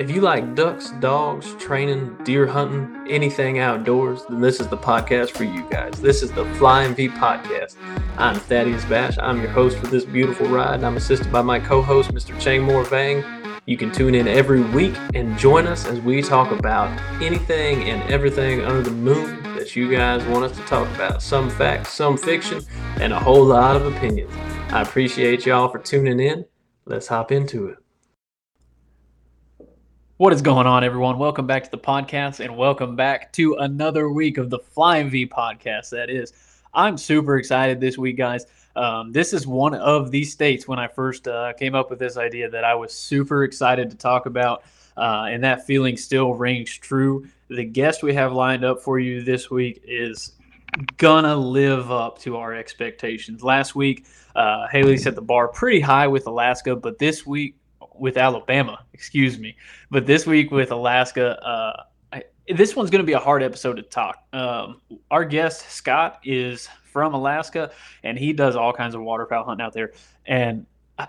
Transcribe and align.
If 0.00 0.10
you 0.10 0.22
like 0.22 0.54
ducks, 0.54 0.92
dogs, 0.92 1.54
training, 1.56 2.16
deer 2.24 2.46
hunting, 2.46 3.06
anything 3.06 3.58
outdoors, 3.58 4.24
then 4.30 4.40
this 4.40 4.58
is 4.58 4.66
the 4.66 4.76
podcast 4.78 5.32
for 5.32 5.44
you 5.44 5.62
guys. 5.68 6.00
This 6.00 6.22
is 6.22 6.32
the 6.32 6.46
Flying 6.54 6.94
V 6.94 7.10
Podcast. 7.10 7.76
I'm 8.16 8.36
Thaddeus 8.36 8.82
Bash. 8.86 9.18
I'm 9.18 9.42
your 9.42 9.50
host 9.50 9.76
for 9.76 9.88
this 9.88 10.06
beautiful 10.06 10.48
ride. 10.48 10.84
I'm 10.84 10.96
assisted 10.96 11.30
by 11.30 11.42
my 11.42 11.60
co-host, 11.60 12.14
Mr. 12.14 12.40
Chang 12.40 12.62
Moore 12.62 12.82
Vang. 12.84 13.22
You 13.66 13.76
can 13.76 13.92
tune 13.92 14.14
in 14.14 14.26
every 14.26 14.62
week 14.62 14.94
and 15.14 15.38
join 15.38 15.66
us 15.66 15.84
as 15.84 16.00
we 16.00 16.22
talk 16.22 16.50
about 16.50 16.88
anything 17.20 17.90
and 17.90 18.02
everything 18.10 18.62
under 18.62 18.80
the 18.80 18.96
moon 18.96 19.42
that 19.56 19.76
you 19.76 19.90
guys 19.90 20.24
want 20.28 20.46
us 20.46 20.56
to 20.56 20.64
talk 20.64 20.88
about. 20.94 21.20
Some 21.20 21.50
facts, 21.50 21.92
some 21.92 22.16
fiction, 22.16 22.62
and 23.00 23.12
a 23.12 23.20
whole 23.20 23.44
lot 23.44 23.76
of 23.76 23.84
opinions. 23.94 24.32
I 24.70 24.80
appreciate 24.80 25.44
y'all 25.44 25.68
for 25.68 25.78
tuning 25.78 26.20
in. 26.20 26.46
Let's 26.86 27.08
hop 27.08 27.30
into 27.30 27.66
it. 27.66 27.76
What 30.20 30.34
is 30.34 30.42
going 30.42 30.66
on, 30.66 30.84
everyone? 30.84 31.18
Welcome 31.18 31.46
back 31.46 31.64
to 31.64 31.70
the 31.70 31.78
podcast 31.78 32.44
and 32.44 32.54
welcome 32.54 32.94
back 32.94 33.32
to 33.32 33.54
another 33.54 34.10
week 34.10 34.36
of 34.36 34.50
the 34.50 34.58
Flying 34.58 35.08
V 35.08 35.26
podcast. 35.26 35.88
That 35.88 36.10
is, 36.10 36.34
I'm 36.74 36.98
super 36.98 37.38
excited 37.38 37.80
this 37.80 37.96
week, 37.96 38.18
guys. 38.18 38.44
Um, 38.76 39.12
this 39.12 39.32
is 39.32 39.46
one 39.46 39.72
of 39.72 40.10
these 40.10 40.30
states 40.30 40.68
when 40.68 40.78
I 40.78 40.88
first 40.88 41.26
uh, 41.26 41.54
came 41.54 41.74
up 41.74 41.88
with 41.88 41.98
this 41.98 42.18
idea 42.18 42.50
that 42.50 42.64
I 42.64 42.74
was 42.74 42.92
super 42.92 43.44
excited 43.44 43.88
to 43.92 43.96
talk 43.96 44.26
about, 44.26 44.62
uh, 44.94 45.28
and 45.30 45.42
that 45.42 45.64
feeling 45.64 45.96
still 45.96 46.34
rings 46.34 46.70
true. 46.70 47.26
The 47.48 47.64
guest 47.64 48.02
we 48.02 48.12
have 48.12 48.34
lined 48.34 48.62
up 48.62 48.82
for 48.82 48.98
you 48.98 49.22
this 49.22 49.50
week 49.50 49.82
is 49.86 50.32
gonna 50.98 51.34
live 51.34 51.90
up 51.90 52.18
to 52.18 52.36
our 52.36 52.54
expectations. 52.54 53.42
Last 53.42 53.74
week, 53.74 54.04
uh, 54.36 54.68
Haley 54.68 54.98
set 54.98 55.14
the 55.14 55.22
bar 55.22 55.48
pretty 55.48 55.80
high 55.80 56.08
with 56.08 56.26
Alaska, 56.26 56.76
but 56.76 56.98
this 56.98 57.24
week 57.24 57.54
with 58.00 58.16
Alabama, 58.16 58.84
excuse 58.92 59.38
me. 59.38 59.56
But 59.90 60.06
this 60.06 60.26
week 60.26 60.50
with 60.50 60.72
Alaska, 60.72 61.38
uh, 61.44 61.82
I, 62.12 62.24
this 62.48 62.74
one's 62.74 62.90
going 62.90 63.02
to 63.02 63.06
be 63.06 63.12
a 63.12 63.20
hard 63.20 63.42
episode 63.42 63.74
to 63.74 63.82
talk. 63.82 64.24
Um, 64.32 64.80
our 65.10 65.24
guest 65.24 65.70
Scott 65.70 66.20
is 66.24 66.68
from 66.84 67.14
Alaska, 67.14 67.70
and 68.02 68.18
he 68.18 68.32
does 68.32 68.56
all 68.56 68.72
kinds 68.72 68.94
of 68.94 69.02
waterfowl 69.02 69.44
hunting 69.44 69.64
out 69.64 69.72
there. 69.72 69.92
And 70.26 70.66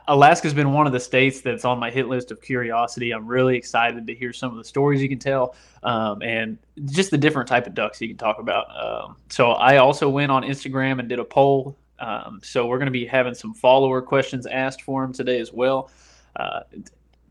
Alaska's 0.07 0.53
been 0.53 0.73
one 0.73 0.87
of 0.87 0.93
the 0.93 0.99
states 0.99 1.41
that's 1.41 1.65
on 1.65 1.79
my 1.79 1.89
hit 1.89 2.07
list 2.07 2.31
of 2.31 2.41
curiosity. 2.41 3.11
I'm 3.11 3.27
really 3.27 3.57
excited 3.57 4.05
to 4.07 4.13
hear 4.13 4.31
some 4.33 4.51
of 4.51 4.57
the 4.57 4.63
stories 4.63 5.01
you 5.01 5.09
can 5.09 5.19
tell, 5.19 5.55
um, 5.83 6.21
and 6.21 6.57
just 6.85 7.11
the 7.11 7.17
different 7.17 7.47
type 7.47 7.67
of 7.67 7.73
ducks 7.73 7.99
you 8.01 8.07
can 8.07 8.17
talk 8.17 8.39
about. 8.39 8.67
Um, 8.75 9.15
so 9.29 9.51
I 9.51 9.77
also 9.77 10.09
went 10.09 10.31
on 10.31 10.43
Instagram 10.43 10.99
and 10.99 11.09
did 11.09 11.19
a 11.19 11.25
poll. 11.25 11.77
Um, 11.99 12.39
so 12.43 12.65
we're 12.65 12.77
going 12.77 12.87
to 12.87 12.91
be 12.91 13.05
having 13.05 13.33
some 13.33 13.53
follower 13.53 14.01
questions 14.01 14.47
asked 14.47 14.81
for 14.81 15.03
him 15.03 15.13
today 15.13 15.39
as 15.39 15.51
well. 15.53 15.91
Uh, 16.35 16.61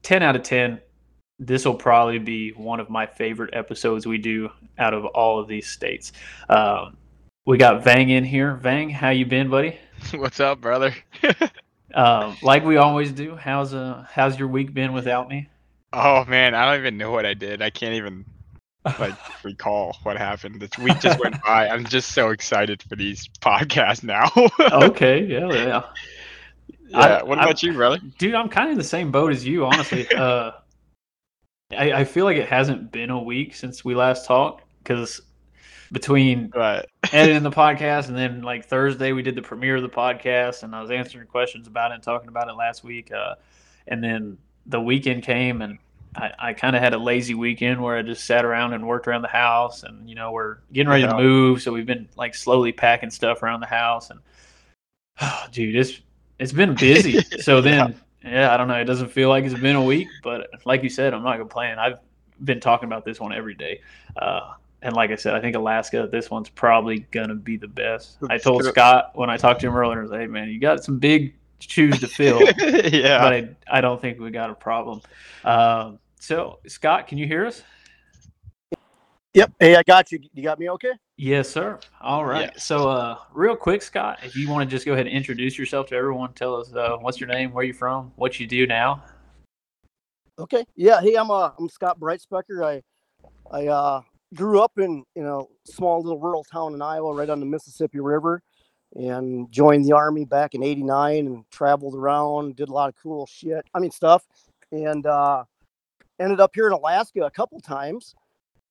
10 0.02 0.22
out 0.22 0.36
of 0.36 0.42
10 0.42 0.80
this 1.40 1.64
will 1.64 1.74
probably 1.74 2.18
be 2.18 2.50
one 2.50 2.78
of 2.78 2.90
my 2.90 3.06
favorite 3.06 3.50
episodes 3.54 4.06
we 4.06 4.18
do 4.18 4.50
out 4.78 4.92
of 4.92 5.06
all 5.06 5.40
of 5.40 5.48
these 5.48 5.66
states. 5.66 6.12
Um, 6.50 6.98
we 7.46 7.56
got 7.56 7.82
vang 7.82 8.10
in 8.10 8.24
here. 8.24 8.54
Vang 8.56 8.90
how 8.90 9.08
you 9.08 9.24
been 9.24 9.48
buddy? 9.48 9.78
What's 10.14 10.38
up 10.38 10.60
brother? 10.60 10.94
Um, 11.94 12.36
like 12.42 12.64
we 12.64 12.76
always 12.76 13.10
do 13.10 13.34
how's 13.34 13.74
uh 13.74 14.04
how's 14.08 14.38
your 14.38 14.48
week 14.48 14.74
been 14.74 14.92
without 14.92 15.28
me? 15.28 15.48
Oh 15.92 16.24
man 16.26 16.54
i 16.54 16.66
don't 16.66 16.78
even 16.78 16.98
know 16.98 17.10
what 17.10 17.26
i 17.26 17.34
did. 17.34 17.62
I 17.62 17.70
can't 17.70 17.94
even 17.94 18.24
like 18.84 19.14
recall 19.44 19.96
what 20.02 20.18
happened. 20.18 20.60
This 20.60 20.76
week 20.78 21.00
just 21.00 21.18
went 21.18 21.42
by. 21.42 21.68
I'm 21.68 21.84
just 21.84 22.12
so 22.12 22.30
excited 22.30 22.82
for 22.82 22.96
these 22.96 23.28
podcasts 23.40 24.04
now. 24.04 24.30
Okay 24.84 25.24
yeah 25.24 25.50
yeah 25.50 25.82
yeah. 26.90 26.98
I, 26.98 27.22
what 27.22 27.38
about 27.38 27.62
I, 27.62 27.66
you, 27.66 27.72
brother? 27.72 27.98
Dude, 28.18 28.34
I'm 28.34 28.48
kind 28.48 28.68
of 28.68 28.72
in 28.72 28.78
the 28.78 28.84
same 28.84 29.10
boat 29.10 29.32
as 29.32 29.46
you, 29.46 29.64
honestly. 29.64 30.06
uh, 30.16 30.52
I, 31.72 31.92
I 31.92 32.04
feel 32.04 32.24
like 32.24 32.36
it 32.36 32.48
hasn't 32.48 32.90
been 32.90 33.10
a 33.10 33.22
week 33.22 33.54
since 33.54 33.84
we 33.84 33.94
last 33.94 34.26
talked 34.26 34.64
because 34.82 35.20
between 35.92 36.50
right. 36.54 36.84
editing 37.12 37.42
the 37.42 37.50
podcast 37.50 38.08
and 38.08 38.16
then 38.16 38.42
like 38.42 38.66
Thursday 38.66 39.12
we 39.12 39.22
did 39.22 39.34
the 39.34 39.42
premiere 39.42 39.76
of 39.76 39.82
the 39.82 39.88
podcast 39.88 40.62
and 40.62 40.74
I 40.74 40.80
was 40.82 40.90
answering 40.90 41.26
questions 41.26 41.66
about 41.66 41.90
it 41.90 41.94
and 41.94 42.02
talking 42.02 42.28
about 42.28 42.48
it 42.48 42.54
last 42.54 42.84
week. 42.84 43.12
Uh, 43.12 43.34
and 43.86 44.02
then 44.02 44.38
the 44.66 44.80
weekend 44.80 45.22
came 45.22 45.62
and 45.62 45.78
I, 46.14 46.32
I 46.38 46.52
kind 46.54 46.74
of 46.74 46.82
had 46.82 46.92
a 46.92 46.98
lazy 46.98 47.34
weekend 47.34 47.80
where 47.80 47.96
I 47.96 48.02
just 48.02 48.24
sat 48.24 48.44
around 48.44 48.72
and 48.72 48.86
worked 48.86 49.06
around 49.06 49.22
the 49.22 49.28
house 49.28 49.84
and 49.84 50.08
you 50.08 50.14
know 50.14 50.32
we're 50.32 50.58
getting 50.72 50.90
ready 50.90 51.04
yeah. 51.04 51.12
to 51.12 51.16
move 51.16 51.62
so 51.62 51.72
we've 51.72 51.86
been 51.86 52.08
like 52.16 52.34
slowly 52.34 52.72
packing 52.72 53.10
stuff 53.10 53.42
around 53.42 53.60
the 53.60 53.66
house 53.66 54.10
and 54.10 54.20
oh, 55.20 55.44
dude 55.52 55.76
it's 55.76 56.00
it's 56.40 56.52
been 56.52 56.74
busy. 56.74 57.20
So 57.40 57.60
then, 57.60 57.96
yeah. 58.24 58.30
yeah, 58.30 58.54
I 58.54 58.56
don't 58.56 58.68
know. 58.68 58.74
It 58.74 58.84
doesn't 58.84 59.10
feel 59.10 59.28
like 59.28 59.44
it's 59.44 59.58
been 59.58 59.76
a 59.76 59.84
week, 59.84 60.08
but 60.22 60.50
like 60.64 60.82
you 60.82 60.88
said, 60.88 61.14
I'm 61.14 61.22
not 61.22 61.38
complaining. 61.38 61.78
I've 61.78 62.00
been 62.44 62.60
talking 62.60 62.86
about 62.86 63.04
this 63.04 63.20
one 63.20 63.32
every 63.32 63.54
day. 63.54 63.80
Uh, 64.16 64.54
and 64.82 64.94
like 64.94 65.10
I 65.10 65.16
said, 65.16 65.34
I 65.34 65.40
think 65.40 65.56
Alaska, 65.56 66.08
this 66.10 66.30
one's 66.30 66.48
probably 66.48 67.00
gonna 67.10 67.34
be 67.34 67.56
the 67.56 67.68
best. 67.68 68.16
I 68.28 68.38
told 68.38 68.64
Scott 68.64 69.12
when 69.14 69.28
I 69.30 69.36
talked 69.36 69.60
to 69.60 69.66
him 69.66 69.76
earlier, 69.76 69.98
I 69.98 70.02
was 70.02 70.10
like, 70.10 70.20
"Hey 70.20 70.26
man, 70.26 70.48
you 70.48 70.58
got 70.58 70.82
some 70.82 70.98
big 70.98 71.34
shoes 71.60 72.00
to 72.00 72.08
fill." 72.08 72.40
yeah, 72.58 73.18
but 73.18 73.32
I, 73.32 73.48
I 73.70 73.80
don't 73.82 74.00
think 74.00 74.18
we 74.18 74.30
got 74.30 74.48
a 74.48 74.54
problem. 74.54 75.02
Um, 75.44 75.98
so 76.18 76.60
Scott, 76.66 77.06
can 77.08 77.18
you 77.18 77.26
hear 77.26 77.46
us? 77.46 77.62
Yep. 79.34 79.52
Hey, 79.60 79.76
I 79.76 79.84
got 79.84 80.10
you. 80.10 80.18
You 80.34 80.42
got 80.42 80.58
me 80.58 80.68
okay? 80.70 80.90
Yes, 81.16 81.48
sir. 81.48 81.78
All 82.00 82.24
right. 82.24 82.50
Yeah. 82.52 82.60
So, 82.60 82.88
uh, 82.88 83.16
real 83.32 83.54
quick, 83.54 83.80
Scott, 83.80 84.18
if 84.24 84.34
you 84.34 84.48
want 84.48 84.68
to 84.68 84.74
just 84.74 84.84
go 84.84 84.92
ahead 84.94 85.06
and 85.06 85.14
introduce 85.14 85.56
yourself 85.56 85.86
to 85.88 85.94
everyone, 85.94 86.32
tell 86.32 86.56
us 86.56 86.74
uh, 86.74 86.96
what's 86.96 87.20
your 87.20 87.28
name, 87.28 87.52
where 87.52 87.62
you're 87.62 87.74
from, 87.74 88.10
what 88.16 88.40
you 88.40 88.48
do 88.48 88.66
now. 88.66 89.04
Okay. 90.36 90.64
Yeah. 90.74 91.00
Hey, 91.00 91.14
I'm 91.14 91.30
uh, 91.30 91.50
I'm 91.56 91.68
Scott 91.68 92.00
Brightspecker. 92.00 92.64
I 92.64 92.82
I 93.52 93.68
uh, 93.68 94.00
grew 94.34 94.60
up 94.60 94.72
in 94.78 95.04
you 95.14 95.22
know 95.22 95.48
small 95.64 96.02
little 96.02 96.18
rural 96.18 96.42
town 96.42 96.74
in 96.74 96.82
Iowa, 96.82 97.14
right 97.14 97.30
on 97.30 97.38
the 97.38 97.46
Mississippi 97.46 98.00
River, 98.00 98.42
and 98.96 99.48
joined 99.52 99.84
the 99.84 99.92
army 99.92 100.24
back 100.24 100.54
in 100.54 100.64
'89 100.64 101.26
and 101.26 101.44
traveled 101.52 101.94
around, 101.94 102.56
did 102.56 102.68
a 102.68 102.72
lot 102.72 102.88
of 102.88 102.96
cool 103.00 103.26
shit. 103.26 103.64
I 103.74 103.78
mean 103.78 103.92
stuff, 103.92 104.26
and 104.72 105.06
uh, 105.06 105.44
ended 106.18 106.40
up 106.40 106.50
here 106.52 106.66
in 106.66 106.72
Alaska 106.72 107.20
a 107.20 107.30
couple 107.30 107.60
times 107.60 108.16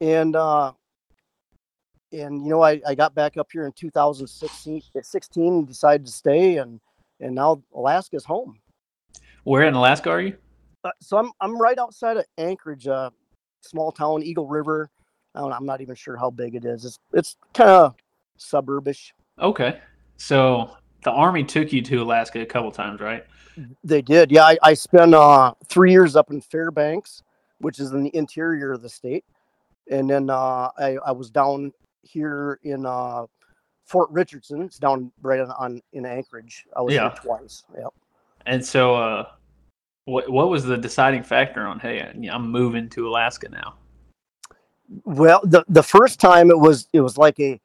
and 0.02 0.36
uh, 0.36 0.72
and 2.12 2.44
you 2.44 2.50
know 2.50 2.62
I, 2.62 2.82
I 2.88 2.96
got 2.96 3.16
back 3.16 3.38
up 3.38 3.50
here 3.52 3.66
in 3.66 3.72
2016 3.74 4.82
16 5.02 5.54
and 5.54 5.68
decided 5.68 6.06
to 6.06 6.12
stay 6.12 6.58
and 6.58 6.80
and 7.20 7.36
now 7.36 7.62
Alaska's 7.74 8.26
home. 8.26 8.60
Where 9.44 9.64
in 9.64 9.74
Alaska 9.74 10.10
are 10.10 10.22
you? 10.22 10.38
Uh, 10.84 10.92
so 11.02 11.18
I'm 11.18 11.32
I'm 11.42 11.58
right 11.60 11.78
outside 11.78 12.18
of 12.18 12.26
Anchorage, 12.38 12.88
uh, 12.88 13.10
small 13.62 13.92
town, 13.92 14.24
Eagle 14.24 14.48
River. 14.48 14.90
I 15.36 15.42
don't, 15.42 15.54
I'm 15.54 15.66
not 15.66 15.82
even 15.82 15.96
sure 15.96 16.18
how 16.18 16.30
big 16.30 16.56
it 16.56 16.66
is. 16.66 16.86
It's 16.86 17.00
it's 17.14 17.36
kind 17.54 17.70
of 17.70 17.96
suburbish. 18.40 19.12
Okay, 19.40 19.80
so 20.18 20.72
the 21.04 21.12
army 21.12 21.44
took 21.44 21.72
you 21.72 21.82
to 21.84 22.02
Alaska 22.02 22.42
a 22.42 22.46
couple 22.46 22.72
times, 22.72 23.00
right? 23.00 23.26
They 23.84 24.02
did. 24.02 24.32
Yeah, 24.32 24.44
I, 24.44 24.58
I 24.64 24.74
spent 24.74 25.14
uh, 25.14 25.54
three 25.68 25.92
years 25.92 26.16
up 26.16 26.32
in 26.32 26.40
Fairbanks, 26.40 27.24
which 27.60 27.80
is 27.80 27.92
in 27.92 28.04
the 28.04 28.16
interior 28.16 28.72
of 28.72 28.82
the 28.82 28.90
state 28.90 29.26
and 29.90 30.10
then 30.10 30.30
uh, 30.30 30.70
I, 30.78 30.98
I 31.06 31.12
was 31.12 31.30
down 31.30 31.74
here 32.02 32.60
in 32.64 32.86
uh, 32.86 33.26
Fort 33.86 34.10
Richardson. 34.12 34.62
It's 34.62 34.78
down 34.78 35.12
right 35.22 35.40
on, 35.40 35.52
on 35.52 35.82
in 35.94 36.06
Anchorage. 36.06 36.66
I 36.76 36.82
was 36.82 36.94
yeah. 36.94 37.10
twice. 37.10 37.64
Yep. 37.78 37.94
And 38.46 38.66
so, 38.66 38.96
uh, 38.96 39.28
what 40.06 40.30
what 40.30 40.50
was 40.50 40.64
the 40.64 40.78
deciding 40.78 41.24
factor 41.24 41.66
on 41.66 41.80
hey, 41.80 42.02
I'm 42.32 42.50
moving 42.52 42.90
to 42.90 43.08
Alaska 43.08 43.50
now? 43.50 43.76
Well, 45.04 45.42
the 45.44 45.64
the 45.68 45.84
first 45.84 46.20
time 46.20 46.50
it 46.50 46.60
was 46.60 46.88
it 46.94 47.02
was 47.02 47.18
like 47.18 47.40
a 47.40 47.60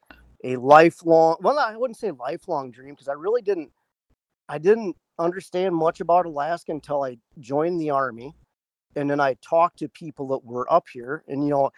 a 0.44 0.56
lifelong. 0.56 1.36
Well, 1.40 1.58
I 1.58 1.76
wouldn't 1.76 1.96
say 1.96 2.10
lifelong 2.10 2.70
dream 2.70 2.94
because 2.94 3.08
I 3.08 3.14
really 3.14 3.42
didn't. 3.42 3.70
I 4.48 4.58
didn't 4.58 4.96
understand 5.18 5.74
much 5.74 6.00
about 6.00 6.26
Alaska 6.26 6.72
until 6.72 7.02
I 7.02 7.16
joined 7.38 7.80
the 7.80 7.90
army, 7.90 8.34
and 8.96 9.10
then 9.10 9.20
I 9.20 9.36
talked 9.40 9.78
to 9.78 9.88
people 9.88 10.28
that 10.28 10.44
were 10.44 10.70
up 10.72 10.86
here, 10.92 11.24
and 11.28 11.42
you 11.42 11.50
know 11.50 11.70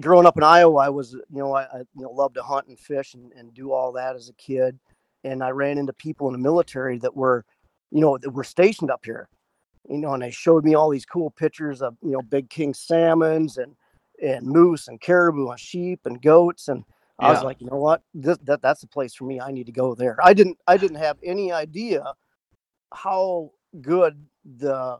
growing 0.00 0.26
up 0.26 0.36
in 0.36 0.42
Iowa, 0.42 0.78
I 0.78 0.88
was, 0.88 1.12
you 1.12 1.24
know, 1.30 1.54
I, 1.54 1.62
I 1.62 1.78
you 1.78 2.02
know, 2.02 2.10
loved 2.10 2.34
to 2.34 2.42
hunt 2.42 2.68
and 2.68 2.78
fish 2.78 3.14
and, 3.14 3.32
and 3.32 3.52
do 3.54 3.72
all 3.72 3.92
that 3.92 4.16
as 4.16 4.28
a 4.28 4.34
kid. 4.34 4.78
And 5.24 5.42
I 5.42 5.50
ran 5.50 5.78
into 5.78 5.92
people 5.92 6.26
in 6.28 6.32
the 6.32 6.38
military 6.38 6.98
that 6.98 7.16
were, 7.16 7.44
you 7.90 8.00
know, 8.00 8.18
that 8.18 8.30
were 8.30 8.44
stationed 8.44 8.90
up 8.90 9.04
here, 9.04 9.28
you 9.88 9.98
know, 9.98 10.14
and 10.14 10.22
they 10.22 10.30
showed 10.30 10.64
me 10.64 10.74
all 10.74 10.90
these 10.90 11.06
cool 11.06 11.30
pictures 11.30 11.82
of, 11.82 11.96
you 12.02 12.10
know, 12.10 12.22
big 12.22 12.50
king 12.50 12.74
salmons 12.74 13.56
and, 13.58 13.74
and 14.22 14.46
moose 14.46 14.88
and 14.88 15.00
caribou 15.00 15.48
and 15.50 15.60
sheep 15.60 16.00
and 16.04 16.22
goats. 16.22 16.68
And 16.68 16.84
I 17.18 17.32
was 17.32 17.42
like, 17.42 17.60
you 17.60 17.66
know 17.70 17.78
what, 17.78 18.02
this, 18.12 18.38
that, 18.44 18.60
that's 18.60 18.82
the 18.82 18.86
place 18.86 19.14
for 19.14 19.24
me. 19.24 19.40
I 19.40 19.50
need 19.50 19.66
to 19.66 19.72
go 19.72 19.94
there. 19.94 20.18
I 20.22 20.34
didn't, 20.34 20.58
I 20.66 20.76
didn't 20.76 20.98
have 20.98 21.16
any 21.24 21.50
idea 21.50 22.12
how 22.92 23.52
good 23.80 24.24
the 24.44 24.98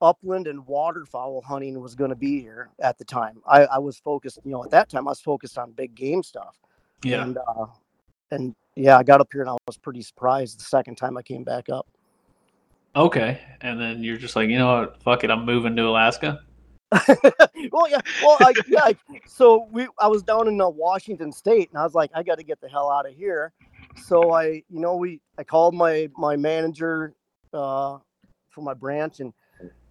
upland 0.00 0.46
and 0.46 0.66
waterfowl 0.66 1.42
hunting 1.42 1.80
was 1.80 1.94
going 1.94 2.10
to 2.10 2.16
be 2.16 2.40
here 2.40 2.70
at 2.80 2.98
the 2.98 3.04
time. 3.04 3.40
I, 3.46 3.64
I, 3.64 3.78
was 3.78 3.98
focused, 3.98 4.38
you 4.44 4.52
know, 4.52 4.64
at 4.64 4.70
that 4.70 4.88
time 4.88 5.08
I 5.08 5.10
was 5.10 5.20
focused 5.20 5.58
on 5.58 5.72
big 5.72 5.94
game 5.94 6.22
stuff. 6.22 6.56
Yeah. 7.02 7.22
And, 7.22 7.38
uh, 7.38 7.66
and 8.30 8.54
yeah, 8.76 8.96
I 8.96 9.02
got 9.02 9.20
up 9.20 9.28
here 9.32 9.42
and 9.42 9.50
I 9.50 9.56
was 9.66 9.76
pretty 9.76 10.02
surprised 10.02 10.58
the 10.60 10.64
second 10.64 10.96
time 10.96 11.16
I 11.16 11.22
came 11.22 11.44
back 11.44 11.68
up. 11.68 11.86
Okay. 12.96 13.40
And 13.60 13.80
then 13.80 14.02
you're 14.02 14.16
just 14.16 14.36
like, 14.36 14.48
you 14.48 14.58
know 14.58 14.80
what? 14.80 15.02
Fuck 15.02 15.24
it. 15.24 15.30
I'm 15.30 15.44
moving 15.44 15.76
to 15.76 15.82
Alaska. 15.82 16.40
well, 17.70 17.88
yeah, 17.90 18.00
well, 18.22 18.38
I, 18.40 18.54
yeah. 18.66 18.84
I- 18.84 18.96
So 19.26 19.68
we, 19.70 19.86
I 20.00 20.06
was 20.06 20.22
down 20.22 20.48
in 20.48 20.60
uh, 20.60 20.68
Washington 20.68 21.32
State, 21.32 21.68
and 21.68 21.78
I 21.78 21.84
was 21.84 21.94
like, 21.94 22.10
I 22.14 22.22
got 22.22 22.38
to 22.38 22.42
get 22.44 22.60
the 22.60 22.68
hell 22.68 22.90
out 22.90 23.06
of 23.06 23.14
here. 23.14 23.52
So 24.02 24.32
I, 24.32 24.62
you 24.70 24.80
know, 24.80 24.96
we, 24.96 25.20
I 25.36 25.44
called 25.44 25.74
my 25.74 26.08
my 26.16 26.36
manager 26.36 27.14
uh, 27.52 27.98
for 28.48 28.62
my 28.62 28.72
branch, 28.72 29.20
and 29.20 29.34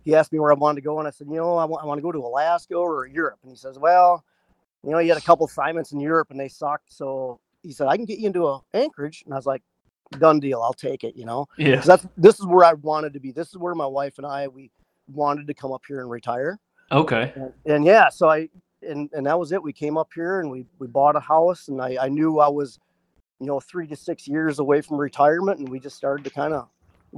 he 0.07 0.15
asked 0.15 0.31
me 0.31 0.39
where 0.39 0.51
I 0.51 0.56
wanted 0.56 0.75
to 0.75 0.81
go, 0.86 1.00
and 1.00 1.07
I 1.07 1.12
said, 1.12 1.27
you 1.27 1.36
know, 1.36 1.57
I 1.57 1.65
want, 1.65 1.83
I 1.83 1.86
want 1.86 1.98
to 1.98 2.01
go 2.01 2.13
to 2.13 2.19
Alaska 2.19 2.75
or 2.75 3.06
Europe, 3.07 3.39
and 3.44 3.51
he 3.51 3.57
says, 3.57 3.77
well, 3.77 4.24
you 4.81 4.89
know, 4.92 5.00
he 5.00 5.09
had 5.09 5.18
a 5.18 5.21
couple 5.21 5.45
assignments 5.45 5.92
in 5.92 6.00
Europe, 6.00 6.30
and 6.31 6.39
they 6.39 6.48
sucked. 6.48 6.94
So 6.94 7.42
he 7.62 7.74
said, 7.74 7.88
I 7.88 7.98
can 7.98 8.06
get 8.06 8.18
you 8.18 8.27
into 8.27 8.48
a 8.48 8.62
Anchorage, 8.74 9.24
and 9.25 9.33
I 9.33 9.38
was 9.38 9.45
like, 9.45 9.62
done 10.18 10.39
deal, 10.39 10.62
I'll 10.62 10.71
take 10.71 11.04
it. 11.04 11.18
You 11.18 11.25
know, 11.25 11.45
Yeah. 11.57 11.81
that's 11.81 12.07
this 12.15 12.39
is 12.39 12.45
where 12.45 12.63
I 12.63 12.71
wanted 12.74 13.12
to 13.15 13.19
be. 13.19 13.33
This 13.33 13.50
is 13.50 13.57
where 13.57 13.75
my 13.75 13.86
wife 13.86 14.18
and 14.18 14.25
I 14.25 14.48
we 14.48 14.71
wanted 15.12 15.45
to 15.48 15.54
come 15.54 15.74
up 15.74 15.81
here 15.86 16.00
and 16.00 16.10
retire. 16.10 16.57
Okay. 16.89 17.33
And, 17.36 17.53
and 17.65 17.86
yeah, 17.86 18.07
so 18.07 18.30
I 18.30 18.48
and 18.81 19.10
and 19.12 19.25
that 19.25 19.38
was 19.38 19.51
it. 19.51 19.62
We 19.62 19.74
came 19.74 19.98
up 19.98 20.12
here 20.15 20.39
and 20.39 20.50
we 20.50 20.65
we 20.80 20.88
bought 20.88 21.18
a 21.18 21.19
house, 21.19 21.68
and 21.68 21.81
I 21.81 21.98
I 22.00 22.07
knew 22.07 22.39
I 22.39 22.48
was, 22.48 22.80
you 23.42 23.48
know, 23.48 23.60
three 23.60 23.88
to 23.88 23.95
six 23.98 24.25
years 24.25 24.60
away 24.60 24.80
from 24.80 24.95
retirement, 24.95 25.60
and 25.60 25.68
we 25.68 25.81
just 25.81 25.98
started 25.98 26.24
to 26.24 26.30
kind 26.30 26.53
of 26.53 26.69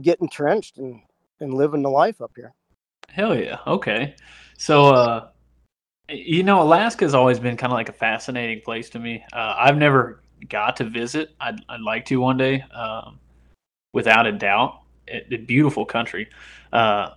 get 0.01 0.19
entrenched 0.21 0.79
and 0.79 1.01
and 1.39 1.53
living 1.53 1.83
the 1.83 1.89
life 1.91 2.19
up 2.19 2.31
here. 2.35 2.55
Hell 3.13 3.35
yeah. 3.35 3.59
Okay. 3.67 4.15
So, 4.57 4.85
uh, 4.87 5.27
you 6.09 6.43
know, 6.43 6.61
Alaska's 6.61 7.13
always 7.13 7.39
been 7.39 7.57
kind 7.57 7.71
of 7.71 7.77
like 7.77 7.89
a 7.89 7.93
fascinating 7.93 8.61
place 8.61 8.89
to 8.91 8.99
me. 8.99 9.23
Uh, 9.33 9.55
I've 9.57 9.77
never 9.77 10.21
got 10.49 10.75
to 10.77 10.83
visit. 10.83 11.35
I'd, 11.39 11.63
I'd 11.69 11.81
like 11.81 12.05
to 12.05 12.17
one 12.17 12.37
day, 12.37 12.61
um, 12.73 13.19
without 13.93 14.25
a 14.25 14.31
doubt. 14.31 14.81
It, 15.07 15.27
a 15.31 15.37
beautiful 15.37 15.85
country. 15.85 16.29
Uh, 16.71 17.11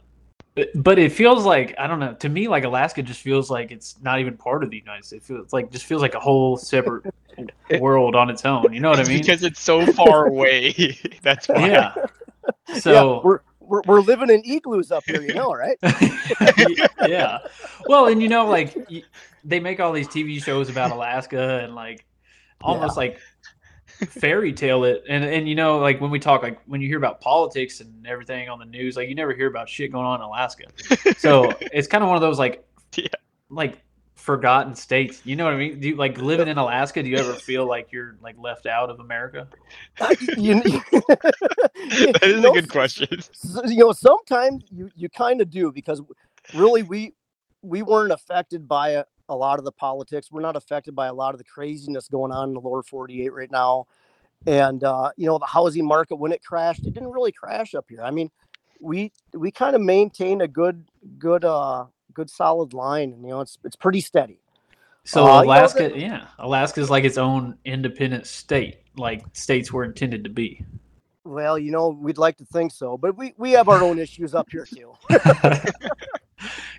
but, 0.54 0.68
but 0.74 0.98
it 0.98 1.12
feels 1.12 1.44
like 1.44 1.74
I 1.78 1.86
don't 1.86 1.98
know. 1.98 2.14
To 2.14 2.28
me, 2.28 2.48
like 2.48 2.64
Alaska 2.64 3.02
just 3.02 3.20
feels 3.20 3.50
like 3.50 3.70
it's 3.70 3.96
not 4.02 4.20
even 4.20 4.36
part 4.36 4.62
of 4.62 4.70
the 4.70 4.76
United 4.76 5.04
States. 5.04 5.24
It 5.24 5.34
feels 5.34 5.52
like 5.52 5.70
just 5.70 5.86
feels 5.86 6.02
like 6.02 6.14
a 6.14 6.20
whole 6.20 6.56
separate 6.56 7.06
world 7.80 8.14
on 8.14 8.28
its 8.28 8.44
own. 8.44 8.72
You 8.72 8.80
know 8.80 8.90
what 8.90 9.00
I 9.00 9.04
mean? 9.04 9.20
because 9.20 9.42
it's 9.42 9.60
so 9.60 9.86
far 9.92 10.26
away. 10.26 10.98
That's 11.22 11.48
why. 11.48 11.68
Yeah. 11.68 11.94
yeah, 12.68 12.78
So 12.78 13.22
we're, 13.24 13.40
we're 13.66 13.82
we're 13.86 14.00
living 14.00 14.30
in 14.30 14.42
igloos 14.44 14.90
up 14.90 15.04
here, 15.06 15.22
you 15.22 15.34
know, 15.34 15.52
right? 15.52 15.78
yeah. 17.06 17.38
Well, 17.86 18.06
and 18.06 18.22
you 18.22 18.28
know, 18.28 18.46
like 18.46 18.76
they 19.44 19.60
make 19.60 19.80
all 19.80 19.92
these 19.92 20.08
TV 20.08 20.42
shows 20.42 20.68
about 20.68 20.90
Alaska 20.90 21.60
and 21.62 21.74
like 21.74 22.04
almost 22.62 22.96
like 22.96 23.18
fairy 23.86 24.52
tale 24.52 24.84
it. 24.84 25.04
And 25.08 25.24
and 25.24 25.48
you 25.48 25.54
know, 25.54 25.78
like 25.78 26.00
when 26.00 26.10
we 26.10 26.18
talk, 26.18 26.42
like 26.42 26.60
when 26.66 26.80
you 26.80 26.88
hear 26.88 26.98
about 26.98 27.20
politics 27.20 27.80
and 27.80 28.06
everything 28.06 28.48
on 28.48 28.58
the 28.58 28.64
news, 28.64 28.96
like 28.96 29.08
you 29.08 29.14
never 29.14 29.34
hear 29.34 29.46
about 29.46 29.68
shit 29.68 29.92
going 29.92 30.06
on 30.06 30.20
in 30.20 30.24
Alaska. 30.24 30.64
So 31.18 31.52
it's 31.60 31.88
kind 31.88 32.02
of 32.02 32.08
one 32.08 32.16
of 32.16 32.22
those 32.22 32.38
like, 32.38 32.64
Yeah. 32.96 33.06
like 33.48 33.80
forgotten 34.22 34.72
states. 34.72 35.20
You 35.24 35.34
know 35.34 35.44
what 35.44 35.54
I 35.54 35.56
mean? 35.56 35.80
Do 35.80 35.88
you 35.88 35.96
like 35.96 36.16
living 36.18 36.46
in 36.46 36.56
Alaska? 36.64 37.02
Do 37.02 37.08
you 37.08 37.16
ever 37.16 37.34
feel 37.34 37.66
like 37.66 37.90
you're 37.90 38.16
like 38.22 38.36
left 38.38 38.66
out 38.66 38.88
of 38.88 39.00
America? 39.00 39.48
you, 40.36 40.54
that 40.62 42.20
is 42.22 42.44
a 42.44 42.50
good 42.50 42.70
question. 42.70 43.08
you 43.66 43.78
know 43.78 43.92
sometimes 43.92 44.64
you 44.70 44.90
you 44.94 45.08
kind 45.08 45.40
of 45.40 45.50
do 45.50 45.72
because 45.72 46.00
really 46.54 46.84
we 46.84 47.14
we 47.62 47.82
weren't 47.82 48.12
affected 48.12 48.68
by 48.68 48.90
a, 48.90 49.04
a 49.28 49.34
lot 49.34 49.58
of 49.58 49.64
the 49.64 49.72
politics 49.72 50.30
we're 50.30 50.40
not 50.40 50.56
affected 50.56 50.94
by 50.94 51.06
a 51.06 51.12
lot 51.14 51.34
of 51.34 51.38
the 51.38 51.44
craziness 51.44 52.08
going 52.08 52.32
on 52.32 52.48
in 52.48 52.54
the 52.54 52.60
lower 52.60 52.82
48 52.82 53.32
right 53.32 53.50
now 53.50 53.86
and 54.46 54.82
uh 54.82 55.10
you 55.16 55.26
know 55.26 55.38
the 55.38 55.46
housing 55.46 55.86
market 55.86 56.16
when 56.16 56.32
it 56.32 56.42
crashed 56.44 56.84
it 56.86 56.92
didn't 56.92 57.12
really 57.12 57.30
crash 57.30 57.74
up 57.74 57.86
here 57.88 58.02
i 58.02 58.10
mean 58.10 58.28
we 58.80 59.12
we 59.32 59.50
kind 59.52 59.76
of 59.76 59.80
maintained 59.80 60.42
a 60.42 60.48
good 60.48 60.84
good 61.18 61.44
uh 61.44 61.86
good 62.12 62.30
solid 62.30 62.72
line 62.72 63.12
and 63.12 63.22
you 63.22 63.30
know 63.30 63.40
it's 63.40 63.58
it's 63.64 63.76
pretty 63.76 64.00
steady 64.00 64.38
So 65.04 65.24
Uh, 65.24 65.26
you 65.26 65.32
know, 65.32 65.42
Alaska, 65.52 65.92
yeah, 65.96 66.26
Alaska 66.38 66.80
is 66.80 66.88
like 66.90 67.04
its 67.04 67.18
own 67.18 67.58
independent 67.64 68.26
state, 68.26 68.76
like 68.96 69.24
states 69.32 69.72
were 69.72 69.84
intended 69.84 70.22
to 70.24 70.30
be. 70.30 70.64
well 71.24 71.58
you 71.58 71.70
know 71.72 71.88
we'd 71.88 72.18
like 72.18 72.36
to 72.36 72.44
think 72.44 72.70
so 72.72 72.96
but 72.96 73.16
we 73.16 73.34
we 73.36 73.50
have 73.52 73.68
our 73.68 73.82
own 73.82 73.98
issues 74.06 74.34
up 74.34 74.48
here 74.50 74.66
too 74.66 74.92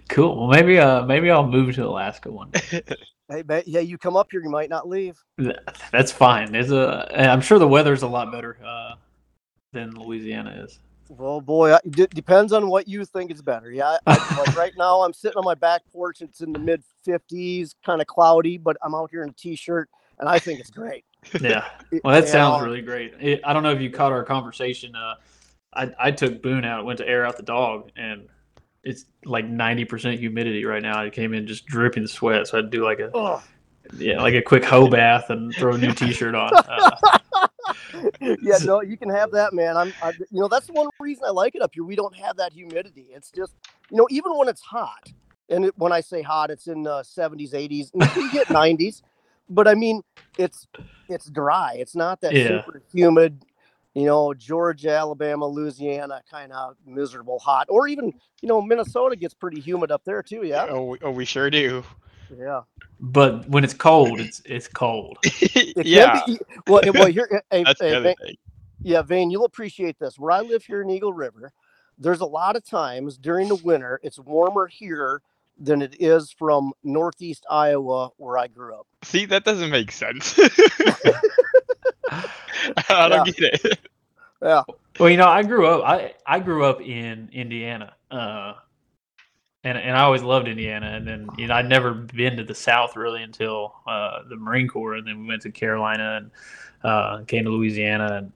cool. 0.09 0.37
Well, 0.37 0.47
maybe 0.49 0.77
uh, 0.79 1.05
maybe 1.05 1.31
I'll 1.31 1.47
move 1.47 1.75
to 1.75 1.85
Alaska 1.87 2.31
one 2.31 2.51
day. 2.51 2.81
hey 3.29 3.41
but 3.41 3.67
yeah 3.67 3.79
you 3.79 3.97
come 3.97 4.15
up 4.17 4.27
here 4.31 4.41
you 4.43 4.49
might 4.49 4.69
not 4.69 4.87
leave 4.87 5.15
That's 5.91 6.11
fine. 6.11 6.51
There's 6.51 6.71
a, 6.71 7.07
I'm 7.15 7.41
sure 7.41 7.57
the 7.57 7.67
weather's 7.67 8.03
a 8.03 8.07
lot 8.07 8.31
better 8.31 8.57
uh, 8.65 8.95
than 9.71 9.91
Louisiana 9.95 10.63
is. 10.65 10.79
Well, 11.17 11.41
boy, 11.41 11.75
it 11.83 12.13
depends 12.13 12.53
on 12.53 12.67
what 12.69 12.87
you 12.87 13.05
think 13.05 13.31
is 13.31 13.41
better. 13.41 13.71
Yeah, 13.71 13.97
I, 14.05 14.37
like 14.37 14.55
right 14.57 14.73
now, 14.77 15.01
I'm 15.01 15.13
sitting 15.13 15.37
on 15.37 15.45
my 15.45 15.55
back 15.55 15.81
porch. 15.91 16.21
It's 16.21 16.41
in 16.41 16.53
the 16.53 16.59
mid 16.59 16.83
50s, 17.07 17.75
kind 17.85 18.01
of 18.01 18.07
cloudy, 18.07 18.57
but 18.57 18.77
I'm 18.81 18.95
out 18.95 19.11
here 19.11 19.23
in 19.23 19.29
a 19.29 19.33
t-shirt, 19.33 19.89
and 20.19 20.27
I 20.27 20.39
think 20.39 20.59
it's 20.59 20.71
great. 20.71 21.05
Yeah. 21.39 21.65
Well, 22.03 22.19
that 22.19 22.27
sounds 22.27 22.63
really 22.63 22.81
great. 22.81 23.13
It, 23.19 23.41
I 23.43 23.53
don't 23.53 23.63
know 23.63 23.71
if 23.71 23.79
you 23.79 23.89
caught 23.89 24.11
our 24.11 24.23
conversation. 24.23 24.95
Uh, 24.95 25.15
I 25.73 25.91
I 25.99 26.11
took 26.11 26.41
Boone 26.41 26.65
out, 26.65 26.85
went 26.85 26.97
to 26.99 27.07
air 27.07 27.25
out 27.25 27.37
the 27.37 27.43
dog, 27.43 27.91
and 27.95 28.27
it's 28.83 29.05
like 29.23 29.45
90% 29.45 30.17
humidity 30.17 30.65
right 30.65 30.81
now. 30.81 31.01
I 31.01 31.09
came 31.09 31.33
in 31.33 31.47
just 31.47 31.65
dripping 31.65 32.07
sweat, 32.07 32.47
so 32.47 32.57
I'd 32.57 32.69
do 32.69 32.83
like 32.83 32.99
a 32.99 33.15
ugh. 33.15 33.41
yeah, 33.97 34.21
like 34.21 34.33
a 34.33 34.41
quick 34.41 34.65
hoe 34.65 34.89
bath 34.89 35.29
and 35.29 35.53
throw 35.55 35.75
a 35.75 35.77
new 35.77 35.93
T-shirt 35.93 36.35
on. 36.35 36.51
Uh, 36.53 37.19
yeah, 38.41 38.57
no, 38.63 38.81
you 38.81 38.97
can 38.97 39.09
have 39.09 39.31
that, 39.31 39.53
man. 39.53 39.77
I'm, 39.77 39.93
I, 40.01 40.09
you 40.31 40.41
know, 40.41 40.47
that's 40.47 40.67
one 40.67 40.87
reason 40.99 41.23
I 41.27 41.31
like 41.31 41.55
it 41.55 41.61
up 41.61 41.71
here. 41.73 41.83
We 41.83 41.95
don't 41.95 42.15
have 42.15 42.37
that 42.37 42.53
humidity. 42.53 43.07
It's 43.11 43.31
just, 43.31 43.53
you 43.89 43.97
know, 43.97 44.07
even 44.09 44.37
when 44.37 44.47
it's 44.47 44.61
hot, 44.61 45.11
and 45.49 45.65
it, 45.65 45.73
when 45.77 45.91
I 45.91 46.01
say 46.01 46.21
hot, 46.21 46.49
it's 46.51 46.67
in 46.67 46.83
the 46.83 47.01
70s, 47.03 47.53
80s, 47.53 47.91
and 47.93 48.03
you 48.15 48.31
get 48.31 48.47
90s, 48.49 49.01
but 49.49 49.67
I 49.67 49.75
mean, 49.75 50.01
it's 50.37 50.67
it's 51.09 51.29
dry. 51.29 51.75
It's 51.77 51.95
not 51.95 52.21
that 52.21 52.33
Yeah. 52.35 52.61
super 52.61 52.81
humid, 52.93 53.45
you 53.93 54.05
know, 54.05 54.33
Georgia, 54.33 54.91
Alabama, 54.91 55.45
Louisiana, 55.47 56.21
kind 56.31 56.51
of 56.53 56.75
miserable 56.85 57.39
hot, 57.39 57.67
or 57.69 57.87
even, 57.87 58.13
you 58.41 58.47
know, 58.49 58.61
Minnesota 58.61 59.15
gets 59.15 59.33
pretty 59.33 59.59
humid 59.59 59.91
up 59.91 60.03
there 60.05 60.23
too. 60.23 60.41
Yeah, 60.43 60.65
Oh, 60.69 60.85
we- 60.85 60.99
oh, 61.03 61.11
we 61.11 61.25
sure 61.25 61.49
do. 61.49 61.83
Yeah. 62.37 62.61
but 62.99 63.47
when 63.49 63.63
it's 63.63 63.73
cold, 63.73 64.19
it's 64.19 64.41
it's 64.45 64.67
cold. 64.67 65.17
It 65.25 65.85
yeah, 65.85 66.21
be- 66.25 66.39
well, 66.67 66.81
well, 66.93 67.07
here, 67.07 67.41
hey, 67.51 67.63
that's 67.63 67.79
hey, 67.81 67.89
the 67.89 67.95
other 67.97 68.03
Vang- 68.03 68.15
thing. 68.25 68.37
Yeah, 68.81 69.01
Vang, 69.01 69.31
you'll 69.31 69.45
appreciate 69.45 69.97
this. 69.99 70.19
Where 70.19 70.31
I 70.31 70.41
live 70.41 70.63
here 70.63 70.81
in 70.81 70.89
Eagle 70.89 71.13
River, 71.13 71.51
there's 71.97 72.21
a 72.21 72.25
lot 72.25 72.55
of 72.55 72.65
times 72.65 73.17
during 73.17 73.47
the 73.47 73.55
winter 73.55 73.99
it's 74.03 74.19
warmer 74.19 74.67
here 74.67 75.21
than 75.59 75.81
it 75.81 75.95
is 75.99 76.31
from 76.31 76.73
northeast 76.83 77.45
Iowa 77.49 78.09
where 78.17 78.37
I 78.37 78.47
grew 78.47 78.75
up. 78.75 78.87
See, 79.03 79.25
that 79.25 79.45
doesn't 79.45 79.69
make 79.69 79.91
sense. 79.91 80.37
I 82.89 83.09
don't 83.09 83.25
get 83.25 83.63
it. 83.63 83.79
Yeah. 84.41 84.63
Well, 84.99 85.09
you 85.09 85.17
know, 85.17 85.27
I 85.27 85.43
grew 85.43 85.67
up. 85.67 85.83
I 85.85 86.13
I 86.25 86.39
grew 86.39 86.65
up 86.65 86.81
in 86.81 87.29
Indiana, 87.31 87.93
uh, 88.11 88.53
and 89.63 89.77
and 89.77 89.97
I 89.97 90.01
always 90.01 90.23
loved 90.23 90.47
Indiana. 90.47 90.87
And 90.87 91.07
then 91.07 91.29
you 91.37 91.47
know, 91.47 91.55
I'd 91.55 91.69
never 91.69 91.93
been 91.93 92.37
to 92.37 92.43
the 92.43 92.55
South 92.55 92.95
really 92.95 93.23
until 93.23 93.75
uh, 93.87 94.19
the 94.29 94.35
Marine 94.35 94.67
Corps, 94.67 94.95
and 94.95 95.07
then 95.07 95.21
we 95.21 95.27
went 95.27 95.41
to 95.43 95.51
Carolina 95.51 96.17
and 96.21 96.31
uh, 96.83 97.23
came 97.25 97.45
to 97.45 97.49
Louisiana. 97.49 98.31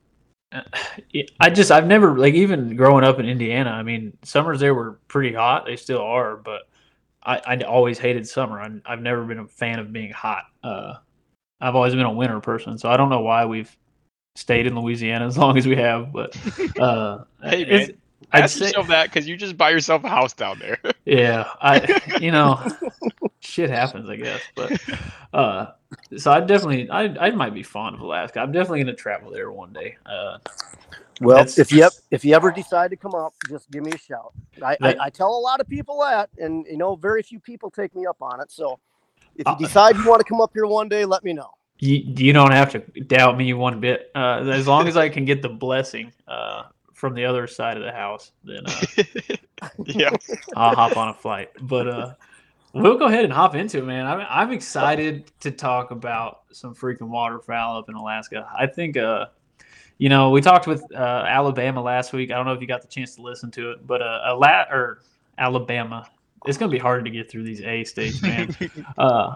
And 0.51 0.63
uh, 0.63 1.21
I 1.39 1.49
just 1.49 1.71
I've 1.71 1.87
never 1.87 2.17
like 2.17 2.33
even 2.33 2.75
growing 2.75 3.03
up 3.03 3.19
in 3.19 3.27
Indiana. 3.27 3.71
I 3.71 3.83
mean, 3.83 4.17
summers 4.23 4.59
there 4.59 4.75
were 4.75 4.99
pretty 5.07 5.33
hot. 5.33 5.65
They 5.65 5.75
still 5.75 6.01
are, 6.01 6.37
but 6.37 6.69
I 7.23 7.41
I 7.45 7.57
always 7.61 7.99
hated 7.99 8.27
summer. 8.27 8.61
I, 8.61 8.69
I've 8.85 9.01
never 9.01 9.23
been 9.25 9.39
a 9.39 9.47
fan 9.47 9.79
of 9.79 9.91
being 9.91 10.11
hot. 10.11 10.45
Uh, 10.63 10.95
I've 11.59 11.75
always 11.75 11.93
been 11.93 12.05
a 12.05 12.11
winter 12.11 12.39
person, 12.39 12.77
so 12.77 12.89
I 12.89 12.97
don't 12.97 13.09
know 13.09 13.21
why 13.21 13.45
we've 13.45 13.75
stayed 14.35 14.67
in 14.67 14.79
Louisiana 14.79 15.25
as 15.25 15.37
long 15.37 15.57
as 15.57 15.67
we 15.67 15.75
have. 15.75 16.13
But 16.13 16.37
uh, 16.79 17.23
Hey, 17.43 17.65
man, 17.65 17.97
I'd 18.31 18.41
Ask 18.43 18.51
say, 18.51 18.73
yourself 18.73 18.87
that 18.89 19.05
because 19.05 19.27
you 19.27 19.37
just 19.37 19.57
buy 19.57 19.71
yourself 19.71 20.03
a 20.03 20.09
house 20.09 20.33
down 20.33 20.59
there. 20.59 20.79
yeah, 21.05 21.47
I 21.61 21.89
you 22.17 22.31
know, 22.31 22.61
shit 23.39 23.69
happens, 23.69 24.09
I 24.09 24.17
guess. 24.17 24.49
But 24.55 24.77
uh, 25.33 25.67
so 26.17 26.31
I 26.31 26.41
definitely, 26.41 26.89
I 26.89 27.03
I 27.27 27.31
might 27.31 27.53
be 27.53 27.63
fond 27.63 27.95
of 27.95 28.01
Alaska. 28.01 28.39
I'm 28.41 28.51
definitely 28.51 28.81
gonna 28.83 28.95
travel 28.95 29.31
there 29.31 29.51
one 29.51 29.73
day. 29.73 29.97
Uh, 30.05 30.39
Well, 31.21 31.51
if 31.57 31.71
you 31.71 31.89
if 32.11 32.25
you 32.25 32.35
ever 32.35 32.51
decide 32.51 32.91
to 32.91 32.97
come 32.97 33.15
up, 33.15 33.33
just 33.49 33.71
give 33.71 33.83
me 33.83 33.93
a 33.93 33.97
shout. 33.97 34.33
I, 34.63 34.77
I, 34.83 34.95
I 35.05 35.09
tell 35.09 35.35
a 35.35 35.39
lot 35.39 35.61
of 35.61 35.67
people 35.69 35.99
that, 36.01 36.29
and 36.37 36.65
you 36.69 36.77
know, 36.77 36.95
very 36.95 37.23
few 37.23 37.39
people 37.39 37.71
take 37.71 37.95
me 37.95 38.05
up 38.05 38.21
on 38.21 38.41
it. 38.41 38.51
So 38.51 38.79
if 39.35 39.49
you 39.49 39.55
Uh, 39.55 39.57
decide 39.57 39.97
you 39.97 40.05
want 40.05 40.19
to 40.19 40.25
come 40.25 40.41
up 40.41 40.51
here 40.53 40.67
one 40.67 40.89
day, 40.89 41.05
let 41.05 41.23
me 41.23 41.33
know. 41.33 41.49
you 41.79 41.95
you 41.97 42.33
don't 42.33 42.51
have 42.51 42.71
to 42.71 42.79
doubt 43.01 43.37
me 43.37 43.53
one 43.53 43.79
bit. 43.79 44.11
Uh, 44.15 44.43
as 44.51 44.67
long 44.67 44.87
as 44.87 44.97
I 44.97 45.09
can 45.09 45.25
get 45.25 45.41
the 45.41 45.49
blessing 45.49 46.13
uh 46.27 46.63
from 46.97 47.13
the 47.13 47.23
other 47.23 47.45
side 47.45 47.77
of 47.77 47.83
the 47.83 47.91
house, 47.91 48.31
then 48.43 48.63
uh, 48.65 49.03
yeah. 49.85 50.09
I'll 50.55 50.73
hop 50.73 50.97
on 50.97 51.09
a 51.09 51.13
flight. 51.13 51.51
But 51.61 51.87
uh, 51.87 52.13
we'll 52.73 52.97
go 52.97 53.05
ahead 53.05 53.23
and 53.23 53.31
hop 53.31 53.53
into 53.53 53.77
it, 53.77 53.85
man. 53.85 54.07
I'm, 54.07 54.25
I'm 54.27 54.51
excited 54.51 55.31
to 55.41 55.51
talk 55.51 55.91
about 55.91 56.41
some 56.51 56.73
freaking 56.73 57.09
waterfowl 57.09 57.77
up 57.77 57.87
in 57.87 57.93
Alaska. 57.93 58.49
I 58.57 58.65
think, 58.65 58.97
uh, 58.97 59.27
you 59.99 60.09
know, 60.09 60.31
we 60.31 60.41
talked 60.41 60.65
with 60.65 60.83
uh, 60.91 61.23
Alabama 61.27 61.83
last 61.83 62.13
week. 62.13 62.31
I 62.31 62.35
don't 62.35 62.47
know 62.47 62.53
if 62.53 62.61
you 62.61 62.67
got 62.67 62.81
the 62.81 62.87
chance 62.87 63.13
to 63.17 63.21
listen 63.21 63.51
to 63.51 63.69
it, 63.73 63.85
but 63.85 64.01
uh, 64.01 64.21
Ala- 64.29 64.65
or 64.71 65.01
Alabama. 65.37 66.09
it's 66.47 66.57
gonna 66.57 66.71
be 66.71 66.79
hard 66.79 67.05
to 67.05 67.11
get 67.11 67.29
through 67.29 67.43
these 67.43 67.61
A 67.61 67.83
states, 67.83 68.23
man. 68.23 68.55
uh, 68.97 69.35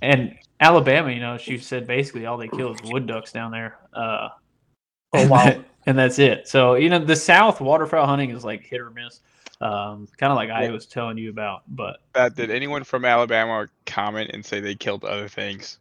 and 0.00 0.34
Alabama, 0.58 1.12
you 1.12 1.20
know, 1.20 1.36
she 1.36 1.58
said 1.58 1.86
basically 1.86 2.24
all 2.24 2.38
they 2.38 2.48
kill 2.48 2.72
is 2.72 2.80
wood 2.90 3.06
ducks 3.06 3.30
down 3.30 3.50
there. 3.50 3.76
Uh, 3.92 4.30
Oh, 5.12 5.20
and 5.20 5.30
wow. 5.30 5.64
That- 5.88 5.90
and 5.90 5.98
that's 5.98 6.18
it. 6.18 6.48
So 6.48 6.74
you 6.74 6.88
know, 6.90 6.98
the 6.98 7.16
South 7.16 7.60
waterfowl 7.60 8.06
hunting 8.06 8.30
is 8.30 8.44
like 8.44 8.64
hit 8.64 8.80
or 8.80 8.90
miss, 8.90 9.20
um, 9.60 10.06
kind 10.16 10.30
of 10.32 10.36
like 10.36 10.50
I 10.50 10.70
was 10.70 10.86
telling 10.86 11.18
you 11.18 11.30
about. 11.30 11.62
But 11.68 11.98
That 12.14 12.34
did 12.36 12.50
anyone 12.50 12.84
from 12.84 13.04
Alabama 13.04 13.66
comment 13.86 14.30
and 14.32 14.44
say 14.44 14.60
they 14.60 14.74
killed 14.74 15.04
other 15.04 15.28
things? 15.28 15.78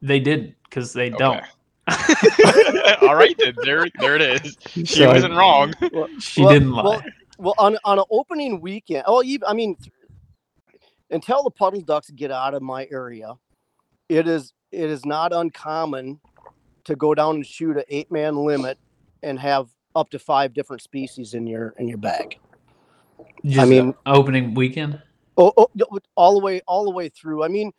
they 0.00 0.20
didn't 0.20 0.54
because 0.64 0.92
they 0.92 1.10
don't. 1.10 1.42
All 3.02 3.16
right, 3.16 3.34
then 3.38 3.54
there, 3.64 3.86
there 3.98 4.14
it 4.14 4.22
is. 4.22 4.56
She 4.66 4.84
So- 4.84 5.08
wasn't 5.12 5.34
wrong. 5.34 5.74
She 6.20 6.42
Well- 6.42 6.52
didn't 6.52 6.70
lie. 6.72 6.82
well, 6.84 7.02
Well, 7.38 7.54
on 7.58 7.78
on 7.84 7.98
an 7.98 8.04
opening 8.10 8.60
weekend, 8.60 9.04
oh, 9.06 9.22
even 9.24 9.46
I 9.48 9.54
mean, 9.54 9.76
until 11.10 11.42
the 11.44 11.50
puddle 11.50 11.80
ducks 11.80 12.10
get 12.10 12.30
out 12.32 12.54
of 12.54 12.62
my 12.62 12.86
area, 12.90 13.34
it 14.08 14.26
is 14.28 14.52
it 14.72 14.90
is 14.90 15.04
not 15.06 15.32
uncommon 15.32 16.20
to 16.84 16.96
go 16.96 17.14
down 17.14 17.36
and 17.36 17.46
shoot 17.46 17.76
an 17.76 17.84
eight 17.88 18.10
man 18.12 18.36
limit 18.36 18.76
and 19.22 19.38
have 19.38 19.68
up 19.94 20.10
to 20.10 20.18
five 20.18 20.52
different 20.54 20.82
species 20.82 21.34
in 21.34 21.46
your 21.46 21.74
in 21.78 21.88
your 21.88 21.98
bag. 21.98 22.38
Just 23.44 23.68
mean- 23.68 23.94
opening 24.06 24.54
weekend. 24.54 25.00
Oh, 25.36 25.52
oh, 25.56 25.68
all 26.16 26.34
the 26.38 26.44
way 26.44 26.60
all 26.66 26.84
the 26.84 26.90
way 26.90 27.08
through. 27.08 27.44
I 27.44 27.48
mean, 27.48 27.72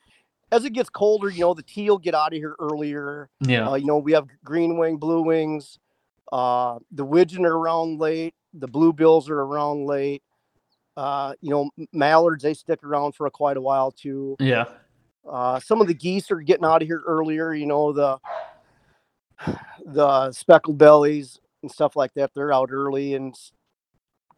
as 0.51 0.63
it 0.63 0.71
gets 0.71 0.89
colder, 0.89 1.29
you 1.29 1.41
know, 1.41 1.53
the 1.53 1.63
teal 1.63 1.97
get 1.97 2.15
out 2.15 2.33
of 2.33 2.37
here 2.37 2.55
earlier. 2.59 3.29
Yeah, 3.41 3.69
Uh, 3.69 3.75
you 3.75 3.85
know, 3.85 3.97
we 3.97 4.13
have 4.13 4.27
green 4.45 4.77
wing, 4.77 4.97
blue 4.97 5.21
wings. 5.21 5.77
Uh, 6.31 6.79
the 6.91 7.03
widgeon 7.03 7.45
are 7.45 7.57
around 7.57 7.99
late. 7.99 8.33
The 8.53 8.67
bluebills 8.67 9.29
are 9.29 9.41
around 9.41 9.85
late. 9.85 10.23
Uh, 10.95 11.33
you 11.41 11.49
know, 11.49 11.69
mallards 11.91 12.43
they 12.43 12.53
stick 12.53 12.83
around 12.83 13.13
for 13.13 13.25
a, 13.27 13.31
quite 13.31 13.57
a 13.57 13.61
while 13.61 13.91
too. 13.91 14.35
yeah, 14.39 14.65
Uh, 15.29 15.59
some 15.59 15.81
of 15.81 15.87
the 15.87 15.93
geese 15.93 16.31
are 16.31 16.39
getting 16.41 16.65
out 16.65 16.81
of 16.81 16.87
here 16.87 17.03
earlier. 17.05 17.53
You 17.53 17.65
know, 17.65 17.91
the 17.93 18.17
the 19.85 20.31
speckled 20.31 20.77
bellies 20.77 21.39
and 21.61 21.71
stuff 21.71 21.95
like 21.95 22.13
that. 22.13 22.31
They're 22.33 22.53
out 22.53 22.69
early, 22.71 23.15
and 23.15 23.35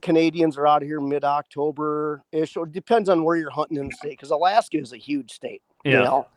Canadians 0.01 0.57
are 0.57 0.67
out 0.67 0.81
here 0.81 0.99
mid 1.01 1.23
October 1.23 2.23
ish. 2.31 2.57
It 2.57 2.71
depends 2.71 3.09
on 3.09 3.23
where 3.23 3.35
you're 3.35 3.49
hunting 3.49 3.77
in 3.77 3.87
the 3.87 3.93
state 3.93 4.11
because 4.11 4.31
Alaska 4.31 4.77
is 4.77 4.93
a 4.93 4.97
huge 4.97 5.31
state 5.31 5.61
yeah. 5.83 5.91
you 5.91 6.03
know 6.03 6.27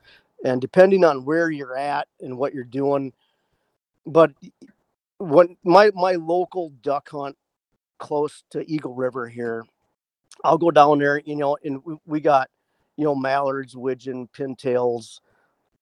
and 0.45 0.61
depending 0.61 1.05
on 1.05 1.25
where 1.25 1.51
you're 1.51 1.77
at 1.77 2.09
and 2.21 2.37
what 2.37 2.55
you're 2.55 2.65
doing 2.65 3.13
but 4.07 4.33
when 5.19 5.57
my 5.65 5.91
my 5.95 6.13
local 6.13 6.71
duck 6.83 7.09
hunt 7.11 7.37
close 7.99 8.45
to 8.51 8.69
eagle 8.71 8.95
river 8.95 9.29
here 9.29 9.65
i'll 10.45 10.59
go 10.59 10.71
down 10.71 10.99
there 10.99 11.21
you 11.25 11.37
know 11.37 11.57
and 11.65 11.83
we, 11.85 11.97
we 12.07 12.21
got 12.21 12.51
you 12.97 13.05
know 13.05 13.15
mallards 13.15 13.77
widgeon 13.77 14.29
pintails 14.29 15.21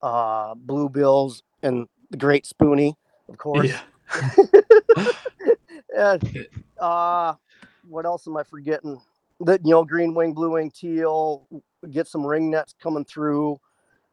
uh 0.03 0.55
bluebills 0.55 1.43
and 1.63 1.87
the 2.13 2.17
great 2.19 2.47
spoony 2.47 2.97
of 3.29 3.39
course. 3.39 3.69
Yeah. 3.69 3.81
and, 5.97 6.39
uh 6.81 7.35
what 7.89 8.05
else 8.05 8.29
am 8.29 8.37
i 8.37 8.43
forgetting? 8.45 9.01
That 9.41 9.65
you 9.65 9.73
know 9.73 9.85
green 9.85 10.15
wing 10.15 10.35
blue 10.35 10.53
wing 10.53 10.71
teal 10.71 11.49
get 11.91 12.07
some 12.07 12.23
ringnecks 12.23 12.75
coming 12.81 13.05
through. 13.05 13.59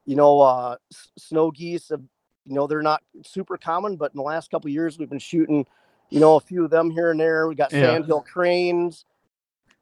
You 0.05 0.15
know 0.15 0.39
uh 0.41 0.77
snow 1.17 1.51
geese 1.51 1.89
have, 1.89 2.01
you 2.45 2.55
know 2.55 2.65
they're 2.65 2.81
not 2.81 3.03
super 3.23 3.57
common 3.57 3.95
but 3.95 4.11
in 4.13 4.17
the 4.17 4.23
last 4.23 4.49
couple 4.49 4.69
of 4.69 4.73
years 4.73 4.97
we've 4.97 5.09
been 5.09 5.19
shooting 5.19 5.65
you 6.09 6.19
know 6.19 6.35
a 6.35 6.39
few 6.39 6.63
of 6.63 6.71
them 6.71 6.89
here 6.89 7.11
and 7.11 7.19
there. 7.19 7.47
We 7.47 7.55
got 7.55 7.71
Yeah. 7.71 7.91
sandhill 7.91 8.21
cranes 8.21 9.05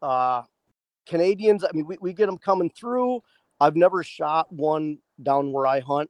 uh 0.02 0.44
canadians 1.08 1.64
i 1.64 1.70
mean 1.74 1.86
we, 1.88 1.98
we 2.02 2.14
get 2.14 2.26
them 2.26 2.38
coming 2.38 2.70
through. 2.70 3.22
I've 3.60 3.76
never 3.76 4.04
shot 4.04 4.52
one 4.52 4.98
down 5.22 5.52
where 5.52 5.66
i 5.68 5.80
hunt 5.80 6.10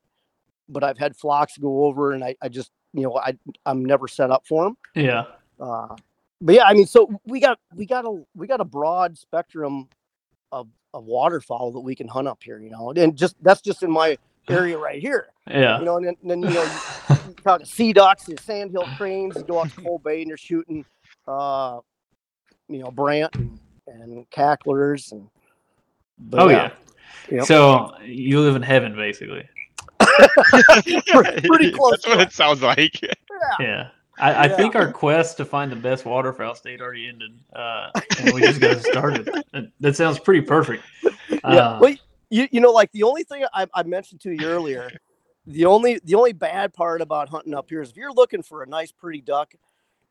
but 0.69 0.83
i've 0.83 0.97
had 0.97 1.15
flocks 1.15 1.57
go 1.57 1.85
over 1.85 2.11
and 2.13 2.23
i, 2.23 2.35
I 2.41 2.49
just 2.49 2.71
you 2.93 3.03
know 3.03 3.17
i 3.17 3.33
i'm 3.65 3.83
never 3.85 4.07
set 4.07 4.31
up 4.31 4.45
for 4.47 4.63
them 4.65 4.77
Yeah. 4.95 5.25
uh, 5.59 5.95
but 6.39 6.53
yeah, 6.53 6.65
I 6.65 6.73
mean, 6.75 6.85
so 6.85 7.09
we 7.25 7.39
got 7.39 7.57
we 7.75 7.87
got 7.87 8.05
a 8.05 8.21
we 8.35 8.45
got 8.45 8.61
a 8.61 8.63
broad 8.65 9.17
spectrum 9.17 9.87
of 10.51 10.67
of 10.93 11.03
waterfowl 11.05 11.71
that 11.71 11.79
we 11.79 11.95
can 11.95 12.07
hunt 12.07 12.27
up 12.27 12.43
here, 12.43 12.59
you 12.59 12.69
know, 12.69 12.91
and 12.91 13.15
just 13.17 13.35
that's 13.41 13.59
just 13.59 13.81
in 13.81 13.89
my 13.91 14.19
area 14.47 14.77
right 14.87 15.01
here, 15.01 15.29
Yeah. 15.49 15.79
you 15.79 15.85
know, 15.85 15.97
and 15.97 16.05
then, 16.05 16.15
then 16.23 16.43
you 16.43 16.49
know, 16.51 16.63
you, 17.09 17.15
talk 17.43 17.65
sea 17.65 17.91
ducks, 17.91 18.27
and 18.27 18.39
sandhill 18.39 18.85
cranes, 18.97 19.35
you 19.35 19.43
go 19.45 19.61
out 19.61 19.71
to 19.71 19.81
Cold 19.81 20.03
Bay 20.03 20.19
and 20.21 20.27
you're 20.27 20.37
shooting, 20.37 20.85
uh, 21.27 21.79
you 22.69 22.77
know, 22.83 22.91
brant 22.91 23.35
and, 23.35 23.59
and 23.87 24.29
cacklers 24.29 25.11
and. 25.13 25.27
oh 26.33 26.49
yeah. 26.49 26.71
Yep. 27.31 27.45
So 27.45 27.97
you 28.05 28.41
live 28.41 28.55
in 28.55 28.61
heaven, 28.61 28.95
basically. 28.95 29.43
Pretty- 30.17 31.01
pretty 31.47 31.71
close 31.71 31.91
That's 31.91 32.03
to 32.03 32.09
what 32.11 32.19
it. 32.21 32.27
it 32.29 32.33
sounds 32.33 32.61
like. 32.61 33.01
Yeah. 33.59 33.89
I, 34.19 34.33
I 34.33 34.45
Yeah. 34.47 34.55
think 34.55 34.75
our 34.75 34.91
quest 34.91 35.37
to 35.37 35.45
find 35.45 35.71
the 35.71 35.75
best 35.75 36.05
waterfowl 36.05 36.55
state 36.55 36.81
already 36.81 37.07
ended, 37.07 37.37
uh, 37.55 37.91
and 38.19 38.33
we 38.33 38.41
just 38.41 38.59
got 38.59 38.81
started. 38.81 39.29
That, 39.53 39.71
that 39.79 39.95
sounds 39.95 40.17
pretty 40.19 40.41
perfect. 40.41 40.83
yeah. 41.29 41.39
Uh, 41.43 41.79
well, 41.79 41.95
you, 42.29 42.47
you 42.51 42.59
know, 42.59 42.71
like 42.71 42.91
the 42.93 43.03
only 43.03 43.23
thing 43.23 43.45
I, 43.53 43.67
I 43.75 43.83
mentioned 43.83 44.21
to 44.21 44.31
you 44.31 44.45
earlier, 44.47 44.89
the 45.45 45.65
only 45.65 45.99
the 46.03 46.15
only 46.15 46.33
bad 46.33 46.73
part 46.73 47.01
about 47.01 47.29
hunting 47.29 47.53
up 47.53 47.69
here 47.69 47.81
is 47.81 47.91
if 47.91 47.95
you're 47.95 48.11
looking 48.11 48.41
for 48.41 48.63
a 48.63 48.67
nice 48.67 48.91
pretty 48.91 49.21
duck, 49.21 49.53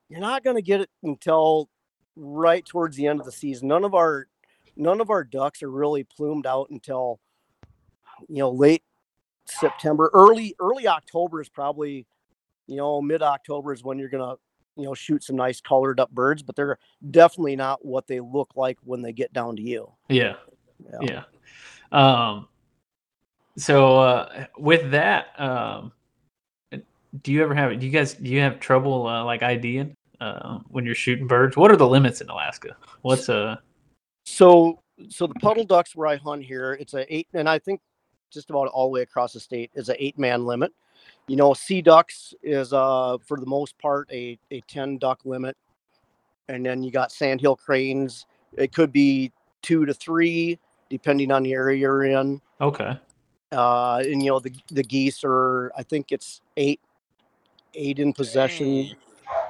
you're 0.09 0.21
not 0.21 0.45
going 0.45 0.57
to 0.57 0.63
get 0.63 0.81
it 0.81 0.91
until 1.03 1.69
right 2.15 2.65
towards 2.65 2.97
the 2.97 3.07
end 3.09 3.19
of 3.21 3.27
the 3.27 3.33
season. 3.33 3.69
None 3.69 3.85
of 3.85 3.95
our 3.95 4.29
none 4.77 5.01
of 5.01 5.11
our 5.11 5.25
ducks 5.25 5.63
are 5.65 5.71
really 5.71 6.05
plumed 6.05 6.47
out 6.47 6.69
until 6.71 7.19
you 8.29 8.39
know 8.39 8.51
late 8.51 8.83
September, 9.47 10.11
early 10.13 10.55
early 10.61 10.87
October 10.87 11.41
is 11.41 11.49
probably 11.49 12.07
you 12.67 12.77
know 12.77 13.01
mid 13.01 13.23
October 13.23 13.73
is 13.73 13.83
when 13.83 13.99
you're 13.99 14.09
gonna 14.09 14.35
you 14.77 14.85
know 14.85 14.95
shoot 14.95 15.25
some 15.25 15.37
nice 15.37 15.61
colored 15.61 16.01
up 16.01 16.11
birds, 16.11 16.43
but 16.43 16.57
they're 16.57 16.79
definitely 17.11 17.57
not 17.57 17.85
what 17.85 18.07
they 18.07 18.21
look 18.21 18.51
like 18.57 18.79
when 18.85 19.03
they 19.03 19.13
get 19.13 19.33
down 19.33 19.57
to 19.57 19.63
you. 19.63 19.91
yeah. 20.09 20.35
Yeah. 21.03 21.25
Yeah. 21.93 21.93
Um, 21.93 22.49
so 23.57 23.99
uh, 23.99 24.47
with 24.59 24.91
that, 24.91 25.29
um, 25.41 25.93
do 27.23 27.33
you 27.33 27.43
ever 27.43 27.55
have? 27.55 27.79
Do 27.79 27.87
you 27.87 27.93
guys? 27.93 28.15
Do 28.15 28.31
you 28.31 28.41
have 28.41 28.61
trouble 28.61 29.07
uh, 29.07 29.25
like 29.25 29.43
IDing 29.43 29.95
uh, 30.21 30.59
when 30.69 30.85
you're 30.85 30.95
shooting 30.95 31.27
birds? 31.27 31.57
What 31.57 31.71
are 31.71 31.77
the 31.77 31.89
limits 31.89 32.21
in 32.21 32.29
Alaska? 32.29 32.77
What's 33.03 33.29
uh? 33.29 33.57
So 34.25 34.83
so 35.09 35.27
the 35.27 35.35
puddle 35.35 35.65
ducks 35.65 35.97
where 35.97 36.09
I 36.09 36.17
hunt 36.17 36.45
here, 36.45 36.75
it's 36.75 36.95
a 36.95 37.13
eight, 37.15 37.29
and 37.33 37.49
I 37.49 37.59
think 37.59 37.81
just 38.37 38.51
about 38.51 38.69
all 38.69 38.87
the 38.87 38.93
way 38.93 39.01
across 39.01 39.33
the 39.33 39.41
state 39.41 39.71
is 39.75 39.89
a 39.89 40.05
eight 40.05 40.19
man 40.19 40.45
limit. 40.45 40.73
You 41.27 41.37
know, 41.37 41.55
sea 41.55 41.83
ducks 41.83 42.35
is 42.43 42.73
uh 42.73 43.17
for 43.27 43.39
the 43.39 43.47
most 43.47 43.77
part 43.79 44.09
a 44.13 44.39
a 44.51 44.61
ten 44.63 44.99
duck 44.99 45.21
limit, 45.25 45.57
and 46.49 46.65
then 46.65 46.83
you 46.83 46.91
got 46.91 47.11
sandhill 47.11 47.57
cranes. 47.57 48.27
It 48.57 48.73
could 48.73 48.93
be 48.93 49.33
two 49.63 49.87
to 49.87 49.95
three 49.95 50.59
depending 50.89 51.33
on 51.33 51.43
the 51.43 51.53
area 51.53 51.79
you're 51.79 52.05
in. 52.05 52.41
Okay. 52.61 52.99
Uh, 53.53 54.03
and 54.05 54.23
you 54.23 54.31
know 54.31 54.39
the 54.39 54.53
the 54.71 54.83
geese 54.83 55.23
are 55.25 55.73
I 55.77 55.83
think 55.83 56.13
it's 56.13 56.43
eight 56.57 56.81
eight 57.75 57.99
in 57.99 58.13
possession, 58.13 58.91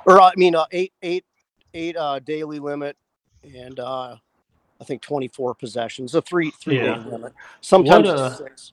or 0.07 0.21
I 0.21 0.33
mean 0.37 0.55
uh, 0.55 0.67
eight 0.71 0.93
eight 1.03 1.25
eight 1.75 1.97
uh 1.97 2.21
daily 2.21 2.59
limit, 2.59 2.97
and 3.43 3.81
uh 3.81 4.17
I 4.81 4.85
think 4.85 5.03
twenty 5.03 5.29
four 5.29 5.55
possessions, 5.55 6.15
a 6.15 6.23
three 6.23 6.51
three 6.51 6.77
Yeah. 6.77 6.97
day 6.99 7.11
limit. 7.11 7.33
Sometimes 7.61 8.09
What, 8.09 8.19
uh, 8.19 8.37
six. 8.37 8.73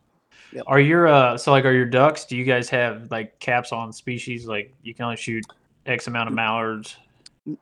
Are 0.67 0.79
your 0.79 1.07
uh? 1.07 1.37
So 1.37 1.51
like, 1.51 1.65
are 1.65 1.73
your 1.73 1.85
ducks? 1.85 2.25
Do 2.25 2.37
you 2.37 2.43
guys 2.43 2.69
have 2.69 3.09
like 3.09 3.39
caps 3.39 3.71
on 3.71 3.91
species? 3.91 4.45
Like 4.45 4.73
you 4.83 4.93
can 4.93 5.05
only 5.05 5.17
shoot 5.17 5.45
X 5.85 6.07
amount 6.07 6.29
of 6.29 6.35
mallards. 6.35 6.97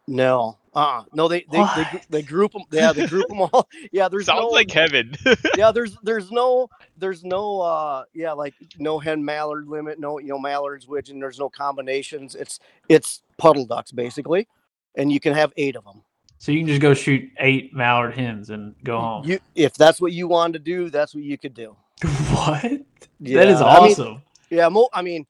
No, 0.07 0.57
uh, 0.75 1.03
no, 1.13 1.27
they 1.27 1.45
they, 1.51 1.63
they 1.75 2.01
they 2.09 2.21
group 2.21 2.51
them. 2.51 2.63
Yeah, 2.71 2.93
they 2.93 3.07
group 3.07 3.27
them 3.29 3.41
all. 3.53 3.67
Yeah, 3.91 4.09
there's 4.09 4.25
Sounds 4.25 4.41
no, 4.41 4.47
like 4.47 4.69
heaven. 4.69 5.15
yeah, 5.57 5.71
there's 5.71 5.97
there's 6.03 6.31
no 6.31 6.69
there's 6.97 7.23
no 7.23 7.61
uh 7.61 8.03
yeah 8.13 8.31
like 8.33 8.53
no 8.77 8.99
hen 8.99 9.23
mallard 9.23 9.67
limit, 9.67 9.99
no 9.99 10.19
you 10.19 10.27
know 10.27 10.39
mallards 10.39 10.87
widgeon. 10.87 11.19
There's 11.19 11.39
no 11.39 11.49
combinations. 11.49 12.35
It's 12.35 12.59
it's 12.89 13.21
puddle 13.37 13.65
ducks 13.65 13.91
basically, 13.91 14.47
and 14.95 15.11
you 15.11 15.19
can 15.19 15.33
have 15.33 15.51
eight 15.57 15.75
of 15.75 15.83
them. 15.83 16.03
So 16.41 16.51
you 16.51 16.57
can 16.61 16.67
just 16.69 16.81
go 16.81 16.95
shoot 16.95 17.29
eight 17.39 17.71
mallard 17.71 18.15
hens 18.15 18.49
and 18.49 18.73
go 18.83 18.99
home. 18.99 19.27
You 19.27 19.39
if 19.53 19.75
that's 19.75 20.01
what 20.01 20.11
you 20.11 20.27
wanted 20.27 20.53
to 20.53 20.59
do, 20.59 20.89
that's 20.89 21.13
what 21.13 21.23
you 21.23 21.37
could 21.37 21.53
do. 21.53 21.77
what? 22.01 22.63
that 22.63 22.81
Yeah, 23.19 23.43
is 23.47 23.61
I 23.61 23.79
mean, 23.79 23.91
awesome. 23.93 24.23
Yeah, 24.49 24.67
mo- 24.69 24.89
I 24.91 25.03
mean, 25.03 25.27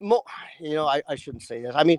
mo- 0.00 0.24
you 0.60 0.74
know, 0.74 0.88
I, 0.88 1.00
I 1.08 1.14
shouldn't 1.14 1.44
say 1.44 1.62
this. 1.62 1.74
I 1.76 1.84
mean, 1.84 1.98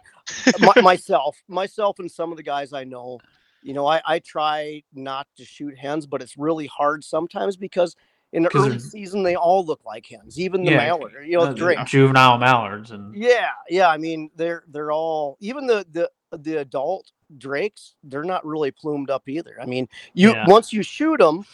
my, 0.59 0.73
myself, 0.81 1.41
myself, 1.47 1.99
and 1.99 2.11
some 2.11 2.31
of 2.31 2.37
the 2.37 2.43
guys 2.43 2.73
I 2.73 2.83
know, 2.83 3.19
you 3.63 3.73
know, 3.73 3.87
I, 3.87 4.01
I 4.05 4.19
try 4.19 4.83
not 4.93 5.25
to 5.37 5.45
shoot 5.45 5.77
hens, 5.77 6.05
but 6.05 6.21
it's 6.21 6.37
really 6.37 6.67
hard 6.67 7.01
sometimes 7.01 7.55
because 7.55 7.95
in 8.33 8.43
the 8.43 8.49
early 8.57 8.77
season 8.79 9.23
they 9.23 9.35
all 9.35 9.65
look 9.65 9.85
like 9.85 10.05
hens, 10.05 10.37
even 10.37 10.65
the 10.65 10.71
Yeah, 10.71 10.79
mallard, 10.79 11.13
you 11.25 11.37
know, 11.37 11.45
Uh, 11.45 11.53
drake. 11.53 11.77
juvenile 11.85 12.37
mallards 12.37 12.91
and 12.91 13.15
Yeah, 13.15 13.51
yeah. 13.69 13.87
I 13.87 13.97
mean, 13.97 14.29
they're 14.35 14.63
they're 14.67 14.91
all 14.91 15.37
even 15.39 15.65
the 15.65 15.85
the 15.91 16.11
the 16.37 16.57
adult 16.57 17.13
drakes. 17.38 17.95
They're 18.03 18.24
not 18.24 18.45
really 18.45 18.71
plumed 18.71 19.09
up 19.09 19.27
either. 19.29 19.57
I 19.62 19.65
mean, 19.65 19.88
you 20.13 20.31
Yeah. 20.31 20.45
once 20.48 20.74
you 20.74 20.83
shoot 20.83 21.17
them, 21.19 21.45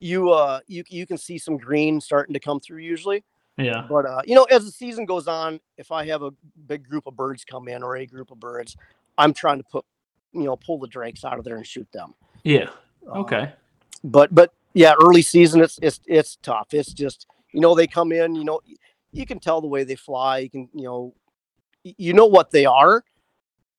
you 0.00 0.30
uh 0.30 0.60
you 0.66 0.84
you 0.88 1.06
can 1.06 1.16
see 1.16 1.38
some 1.38 1.56
green 1.56 2.00
starting 2.00 2.34
to 2.34 2.40
come 2.40 2.60
through 2.60 2.78
usually. 2.78 3.24
Yeah. 3.56 3.86
But 3.88 4.04
uh, 4.06 4.20
you 4.26 4.34
know, 4.34 4.44
as 4.44 4.64
the 4.64 4.70
season 4.72 5.06
goes 5.06 5.28
on, 5.28 5.60
if 5.78 5.92
I 5.92 6.04
have 6.06 6.22
a 6.22 6.30
big 6.66 6.88
group 6.88 7.06
of 7.06 7.16
birds 7.16 7.44
come 7.44 7.68
in 7.68 7.82
or 7.82 7.96
a 7.96 8.06
group 8.06 8.30
of 8.30 8.40
birds, 8.40 8.76
I'm 9.16 9.32
trying 9.32 9.58
to 9.58 9.64
put 9.64 9.84
you 10.32 10.42
know 10.42 10.56
pull 10.56 10.78
the 10.78 10.88
drakes 10.88 11.24
out 11.24 11.38
of 11.38 11.44
there 11.44 11.56
and 11.56 11.66
shoot 11.66 11.90
them. 11.92 12.14
Yeah. 12.42 12.68
Uh, 13.08 13.20
Okay. 13.20 13.52
but 14.02 14.34
but 14.34 14.52
yeah, 14.74 14.94
early 15.02 15.22
season 15.22 15.60
it's 15.62 15.78
it's 15.82 16.00
it's 16.06 16.36
tough. 16.42 16.74
It's 16.74 16.92
just 16.92 17.26
you 17.52 17.60
know 17.60 17.74
they 17.74 17.86
come 17.86 18.10
in, 18.12 18.34
you 18.34 18.44
know, 18.44 18.60
you 19.12 19.24
can 19.24 19.38
tell 19.38 19.60
the 19.60 19.68
way 19.68 19.84
they 19.84 19.94
fly. 19.94 20.38
You 20.38 20.50
can 20.50 20.68
you 20.74 20.82
know, 20.84 21.14
you 21.84 22.12
know 22.12 22.26
what 22.26 22.50
they 22.50 22.66
are, 22.66 23.04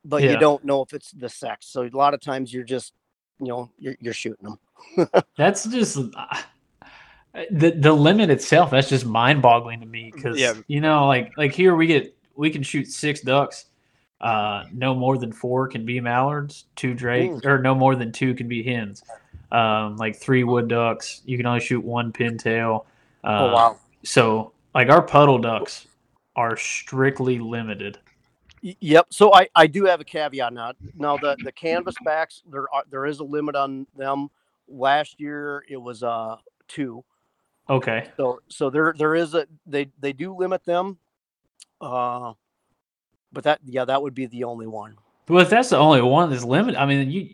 but 0.06 0.24
Yeah. 0.24 0.32
you 0.32 0.38
don't 0.40 0.64
know 0.64 0.82
if 0.82 0.94
it's 0.94 1.12
the 1.12 1.28
sex. 1.30 1.68
So 1.68 1.84
a 1.84 1.90
lot 1.90 2.14
of 2.14 2.22
times 2.22 2.54
you're 2.54 2.64
just 2.64 2.94
you 3.40 3.48
know 3.48 3.70
you're 3.78 3.96
you're 4.00 4.14
shooting 4.14 4.46
them. 4.98 5.10
That's 5.38 5.66
just 5.66 5.98
uh, 5.98 6.38
the 7.52 7.72
the 7.72 7.92
limit 7.92 8.30
itself. 8.30 8.72
That's 8.72 8.88
just 8.90 9.06
mind 9.06 9.42
boggling 9.42 9.82
to 9.82 9.86
me 9.86 10.12
because 10.14 10.40
Yeah. 10.40 10.54
you 10.68 10.80
know, 10.80 11.08
like 11.08 11.34
like 11.38 11.54
here 11.54 11.76
we 11.76 11.88
get 11.88 12.16
we 12.36 12.50
can 12.50 12.64
shoot 12.64 12.88
six 12.88 13.22
ducks. 13.22 13.66
Uh, 14.22 14.64
no 14.72 14.96
more 14.96 15.18
than 15.18 15.32
four 15.32 15.68
can 15.68 15.86
be 15.86 16.00
mallards. 16.00 16.66
Two 16.76 16.94
drakes, 16.94 17.46
or 17.46 17.60
no 17.60 17.76
more 17.76 17.96
than 17.96 18.12
two 18.12 18.34
can 18.34 18.48
be 18.48 18.64
hens. 18.64 19.04
Um, 19.52 19.98
like 19.98 20.16
three 20.16 20.44
wood 20.44 20.68
ducks, 20.70 21.22
you 21.26 21.38
can 21.38 21.46
only 21.46 21.60
shoot 21.60 21.84
one 21.84 22.12
pintail. 22.14 22.86
Uh, 23.24 23.28
oh 23.50 23.54
wow. 23.54 23.80
So 24.04 24.54
like 24.74 24.90
our 24.90 25.02
puddle 25.02 25.38
ducks 25.38 25.88
are 26.36 26.56
strictly 26.58 27.40
limited. 27.40 27.98
Y- 28.66 28.76
Yep. 28.80 29.08
So 29.12 29.32
I, 29.34 29.48
I 29.56 29.68
do 29.68 29.86
have 29.86 30.02
a 30.02 30.04
caveat 30.04 30.52
now. 30.52 30.74
Now 30.96 31.18
the 31.18 31.38
the 31.44 31.52
canvas 31.52 31.96
backs 32.04 32.42
there 32.52 32.66
are 32.74 32.84
there 32.90 33.06
is 33.06 33.20
a 33.20 33.24
limit 33.24 33.56
on 33.56 33.86
them. 33.96 34.30
Last 34.68 35.20
year 35.22 35.64
it 35.70 35.78
was 35.78 36.02
uh 36.04 36.38
two. 36.68 37.04
Okay. 37.70 38.10
So 38.18 38.42
so 38.50 38.70
there 38.72 38.94
there 38.98 39.14
is 39.16 39.36
a 39.36 39.46
they 39.68 39.90
they 40.00 40.14
do 40.14 40.36
limit 40.36 40.66
them. 40.66 40.98
Uh, 41.80 42.34
but 43.32 43.44
that 43.44 43.60
yeah 43.66 43.86
that 43.86 44.02
would 44.02 44.16
be 44.16 44.26
the 44.26 44.44
only 44.46 44.66
one. 44.68 44.96
Well, 45.28 45.42
if 45.42 45.50
that's 45.50 45.70
the 45.70 45.78
only 45.78 46.02
one 46.02 46.30
that's 46.30 46.44
limited, 46.44 46.78
I 46.80 46.86
mean, 46.86 47.10
you 47.12 47.30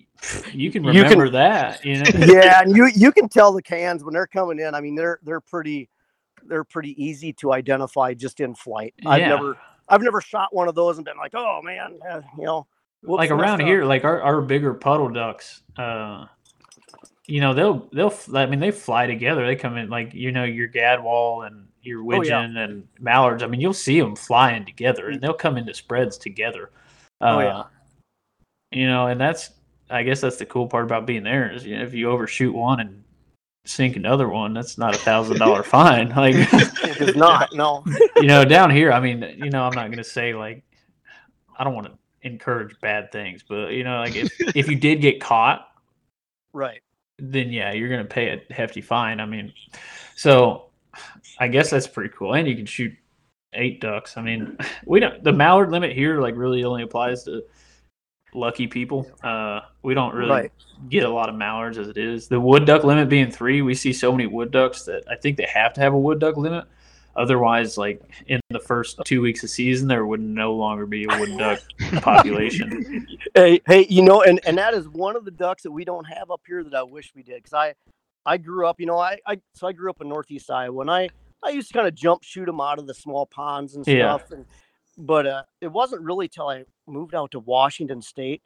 you 0.51 0.71
can 0.71 0.83
You 0.83 1.03
can- 1.03 1.03
remember 1.03 1.29
that, 1.29 1.83
you 1.85 1.97
know. 1.97 2.03
yeah, 2.33 2.61
and 2.61 2.75
you 2.75 2.87
you 2.93 3.11
can 3.13 3.29
tell 3.29 3.53
the 3.53 3.61
cans 3.61 4.03
when 4.03 4.13
they're 4.13 4.27
coming 4.27 4.59
in. 4.59 4.75
I 4.75 4.81
mean 4.81 4.95
they're 4.95 5.19
they're 5.23 5.41
pretty 5.41 5.87
they're 6.43 6.63
pretty 6.65 7.01
easy 7.01 7.31
to 7.33 7.53
identify 7.53 8.13
just 8.13 8.39
in 8.41 8.53
flight. 8.55 8.93
I've 9.05 9.21
never 9.21 9.57
I've 9.91 10.01
never 10.01 10.21
shot 10.21 10.49
one 10.53 10.67
of 10.67 10.73
those 10.75 10.97
and 10.97 11.05
been 11.05 11.17
like 11.17 11.33
oh 11.35 11.61
man 11.63 11.99
uh, 12.09 12.21
you 12.37 12.45
know 12.45 12.65
like 13.03 13.29
around 13.31 13.39
messed 13.41 13.61
up." 13.61 13.67
here, 13.67 13.83
like 13.85 14.03
our, 14.03 14.21
our 14.21 14.41
bigger 14.41 14.73
puddle 14.73 15.09
ducks, 15.09 15.63
uh, 15.77 16.25
you 17.27 17.41
know, 17.41 17.53
they'll 17.53 17.89
they'll 17.93 18.13
I 18.35 18.45
mean 18.45 18.59
they 18.59 18.71
fly 18.71 19.07
together. 19.07 19.45
They 19.45 19.55
come 19.55 19.77
in 19.77 19.89
like 19.89 20.13
you 20.13 20.31
know 20.31 20.43
your 20.43 20.67
gadwall 20.67 21.47
and 21.47 21.67
your 21.81 21.99
Oh, 22.01 22.03
yeah. 22.03 22.19
widgeon 22.19 22.57
and 22.57 22.87
mallards. 22.99 23.41
I 23.43 23.47
mean 23.47 23.59
you'll 23.61 23.73
see 23.73 23.99
them 23.99 24.15
flying 24.15 24.65
together, 24.65 25.09
and 25.09 25.19
they'll 25.21 25.33
come 25.33 25.57
into 25.57 25.73
spreads 25.73 26.17
together. 26.17 26.69
Uh, 27.21 27.25
Oh, 27.35 27.39
yeah. 27.39 27.63
you 28.71 28.87
know, 28.87 29.07
and 29.07 29.19
that's 29.19 29.51
I 29.89 30.03
guess 30.03 30.21
that's 30.21 30.37
the 30.37 30.45
cool 30.45 30.67
part 30.67 30.85
about 30.85 31.05
being 31.07 31.23
there 31.23 31.51
is 31.51 31.65
you 31.65 31.77
know, 31.77 31.83
if 31.83 31.93
you 31.93 32.09
overshoot 32.09 32.53
one 32.53 32.79
and 32.81 33.03
sink 33.65 33.95
another 33.95 34.27
one, 34.27 34.53
that's 34.53 34.77
not 34.77 34.95
a 34.95 34.97
thousand 35.09 35.37
dollar 35.37 35.63
fine. 35.63 36.09
Like 36.15 36.35
it 36.35 37.01
is 37.01 37.15
not 37.15 37.53
no 37.53 37.83
you 38.17 38.27
know, 38.27 38.45
down 38.45 38.69
here, 38.69 38.91
I 38.91 38.99
mean, 38.99 39.21
you 39.37 39.49
know, 39.49 39.63
I'm 39.63 39.73
not 39.73 39.89
gonna 39.89 40.03
say 40.03 40.33
like 40.33 40.63
I 41.57 41.63
don't 41.63 41.75
want 41.75 41.87
to 41.87 41.93
encourage 42.23 42.79
bad 42.81 43.11
things, 43.11 43.43
but 43.47 43.71
you 43.71 43.83
know, 43.83 43.99
like 43.99 44.15
if 44.15 44.31
if 44.55 44.69
you 44.69 44.75
did 44.75 45.01
get 45.01 45.21
caught, 45.21 45.67
right 46.53 46.81
then 47.21 47.51
yeah, 47.51 47.71
you're 47.71 47.89
gonna 47.89 48.03
pay 48.03 48.29
a 48.29 48.53
hefty 48.53 48.81
fine. 48.81 49.19
I 49.19 49.25
mean, 49.25 49.53
so 50.15 50.69
I 51.39 51.47
guess 51.47 51.69
that's 51.69 51.87
pretty 51.87 52.13
cool. 52.17 52.33
And 52.33 52.47
you 52.47 52.55
can 52.55 52.65
shoot 52.65 52.91
eight 53.53 53.79
ducks. 53.79 54.17
I 54.17 54.21
mean, 54.21 54.57
we 54.85 54.99
don't 54.99 55.23
the 55.23 55.31
mallard 55.31 55.71
limit 55.71 55.91
here 55.91 56.19
like 56.19 56.35
really 56.35 56.63
only 56.63 56.83
applies 56.83 57.23
to 57.25 57.43
lucky 58.33 58.67
people. 58.67 59.09
Uh, 59.23 59.61
we 59.83 59.93
don't 59.93 60.13
really 60.15 60.29
Right. 60.31 60.51
get 60.89 61.03
a 61.03 61.09
lot 61.09 61.29
of 61.29 61.35
mallards 61.35 61.77
as 61.77 61.87
it 61.89 61.97
is. 61.97 62.27
The 62.27 62.39
wood 62.39 62.65
duck 62.65 62.83
limit 62.83 63.09
being 63.09 63.29
three, 63.31 63.61
we 63.61 63.75
see 63.75 63.93
so 63.93 64.11
many 64.11 64.27
wood 64.27 64.51
ducks 64.51 64.83
that 64.83 65.03
I 65.09 65.15
think 65.15 65.37
they 65.37 65.47
have 65.53 65.73
to 65.73 65.81
have 65.81 65.93
a 65.93 65.99
wood 65.99 66.19
duck 66.19 66.37
limit. 66.37 66.65
Otherwise, 67.15 67.77
like 67.77 68.01
in 68.27 68.39
the 68.51 68.59
first 68.59 68.99
two 69.03 69.21
weeks 69.21 69.43
of 69.43 69.49
season, 69.49 69.87
there 69.89 70.05
would 70.05 70.21
no 70.21 70.53
longer 70.53 70.85
be 70.85 71.03
a 71.03 71.07
wood 71.09 71.37
duck 71.37 71.59
population. 72.01 72.85
Hey, 73.35 73.61
hey, 73.65 73.85
you 73.89 74.01
know, 74.01 74.23
and 74.23 74.41
and 74.45 74.57
that 74.57 74.73
is 74.73 74.89
one 74.89 75.15
of 75.15 75.23
the 75.23 75.31
ducks 75.31 75.63
that 75.63 75.71
we 75.71 75.85
don't 75.85 76.03
have 76.05 76.31
up 76.31 76.41
here 76.45 76.63
that 76.65 76.73
I 76.73 76.83
wish 76.83 77.13
we 77.15 77.23
did. 77.23 77.35
Because 77.43 77.53
I, 77.53 77.75
I 78.25 78.37
grew 78.37 78.67
up, 78.67 78.79
you 78.79 78.85
know, 78.87 78.97
I, 78.97 79.19
I 79.25 79.39
so 79.53 79.67
I 79.67 79.71
grew 79.73 79.89
up 79.89 80.01
in 80.01 80.09
Northeast 80.09 80.49
Iowa, 80.51 80.81
and 80.81 80.91
I 80.91 81.09
I 81.43 81.49
used 81.51 81.69
to 81.69 81.73
kind 81.75 81.87
of 81.87 81.95
jump 81.95 82.23
shoot 82.23 82.45
them 82.47 82.59
out 82.59 82.77
of 82.79 82.87
the 82.87 82.93
small 82.93 83.25
ponds 83.27 83.75
and 83.75 83.87
Yeah. 83.87 84.17
stuff. 84.17 84.31
And 84.31 84.45
but 84.97 85.27
uh, 85.27 85.43
it 85.61 85.71
wasn't 85.71 86.01
really 86.01 86.27
till 86.27 86.49
I 86.49 86.65
moved 86.91 87.15
out 87.15 87.31
to 87.31 87.39
Washington 87.39 88.01
State, 88.01 88.41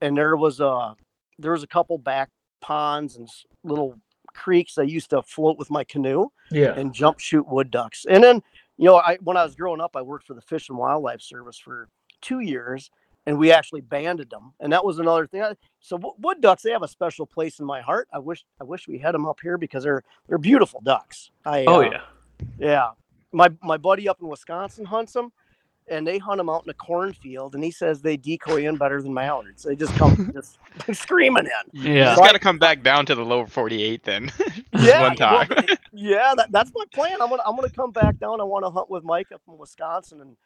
and 0.00 0.16
there 0.16 0.36
was 0.36 0.60
a 0.60 0.94
there 1.38 1.52
was 1.52 1.62
a 1.62 1.66
couple 1.68 1.98
back 1.98 2.28
ponds 2.60 3.16
and 3.16 3.28
little 3.64 3.94
creeks 4.34 4.78
I 4.78 4.82
used 4.82 5.10
to 5.10 5.22
float 5.22 5.58
with 5.58 5.70
my 5.70 5.84
canoe 5.84 6.26
Yeah. 6.50 6.74
and 6.74 6.92
jump 6.92 7.18
shoot 7.20 7.46
wood 7.48 7.70
ducks. 7.70 8.04
And 8.08 8.22
then, 8.22 8.42
you 8.76 8.84
know, 8.86 8.96
I 8.96 9.16
when 9.22 9.36
I 9.36 9.44
was 9.44 9.54
growing 9.54 9.80
up, 9.80 9.96
I 9.96 10.02
worked 10.02 10.26
for 10.26 10.34
the 10.34 10.40
Fish 10.42 10.68
and 10.68 10.76
Wildlife 10.78 11.22
Service 11.22 11.58
for 11.58 11.88
two 12.20 12.40
years, 12.40 12.90
and 13.26 13.38
we 13.38 13.52
actually 13.52 13.80
banded 13.80 14.28
them. 14.30 14.52
And 14.60 14.72
that 14.72 14.84
was 14.84 14.98
another 14.98 15.26
thing. 15.26 15.44
So 15.80 15.98
wood 16.18 16.40
ducks, 16.40 16.62
they 16.62 16.70
have 16.72 16.82
a 16.82 16.88
special 16.88 17.26
place 17.26 17.58
in 17.60 17.66
my 17.66 17.80
heart. 17.80 18.08
I 18.12 18.18
wish 18.18 18.44
I 18.60 18.64
wish 18.64 18.86
we 18.88 18.98
had 18.98 19.14
them 19.14 19.26
up 19.26 19.38
here 19.40 19.56
because 19.58 19.84
they're 19.84 20.02
they're 20.28 20.38
beautiful 20.38 20.80
ducks. 20.84 21.30
I, 21.44 21.64
Oh 21.64 21.80
uh, 21.82 21.90
yeah. 21.90 22.00
yeah. 22.58 22.88
My 23.32 23.48
my 23.62 23.76
buddy 23.76 24.08
up 24.08 24.18
in 24.20 24.28
Wisconsin 24.28 24.84
hunts 24.84 25.12
them. 25.12 25.32
And 25.90 26.06
they 26.06 26.18
hunt 26.18 26.36
them 26.38 26.50
out 26.50 26.64
in 26.64 26.70
a 26.70 26.74
cornfield, 26.74 27.54
and 27.54 27.64
he 27.64 27.70
says 27.70 28.02
they 28.02 28.16
decoy 28.16 28.68
in 28.68 28.76
better 28.76 29.00
than 29.00 29.14
mallards. 29.14 29.62
They 29.62 29.74
just 29.74 29.94
come 29.94 30.30
just 30.34 30.58
screaming 30.92 31.46
in. 31.46 31.80
You 31.82 31.92
Yeah. 31.94 32.04
just 32.14 32.20
got 32.20 32.32
to 32.32 32.38
come 32.38 32.58
back 32.58 32.82
down 32.82 33.06
to 33.06 33.14
the 33.14 33.24
lower 33.24 33.46
48 33.46 34.02
then. 34.04 34.30
Yeah, 34.78 35.08
one 35.08 35.16
well, 35.18 35.46
yeah, 35.92 36.34
that, 36.36 36.52
that's 36.52 36.70
my 36.74 36.84
plan. 36.92 37.20
I'm 37.20 37.30
gonna 37.30 37.42
I'm 37.44 37.56
gonna 37.56 37.70
come 37.70 37.90
back 37.90 38.18
down. 38.20 38.40
I 38.40 38.44
want 38.44 38.64
to 38.64 38.70
hunt 38.70 38.88
with 38.88 39.02
Mike 39.02 39.32
up 39.32 39.40
in 39.48 39.56
Wisconsin 39.58 40.20
and 40.20 40.36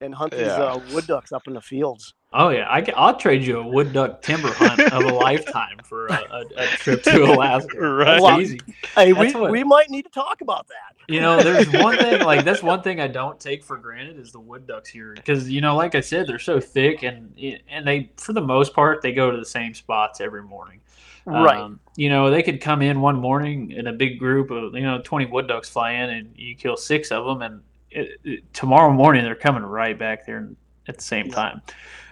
and 0.00 0.14
hunt 0.14 0.32
these 0.32 0.42
Yeah. 0.42 0.62
uh, 0.62 0.80
wood 0.92 1.06
ducks 1.06 1.32
up 1.32 1.46
in 1.48 1.54
the 1.54 1.60
fields. 1.60 2.14
Oh 2.32 2.50
yeah, 2.50 2.68
I, 2.68 2.84
I'll 2.94 3.16
trade 3.16 3.42
you 3.42 3.58
a 3.58 3.66
wood 3.66 3.92
duck 3.92 4.22
timber 4.22 4.52
hunt 4.52 4.80
of 4.80 5.02
a 5.02 5.12
lifetime 5.12 5.78
for 5.82 6.06
a, 6.06 6.14
a, 6.30 6.44
a 6.58 6.66
trip 6.76 7.02
to 7.02 7.24
Alaska. 7.24 7.76
Right. 7.80 8.20
That's 8.20 8.40
easy. 8.40 8.60
Hey, 8.94 9.10
That's 9.12 9.34
we, 9.34 9.40
what- 9.40 9.50
we 9.50 9.64
might 9.64 9.90
need 9.90 10.02
to 10.02 10.10
talk 10.10 10.40
about 10.40 10.68
that. 10.68 10.94
You 11.08 11.20
know, 11.20 11.42
there's 11.42 11.68
one 11.72 11.96
thing 11.98 12.20
like 12.24 12.44
that's 12.44 12.62
one 12.62 12.82
thing 12.82 13.00
I 13.00 13.08
don't 13.08 13.40
take 13.40 13.64
for 13.64 13.76
granted 13.76 14.16
is 14.20 14.30
the 14.30 14.38
wood 14.38 14.64
ducks 14.68 14.88
here 14.88 15.12
because 15.14 15.50
you 15.50 15.60
know, 15.60 15.74
like 15.74 15.96
I 15.96 16.00
said, 16.00 16.28
they're 16.28 16.38
so 16.38 16.60
thick 16.60 17.02
and 17.02 17.34
and 17.68 17.84
they 17.84 18.12
for 18.16 18.32
the 18.32 18.40
most 18.40 18.74
part 18.74 19.02
they 19.02 19.10
go 19.12 19.32
to 19.32 19.36
the 19.36 19.44
same 19.44 19.74
spots 19.74 20.20
every 20.20 20.44
morning. 20.44 20.80
Right. 21.24 21.58
Um, 21.58 21.80
you 21.96 22.10
know, 22.10 22.30
they 22.30 22.44
could 22.44 22.60
come 22.60 22.80
in 22.80 23.00
one 23.00 23.16
morning 23.16 23.72
in 23.72 23.88
a 23.88 23.92
big 23.92 24.20
group 24.20 24.52
of 24.52 24.72
you 24.74 24.82
know 24.82 25.00
20 25.02 25.26
wood 25.26 25.48
ducks 25.48 25.68
fly 25.68 25.92
in 25.92 26.10
and 26.10 26.32
you 26.36 26.54
kill 26.54 26.76
six 26.76 27.10
of 27.10 27.24
them 27.26 27.42
and 27.42 27.62
it, 27.90 28.20
it- 28.22 28.54
tomorrow 28.54 28.92
morning 28.92 29.24
they're 29.24 29.34
coming 29.34 29.64
right 29.64 29.98
back 29.98 30.24
there 30.26 30.48
at 30.88 30.96
the 30.96 31.02
same 31.02 31.26
Yeah. 31.26 31.34
time. 31.34 31.62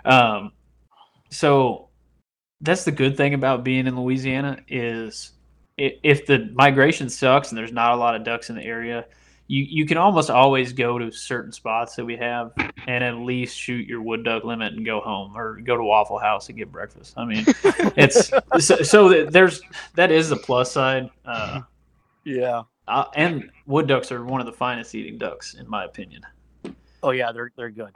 Um, 0.05 0.53
so 1.31 1.89
that's 2.61 2.85
the 2.85 2.93
good 2.93 3.17
thing 3.17 3.35
about 3.35 3.65
being 3.65 3.87
in 3.87 4.01
Louisiana 4.01 4.59
is 4.69 5.33
if 5.77 6.27
the 6.27 6.51
migration 6.55 7.09
sucks 7.09 7.51
and 7.51 7.59
there's 7.59 7.73
not 7.73 7.93
a 7.93 7.97
lot 7.97 8.15
of 8.17 8.25
ducks 8.25 8.51
in 8.51 8.57
the 8.57 8.65
area, 8.65 9.05
you, 9.47 9.63
you 9.63 9.87
can 9.87 9.97
almost 9.97 10.29
always 10.29 10.73
go 10.73 10.99
to 10.99 11.11
certain 11.13 11.53
spots 11.53 11.95
that 11.97 12.05
we 12.05 12.17
have 12.17 12.53
and 12.87 13.03
at 13.05 13.15
least 13.17 13.57
shoot 13.57 13.87
your 13.87 14.03
wood 14.03 14.25
duck 14.25 14.45
limit 14.45 14.73
and 14.75 14.85
go 14.85 15.01
home 15.01 15.37
or 15.37 15.61
go 15.61 15.77
to 15.77 15.83
Waffle 15.85 16.19
House 16.19 16.49
and 16.49 16.59
get 16.59 16.71
breakfast. 16.73 17.15
I 17.17 17.25
mean, 17.25 17.45
it's 17.97 18.31
so, 18.59 18.77
so 18.83 19.25
there's 19.31 19.63
that 19.95 20.11
is 20.11 20.29
the 20.29 20.37
plus 20.37 20.73
side. 20.73 21.09
Uh, 21.25 21.61
yeah. 22.25 22.63
uh, 22.89 23.05
and 23.15 23.51
wood 23.67 23.87
ducks 23.87 24.11
are 24.13 24.23
one 24.25 24.41
of 24.41 24.47
the 24.47 24.53
finest 24.53 24.95
eating 24.95 25.17
ducks, 25.17 25.55
in 25.55 25.69
my 25.69 25.85
opinion. 25.85 26.23
Oh 27.03 27.11
yeah, 27.13 27.31
they're 27.33 27.53
they're 27.57 27.71
good. 27.71 27.93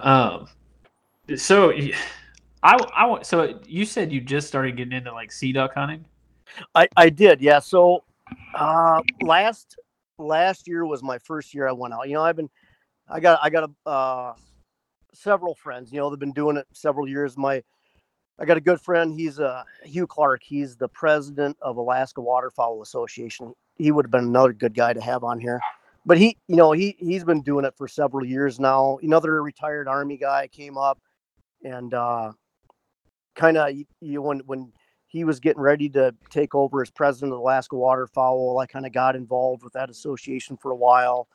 Um, 0.00 0.48
so 1.36 1.72
I, 2.62 3.06
want 3.06 3.26
so 3.26 3.60
you 3.66 3.84
said 3.84 4.12
you 4.12 4.20
just 4.20 4.48
started 4.48 4.76
getting 4.76 4.92
into 4.92 5.12
like 5.12 5.32
sea 5.32 5.52
duck 5.52 5.74
hunting. 5.74 6.04
I 6.74 6.88
I 6.96 7.10
did. 7.10 7.40
Yeah. 7.40 7.58
So 7.58 8.04
uh, 8.54 9.02
last 9.22 9.76
last 10.18 10.66
year 10.66 10.86
was 10.86 11.02
my 11.02 11.18
first 11.18 11.54
year 11.54 11.68
I 11.68 11.72
went 11.72 11.94
out. 11.94 12.08
You 12.08 12.14
know, 12.14 12.22
I've 12.22 12.36
been 12.36 12.50
I 13.08 13.20
got 13.20 13.38
I 13.42 13.50
got 13.50 13.70
a 13.86 13.88
uh, 13.88 14.34
several 15.12 15.54
friends. 15.54 15.92
You 15.92 16.00
know, 16.00 16.10
they've 16.10 16.18
been 16.18 16.32
doing 16.32 16.56
it 16.56 16.66
several 16.72 17.08
years. 17.08 17.36
My 17.36 17.62
I 18.38 18.44
got 18.44 18.56
a 18.56 18.60
good 18.60 18.80
friend. 18.80 19.12
He's 19.12 19.38
uh, 19.38 19.62
Hugh 19.84 20.06
Clark. 20.06 20.42
He's 20.42 20.76
the 20.76 20.88
president 20.88 21.56
of 21.62 21.76
Alaska 21.76 22.20
Waterfowl 22.20 22.82
Association. 22.82 23.52
He 23.76 23.92
would 23.92 24.06
have 24.06 24.10
been 24.10 24.24
another 24.24 24.52
good 24.52 24.74
guy 24.74 24.92
to 24.92 25.00
have 25.00 25.22
on 25.22 25.38
here. 25.38 25.60
But 26.06 26.18
he, 26.18 26.36
you 26.48 26.56
know, 26.56 26.72
he 26.72 26.96
he's 26.98 27.24
been 27.24 27.42
doing 27.42 27.64
it 27.64 27.74
for 27.76 27.88
several 27.88 28.26
years 28.26 28.60
now. 28.60 28.98
Another 29.02 29.42
retired 29.42 29.88
army 29.88 30.18
guy 30.18 30.48
came 30.48 30.76
up, 30.76 31.00
and 31.64 31.94
uh, 31.94 32.32
kind 33.34 33.56
of 33.56 33.72
you, 33.72 33.86
you 34.00 34.22
when 34.22 34.40
when 34.40 34.72
he 35.06 35.22
was 35.22 35.38
getting 35.38 35.62
ready 35.62 35.88
to 35.88 36.12
take 36.28 36.56
over 36.56 36.82
as 36.82 36.90
president 36.90 37.32
of 37.32 37.38
Alaska 37.38 37.76
Waterfowl. 37.76 38.58
I 38.58 38.66
kind 38.66 38.84
of 38.84 38.92
got 38.92 39.14
involved 39.14 39.62
with 39.62 39.72
that 39.74 39.88
association 39.88 40.56
for 40.56 40.72
a 40.72 40.76
while, 40.76 41.28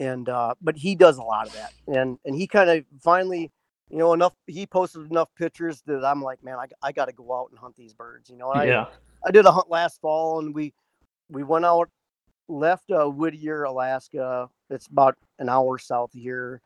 and 0.00 0.28
uh, 0.28 0.54
but 0.62 0.76
he 0.76 0.94
does 0.94 1.18
a 1.18 1.22
lot 1.22 1.46
of 1.46 1.52
that, 1.52 1.72
and 1.86 2.18
and 2.24 2.34
he 2.34 2.46
kind 2.46 2.70
of 2.70 2.84
finally, 3.02 3.52
you 3.90 3.98
know, 3.98 4.14
enough. 4.14 4.32
He 4.46 4.66
posted 4.66 5.10
enough 5.10 5.28
pictures 5.36 5.82
that 5.86 6.04
I'm 6.04 6.22
like, 6.22 6.42
man, 6.42 6.56
I, 6.56 6.66
I 6.82 6.92
got 6.92 7.04
to 7.04 7.12
go 7.12 7.34
out 7.34 7.50
and 7.50 7.58
hunt 7.58 7.76
these 7.76 7.92
birds. 7.92 8.30
You 8.30 8.36
know, 8.36 8.50
and 8.50 8.66
yeah. 8.66 8.86
I, 9.24 9.28
I 9.28 9.30
did 9.30 9.44
a 9.44 9.52
hunt 9.52 9.70
last 9.70 10.00
fall, 10.00 10.38
and 10.38 10.54
we 10.54 10.72
we 11.28 11.42
went 11.42 11.64
out, 11.66 11.90
left 12.48 12.90
uh, 12.90 13.06
Whittier, 13.06 13.64
Alaska. 13.64 14.48
It's 14.70 14.86
about 14.86 15.16
an 15.38 15.48
hour 15.48 15.78
south 15.78 16.14
of 16.14 16.20
here. 16.20 16.60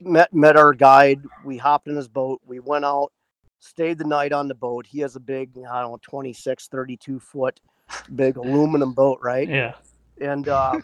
Met 0.00 0.32
met 0.32 0.56
our 0.56 0.74
guide. 0.74 1.20
We 1.44 1.56
hopped 1.56 1.88
in 1.88 1.96
his 1.96 2.08
boat. 2.08 2.40
We 2.46 2.60
went 2.60 2.84
out 2.84 3.12
stayed 3.60 3.98
the 3.98 4.04
night 4.04 4.32
on 4.32 4.48
the 4.48 4.54
boat. 4.54 4.86
He 4.86 5.00
has 5.00 5.16
a 5.16 5.20
big, 5.20 5.50
I 5.70 5.80
don't 5.80 5.92
know, 5.92 5.98
26, 6.02 6.68
32 6.68 7.20
foot 7.20 7.60
big 8.14 8.36
aluminum 8.36 8.92
boat, 8.92 9.18
right? 9.22 9.48
Yeah. 9.48 9.74
And, 10.20 10.48
uh, 10.48 10.80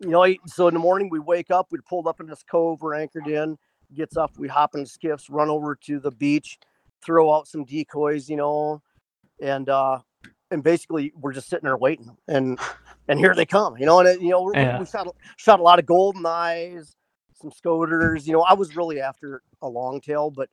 you 0.00 0.08
know, 0.08 0.26
so 0.46 0.68
in 0.68 0.74
the 0.74 0.80
morning 0.80 1.08
we 1.10 1.18
wake 1.18 1.50
up, 1.50 1.68
we 1.70 1.78
pulled 1.88 2.06
up 2.06 2.20
in 2.20 2.26
this 2.26 2.42
cove, 2.42 2.80
we're 2.82 2.94
anchored 2.94 3.26
in, 3.26 3.58
gets 3.94 4.16
up, 4.16 4.32
we 4.38 4.48
hop 4.48 4.74
in 4.74 4.86
skiffs, 4.86 5.28
run 5.30 5.48
over 5.48 5.74
to 5.74 5.98
the 5.98 6.10
beach, 6.10 6.58
throw 7.04 7.32
out 7.32 7.48
some 7.48 7.64
decoys, 7.64 8.28
you 8.28 8.36
know, 8.36 8.82
and, 9.40 9.68
uh, 9.68 9.98
and 10.50 10.62
basically 10.62 11.12
we're 11.16 11.32
just 11.32 11.48
sitting 11.48 11.64
there 11.64 11.76
waiting 11.76 12.16
and, 12.28 12.58
and 13.08 13.18
here 13.18 13.34
they 13.34 13.46
come, 13.46 13.76
you 13.78 13.86
know, 13.86 14.00
and, 14.00 14.08
uh, 14.08 14.12
you 14.12 14.30
know, 14.30 14.52
yeah. 14.54 14.78
we 14.78 14.86
shot, 14.86 15.08
shot 15.36 15.60
a 15.60 15.62
lot 15.62 15.78
of 15.78 15.86
golden 15.86 16.24
eyes, 16.26 16.96
some 17.34 17.50
scoters, 17.50 18.26
you 18.26 18.32
know, 18.32 18.42
I 18.42 18.54
was 18.54 18.76
really 18.76 19.00
after 19.00 19.42
a 19.62 19.68
long 19.68 20.00
tail, 20.00 20.30
but 20.30 20.48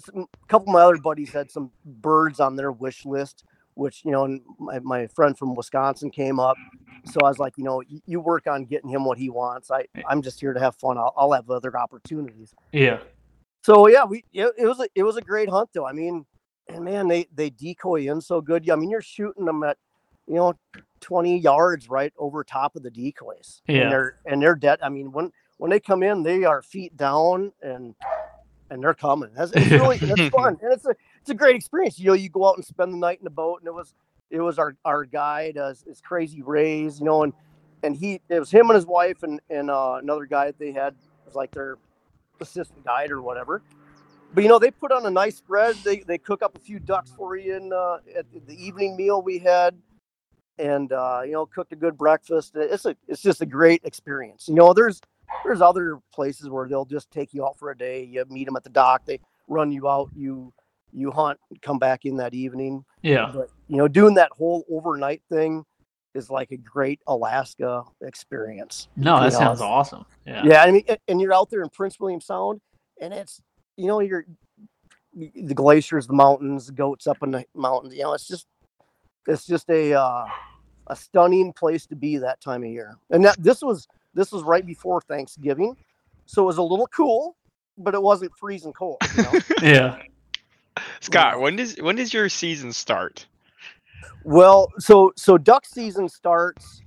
some, 0.00 0.26
a 0.42 0.46
couple 0.46 0.68
of 0.68 0.74
my 0.74 0.82
other 0.82 0.98
buddies 0.98 1.30
had 1.30 1.50
some 1.50 1.70
birds 1.84 2.40
on 2.40 2.56
their 2.56 2.72
wish 2.72 3.04
list, 3.04 3.44
which 3.74 4.04
you 4.04 4.10
know, 4.10 4.24
and 4.24 4.40
my, 4.58 4.78
my 4.80 5.06
friend 5.08 5.36
from 5.36 5.54
Wisconsin 5.54 6.10
came 6.10 6.40
up. 6.40 6.56
So 7.04 7.20
I 7.22 7.28
was 7.28 7.38
like, 7.38 7.54
you 7.56 7.64
know, 7.64 7.80
you, 7.82 8.00
you 8.06 8.20
work 8.20 8.46
on 8.46 8.64
getting 8.64 8.90
him 8.90 9.04
what 9.04 9.18
he 9.18 9.30
wants. 9.30 9.70
I 9.70 9.86
I'm 10.08 10.22
just 10.22 10.40
here 10.40 10.52
to 10.52 10.60
have 10.60 10.76
fun. 10.76 10.98
I'll, 10.98 11.14
I'll 11.16 11.32
have 11.32 11.48
other 11.50 11.76
opportunities. 11.76 12.54
Yeah. 12.72 12.98
So 13.62 13.88
yeah, 13.88 14.04
we 14.04 14.24
it, 14.32 14.52
it 14.58 14.66
was 14.66 14.80
a, 14.80 14.88
it 14.94 15.02
was 15.02 15.16
a 15.16 15.20
great 15.20 15.48
hunt 15.48 15.70
though. 15.72 15.86
I 15.86 15.92
mean, 15.92 16.26
and 16.68 16.84
man, 16.84 17.08
they 17.08 17.28
they 17.34 17.50
decoy 17.50 18.10
in 18.10 18.20
so 18.20 18.40
good. 18.40 18.68
I 18.70 18.76
mean, 18.76 18.90
you're 18.90 19.02
shooting 19.02 19.44
them 19.44 19.62
at 19.62 19.78
you 20.26 20.34
know 20.34 20.54
20 21.00 21.38
yards 21.38 21.88
right 21.88 22.12
over 22.18 22.44
top 22.44 22.76
of 22.76 22.82
the 22.82 22.90
decoys. 22.90 23.62
Yeah. 23.66 23.82
And 23.82 23.92
they're 23.92 24.18
and 24.26 24.42
they're 24.42 24.54
dead. 24.54 24.78
I 24.82 24.88
mean, 24.88 25.12
when 25.12 25.32
when 25.58 25.70
they 25.70 25.80
come 25.80 26.02
in, 26.02 26.22
they 26.22 26.44
are 26.44 26.62
feet 26.62 26.96
down 26.96 27.52
and 27.62 27.94
and 28.70 28.82
they're 28.82 28.94
coming. 28.94 29.30
That's, 29.34 29.52
it's 29.54 29.70
really 29.70 29.98
it's 30.00 30.34
fun 30.34 30.58
and 30.62 30.72
it's 30.72 30.84
a 30.84 30.94
it's 31.20 31.30
a 31.30 31.34
great 31.34 31.56
experience. 31.56 31.98
You 31.98 32.08
know, 32.08 32.14
you 32.14 32.28
go 32.28 32.48
out 32.48 32.56
and 32.56 32.64
spend 32.64 32.92
the 32.92 32.98
night 32.98 33.18
in 33.18 33.24
the 33.24 33.30
boat, 33.30 33.60
and 33.60 33.68
it 33.68 33.74
was 33.74 33.94
it 34.30 34.40
was 34.40 34.58
our 34.58 34.76
our 34.84 35.04
guide, 35.04 35.56
uh, 35.56 35.74
his 35.86 36.00
crazy 36.00 36.42
rays, 36.42 37.00
you 37.00 37.06
know, 37.06 37.22
and 37.22 37.32
and 37.82 37.96
he 37.96 38.20
it 38.28 38.38
was 38.38 38.50
him 38.50 38.68
and 38.70 38.76
his 38.76 38.86
wife 38.86 39.22
and 39.22 39.40
and 39.50 39.70
uh, 39.70 39.98
another 40.02 40.26
guy 40.26 40.46
that 40.46 40.58
they 40.58 40.72
had 40.72 40.94
was 41.24 41.34
like 41.34 41.50
their 41.52 41.76
assistant 42.40 42.84
guide 42.84 43.10
or 43.10 43.22
whatever. 43.22 43.62
But 44.34 44.42
you 44.42 44.48
know, 44.48 44.58
they 44.58 44.70
put 44.70 44.92
on 44.92 45.06
a 45.06 45.10
nice 45.10 45.36
spread. 45.36 45.76
They 45.76 46.00
they 46.00 46.18
cook 46.18 46.42
up 46.42 46.56
a 46.56 46.60
few 46.60 46.78
ducks 46.78 47.10
for 47.16 47.36
you 47.36 47.56
in 47.56 47.72
uh, 47.72 47.98
at 48.16 48.26
the 48.46 48.54
evening 48.54 48.96
meal 48.96 49.22
we 49.22 49.38
had, 49.38 49.76
and 50.58 50.92
uh, 50.92 51.22
you 51.24 51.32
know, 51.32 51.46
cooked 51.46 51.72
a 51.72 51.76
good 51.76 51.96
breakfast. 51.96 52.52
It's 52.54 52.84
a 52.84 52.94
it's 53.06 53.22
just 53.22 53.40
a 53.40 53.46
great 53.46 53.82
experience. 53.84 54.46
You 54.48 54.54
know, 54.54 54.72
there's 54.74 55.00
there's 55.44 55.60
other 55.60 56.00
places 56.12 56.48
where 56.48 56.68
they'll 56.68 56.84
just 56.84 57.10
take 57.10 57.32
you 57.32 57.44
out 57.44 57.58
for 57.58 57.70
a 57.70 57.76
day. 57.76 58.04
You 58.04 58.24
meet 58.28 58.44
them 58.44 58.56
at 58.56 58.64
the 58.64 58.70
dock. 58.70 59.04
They 59.06 59.20
run 59.48 59.72
you 59.72 59.88
out. 59.88 60.10
You 60.14 60.52
you 60.92 61.10
hunt. 61.10 61.38
Come 61.62 61.78
back 61.78 62.04
in 62.04 62.16
that 62.16 62.34
evening. 62.34 62.84
Yeah. 63.02 63.30
But 63.34 63.50
you 63.66 63.76
know, 63.76 63.88
doing 63.88 64.14
that 64.14 64.30
whole 64.32 64.64
overnight 64.70 65.22
thing 65.30 65.64
is 66.14 66.30
like 66.30 66.50
a 66.50 66.56
great 66.56 67.00
Alaska 67.06 67.84
experience. 68.02 68.88
No, 68.96 69.20
that 69.20 69.32
know, 69.32 69.38
sounds 69.38 69.60
awesome. 69.60 70.04
Yeah. 70.26 70.42
Yeah, 70.44 70.62
I 70.62 70.70
mean, 70.70 70.84
and 71.06 71.20
you're 71.20 71.34
out 71.34 71.50
there 71.50 71.62
in 71.62 71.68
Prince 71.70 71.98
William 72.00 72.20
Sound, 72.20 72.60
and 73.00 73.12
it's 73.14 73.40
you 73.78 73.86
know 73.88 74.00
you're 74.00 74.26
the 75.14 75.54
glaciers, 75.54 76.06
the 76.08 76.14
mountains, 76.14 76.66
the 76.68 76.72
goats 76.74 77.08
up 77.08 77.18
in 77.22 77.32
the 77.32 77.46
mountains. 77.56 77.94
You 77.94 78.02
know, 78.04 78.14
it's 78.14 78.28
just 78.28 78.46
it's 79.28 79.46
just 79.46 79.70
a 79.70 79.94
uh, 79.94 80.26
a 80.88 80.96
stunning 80.96 81.52
place 81.54 81.86
to 81.88 81.96
be 81.96 82.18
that 82.18 82.40
time 82.40 82.64
of 82.64 82.70
year. 82.70 82.98
And 83.10 83.24
that 83.24 83.42
this 83.42 83.62
was 83.62 83.88
this 84.14 84.32
was 84.32 84.44
right 84.44 84.66
before 84.66 85.02
Thanksgiving, 85.02 85.76
so 86.26 86.42
it 86.42 86.46
was 86.46 86.58
a 86.58 86.62
little 86.62 86.88
cool, 86.88 87.36
but 87.78 87.94
it 87.94 88.02
wasn't 88.02 88.32
freezing 88.36 88.74
cold. 88.74 89.02
You 89.12 89.22
know? 89.22 89.38
Yeah. 89.62 89.98
Scott, 91.00 91.40
when 91.40 91.56
does 91.56 91.76
when 91.76 91.96
does 91.96 92.14
your 92.14 92.28
season 92.28 92.72
start? 92.72 93.26
well, 94.24 94.72
so 94.78 95.12
so 95.16 95.38
duck 95.38 95.66
season 95.66 96.08
starts 96.08 96.82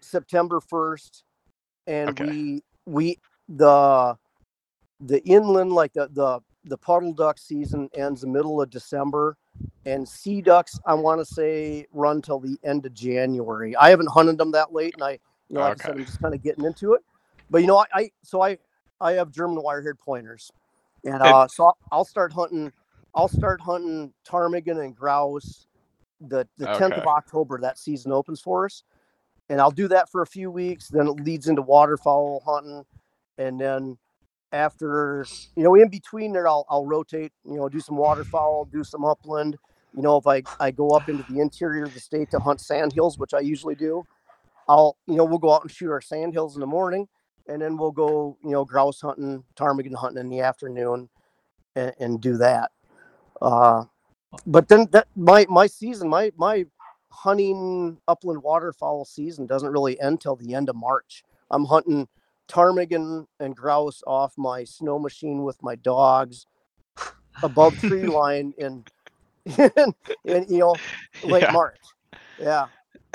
September 0.00 0.60
first, 0.60 1.24
and 1.86 2.16
Okay. 2.16 2.26
we 2.26 2.62
we 2.86 3.18
the 3.48 4.16
the 5.00 5.22
inland 5.24 5.72
like 5.72 5.92
the 5.92 6.08
the 6.12 6.40
the 6.64 6.76
puddle 6.78 7.12
duck 7.12 7.38
season 7.38 7.88
ends 7.94 8.22
the 8.22 8.26
middle 8.26 8.60
of 8.60 8.70
December, 8.70 9.36
and 9.84 10.08
sea 10.08 10.40
ducks 10.40 10.78
I 10.86 10.94
want 10.94 11.20
to 11.20 11.24
say 11.24 11.86
run 11.92 12.22
till 12.22 12.40
the 12.40 12.58
end 12.64 12.86
of 12.86 12.94
January. 12.94 13.76
I 13.76 13.90
haven't 13.90 14.08
hunted 14.08 14.38
them 14.38 14.50
that 14.52 14.72
late, 14.72 14.94
and 14.94 15.04
I 15.04 15.12
you 15.12 15.54
know 15.54 15.60
like 15.60 15.80
I 15.80 15.86
said 15.86 15.96
I'm 15.96 16.04
just 16.04 16.20
kind 16.20 16.34
of 16.34 16.42
getting 16.42 16.64
into 16.64 16.94
it. 16.94 17.02
But 17.50 17.60
you 17.60 17.66
know 17.66 17.78
I, 17.78 17.84
I 17.94 18.10
so 18.22 18.42
I 18.42 18.58
I 19.00 19.12
have 19.12 19.30
German 19.30 19.62
wire-haired 19.62 19.98
pointers, 20.00 20.50
and 21.04 21.22
uh, 21.22 21.46
so 21.46 21.66
I'll, 21.66 21.78
I'll 21.92 22.04
start 22.04 22.32
hunting. 22.32 22.72
I'll 23.14 23.28
start 23.28 23.60
hunting 23.60 24.12
ptarmigan 24.24 24.82
and 24.84 24.94
grouse 24.94 25.66
the 26.20 26.48
the 26.58 26.66
tenth 26.78 26.94
of 26.94 27.06
October. 27.06 27.58
That 27.60 27.78
season 27.78 28.12
opens 28.12 28.40
for 28.40 28.64
us, 28.64 28.82
and 29.50 29.60
I'll 29.60 29.70
do 29.70 29.88
that 29.88 30.10
for 30.10 30.22
a 30.22 30.26
few 30.26 30.50
weeks. 30.50 30.88
Then 30.88 31.06
it 31.06 31.20
leads 31.20 31.48
into 31.48 31.62
waterfowl 31.62 32.42
hunting, 32.44 32.84
and 33.38 33.60
then 33.60 33.98
after 34.52 35.26
you 35.56 35.62
know 35.64 35.74
in 35.74 35.88
between 35.88 36.32
there 36.32 36.48
I'll 36.48 36.66
I'll 36.68 36.86
rotate. 36.86 37.32
You 37.44 37.56
know, 37.56 37.68
do 37.68 37.80
some 37.80 37.96
waterfowl, 37.96 38.66
do 38.66 38.84
some 38.84 39.04
upland. 39.04 39.56
You 39.94 40.02
know, 40.02 40.16
if 40.16 40.26
I 40.26 40.42
I 40.60 40.70
go 40.70 40.90
up 40.90 41.08
into 41.08 41.24
the 41.32 41.40
interior 41.40 41.84
of 41.84 41.94
the 41.94 42.00
state 42.00 42.30
to 42.32 42.38
hunt 42.38 42.60
sandhills, 42.60 43.18
which 43.18 43.34
I 43.34 43.40
usually 43.40 43.74
do, 43.74 44.04
I'll 44.68 44.96
you 45.06 45.16
know 45.16 45.24
we'll 45.24 45.38
go 45.38 45.52
out 45.52 45.62
and 45.62 45.70
shoot 45.70 45.90
our 45.90 46.00
sandhills 46.00 46.54
in 46.56 46.60
the 46.60 46.66
morning, 46.66 47.08
and 47.48 47.60
then 47.60 47.76
we'll 47.76 47.92
go 47.92 48.36
you 48.42 48.50
know 48.50 48.64
grouse 48.64 49.00
hunting, 49.00 49.44
ptarmigan 49.56 49.94
hunting 49.94 50.20
in 50.20 50.28
the 50.28 50.40
afternoon, 50.40 51.08
and, 51.74 51.92
and 51.98 52.20
do 52.20 52.36
that. 52.38 52.70
Uh, 53.40 53.84
but 54.46 54.68
then 54.68 54.86
that 54.92 55.08
my 55.16 55.46
my 55.48 55.66
season, 55.66 56.08
my 56.08 56.32
my 56.36 56.66
hunting 57.10 57.98
upland 58.08 58.42
waterfowl 58.42 59.04
season 59.04 59.46
doesn't 59.46 59.72
really 59.72 59.98
end 60.00 60.20
till 60.20 60.36
the 60.36 60.54
end 60.54 60.68
of 60.68 60.76
March. 60.76 61.24
I'm 61.50 61.64
hunting 61.64 62.08
ptarmigan 62.48 63.26
and 63.40 63.56
grouse 63.56 64.02
off 64.06 64.32
my 64.36 64.64
snow 64.64 64.98
machine 64.98 65.42
with 65.44 65.62
my 65.62 65.74
dogs 65.76 66.46
above 67.42 67.78
tree 67.78 68.06
line 68.20 68.52
in 68.58 68.84
in, 69.58 69.94
in 70.24 70.46
you 70.48 70.58
know 70.58 70.74
late 71.24 71.42
Yeah. 71.42 71.52
March. 71.52 71.78
Yeah. 72.38 72.66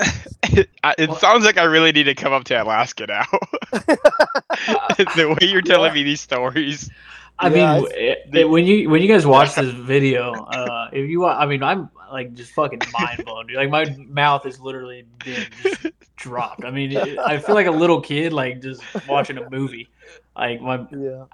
I- 0.84 0.94
it 0.98 1.12
sounds 1.18 1.44
like 1.44 1.58
I 1.58 1.64
really 1.64 1.92
need 1.92 2.04
to 2.04 2.14
come 2.14 2.32
up 2.32 2.44
to 2.44 2.62
Alaska 2.62 3.06
now. 3.06 3.24
the 3.72 5.36
way 5.40 5.46
you're 5.48 5.62
telling 5.62 5.90
Yeah. 5.90 5.94
me 5.94 6.02
these 6.02 6.20
stories. 6.20 6.90
I 7.38 7.48
Yeah, 7.48 7.74
mean, 7.78 7.88
it- 7.92 8.18
it- 8.32 8.48
when 8.48 8.66
you 8.66 8.88
when 8.90 9.02
you 9.02 9.08
guys 9.08 9.26
watch 9.26 9.54
this 9.54 9.72
video, 9.72 10.44
uh, 10.44 10.88
if 10.92 11.08
you, 11.08 11.20
wa- 11.20 11.36
I 11.38 11.46
mean, 11.46 11.62
I'm 11.62 11.88
like 12.12 12.34
just 12.34 12.52
fucking 12.52 12.80
mind 12.92 13.24
blown, 13.24 13.46
dude. 13.46 13.56
Like 13.56 13.70
my 13.70 13.84
mouth 14.08 14.46
is 14.46 14.60
literally 14.60 15.06
been 15.24 15.46
just 15.62 15.86
dropped. 16.16 16.64
I 16.64 16.70
mean, 16.70 16.92
it, 16.92 17.18
I 17.18 17.38
feel 17.38 17.54
like 17.54 17.66
a 17.66 17.72
little 17.72 18.00
kid, 18.00 18.32
like 18.32 18.60
just 18.60 18.82
watching 19.08 19.38
a 19.38 19.48
movie. 19.50 19.88
Like 20.36 20.60
my, 20.60 20.86
Yeah. 20.90 21.24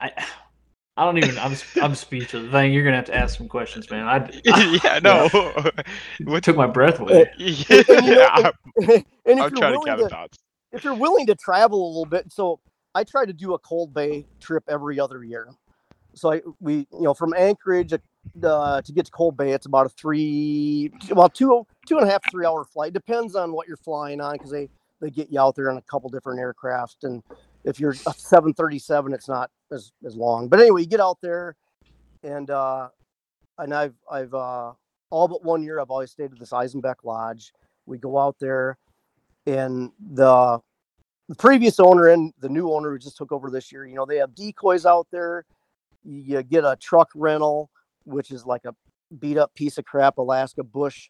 I, 0.00 0.12
I 0.96 1.04
don't 1.04 1.18
even. 1.18 1.38
I'm 1.38 1.54
I'm 1.82 1.94
speechless. 1.94 2.50
Thing, 2.50 2.72
you're 2.72 2.84
gonna 2.84 2.96
have 2.96 3.06
to 3.06 3.14
ask 3.14 3.38
some 3.38 3.48
questions, 3.48 3.90
man. 3.90 4.06
I, 4.06 4.30
yeah, 4.84 4.98
no. 5.02 5.28
it 6.18 6.44
took 6.44 6.56
my 6.56 6.66
breath 6.66 7.00
away. 7.00 7.30
yeah, 7.38 8.50
And 8.76 9.04
I'm, 9.26 9.42
I'm 9.42 9.50
trying 9.50 9.72
to 9.72 9.78
willing 9.78 9.86
count 9.86 10.02
the 10.02 10.08
dots. 10.08 10.38
if 10.72 10.84
you're 10.84 10.94
willing 10.94 11.26
to 11.26 11.34
travel 11.34 11.86
a 11.86 11.88
little 11.88 12.06
bit, 12.06 12.32
so 12.32 12.60
I 12.94 13.04
try 13.04 13.24
to 13.24 13.32
do 13.32 13.54
a 13.54 13.58
Cold 13.58 13.94
Bay 13.94 14.26
trip 14.40 14.64
every 14.68 15.00
other 15.00 15.24
year. 15.24 15.48
So 16.14 16.32
I 16.32 16.42
we 16.60 16.86
you 16.92 17.02
know 17.02 17.14
from 17.14 17.34
Anchorage 17.34 17.92
uh, 18.42 18.82
to 18.82 18.92
get 18.92 19.06
to 19.06 19.10
Cold 19.10 19.36
Bay, 19.36 19.52
it's 19.52 19.66
about 19.66 19.86
a 19.86 19.88
three 19.88 20.92
well 21.10 21.28
two 21.28 21.66
two 21.86 21.98
and 21.98 22.06
a 22.06 22.10
half 22.10 22.22
three 22.30 22.46
hour 22.46 22.64
flight. 22.64 22.92
Depends 22.92 23.34
on 23.34 23.52
what 23.52 23.66
you're 23.66 23.76
flying 23.76 24.20
on 24.20 24.34
because 24.34 24.50
they 24.50 24.68
they 25.00 25.10
get 25.10 25.30
you 25.30 25.40
out 25.40 25.56
there 25.56 25.70
on 25.70 25.76
a 25.76 25.82
couple 25.82 26.10
different 26.10 26.38
aircraft 26.38 27.04
and 27.04 27.22
if 27.64 27.78
you're 27.78 27.92
a 27.92 28.14
737 28.14 29.12
it's 29.12 29.28
not 29.28 29.50
as, 29.72 29.92
as 30.04 30.16
long. 30.16 30.48
But 30.48 30.60
anyway 30.60 30.82
you 30.82 30.86
get 30.86 31.00
out 31.00 31.18
there 31.22 31.56
and 32.22 32.50
uh 32.50 32.88
and 33.58 33.74
i've 33.74 33.94
i've 34.10 34.34
uh 34.34 34.72
all 35.10 35.28
but 35.28 35.42
one 35.44 35.62
year 35.62 35.80
i've 35.80 35.90
always 35.90 36.10
stayed 36.10 36.32
at 36.32 36.38
this 36.38 36.50
eisenbeck 36.50 36.96
lodge. 37.04 37.52
We 37.86 37.98
go 37.98 38.18
out 38.18 38.36
there 38.40 38.78
and 39.46 39.90
the 40.12 40.60
the 41.28 41.34
previous 41.36 41.80
owner 41.80 42.08
and 42.08 42.32
the 42.40 42.48
new 42.48 42.72
owner 42.72 42.90
who 42.90 42.98
just 42.98 43.16
took 43.16 43.32
over 43.32 43.50
this 43.50 43.72
year 43.72 43.86
you 43.86 43.94
know 43.94 44.06
they 44.06 44.16
have 44.16 44.34
decoys 44.34 44.86
out 44.86 45.06
there. 45.10 45.44
You 46.04 46.42
get 46.42 46.64
a 46.64 46.76
truck 46.80 47.10
rental 47.14 47.70
which 48.04 48.30
is 48.30 48.44
like 48.46 48.64
a 48.64 48.74
beat 49.18 49.36
up 49.38 49.54
piece 49.54 49.78
of 49.78 49.84
crap 49.84 50.18
Alaska 50.18 50.62
Bush 50.62 51.08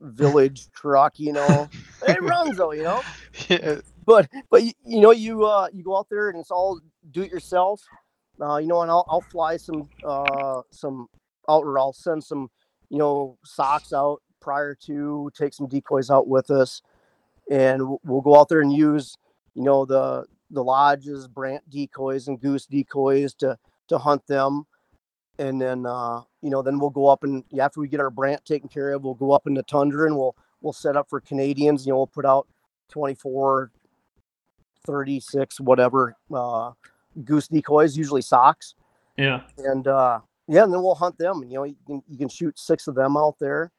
Village 0.00 0.68
truck. 0.74 1.18
You 1.18 1.32
know, 1.32 1.68
it 2.06 2.22
runs 2.22 2.56
though. 2.56 2.72
You 2.72 2.84
know, 2.84 3.02
Yeah. 3.48 3.80
but 4.04 4.28
but 4.50 4.62
you, 4.62 4.72
you 4.84 5.00
know 5.00 5.12
you 5.12 5.44
uh 5.44 5.68
you 5.72 5.82
go 5.82 5.96
out 5.96 6.08
there 6.10 6.28
and 6.30 6.38
it's 6.38 6.50
all 6.50 6.80
do 7.10 7.22
it 7.22 7.30
yourself 7.30 7.82
uh 8.40 8.56
you 8.58 8.66
know 8.66 8.82
and 8.82 8.90
i'll, 8.90 9.04
I'll 9.08 9.22
fly 9.22 9.56
some 9.56 9.88
uh 10.04 10.60
some 10.70 11.06
out 11.48 11.62
or 11.64 11.78
i'll 11.78 11.92
send 11.92 12.22
some 12.22 12.50
you 12.90 12.98
know 12.98 13.38
socks 13.44 13.92
out 13.92 14.20
prior 14.40 14.74
to 14.86 15.30
take 15.34 15.54
some 15.54 15.66
decoys 15.68 16.10
out 16.10 16.28
with 16.28 16.50
us 16.50 16.82
and 17.50 17.78
w- 17.80 17.98
we'll 18.04 18.20
go 18.20 18.38
out 18.38 18.48
there 18.48 18.60
and 18.60 18.72
use 18.72 19.16
you 19.54 19.62
know 19.62 19.84
the 19.84 20.24
the 20.50 20.62
lodges 20.62 21.26
brant 21.28 21.68
decoys 21.70 22.28
and 22.28 22.40
goose 22.40 22.66
decoys 22.66 23.32
to 23.34 23.56
to 23.88 23.96
hunt 23.98 24.26
them 24.26 24.66
and 25.38 25.60
then 25.60 25.84
uh 25.86 26.20
you 26.42 26.50
know 26.50 26.62
then 26.62 26.78
we'll 26.78 26.90
go 26.90 27.06
up 27.08 27.24
and 27.24 27.44
after 27.60 27.80
we 27.80 27.88
get 27.88 28.00
our 28.00 28.10
brant 28.10 28.44
taken 28.44 28.68
care 28.68 28.92
of 28.92 29.02
we'll 29.04 29.14
go 29.14 29.32
up 29.32 29.46
in 29.46 29.54
the 29.54 29.62
tundra 29.64 30.06
and 30.06 30.16
we'll 30.16 30.34
we'll 30.60 30.72
set 30.72 30.96
up 30.96 31.08
for 31.08 31.20
canadians 31.20 31.86
you 31.86 31.92
know 31.92 31.96
we'll 31.98 32.06
put 32.06 32.24
out 32.24 32.46
24 32.90 33.70
36 34.86 35.60
whatever 35.60 36.14
uh 36.34 36.70
goose 37.24 37.48
decoys 37.48 37.96
usually 37.96 38.22
socks 38.22 38.74
Yeah. 39.16 39.42
and 39.58 39.86
uh 39.88 40.20
yeah 40.48 40.64
and 40.64 40.72
then 40.72 40.82
we'll 40.82 40.94
hunt 40.94 41.18
them 41.18 41.42
and 41.42 41.50
you 41.50 41.58
know 41.58 41.64
you 41.64 41.76
can, 41.86 42.02
you 42.08 42.18
can 42.18 42.28
shoot 42.28 42.58
six 42.58 42.86
of 42.86 42.94
them 42.94 43.16
out 43.16 43.36
there 43.38 43.72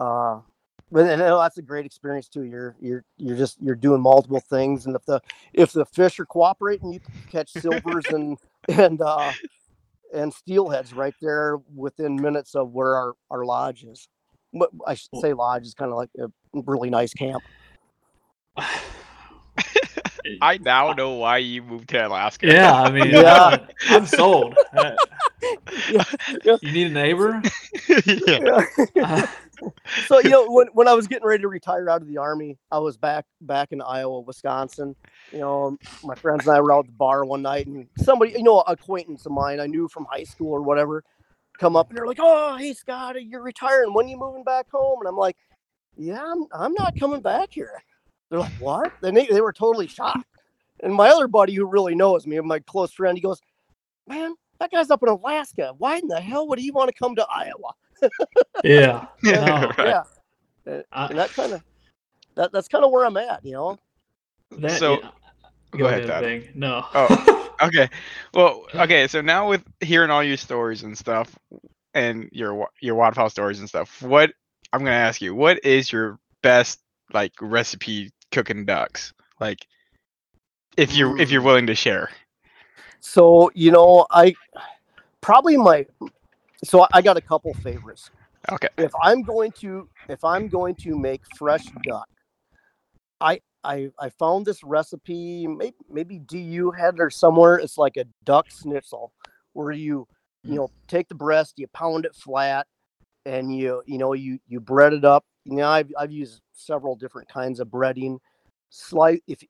uh 0.00 0.40
but 0.92 1.06
and 1.06 1.20
uh, 1.20 1.38
that's 1.40 1.58
a 1.58 1.62
great 1.62 1.84
experience 1.86 2.28
too 2.28 2.44
you're 2.44 2.76
you're 2.80 3.04
you're 3.16 3.36
just 3.36 3.60
you're 3.60 3.74
doing 3.74 4.00
multiple 4.00 4.40
things 4.40 4.86
and 4.86 4.94
if 4.94 5.04
the 5.06 5.20
if 5.52 5.72
the 5.72 5.84
fish 5.86 6.20
are 6.20 6.26
cooperating 6.26 6.92
you 6.92 7.00
can 7.00 7.14
catch 7.30 7.50
silvers 7.60 8.04
and 8.06 8.38
and 8.68 9.00
uh 9.02 9.32
and 10.14 10.32
steelheads 10.32 10.94
right 10.94 11.14
there 11.20 11.58
within 11.74 12.16
minutes 12.16 12.54
of 12.54 12.70
where 12.72 12.94
our 12.96 13.12
our 13.30 13.44
lodge 13.44 13.84
is 13.84 14.08
but 14.52 14.70
i 14.86 14.94
should 14.94 15.10
say 15.20 15.32
lodge 15.32 15.66
is 15.66 15.74
kind 15.74 15.90
of 15.90 15.96
like 15.96 16.10
a 16.18 16.28
really 16.52 16.90
nice 16.90 17.12
camp 17.12 17.42
I 20.42 20.58
now 20.58 20.92
know 20.92 21.12
why 21.14 21.38
you 21.38 21.62
moved 21.62 21.88
to 21.90 22.06
Alaska. 22.06 22.48
Yeah, 22.48 22.82
I 22.82 22.90
mean, 22.96 23.10
Yeah. 23.10 23.58
I'm 23.88 24.06
sold. 24.06 24.56
Yeah, 24.74 24.96
yeah. 26.44 26.56
You 26.60 26.72
need 26.72 26.86
a 26.88 26.90
neighbor? 26.90 27.40
yeah. 28.06 28.64
Uh, 29.00 29.26
so 30.06 30.18
you 30.20 30.30
know 30.30 30.46
when, 30.48 30.66
when 30.68 30.88
i 30.88 30.92
was 30.92 31.06
getting 31.06 31.26
ready 31.26 31.42
to 31.42 31.48
retire 31.48 31.88
out 31.88 32.02
of 32.02 32.08
the 32.08 32.18
army 32.18 32.58
i 32.70 32.78
was 32.78 32.96
back 32.96 33.24
back 33.42 33.72
in 33.72 33.80
iowa 33.82 34.20
wisconsin. 34.20 34.94
You 35.32 35.38
know 35.38 35.64
um, 35.64 35.78
my 36.02 36.14
friends 36.14 36.46
and 36.46 36.56
i 36.56 36.60
were 36.60 36.72
out 36.72 36.80
at 36.80 36.86
the 36.86 36.92
bar 36.92 37.24
one 37.24 37.42
night 37.42 37.66
and 37.66 37.86
somebody 37.98 38.32
you 38.32 38.42
know 38.42 38.60
acquaintance 38.60 39.26
of 39.26 39.32
mine 39.32 39.60
i 39.60 39.66
knew 39.66 39.88
from 39.88 40.06
high 40.10 40.24
school 40.24 40.52
or 40.52 40.62
whatever 40.62 41.02
come 41.58 41.76
up 41.76 41.88
and 41.88 41.96
they're 41.96 42.06
like 42.06 42.18
oh 42.20 42.56
hey 42.56 42.72
scott 42.74 43.22
you're 43.22 43.42
retiring. 43.42 43.92
When 43.94 44.06
are 44.06 44.08
you 44.08 44.18
moving 44.18 44.44
back 44.44 44.70
home? 44.70 45.00
And 45.00 45.08
i'm 45.08 45.16
like 45.16 45.36
yeah 45.96 46.22
i'm, 46.22 46.46
I'm 46.52 46.74
not 46.74 46.98
coming 46.98 47.20
back 47.20 47.48
here. 47.52 47.82
They're 48.30 48.40
like 48.40 48.52
what? 48.54 48.92
They, 49.00 49.10
they 49.10 49.40
were 49.40 49.52
totally 49.52 49.86
shocked. 49.86 50.26
And 50.82 50.92
my 50.92 51.08
other 51.08 51.28
buddy 51.28 51.54
who 51.54 51.64
really 51.64 51.94
knows 51.94 52.26
me 52.26 52.38
my 52.40 52.58
close 52.60 52.92
friend 52.92 53.16
he 53.16 53.22
goes 53.22 53.40
man 54.06 54.34
that 54.58 54.70
guy's 54.70 54.90
up 54.90 55.02
in 55.02 55.08
alaska. 55.08 55.72
Why 55.78 55.96
in 55.96 56.08
the 56.08 56.20
hell 56.20 56.46
would 56.48 56.58
he 56.58 56.70
want 56.70 56.88
to 56.88 56.94
come 56.94 57.16
to 57.16 57.26
iowa 57.30 57.72
yeah. 58.64 59.06
Yeah, 59.22 59.44
No, 59.44 59.72
right. 59.78 59.88
yeah 59.88 60.02
and, 60.66 60.84
I- 60.92 61.06
and 61.06 61.18
that 61.18 61.30
kind 61.30 61.52
of 61.52 61.62
that, 62.34 62.52
that's 62.52 62.68
kind 62.68 62.84
of 62.84 62.90
where 62.90 63.04
i'm 63.06 63.16
at 63.16 63.44
you 63.44 63.52
know 63.52 63.78
That, 64.58 64.72
So- 64.78 65.00
yeah. 65.02 65.10
Go 65.76 65.86
ahead, 65.86 66.06
Dad. 66.06 66.22
Thing. 66.22 66.48
No. 66.54 66.84
Oh. 66.94 67.42
Okay. 67.62 67.88
Well, 68.34 68.64
okay. 68.74 69.08
So 69.08 69.20
now 69.22 69.48
with 69.48 69.62
hearing 69.80 70.10
all 70.10 70.22
your 70.22 70.36
stories 70.36 70.82
and 70.84 70.96
stuff, 70.96 71.36
and 71.94 72.28
your 72.32 72.68
your 72.80 72.94
waterfowl 72.94 73.30
stories 73.30 73.60
and 73.60 73.68
stuff, 73.68 74.00
what 74.02 74.32
I'm 74.72 74.80
gonna 74.80 74.90
ask 74.92 75.20
you, 75.22 75.34
what 75.34 75.62
is 75.64 75.90
your 75.90 76.18
best 76.42 76.80
like 77.14 77.32
recipe 77.40 78.10
cooking 78.30 78.64
ducks? 78.66 79.12
Like, 79.40 79.66
if 80.76 80.94
you're 80.94 81.18
if 81.18 81.30
you're 81.30 81.40
Mm. 81.42 81.46
willing 81.46 81.66
to 81.66 81.74
share. 81.74 82.10
so 83.00 83.50
you 83.54 83.70
know 83.70 84.06
i 84.10 84.34
probably 85.22 85.56
my 85.56 85.86
so 86.66 86.86
I- 86.92 87.02
got 87.02 87.16
a 87.16 87.20
couple 87.20 87.54
favorites. 87.54 88.10
Okay. 88.52 88.68
if 88.78 88.92
i'm 89.02 89.22
going 89.22 89.50
to 89.52 89.88
if 90.08 90.22
i'm 90.22 90.46
going 90.46 90.76
to 90.76 90.96
make 90.96 91.20
fresh 91.36 91.64
duck 91.82 92.08
i 93.20 93.40
i 93.64 93.88
i 93.98 94.08
found 94.08 94.46
this 94.46 94.62
recipe 94.62 95.46
maybe 95.46 95.74
maybe 95.90 96.18
du 96.20 96.70
had 96.70 96.94
it 96.94 97.00
or 97.00 97.10
somewhere. 97.10 97.56
It's 97.56 97.76
like 97.76 97.96
a 97.96 98.04
duck 98.24 98.46
schnitzel 98.48 99.12
where 99.52 99.72
you 99.72 100.06
you 100.44 100.52
mm. 100.52 100.56
know 100.56 100.70
take 100.86 101.08
the 101.08 101.14
breast 101.14 101.54
you 101.56 101.66
pound 101.68 102.04
it 102.04 102.14
flat 102.14 102.66
and 103.24 103.54
you 103.54 103.82
you 103.86 103.98
know 103.98 104.12
you 104.12 104.38
you 104.46 104.60
bread 104.60 104.92
it 104.92 105.04
up. 105.04 105.24
You 105.44 105.56
know 105.56 105.68
i've, 105.68 105.90
I've 105.98 106.12
used 106.12 106.40
several 106.52 106.96
different 106.96 107.28
kinds 107.28 107.60
of 107.60 107.68
breading. 107.68 108.18
Slice 108.70 109.20
if 109.26 109.42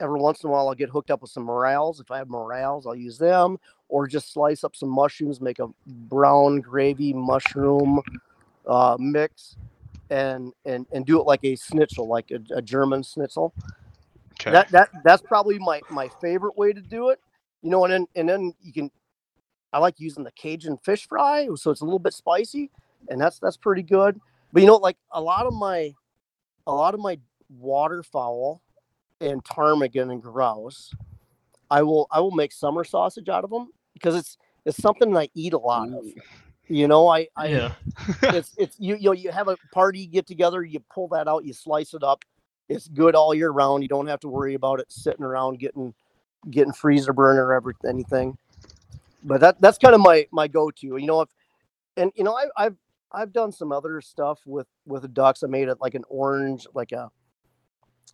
every 0.00 0.20
once 0.20 0.42
in 0.42 0.48
a 0.48 0.52
while 0.52 0.68
i'll 0.68 0.74
get 0.74 0.90
hooked 0.90 1.10
up 1.10 1.22
with 1.22 1.30
some 1.30 1.44
morels. 1.44 2.00
If 2.00 2.10
i 2.10 2.18
have 2.18 2.28
morels 2.28 2.86
i'll 2.86 2.94
use 2.94 3.18
them 3.18 3.56
or 3.92 4.06
just 4.06 4.32
slice 4.32 4.64
up 4.64 4.74
some 4.74 4.88
mushrooms 4.88 5.38
make 5.38 5.58
a 5.58 5.68
brown 5.86 6.60
gravy 6.60 7.12
mushroom 7.12 8.00
uh, 8.66 8.96
mix 8.98 9.56
and 10.08 10.52
and 10.64 10.86
and 10.92 11.04
do 11.04 11.20
it 11.20 11.24
like 11.24 11.44
a 11.44 11.54
schnitzel 11.54 12.08
like 12.08 12.30
a, 12.30 12.40
a 12.56 12.62
german 12.62 13.02
schnitzel. 13.02 13.52
Okay. 14.32 14.50
that 14.50 14.68
that 14.70 14.88
that's 15.04 15.20
probably 15.20 15.58
my 15.58 15.80
my 15.90 16.08
favorite 16.20 16.56
way 16.56 16.72
to 16.72 16.80
do 16.80 17.10
it. 17.10 17.20
You 17.60 17.70
know 17.70 17.84
and 17.84 17.92
then 17.92 18.06
and 18.16 18.28
then 18.28 18.54
you 18.62 18.72
can 18.72 18.90
i 19.74 19.78
like 19.78 20.00
using 20.00 20.24
the 20.24 20.32
cajun 20.32 20.78
fish 20.78 21.06
fry 21.06 21.48
so 21.54 21.70
it's 21.70 21.82
a 21.82 21.84
little 21.84 21.98
bit 21.98 22.14
spicy 22.14 22.70
and 23.10 23.20
that's 23.20 23.38
that's 23.38 23.58
pretty 23.58 23.82
good. 23.82 24.18
But 24.54 24.62
you 24.62 24.68
know 24.68 24.76
like 24.76 24.96
a 25.10 25.20
lot 25.20 25.44
of 25.44 25.52
my 25.52 25.92
a 26.66 26.72
lot 26.72 26.94
of 26.94 27.00
my 27.00 27.18
waterfowl 27.50 28.62
and 29.20 29.44
ptarmigan 29.44 30.10
and 30.10 30.22
grouse 30.22 30.94
i 31.70 31.82
will 31.82 32.06
i 32.10 32.18
will 32.18 32.30
make 32.30 32.50
summer 32.50 32.82
sausage 32.82 33.28
out 33.28 33.44
of 33.44 33.50
them 33.50 33.68
because 33.94 34.14
it's 34.14 34.36
it's 34.64 34.76
something 34.76 35.12
that 35.12 35.20
i 35.20 35.28
eat 35.34 35.52
a 35.52 35.58
lot 35.58 35.88
of 35.88 36.04
you 36.68 36.88
know 36.88 37.08
i 37.08 37.26
i 37.36 37.46
yeah. 37.46 37.72
it's 38.22 38.54
it's 38.56 38.76
you 38.78 38.96
you 38.96 39.06
know 39.06 39.12
you 39.12 39.30
have 39.30 39.48
a 39.48 39.56
party 39.72 40.06
get 40.06 40.26
together 40.26 40.62
you 40.62 40.80
pull 40.92 41.08
that 41.08 41.28
out 41.28 41.44
you 41.44 41.52
slice 41.52 41.94
it 41.94 42.02
up 42.02 42.24
it's 42.68 42.88
good 42.88 43.14
all 43.14 43.34
year 43.34 43.50
round 43.50 43.82
you 43.82 43.88
don't 43.88 44.06
have 44.06 44.20
to 44.20 44.28
worry 44.28 44.54
about 44.54 44.80
it 44.80 44.90
sitting 44.90 45.24
around 45.24 45.58
getting 45.58 45.92
getting 46.50 46.72
freezer 46.72 47.12
burn 47.12 47.38
or 47.38 47.74
anything 47.88 48.36
but 49.24 49.40
that 49.40 49.60
that's 49.60 49.78
kind 49.78 49.94
of 49.94 50.00
my 50.00 50.26
my 50.32 50.48
go-to 50.48 50.96
you 50.96 51.06
know 51.06 51.20
if 51.20 51.28
and 51.96 52.12
you 52.16 52.24
know 52.24 52.36
I, 52.36 52.46
i've 52.56 52.76
i've 53.12 53.32
done 53.32 53.52
some 53.52 53.72
other 53.72 54.00
stuff 54.00 54.40
with 54.46 54.66
with 54.86 55.12
ducks 55.14 55.42
i 55.42 55.46
made 55.46 55.68
it 55.68 55.78
like 55.80 55.94
an 55.94 56.04
orange 56.08 56.66
like 56.74 56.92
a 56.92 57.10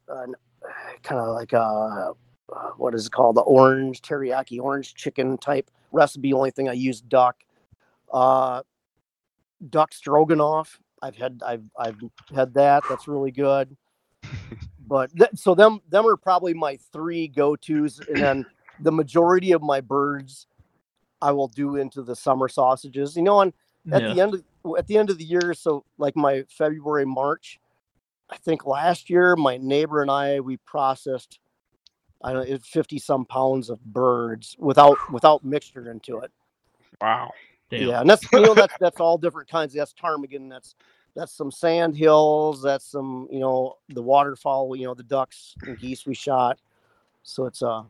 an, 0.09 0.35
kind 1.03 1.21
of 1.21 1.35
like 1.35 1.53
a 1.53 2.15
uh, 2.55 2.71
what 2.77 2.95
is 2.95 3.07
it 3.07 3.13
called 3.13 3.37
the 3.37 3.43
orange 3.43 4.01
teriyaki 4.03 4.61
orange 4.61 4.95
chicken 4.95 5.37
type 5.39 5.71
recipe 5.93 6.33
only 6.33 6.51
thing 6.51 6.69
i 6.69 6.73
use 6.73 7.01
duck 7.01 7.37
uh 8.13 8.63
duck 9.71 9.93
stroganoff. 9.93 10.81
I've 11.03 11.17
had 11.17 11.43
I've 11.45 11.65
I've 11.79 11.99
had 12.35 12.55
that. 12.55 12.83
That's 12.89 13.09
really 13.09 13.31
good. 13.31 13.77
But 14.87 15.15
th- 15.17 15.31
so 15.35 15.55
them 15.55 15.81
them 15.89 16.07
are 16.07 16.17
probably 16.17 16.55
my 16.55 16.79
three 16.93 17.29
go 17.29 17.57
tos, 17.57 18.01
and 18.09 18.17
then 18.17 18.47
the 18.81 18.93
majority 18.93 19.53
of 19.53 19.63
my 19.63 19.81
birds 19.81 20.47
I 21.21 21.33
will 21.33 21.49
do 21.49 21.77
into 21.77 22.03
the 22.03 22.17
summer 22.17 22.49
sausages. 22.49 23.17
You 23.17 23.23
know, 23.23 23.41
and 23.41 23.53
at 23.93 24.03
yeah. 24.03 24.15
the 24.15 24.21
end 24.21 24.35
of 24.35 24.45
at 24.79 24.87
the 24.87 24.97
end 24.97 25.11
of 25.11 25.19
the 25.19 25.25
year, 25.25 25.55
so 25.55 25.85
like 25.99 26.17
my 26.17 26.45
February 26.49 27.05
March, 27.05 27.61
I 28.31 28.37
think 28.39 28.67
last 28.67 29.11
year 29.11 29.37
my 29.37 29.57
neighbor 29.59 30.03
and 30.03 30.11
I 30.11 30.41
we 30.41 30.57
processed 30.57 31.39
I 32.23 32.33
don't 32.33 32.49
know 32.49 32.59
fifty 32.63 32.99
some 32.99 33.25
pounds 33.25 33.71
of 33.71 33.85
birds 33.85 34.57
without 34.59 34.99
without 35.13 35.45
mixture 35.45 35.91
into 35.91 36.19
it. 36.19 36.31
wow. 37.01 37.31
Damn. 37.71 37.89
Yeah, 37.89 38.01
and 38.01 38.11
that's 38.11 38.31
you 38.33 38.41
know 38.41 38.55
that's 38.55 38.75
that's 38.81 39.01
all 39.01 39.19
different 39.19 39.49
kinds. 39.49 39.75
That's 39.75 39.93
ptarmigan. 39.93 40.49
That's 40.49 40.75
that's 41.15 41.33
some 41.33 41.51
sand 41.51 41.97
hills. 41.97 42.63
That's 42.63 42.85
some 42.85 43.29
you 43.31 43.41
know 43.41 43.77
the 43.91 44.03
waterfowl. 44.03 44.75
You 44.77 44.87
know 44.87 44.95
the 44.95 45.03
ducks 45.03 45.55
and 45.67 45.79
geese 45.79 46.07
we 46.07 46.15
shot. 46.15 46.59
So 47.23 47.47
it's 47.47 47.63
a 47.63 47.85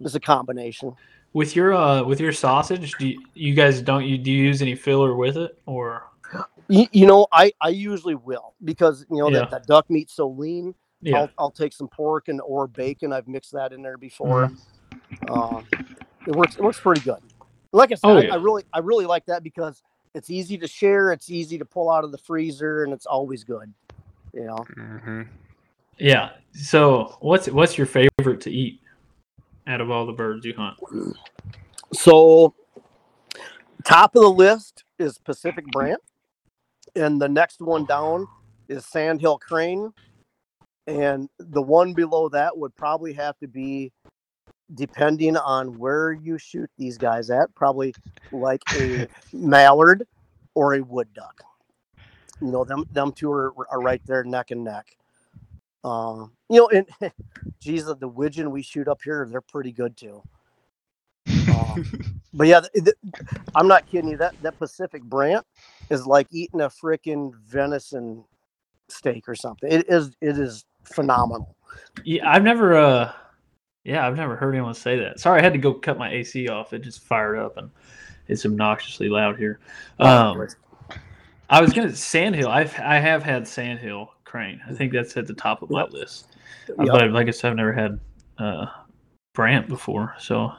it's 0.00 0.14
a 0.14 0.20
combination. 0.20 0.94
With 1.32 1.56
your 1.56 1.74
uh 1.74 2.02
with 2.04 2.20
your 2.20 2.32
sausage, 2.32 2.92
do 2.96 3.08
you, 3.08 3.20
you 3.34 3.54
guys 3.54 3.82
don't 3.82 4.04
you 4.04 4.18
do 4.18 4.30
you 4.30 4.44
use 4.44 4.62
any 4.62 4.74
filler 4.76 5.16
with 5.16 5.36
it 5.36 5.58
or 5.66 6.04
You, 6.68 6.86
you 6.92 7.06
know 7.06 7.26
I 7.32 7.52
I 7.60 7.70
usually 7.70 8.14
will 8.14 8.54
because 8.64 9.04
you 9.10 9.18
know 9.18 9.30
Yeah. 9.30 9.40
that, 9.40 9.50
that 9.50 9.66
duck 9.66 9.90
meat's 9.90 10.14
so 10.14 10.28
lean. 10.28 10.74
Yeah. 11.04 11.18
I'll 11.18 11.30
I'll 11.38 11.50
take 11.50 11.72
some 11.72 11.88
pork 11.88 12.28
and 12.28 12.40
or 12.40 12.66
bacon. 12.66 13.12
I've 13.12 13.28
mixed 13.28 13.52
that 13.52 13.72
in 13.72 13.82
there 13.82 13.96
before. 13.98 14.48
Mm-hmm. 14.48 15.24
Uh, 15.28 15.62
it 16.26 16.34
works. 16.34 16.56
It 16.56 16.62
works 16.62 16.80
pretty 16.80 17.02
good. 17.02 17.20
Like 17.72 17.92
I 17.92 17.96
said, 17.96 18.08
Oh, 18.08 18.16
I, 18.16 18.22
yeah. 18.22 18.32
I 18.32 18.36
really 18.36 18.64
I 18.72 18.78
really 18.78 19.06
like 19.06 19.26
that 19.26 19.42
because 19.42 19.82
it's 20.14 20.30
easy 20.30 20.56
to 20.58 20.68
share. 20.68 21.12
It's 21.12 21.30
easy 21.30 21.58
to 21.58 21.64
pull 21.64 21.90
out 21.90 22.04
of 22.04 22.12
the 22.12 22.18
freezer, 22.18 22.84
and 22.84 22.92
it's 22.92 23.06
always 23.06 23.44
good. 23.44 23.72
You 24.32 24.44
know. 24.44 24.56
hmm 24.56 25.22
Yeah. 25.98 26.30
So 26.52 27.16
what's 27.20 27.48
what's 27.48 27.76
your 27.76 27.86
favorite 27.86 28.40
to 28.42 28.50
eat 28.50 28.80
out 29.66 29.80
of 29.80 29.90
all 29.90 30.06
the 30.06 30.12
birds 30.12 30.44
you 30.44 30.54
hunt? 30.54 30.78
So, 31.92 32.54
top 33.84 34.16
of 34.16 34.22
the 34.22 34.30
list 34.30 34.84
is 34.98 35.18
Pacific 35.18 35.64
Brant, 35.70 36.00
and 36.96 37.20
the 37.20 37.28
next 37.28 37.60
one 37.60 37.84
down 37.84 38.26
is 38.68 38.86
Sandhill 38.86 39.38
Crane, 39.38 39.92
and 40.86 41.28
the 41.38 41.62
one 41.62 41.94
below 41.94 42.28
that 42.28 42.56
would 42.56 42.74
probably 42.76 43.12
have 43.14 43.38
to 43.38 43.48
be, 43.48 43.92
depending 44.74 45.36
on 45.36 45.78
where 45.78 46.12
you 46.12 46.38
shoot 46.38 46.70
these 46.78 46.98
guys 46.98 47.30
at, 47.30 47.54
probably 47.54 47.94
like 48.32 48.62
a 48.76 49.08
mallard 49.32 50.06
or 50.54 50.74
a 50.74 50.80
wood 50.82 51.08
duck. 51.14 51.42
You 52.40 52.50
know, 52.50 52.64
them 52.64 52.84
them 52.92 53.12
two 53.12 53.30
are, 53.30 53.54
are 53.70 53.80
right 53.80 54.02
there 54.06 54.24
neck 54.24 54.50
and 54.50 54.64
neck. 54.64 54.96
Um, 55.84 56.32
you 56.48 56.60
know, 56.60 56.68
and 56.68 56.86
geez, 57.60 57.84
the 57.86 58.08
widgeon 58.08 58.50
we 58.50 58.62
shoot 58.62 58.88
up 58.88 59.00
here, 59.02 59.26
they're 59.30 59.40
pretty 59.40 59.72
good 59.72 59.96
too. 59.96 60.22
Um, 61.26 62.20
but 62.34 62.46
yeah, 62.46 62.60
th- 62.60 62.84
th- 62.84 62.96
I'm 63.54 63.68
not 63.68 63.86
kidding 63.86 64.10
you. 64.10 64.16
That 64.16 64.34
that 64.42 64.58
Pacific 64.58 65.02
Brant 65.02 65.46
is 65.90 66.06
like 66.06 66.26
eating 66.30 66.60
a 66.60 66.68
freaking 66.68 67.32
venison 67.46 68.24
steak 68.88 69.28
or 69.28 69.34
something. 69.34 69.70
It 69.70 69.86
is 69.88 70.16
it 70.20 70.38
is 70.38 70.64
phenomenal. 70.84 71.54
Yeah, 72.04 72.30
I've 72.30 72.42
never. 72.42 72.76
uh 72.76 73.12
Yeah, 73.84 74.06
I've 74.06 74.16
never 74.16 74.36
heard 74.36 74.54
anyone 74.54 74.74
say 74.74 74.98
that. 75.00 75.20
Sorry, 75.20 75.40
I 75.40 75.42
had 75.42 75.52
to 75.52 75.58
go 75.58 75.74
cut 75.74 75.98
my 75.98 76.10
AC 76.10 76.48
off. 76.48 76.72
It 76.72 76.80
just 76.80 77.00
fired 77.02 77.38
up 77.38 77.56
and 77.56 77.70
it's 78.28 78.44
obnoxiously 78.46 79.08
loud 79.08 79.36
here. 79.38 79.60
Um, 79.98 80.46
I 81.50 81.60
was 81.60 81.72
gonna 81.72 81.94
Sandhill. 81.94 82.48
I've 82.48 82.74
I 82.80 82.98
have 82.98 83.22
had 83.22 83.46
Sandhill 83.46 84.10
crane. 84.24 84.60
I 84.66 84.72
think 84.72 84.92
that's 84.92 85.16
at 85.16 85.26
the 85.26 85.34
top 85.34 85.62
of 85.62 85.70
my 85.70 85.80
Yep. 85.82 85.92
list. 85.92 86.36
Uh, 86.70 86.84
Yep. 86.84 86.92
But 86.92 87.10
like 87.10 87.28
I 87.28 87.30
said, 87.30 87.50
I've 87.50 87.56
never 87.56 87.72
had 87.72 88.00
uh, 88.38 88.66
Brant 89.34 89.68
before, 89.68 90.14
so 90.18 90.52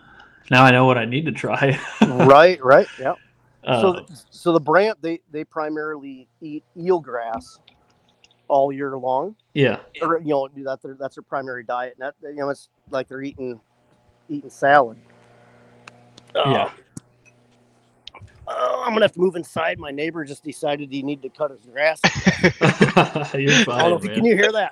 now 0.51 0.63
I 0.63 0.71
know 0.71 0.85
what 0.85 0.97
I 0.97 1.05
need 1.05 1.25
to 1.25 1.31
try. 1.31 1.79
right, 2.07 2.63
right, 2.63 2.87
yeah. 2.99 3.13
Uh, 3.63 3.81
so 3.81 4.05
so 4.29 4.53
the 4.53 4.59
Brant 4.59 5.01
they 5.01 5.19
they 5.31 5.43
primarily 5.43 6.27
eat 6.39 6.63
eelgrass 6.77 7.57
all 8.47 8.71
year 8.71 8.97
long. 8.97 9.35
yeah, 9.53 9.79
Or 10.01 10.19
you 10.19 10.29
know 10.29 10.47
that 10.63 10.81
their 10.81 10.95
that's 10.99 11.15
their 11.15 11.23
primary 11.23 11.63
diet. 11.63 11.95
And 11.99 12.11
that 12.21 12.29
you 12.29 12.35
know 12.35 12.49
it's 12.49 12.69
like 12.91 13.07
they're 13.07 13.21
eating 13.23 13.59
eating 14.29 14.49
salad. 14.49 14.97
Oh. 16.35 16.51
yeah. 16.51 16.71
Oh, 18.47 18.83
I'm 18.85 18.93
gonna 18.93 19.05
have 19.05 19.13
to 19.13 19.19
move 19.19 19.35
inside. 19.35 19.79
My 19.79 19.89
neighbor 19.91 20.23
just 20.23 20.43
decided 20.43 20.91
he 20.91 21.01
needed 21.01 21.23
to 21.23 21.29
cut 21.37 21.49
his 21.51 21.61
grass. 21.61 21.99
You're 23.33 23.51
I 23.51 23.63
don't 23.63 23.65
know 23.65 23.65
fine, 23.65 23.93
if 23.93 24.03
you, 24.03 24.09
man. 24.09 24.15
can 24.15 24.25
you 24.25 24.35
hear 24.35 24.51
that? 24.51 24.71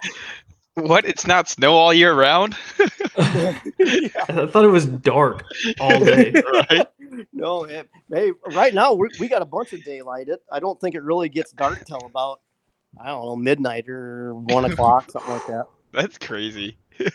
What? 0.75 1.05
It's 1.05 1.25
not 1.27 1.47
snow 1.49 1.73
all 1.73 1.93
year 1.93 2.13
round, 2.15 2.55
I 3.17 4.47
thought 4.51 4.65
it 4.65 4.71
was 4.71 4.85
dark 4.87 5.45
all 5.79 5.99
day. 6.03 6.31
right? 6.51 6.87
No, 7.31 7.63
it, 7.65 7.87
hey, 8.11 8.31
right 8.53 8.73
now 8.73 8.93
we 8.93 9.07
we 9.19 9.27
got 9.27 9.41
a 9.41 9.45
bunch 9.45 9.73
of 9.73 9.83
daylight. 9.83 10.29
It 10.29 10.41
I 10.51 10.59
don't 10.59 10.79
think 10.81 10.95
it 10.95 11.03
really 11.03 11.29
gets 11.29 11.51
dark 11.51 11.85
till 11.85 12.05
about 12.05 12.41
I 12.99 13.07
don't 13.07 13.25
know 13.25 13.35
midnight 13.35 13.89
or 13.89 14.35
one 14.35 14.65
o'clock, 14.65 15.09
something 15.11 15.31
like 15.31 15.47
that. 15.47 15.65
That's 15.91 16.17
crazy. 16.17 16.77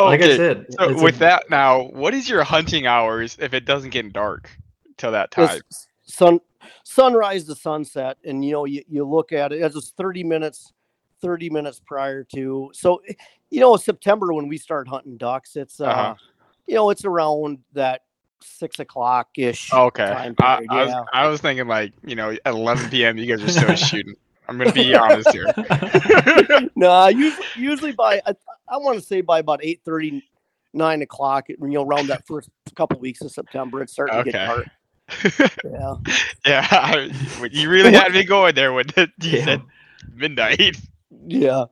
Like 0.00 0.22
I 0.22 0.36
said, 0.36 0.66
So 0.70 1.00
with 1.02 1.16
a- 1.16 1.18
that 1.18 1.50
now, 1.50 1.82
what 1.88 2.14
is 2.14 2.26
your 2.28 2.42
hunting 2.42 2.86
hours 2.86 3.36
if 3.38 3.52
it 3.52 3.66
doesn't 3.66 3.90
get 3.90 4.12
dark 4.14 4.50
till 4.96 5.12
that 5.12 5.30
time? 5.30 5.60
Sun 6.04 6.40
sunrise 6.84 7.44
to 7.44 7.54
sunset, 7.54 8.16
and 8.24 8.42
you 8.42 8.52
know 8.52 8.64
you, 8.64 8.82
you 8.88 9.04
look 9.04 9.30
at 9.30 9.52
it 9.52 9.60
as 9.60 9.76
it's 9.76 9.90
thirty 9.90 10.24
minutes, 10.24 10.72
thirty 11.20 11.50
minutes 11.50 11.82
prior 11.84 12.24
to. 12.34 12.70
So 12.72 13.02
you 13.50 13.60
know 13.60 13.76
September 13.76 14.32
when 14.32 14.48
we 14.48 14.56
start 14.56 14.88
hunting 14.88 15.18
ducks, 15.18 15.54
it's 15.54 15.80
uh, 15.82 15.84
Uh-huh. 15.84 16.14
you 16.66 16.74
know 16.74 16.88
it's 16.88 17.04
around 17.04 17.58
that 17.74 18.04
six 18.40 18.78
o'clock 18.78 19.28
ish. 19.36 19.70
Okay. 19.72 20.06
time 20.06 20.34
I, 20.38 20.56
period, 20.56 20.70
I, 20.72 20.82
was, 20.82 20.88
yeah. 20.88 21.04
I 21.12 21.28
was 21.28 21.40
thinking 21.42 21.68
like, 21.68 21.92
you 22.04 22.16
know, 22.16 22.30
at 22.30 22.40
11 22.46 22.88
p.m. 22.88 23.18
you 23.18 23.26
guys 23.26 23.44
are 23.44 23.50
still 23.50 23.74
shooting. 23.88 24.14
I'm 24.48 24.56
going 24.58 24.68
to 24.70 24.74
be 24.74 24.94
honest 24.94 25.30
here. 25.30 25.46
No, 26.76 27.08
usually, 27.08 27.46
usually 27.56 27.92
by 27.92 28.20
I, 28.26 28.34
I 28.68 28.76
want 28.76 28.98
to 28.98 29.04
say 29.04 29.20
by 29.20 29.40
about 29.40 29.60
eight 29.62 29.80
thirty, 29.84 30.22
nine 30.72 31.02
o'clock. 31.02 31.48
You 31.48 31.56
know, 31.60 31.82
around 31.84 32.06
that 32.08 32.26
first 32.26 32.48
couple 32.76 32.98
weeks 33.00 33.20
of 33.20 33.30
September, 33.32 33.82
it's 33.82 33.92
starting 33.92 34.24
to 34.24 34.30
get 34.30 34.34
Okay. 34.34 34.46
dark. 34.46 34.66
Yeah. 35.64 35.94
yeah. 36.46 36.66
I- 36.70 37.48
you 37.50 37.68
really 37.70 37.92
had 37.92 38.12
me 38.12 38.24
going 38.24 38.54
there 38.54 38.72
when 38.72 38.86
you 38.96 39.06
Yeah. 39.20 39.44
said 39.44 39.62
midnight. 40.14 40.76
Yeah. 41.26 41.64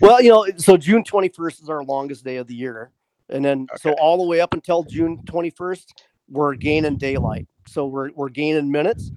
Well, 0.00 0.22
you 0.22 0.30
know, 0.30 0.46
so 0.56 0.76
June 0.76 1.02
21st 1.04 1.62
is 1.64 1.68
our 1.68 1.82
longest 1.84 2.24
day 2.24 2.36
of 2.36 2.46
the 2.46 2.54
year. 2.54 2.92
And 3.28 3.44
then 3.44 3.66
so 3.76 3.92
all 3.94 4.16
the 4.16 4.24
way 4.24 4.40
up 4.40 4.54
until 4.54 4.84
June 4.84 5.18
21st, 5.26 5.86
we're 6.30 6.54
gaining 6.54 6.96
daylight. 6.96 7.46
So 7.68 7.86
we're 7.86 8.10
we're 8.14 8.28
gaining 8.28 8.70
minutes. 8.70 9.10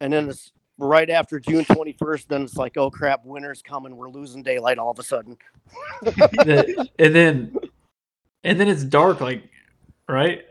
And 0.00 0.12
then 0.12 0.28
it's 0.28 0.52
right 0.78 1.10
after 1.10 1.38
June 1.40 1.64
21st, 1.64 2.26
then 2.28 2.42
it's 2.42 2.56
like, 2.56 2.76
oh 2.76 2.90
crap, 2.90 3.24
winter's 3.24 3.62
coming. 3.62 3.96
We're 3.96 4.08
losing 4.10 4.42
daylight 4.42 4.78
all 4.78 4.90
of 4.90 4.98
a 4.98 5.02
sudden. 5.02 5.36
And 6.98 7.14
then 7.14 7.56
and 8.44 8.58
then 8.60 8.68
it's 8.68 8.84
dark 8.84 9.20
like 9.20 9.42
right 10.08 10.44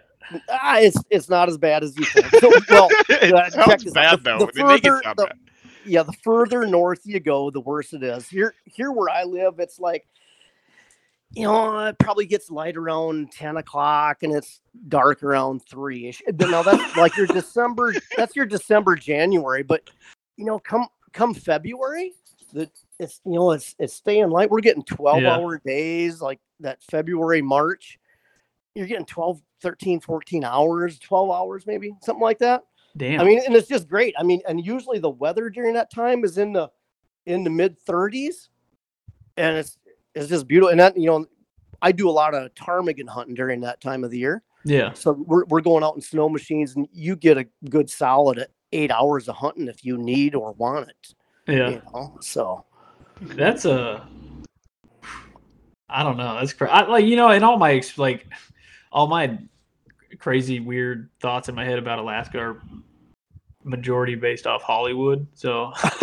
Ah, 0.49 0.77
it's 0.79 0.97
it's 1.09 1.29
not 1.29 1.47
as 1.47 1.57
bad 1.57 1.83
as 1.83 1.97
you 1.97 2.03
think. 2.05 2.27
So 2.41 2.49
well, 2.69 2.89
it 3.09 3.33
uh, 3.33 3.49
sounds 3.49 3.83
this 3.85 3.93
bad 3.93 4.19
The- 4.19 4.37
though. 4.37 4.45
the 4.45 4.51
they 4.53 4.63
make 4.63 4.85
it 4.85 4.89
further- 4.89 5.13
the- 5.15 5.25
bad. 5.27 5.37
yeah, 5.85 6.03
the 6.03 6.13
further 6.23 6.67
north 6.67 6.99
you 7.05 7.19
go, 7.21 7.49
the 7.49 7.61
worse 7.61 7.93
it 7.93 8.03
is. 8.03 8.27
Here, 8.27 8.53
here 8.65 8.91
where 8.91 9.09
I 9.09 9.23
live, 9.23 9.59
it's 9.59 9.79
like, 9.79 10.05
you 11.31 11.43
know, 11.43 11.79
it 11.87 11.97
probably 11.99 12.25
gets 12.25 12.51
light 12.51 12.75
around 12.75 13.31
ten 13.31 13.55
o'clock 13.55 14.23
and 14.23 14.35
it's 14.35 14.59
dark 14.89 15.23
around 15.23 15.61
three 15.65 16.07
ish. 16.09 16.21
Now 16.39 16.61
that's 16.61 16.97
like 16.97 17.15
your 17.15 17.27
December. 17.27 17.93
That's 18.17 18.35
your 18.35 18.45
December, 18.45 18.95
January. 18.97 19.63
But 19.63 19.89
you 20.37 20.45
know, 20.45 20.59
come 20.59 20.87
come 21.13 21.33
February, 21.33 22.13
that 22.53 22.71
it's 22.99 23.19
you 23.25 23.33
know 23.33 23.51
it's 23.51 23.75
it's 23.79 23.93
staying 23.93 24.29
light. 24.29 24.49
We're 24.49 24.61
getting 24.61 24.83
twelve 24.83 25.23
Yeah. 25.23 25.35
hour 25.35 25.61
days 25.65 26.21
like 26.21 26.39
that 26.61 26.81
February 26.83 27.41
March. 27.41 27.99
You're 28.75 28.85
getting 28.87 29.05
12, 29.07 29.41
13, 29.63 29.99
14 29.99 30.43
hours, 30.43 30.99
12 30.99 31.31
hours 31.31 31.65
maybe, 31.65 31.95
something 32.03 32.21
like 32.21 32.37
that. 32.39 32.63
damn 32.95 33.19
I 33.19 33.23
mean, 33.23 33.41
and 33.43 33.55
it's 33.55 33.67
just 33.67 33.87
great. 33.87 34.13
I 34.19 34.21
mean, 34.21 34.39
and 34.47 34.63
usually 34.63 34.99
the 34.99 35.09
weather 35.09 35.49
during 35.49 35.73
that 35.73 35.91
time 35.91 36.23
is 36.23 36.37
in 36.37 36.53
the 36.53 36.69
in 37.25 37.43
the 37.43 37.49
mid 37.49 37.83
30s, 37.85 38.49
and 39.35 39.57
it's 39.57 39.79
it's 40.13 40.29
just 40.29 40.47
beautiful. 40.47 40.69
And 40.69 40.79
that 40.79 40.95
you 40.95 41.07
know, 41.07 41.25
I 41.81 41.91
do 41.91 42.07
a 42.07 42.11
lot 42.11 42.35
of 42.35 42.53
ptarmigan 42.53 43.07
hunting 43.07 43.33
during 43.33 43.61
that 43.61 43.81
time 43.81 44.03
of 44.03 44.11
the 44.11 44.19
year. 44.19 44.43
yeah 44.63 44.93
So 44.93 45.11
we're 45.13 45.45
we're 45.45 45.61
going 45.61 45.83
out 45.83 45.95
in 45.95 46.01
snow 46.01 46.29
machines, 46.29 46.75
and 46.75 46.87
you 46.91 47.15
get 47.15 47.37
a 47.39 47.47
good 47.69 47.89
solid 47.89 48.37
at 48.37 48.51
eight 48.71 48.91
hours 48.91 49.27
of 49.27 49.35
hunting 49.35 49.67
if 49.67 49.83
you 49.85 49.97
need 49.97 50.35
or 50.35 50.51
want 50.53 50.89
it. 50.89 51.13
yeah 51.47 51.69
You 51.69 51.81
know, 51.93 52.17
so 52.21 52.65
That's 53.21 53.65
a. 53.65 54.07
I 55.89 56.03
don't 56.03 56.17
know. 56.17 56.35
That's 56.35 56.53
cra- 56.53 56.69
I, 56.69 56.85
like 56.87 57.05
you 57.05 57.15
know, 57.15 57.29
and 57.29 57.43
all 57.45 57.57
my 57.57 57.81
like, 57.95 58.27
all 58.91 59.07
my 59.07 59.37
crazy 60.19 60.59
weird 60.59 61.09
thoughts 61.21 61.47
in 61.49 61.55
my 61.55 61.63
head 61.63 61.79
about 61.79 61.99
Alaska 61.99 62.39
are 62.39 62.61
majority 63.63 64.15
based 64.15 64.45
off 64.47 64.61
Hollywood. 64.63 65.25
So 65.33 65.71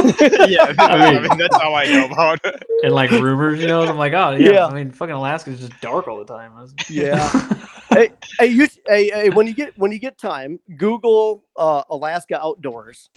yeah, 0.49 0.73
I 0.73 0.75
I 0.79 1.13
mean- 1.21 1.23
mean, 1.29 1.39
that's 1.39 1.57
all 1.57 1.75
I 1.75 1.85
know 1.85 2.07
about 2.07 2.41
it. 2.45 2.63
and 2.83 2.93
like 2.95 3.11
rumors, 3.11 3.61
you 3.61 3.67
know, 3.67 3.83
I'm 3.83 3.97
like, 3.99 4.15
oh 4.15 4.31
yeah. 4.33 4.51
Yeah. 4.53 4.67
I 4.67 4.73
mean, 4.75 4.91
fucking 4.91 5.15
Alaska 5.15 5.51
is 5.51 5.61
just 5.61 5.79
dark 5.81 6.09
all 6.09 6.19
the 6.19 6.25
time. 6.25 6.53
Yeah. 6.89 7.31
hey, 7.95 8.11
hey, 8.39 8.47
you, 8.47 8.69
hey, 8.87 9.11
hey, 9.11 9.31
when 9.31 9.47
you 9.47 9.55
get 9.55 9.77
when 9.79 9.93
you 9.93 9.99
get 9.99 10.19
time, 10.19 10.59
Google 10.77 11.45
uh, 11.57 11.83
Alaska 11.91 12.41
outdoors. 12.41 13.11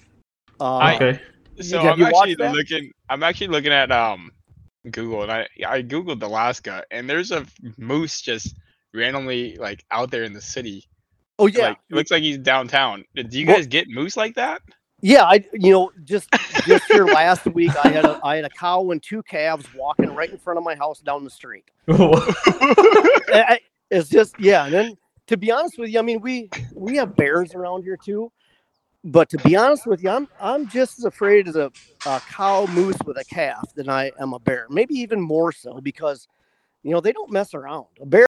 Uh, 0.59 0.77
I- 0.77 0.95
okay. 0.95 1.21
So 1.59 1.79
have 1.79 1.93
I'm 1.93 1.99
you 1.99 2.05
actually 2.05 2.35
looking. 2.35 2.91
I'm 3.09 3.23
actually 3.23 3.47
looking 3.47 3.71
at 3.71 3.91
um 3.91 4.31
Google, 4.91 5.23
and 5.23 5.31
I 5.31 5.47
I 5.67 5.81
googled 5.81 6.21
Alaska, 6.21 6.83
and 6.91 7.09
there's 7.09 7.31
a 7.31 7.45
moose 7.77 8.21
just 8.21 8.55
randomly 8.93 9.55
like 9.57 9.83
out 9.91 10.11
there 10.11 10.23
in 10.23 10.33
the 10.33 10.41
city. 10.41 10.85
oh 11.39 11.47
yeah, 11.47 11.69
Like 11.69 11.77
it 11.89 11.95
looks 11.95 12.11
like 12.11 12.21
he's 12.21 12.37
downtown. 12.37 13.05
Do 13.15 13.23
you 13.39 13.47
Well- 13.47 13.55
guys 13.57 13.65
get 13.67 13.87
moose 13.89 14.15
like 14.15 14.35
that? 14.35 14.61
Yeah, 15.01 15.23
I 15.25 15.45
you 15.53 15.71
know 15.71 15.91
just 16.05 16.27
just 16.65 16.85
here 16.91 17.05
last 17.05 17.45
week 17.45 17.71
I 17.83 17.89
had 17.89 18.03
a 18.05 18.19
I 18.23 18.35
had 18.37 18.45
a 18.45 18.49
cow 18.49 18.89
and 18.91 19.01
two 19.01 19.21
calves 19.23 19.65
walking 19.75 20.13
right 20.15 20.29
in 20.29 20.37
front 20.39 20.57
of 20.57 20.63
my 20.63 20.75
house 20.75 20.99
down 21.01 21.23
the 21.23 21.29
street. 21.29 21.65
I- 21.87 23.45
I- 23.49 23.59
it's 23.89 24.09
just 24.09 24.35
yeah, 24.39 24.65
and 24.65 24.73
then 24.73 24.97
to 25.27 25.37
be 25.37 25.51
honest 25.51 25.77
with 25.77 25.89
you, 25.89 25.99
I 25.99 26.01
mean 26.01 26.21
we 26.21 26.49
we 26.73 26.95
have 26.97 27.15
bears 27.15 27.53
around 27.55 27.83
here 27.83 27.97
too, 27.97 28.31
but 29.03 29.29
to 29.29 29.37
be 29.39 29.55
honest 29.55 29.85
with 29.85 30.03
you, 30.03 30.09
I'm 30.09 30.27
I'm 30.39 30.67
just 30.67 30.99
as 30.99 31.05
afraid 31.05 31.47
as 31.47 31.55
a, 31.55 31.71
a 32.05 32.21
cow 32.21 32.65
moose 32.67 32.97
with 33.05 33.17
a 33.17 33.25
calf 33.25 33.73
than 33.75 33.89
I 33.89 34.11
am 34.19 34.33
a 34.33 34.39
bear. 34.39 34.67
Maybe 34.69 34.95
even 34.95 35.21
more 35.21 35.51
so 35.51 35.79
because 35.81 36.27
you 36.83 36.91
know 36.91 37.01
they 37.01 37.11
don't 37.11 37.31
mess 37.31 37.53
around. 37.53 37.87
A 38.01 38.05
bear 38.05 38.25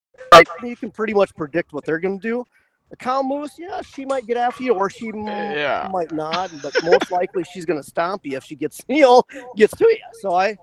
you 0.63 0.75
can 0.77 0.91
pretty 0.91 1.13
much 1.13 1.33
predict 1.35 1.73
what 1.73 1.85
they're 1.85 1.99
going 1.99 2.19
to 2.19 2.27
do. 2.27 2.45
A 2.91 2.95
cow 2.95 3.21
moose, 3.21 3.53
yeah, 3.57 3.81
she 3.81 4.03
might 4.05 4.25
get 4.25 4.37
after 4.37 4.63
you, 4.63 4.73
or 4.73 4.89
she 4.89 5.11
Yeah. 5.11 5.87
might 5.91 6.11
not, 6.11 6.49
but 6.61 6.73
most 6.81 7.11
likely 7.11 7.43
she's 7.43 7.65
going 7.65 7.81
to 7.81 7.87
stomp 7.87 8.25
you 8.25 8.35
if 8.37 8.43
she 8.43 8.55
gets 8.55 8.81
you 8.87 9.01
know 9.01 9.23
gets 9.55 9.75
to 9.75 9.85
you. 9.85 9.97
So 10.13 10.33
I, 10.33 10.57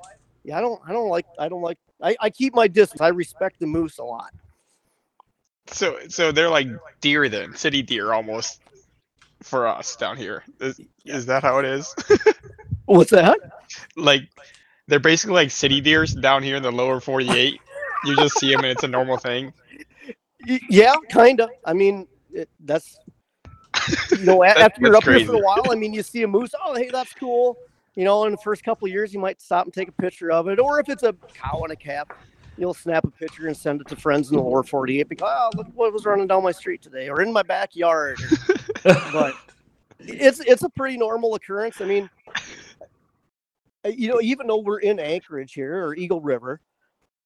yeah, 0.45 0.59
I 0.59 0.61
don't, 0.61 0.81
I 0.87 0.93
don't 0.93 1.09
like, 1.09 1.27
I 1.39 1.49
don't 1.49 1.63
like, 1.63 1.79
I, 2.03 2.17
I 2.21 2.31
keep 2.31 2.55
my 2.55 2.67
distance. 2.67 3.01
I 3.01 3.09
respect 3.09 3.61
the 3.61 3.67
moose 3.67 3.99
a 3.99 4.05
lot. 4.05 4.33
So 5.69 5.99
so 6.09 6.33
they're 6.33 6.49
like 6.51 6.69
deer 7.01 7.29
then, 7.29 7.55
city 7.57 7.83
deer 7.83 8.13
almost. 8.13 8.61
for 9.43 9.67
us 9.67 9.97
down 9.97 10.17
here. 10.17 10.45
Is, 10.61 10.81
is 11.05 11.27
that 11.27 11.43
how 11.43 11.59
it 11.59 11.65
is? 11.65 11.95
What's 12.87 13.11
that? 13.11 13.39
like 13.97 14.23
they're 14.87 15.01
basically 15.01 15.35
like 15.35 15.51
city 15.51 15.81
deers 15.81 16.15
down 16.15 16.43
here 16.43 16.57
in 16.57 16.63
the 16.63 16.71
lower 16.71 17.01
48. 17.01 17.61
You 18.05 18.17
just 18.17 18.39
see 18.39 18.51
them 18.51 18.61
and 18.61 18.69
it's 18.69 18.85
a 18.85 18.89
normal 18.89 19.17
thing. 19.17 19.53
Yeah, 20.71 20.95
kind 21.11 21.41
of. 21.41 21.51
I 21.65 21.73
mean, 21.73 22.07
it, 22.33 22.49
that's 22.61 22.97
you 24.13 24.19
know, 24.25 24.41
That- 24.45 24.59
after 24.59 24.81
you're 24.83 24.97
up 24.97 25.05
that's 25.05 25.19
here 25.19 25.27
for 25.27 25.35
a 25.35 25.41
while, 25.41 25.65
I 25.71 25.75
mean, 25.75 25.93
you 25.93 26.03
see 26.03 26.23
a 26.23 26.29
moose. 26.29 26.51
Oh, 26.65 26.75
hey, 26.75 26.89
that's 26.91 27.13
cool. 27.15 27.59
You 27.97 28.05
know, 28.05 28.25
in 28.25 28.31
the 28.33 28.39
first 28.39 28.63
couple 28.63 28.87
of 28.87 28.93
years, 28.93 29.13
you 29.13 29.19
might 29.19 29.41
stop 29.41 29.65
and 29.65 29.75
take 29.75 29.89
a 29.89 29.93
picture 29.93 30.31
of 30.31 30.49
it, 30.49 30.59
or 30.61 30.79
if 30.79 30.89
it's 30.89 31.03
a 31.03 31.15
cow 31.35 31.61
and 31.63 31.73
a 31.73 31.77
calf, 31.77 32.07
you'll 32.57 32.75
snap 32.75 33.05
a 33.05 33.11
picture 33.11 33.47
and 33.47 33.57
send 33.57 33.81
it 33.81 33.89
to 33.89 33.97
friends 33.97 34.31
in 34.31 34.37
the 34.37 34.43
lower 34.43 34.63
48. 34.63 35.09
Because 35.09 35.29
oh, 35.29 35.57
look 35.57 35.67
what 35.75 35.93
was 35.93 36.05
running 36.05 36.27
down 36.27 36.43
my 36.43 36.53
street 36.53 36.83
today, 36.83 37.09
or 37.09 37.23
in 37.23 37.33
my 37.33 37.43
backyard. 37.43 38.19
but 38.83 39.35
it's 39.99 40.41
it's 40.41 40.63
a 40.63 40.69
pretty 40.71 40.97
normal 40.97 41.35
occurrence. 41.35 41.81
I 41.81 41.85
mean, 41.85 42.11
uh, 43.85 43.89
you 43.89 44.09
know, 44.09 44.21
even 44.21 44.47
though 44.47 44.61
we're 44.61 44.81
in 44.81 44.99
Anchorage 44.99 45.53
here 45.53 45.85
or 45.85 45.95
Eagle 45.95 46.21
River, 46.21 46.61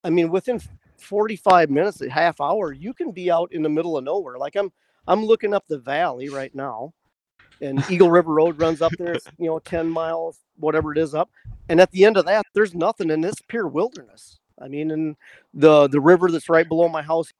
I 0.05 0.11
mean, 0.11 0.31
within 0.31 0.61
45 0.99 1.71
minutes, 1.71 2.01
a 2.01 2.11
half 2.11 2.41
hour, 2.41 2.73
you 2.73 2.95
can 2.95 3.13
be 3.13 3.31
out 3.31 3.53
in 3.53 3.63
the 3.63 3.69
middle 3.69 3.97
of 3.97 4.05
nowhere. 4.05 4.39
Like 4.39 4.57
I'm 4.57 4.73
I'm 5.07 5.25
looking 5.25 5.55
up 5.55 5.67
the 5.67 5.79
valley 5.79 6.29
right 6.29 6.55
now, 6.55 6.93
and 7.61 7.85
Eagle 7.91 8.11
River 8.11 8.33
Road 8.33 8.61
runs 8.61 8.83
up 8.83 8.93
there. 8.99 9.17
You 9.39 9.47
know 9.47 9.59
10 9.59 9.89
miles, 9.89 10.41
whatever 10.57 10.93
it 10.93 10.99
is 10.99 11.15
up, 11.15 11.31
and 11.69 11.81
at 11.81 11.91
the 11.91 12.05
end 12.05 12.17
of 12.17 12.27
that, 12.27 12.45
there's 12.55 12.75
nothing, 12.75 13.11
and 13.11 13.25
it's 13.25 13.41
pure 13.49 13.69
wilderness. 13.69 14.39
I 14.61 14.69
mean, 14.69 14.91
and 14.91 15.17
the 15.55 15.89
the 15.89 16.01
river 16.01 16.31
that's 16.31 16.49
right 16.49 16.69
below 16.69 16.89
my 16.89 17.03
house. 17.03 17.33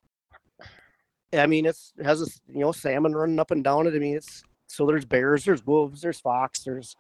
I 1.33 1.47
mean, 1.47 1.67
it's 1.67 1.93
it 1.99 2.05
has 2.05 2.21
a 2.23 2.25
s- 2.25 2.41
you 2.49 2.61
know 2.61 2.73
salmon 2.73 3.15
running 3.15 3.39
up 3.39 3.51
and 3.51 3.63
down 3.63 3.87
it. 3.87 3.95
I 3.95 3.99
mean, 3.99 4.17
it's 4.17 4.43
so 4.67 4.87
there's 4.87 5.05
bears, 5.05 5.45
there's 5.45 5.65
wolves, 5.67 6.01
there's 6.01 6.21
fox, 6.21 6.65
there's 6.65 6.97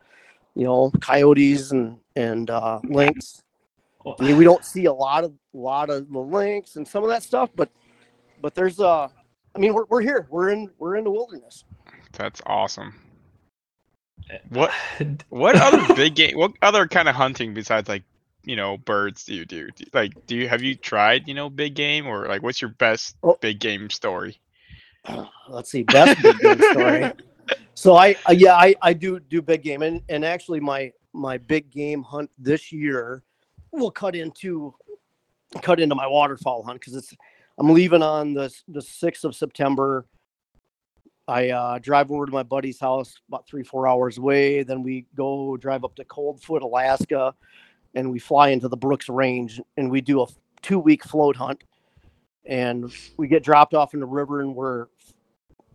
you 0.55 0.65
know 0.65 0.91
coyotes 1.01 1.73
and 1.73 1.99
and 2.17 2.51
uh, 2.51 2.81
lynx. 2.85 3.43
I 4.19 4.25
mean, 4.25 4.39
we 4.39 4.45
don't 4.45 4.65
see 4.65 4.87
a 4.87 4.93
lot 4.93 5.25
of 5.25 5.33
a 5.55 5.59
lot 5.59 5.91
of 5.91 6.11
the 6.11 6.19
lynx 6.19 6.77
and 6.77 6.87
some 6.87 7.03
of 7.03 7.11
that 7.11 7.23
stuff, 7.23 7.51
but 7.55 7.71
but 8.41 8.55
there's 8.55 8.81
uh, 8.81 9.09
I 9.55 9.59
mean, 9.59 9.75
we're 9.75 9.85
we're 9.89 10.01
here, 10.01 10.27
we're 10.31 10.51
in 10.51 10.71
we're 10.79 10.97
in 10.97 11.05
the 11.05 11.11
wilderness. 11.11 11.65
That's 12.13 12.41
awesome. 12.47 12.95
What 14.49 14.71
what 15.29 15.57
other 15.57 15.95
big 15.97 16.15
game? 16.15 16.37
What 16.37 16.53
other 16.63 16.87
kind 16.87 17.09
of 17.09 17.15
hunting 17.15 17.53
besides 17.55 17.89
like 17.89 18.05
you 18.45 18.57
know 18.57 18.79
birds 18.79 19.25
do 19.25 19.35
you 19.35 19.45
do? 19.45 19.69
Do- 19.77 19.85
Like, 19.93 20.13
do 20.27 20.37
you 20.37 20.49
have 20.49 20.63
you 20.63 20.75
tried 20.75 21.29
you 21.29 21.35
know 21.35 21.51
big 21.51 21.75
game 21.75 22.07
or 22.07 22.27
like 22.27 22.43
what's 22.43 22.61
your 22.61 22.71
best 22.79 23.17
Oh. 23.23 23.37
big 23.41 23.59
game 23.61 23.91
story? 23.91 24.39
Let's 25.49 25.71
see, 25.71 25.83
best 25.83 26.23
big 26.23 26.39
game 26.39 26.61
story. 26.73 27.13
So 27.75 27.97
I 27.97 28.15
uh, 28.29 28.33
yeah 28.33 28.55
I 28.55 28.75
I 28.83 28.93
do 28.93 29.19
do 29.19 29.41
big 29.41 29.63
game 29.63 29.81
and 29.83 30.03
and 30.11 30.23
actually 30.25 30.61
my 30.61 30.93
my 31.15 31.39
big 31.39 31.71
game 31.71 32.03
hunt 32.03 32.31
this 32.39 32.71
year 32.71 33.23
will 33.73 33.91
cut 33.91 34.15
into 34.15 34.75
cut 35.63 35.81
into 35.81 35.95
my 35.95 36.07
waterfowl 36.07 36.63
hunt 36.63 36.79
because 36.79 36.95
it's 36.95 37.13
I'm 37.59 37.71
leaving 37.71 38.03
on 38.03 38.35
the 38.35 38.55
the 38.69 38.83
sixth 38.83 39.25
of 39.25 39.35
September. 39.35 40.07
I 41.27 41.49
uh, 41.51 41.79
drive 41.79 42.11
over 42.13 42.27
to 42.27 42.33
my 42.33 42.43
buddy's 42.43 42.79
house 42.79 43.15
about 43.29 43.47
three 43.49 43.63
four 43.63 43.89
hours 43.89 44.19
away. 44.19 44.63
Then 44.63 44.83
we 44.83 45.07
go 45.15 45.57
drive 45.57 45.83
up 45.85 45.95
to 45.97 46.05
Coldfoot, 46.05 46.63
Alaska, 46.63 47.35
and 47.95 48.11
we 48.11 48.19
fly 48.19 48.51
into 48.51 48.69
the 48.69 48.77
Brooks 48.77 49.09
Range 49.09 49.61
and 49.77 49.91
we 49.91 50.01
do 50.01 50.23
a 50.23 50.27
two 50.63 50.79
week 50.79 51.05
float 51.05 51.37
hunt. 51.37 51.63
And 52.47 52.93
we 53.17 53.29
get 53.29 53.45
dropped 53.45 53.75
off 53.75 53.95
in 53.95 54.01
the 54.01 54.07
river 54.07 54.41
and 54.41 54.55
we're 54.55 54.87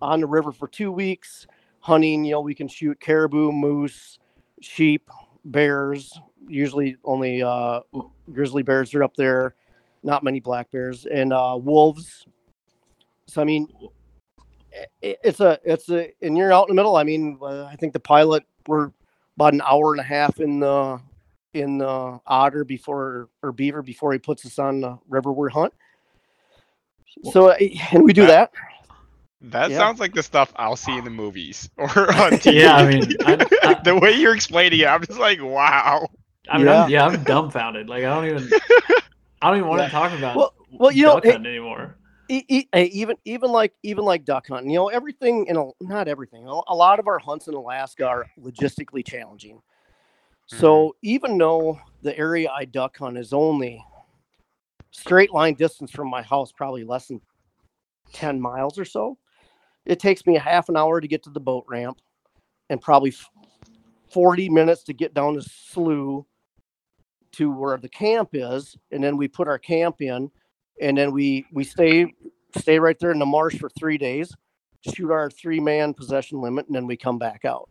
on 0.02 0.20
the 0.20 0.28
river 0.28 0.52
for 0.52 0.68
two 0.68 0.92
weeks 0.92 1.48
hunting. 1.80 2.26
You 2.26 2.34
know, 2.34 2.42
we 2.42 2.56
can 2.56 2.68
shoot 2.68 3.00
caribou, 3.00 3.52
moose, 3.52 4.18
sheep, 4.62 5.10
bears. 5.46 6.20
Usually 6.48 6.98
only 7.04 7.44
uh, 7.44 7.82
grizzly 8.32 8.64
bears 8.64 8.94
are 8.94 9.04
up 9.04 9.16
there. 9.16 9.56
Not 10.04 10.24
many 10.24 10.40
black 10.40 10.72
bears 10.72 11.06
and 11.06 11.32
uh, 11.34 11.58
wolves. 11.60 12.26
So 13.28 13.42
I 13.42 13.46
mean, 13.46 13.68
it's 15.02 15.40
a 15.40 15.60
it's 15.64 15.90
a 15.90 16.12
and 16.22 16.38
you're 16.38 16.54
out 16.54 16.70
in 16.70 16.76
the 16.76 16.80
middle. 16.80 16.96
I 16.96 17.04
mean, 17.04 17.38
uh, 17.42 17.66
I 17.66 17.76
think 17.76 17.94
the 17.94 18.00
pilot 18.00 18.44
we're 18.68 18.92
about 19.36 19.54
an 19.54 19.62
hour 19.62 19.92
and 19.92 20.00
a 20.00 20.04
half 20.04 20.40
in 20.40 20.60
the 20.60 21.00
in 21.56 21.78
the 21.80 22.20
otter 22.28 22.64
before 22.64 23.30
or 23.42 23.52
beaver 23.52 23.82
before 23.82 24.14
he 24.14 24.20
puts 24.20 24.46
us 24.46 24.60
on 24.60 24.82
the 24.82 24.98
river 25.10 25.32
we're 25.32 25.50
hunt. 25.50 25.74
So 27.32 27.50
uh, 27.52 27.58
and 27.92 28.04
we 28.04 28.14
do 28.14 28.26
that. 28.28 28.52
That 29.42 29.70
Yeah. 29.72 29.78
sounds 29.78 30.00
like 30.00 30.14
the 30.14 30.24
stuff 30.24 30.52
I'll 30.56 30.76
see 30.76 30.98
in 30.98 31.04
the 31.04 31.10
movies 31.10 31.70
or 31.78 31.88
on 31.88 32.34
TV. 32.34 32.54
Yeah, 32.62 32.76
I 32.76 32.88
mean, 32.88 33.04
I- 33.26 33.46
I- 33.64 33.74
the 33.84 33.98
way 33.98 34.12
you're 34.14 34.36
explaining 34.36 34.80
it, 34.80 34.88
I'm 34.88 35.04
just 35.06 35.20
like, 35.20 35.42
wow. 35.42 36.08
I 36.50 36.58
mean, 36.58 36.68
Yeah. 36.68 36.84
I'm, 36.84 36.90
yeah, 36.90 37.06
I'm 37.06 37.24
dumbfounded. 37.24 37.88
Like 37.90 38.04
I 38.04 38.14
don't 38.16 38.26
even, 38.26 38.60
I 39.42 39.50
don't 39.50 39.58
even 39.58 39.70
want 39.70 39.82
Yeah. 39.82 39.86
to 39.88 39.92
talk 39.92 40.12
about 40.14 40.36
Well- 40.36 40.54
well, 40.78 40.92
you 40.92 41.04
know, 41.04 41.16
duck 41.16 41.24
hey- 41.26 41.34
anymore. 41.36 41.96
E- 42.28 42.44
e- 42.50 42.68
even 42.76 43.16
even 43.24 43.52
like 43.52 43.72
even 43.84 44.04
like 44.04 44.26
duck 44.26 44.48
hunting, 44.48 44.72
you 44.72 44.78
know, 44.80 44.88
everything 44.88 45.46
in 45.46 45.58
a 45.58 45.70
not 45.80 46.08
everything. 46.08 46.48
A 46.48 46.60
a 46.70 46.76
lot 46.76 46.98
of 46.98 47.08
our 47.08 47.20
hunts 47.20 47.48
in 47.48 47.54
Alaska 47.54 48.04
are 48.08 48.26
logistically 48.42 49.06
challenging. 49.06 49.62
Mm-hmm. 50.52 50.60
So 50.60 50.96
even 51.02 51.38
though 51.38 51.80
the 52.02 52.18
area 52.18 52.50
I 52.50 52.66
duck 52.66 52.98
hunt 52.98 53.18
is 53.18 53.34
only 53.34 53.84
straight 54.92 55.34
line 55.34 55.56
distance 55.56 55.92
from 55.92 56.10
my 56.10 56.22
house, 56.22 56.52
probably 56.52 56.84
less 56.84 57.08
than 57.08 57.22
ten 58.14 58.40
miles 58.40 58.78
or 58.78 58.86
so, 58.86 59.18
it 59.86 60.00
takes 60.00 60.26
me 60.26 60.36
a 60.36 60.40
half 60.40 60.70
an 60.70 60.78
hour 60.78 61.02
to 61.02 61.08
get 61.08 61.24
to 61.24 61.30
the 61.30 61.40
boat 61.40 61.66
ramp, 61.68 62.00
and 62.70 62.82
probably 62.82 63.14
forty 64.12 64.50
minutes 64.50 64.84
to 64.84 64.94
get 64.94 65.14
down 65.14 65.36
the 65.36 65.42
slough 65.42 66.26
to 67.34 67.52
where 67.52 67.78
the 67.78 67.90
camp 67.90 68.30
is, 68.34 68.78
and 68.92 69.04
then 69.04 69.18
we 69.18 69.28
put 69.28 69.48
our 69.48 69.60
camp 69.60 70.02
in 70.02 70.32
and 70.82 70.98
then 70.98 71.12
we 71.12 71.46
we 71.52 71.64
stay 71.64 72.14
stay 72.58 72.80
right 72.80 73.00
there 73.00 73.12
in 73.12 73.20
the 73.20 73.26
marsh 73.26 73.58
for 73.58 73.70
three 73.70 73.98
days 73.98 74.34
shoot 74.94 75.12
our 75.12 75.30
three 75.30 75.60
man 75.60 75.94
possession 75.94 76.42
limit 76.42 76.66
and 76.68 76.76
then 76.76 76.86
we 76.86 76.98
come 76.98 77.18
back 77.18 77.46
out 77.46 77.70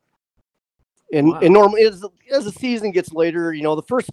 and 1.12 1.28
Wow. 1.28 1.40
and 1.42 1.52
normally 1.52 1.82
as, 1.82 2.04
as 2.30 2.44
the 2.44 2.52
season 2.52 2.90
gets 2.90 3.12
later 3.12 3.52
you 3.52 3.62
know 3.62 3.74
the 3.76 3.82
first 3.82 4.10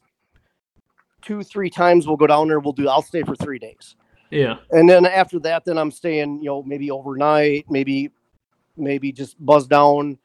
two 1.22 1.44
three 1.44 1.70
times 1.70 2.08
we'll 2.08 2.18
go 2.18 2.28
down 2.28 2.48
there 2.48 2.60
we'll 2.60 2.74
do 2.74 2.88
i'll 2.88 3.02
stay 3.02 3.24
for 3.24 3.36
three 3.36 3.60
days 3.60 3.96
Yeah, 4.32 4.58
and 4.72 4.90
then 4.90 5.06
after 5.06 5.40
that 5.40 5.66
then 5.66 5.78
i'm 5.78 5.92
staying 5.92 6.40
you 6.40 6.50
know 6.50 6.64
maybe 6.64 6.90
overnight 6.92 7.66
maybe 7.70 8.12
maybe 8.78 9.12
just 9.12 9.44
buzz 9.44 9.68
down 9.68 10.18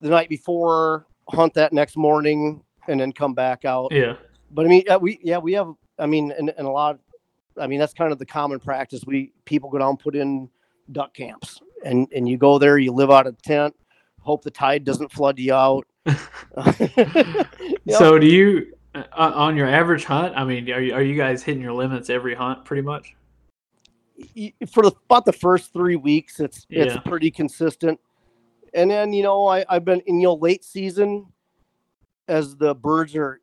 the 0.00 0.08
night 0.08 0.28
before 0.28 1.06
hunt 1.28 1.54
that 1.54 1.72
next 1.72 1.96
morning 1.96 2.62
and 2.88 3.00
then 3.00 3.12
come 3.12 3.34
back 3.34 3.64
out 3.64 3.88
yeah. 3.92 4.14
but 4.50 4.66
I 4.66 4.68
mean, 4.68 4.84
we 5.00 5.20
yeah 5.22 5.38
we 5.38 5.52
have. 5.52 5.72
I 5.98 6.06
mean, 6.06 6.32
and, 6.32 6.52
and 6.56 6.66
a 6.66 6.70
lot. 6.70 6.98
I 7.60 7.66
mean, 7.66 7.78
that's 7.78 7.92
kind 7.92 8.10
of 8.10 8.18
the 8.18 8.24
common 8.24 8.58
practice. 8.58 9.02
We 9.06 9.32
people 9.44 9.68
go 9.68 9.78
down, 9.78 9.98
put 9.98 10.16
in 10.16 10.48
duck 10.92 11.12
camps, 11.14 11.60
and 11.84 12.08
and 12.14 12.26
you 12.28 12.38
go 12.38 12.58
there, 12.58 12.78
you 12.78 12.90
live 12.90 13.10
out 13.10 13.26
of 13.26 13.40
tent, 13.42 13.76
hope 14.20 14.42
the 14.44 14.50
tide 14.50 14.84
doesn't 14.84 15.10
flood 15.12 15.38
you 15.38 15.54
out. 15.54 15.86
Yep. 17.84 17.98
So 17.98 18.18
do 18.18 18.26
you, 18.26 18.72
uh, 18.94 19.04
on 19.12 19.56
your 19.56 19.66
average 19.66 20.04
hunt? 20.04 20.34
I 20.36 20.44
mean, 20.44 20.70
are 20.70 20.80
you, 20.80 20.94
are 20.94 21.02
you 21.02 21.16
guys 21.16 21.42
hitting 21.42 21.62
your 21.62 21.72
limits 21.72 22.08
every 22.10 22.34
hunt 22.34 22.64
pretty 22.64 22.82
much? 22.82 23.14
for 24.70 24.82
the 24.82 24.92
about 25.06 25.24
the 25.24 25.32
first 25.32 25.72
three 25.72 25.96
weeks, 25.96 26.40
it's 26.40 26.66
it's 26.68 26.94
Yeah. 26.94 27.00
pretty 27.00 27.30
consistent. 27.30 27.98
And 28.74 28.90
then 28.90 29.12
you 29.12 29.22
know, 29.22 29.46
I 29.46 29.64
I've 29.68 29.84
been 29.84 30.00
in 30.06 30.20
you 30.20 30.24
know 30.28 30.34
late 30.34 30.62
season, 30.64 31.26
as 32.28 32.56
the 32.56 32.74
birds 32.74 33.16
are 33.16 33.40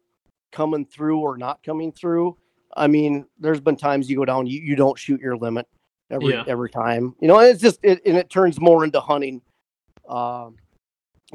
coming 0.51 0.85
through 0.85 1.19
or 1.19 1.37
not 1.37 1.63
coming 1.63 1.91
through. 1.91 2.37
I 2.75 2.87
mean, 2.87 3.25
there's 3.39 3.59
been 3.59 3.75
times 3.75 4.09
you 4.09 4.17
go 4.17 4.25
down, 4.25 4.45
you, 4.45 4.61
you 4.61 4.75
don't 4.75 4.97
shoot 4.99 5.19
your 5.19 5.35
limit 5.35 5.67
every 6.11 6.33
Yeah. 6.33 6.43
every 6.47 6.69
time. 6.69 7.15
You 7.19 7.27
know, 7.27 7.39
and 7.39 7.49
it's 7.49 7.61
just 7.61 7.79
it 7.83 8.01
and 8.05 8.17
it 8.17 8.29
turns 8.29 8.59
more 8.59 8.83
into 8.83 8.99
hunting. 8.99 9.41
Um, 10.07 10.57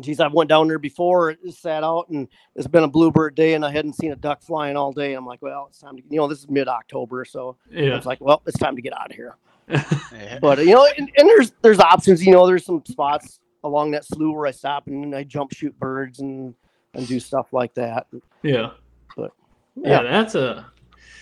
geez, 0.00 0.20
I 0.20 0.28
went 0.28 0.48
down 0.48 0.68
there 0.68 0.78
before, 0.78 1.30
it 1.30 1.38
sat 1.52 1.84
out, 1.84 2.08
and 2.08 2.28
it's 2.56 2.66
been 2.66 2.84
a 2.84 2.88
bluebird 2.88 3.34
day, 3.34 3.54
and 3.54 3.64
I 3.64 3.70
hadn't 3.70 3.94
seen 3.94 4.12
a 4.12 4.16
duck 4.16 4.42
flying 4.42 4.76
all 4.76 4.92
day. 4.92 5.14
I'm 5.14 5.26
like, 5.26 5.42
well, 5.42 5.66
it's 5.68 5.78
time 5.80 5.96
to, 5.96 6.02
you 6.08 6.16
know, 6.16 6.26
this 6.28 6.38
is 6.40 6.48
mid 6.48 6.68
October, 6.68 7.24
so 7.24 7.56
Yeah. 7.70 7.96
it's 7.96 8.06
like, 8.06 8.20
well, 8.20 8.42
it's 8.46 8.58
time 8.58 8.76
to 8.76 8.82
get 8.82 8.92
out 8.98 9.10
of 9.10 9.16
here 9.16 9.36
Yeah. 9.68 10.38
but 10.40 10.58
you 10.58 10.74
know, 10.74 10.86
and, 10.98 11.10
and 11.16 11.28
there's 11.28 11.52
there's 11.62 11.78
options. 11.78 12.24
You 12.24 12.32
know, 12.32 12.46
there's 12.46 12.64
some 12.64 12.82
spots 12.86 13.40
along 13.64 13.92
that 13.92 14.04
slough 14.04 14.34
where 14.34 14.46
I 14.46 14.50
stop 14.50 14.86
and 14.86 15.14
I 15.14 15.22
jump 15.24 15.52
shoot 15.54 15.78
birds 15.78 16.18
and 16.20 16.54
and 16.94 17.06
do 17.06 17.20
stuff 17.20 17.52
like 17.52 17.72
that. 17.74 18.06
Yeah. 18.42 18.70
But, 19.16 19.30
yeah, 19.76 20.02
yeah. 20.02 20.10
that's 20.10 20.34
a 20.34 20.66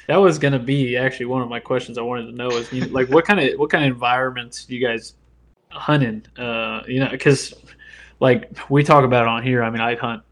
that 0.08 0.16
was 0.16 0.38
gonna 0.38 0.58
be 0.58 0.96
actually 0.96 1.26
one 1.26 1.42
of 1.42 1.48
my 1.48 1.60
questions 1.60 1.98
I 1.98 2.02
wanted 2.02 2.26
to 2.26 2.32
know 2.32 2.48
is 2.50 2.72
you, 2.72 2.86
like 2.86 3.08
what 3.10 3.24
kind 3.24 3.38
of 3.40 3.58
what 3.58 3.70
kind 3.70 3.84
of 3.84 3.92
environments 3.92 4.68
you 4.68 4.84
guys 4.84 5.14
hunting? 5.68 6.24
Uh, 6.38 6.80
you 6.88 6.98
know, 6.98 7.08
because 7.10 7.54
like 8.20 8.56
we 8.70 8.84
talk 8.84 9.04
about 9.04 9.26
on 9.26 9.42
here. 9.42 9.62
I 9.62 9.70
mean, 9.70 9.80
I 9.80 9.96
hunt 9.96 10.22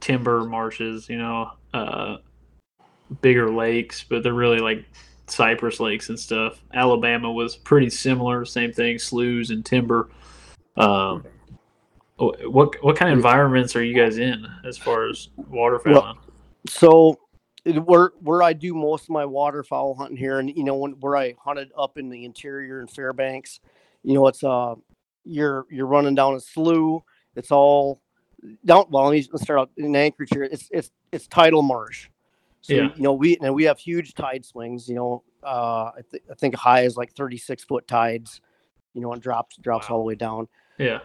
timber 0.00 0.44
marshes, 0.44 1.08
you 1.08 1.18
know, 1.18 1.50
uh, 1.72 2.16
bigger 3.20 3.50
lakes, 3.50 4.04
but 4.04 4.22
they're 4.22 4.32
really 4.34 4.60
like 4.60 4.84
cypress 5.26 5.80
lakes 5.80 6.08
and 6.08 6.18
stuff. 6.18 6.62
Alabama 6.74 7.30
was 7.30 7.56
pretty 7.56 7.90
similar, 7.90 8.44
same 8.44 8.72
thing, 8.72 8.98
sloughs 8.98 9.50
and 9.50 9.64
timber. 9.64 10.10
Um, 10.76 11.24
What 12.18 12.76
what 12.84 12.96
kind 12.96 13.10
of 13.10 13.18
environments 13.18 13.74
are 13.74 13.82
you 13.82 13.94
guys 13.94 14.18
in 14.18 14.46
as 14.64 14.78
far 14.78 15.08
as 15.08 15.28
waterfowl? 15.48 16.16
So 16.68 17.18
it- 17.64 17.84
where 17.84 18.12
where 18.20 18.42
I 18.42 18.52
do 18.52 18.72
most 18.74 19.04
of 19.04 19.10
my 19.10 19.24
waterfowl 19.24 19.94
hunting 19.94 20.16
here, 20.16 20.38
and 20.38 20.48
you 20.48 20.62
know 20.62 20.76
when 20.76 20.92
where 21.00 21.16
I 21.16 21.34
hunted 21.42 21.72
up 21.76 21.98
in 21.98 22.08
the 22.10 22.24
interior 22.24 22.80
in 22.80 22.86
Fairbanks, 22.86 23.58
you 24.04 24.14
know 24.14 24.26
it's 24.28 24.44
uh 24.44 24.76
you're 25.24 25.66
you're 25.70 25.86
running 25.88 26.14
down 26.14 26.34
a 26.34 26.40
slough. 26.40 27.02
It's 27.36 27.50
all 27.50 28.00
down. 28.64 28.86
Well, 28.90 29.04
let 29.04 29.12
me 29.12 29.26
let's 29.32 29.42
start 29.42 29.58
out 29.60 29.70
in 29.76 29.94
Anchorage 29.96 30.30
here. 30.32 30.44
It's 30.44 30.68
it's 30.70 30.90
it's 31.12 31.26
tidal 31.26 31.62
marsh. 31.62 32.08
So 32.62 32.74
Yeah. 32.74 32.88
you 32.96 33.02
know 33.02 33.12
we 33.12 33.36
and 33.42 33.54
we 33.54 33.64
have 33.64 33.78
huge 33.78 34.14
tide 34.14 34.44
swings. 34.44 34.88
You 34.88 34.94
know, 34.94 35.22
uh, 35.42 35.90
I, 35.96 36.00
th- 36.10 36.22
I 36.30 36.34
think 36.34 36.54
high 36.54 36.82
is 36.82 36.96
like 36.96 37.12
36 37.14 37.64
foot 37.64 37.86
tides. 37.86 38.40
You 38.94 39.00
know, 39.00 39.12
and 39.12 39.20
drops 39.20 39.56
drops 39.56 39.90
all 39.90 39.98
the 39.98 40.04
way 40.04 40.14
down. 40.14 40.48
yeah. 40.78 41.00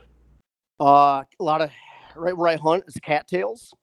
Uh, 0.79 1.23
a 1.39 1.43
lot 1.43 1.61
of 1.61 1.69
right 2.15 2.37
where 2.37 2.47
I 2.47 2.55
hunt 2.55 2.85
is 2.87 2.95
cattails. 3.01 3.73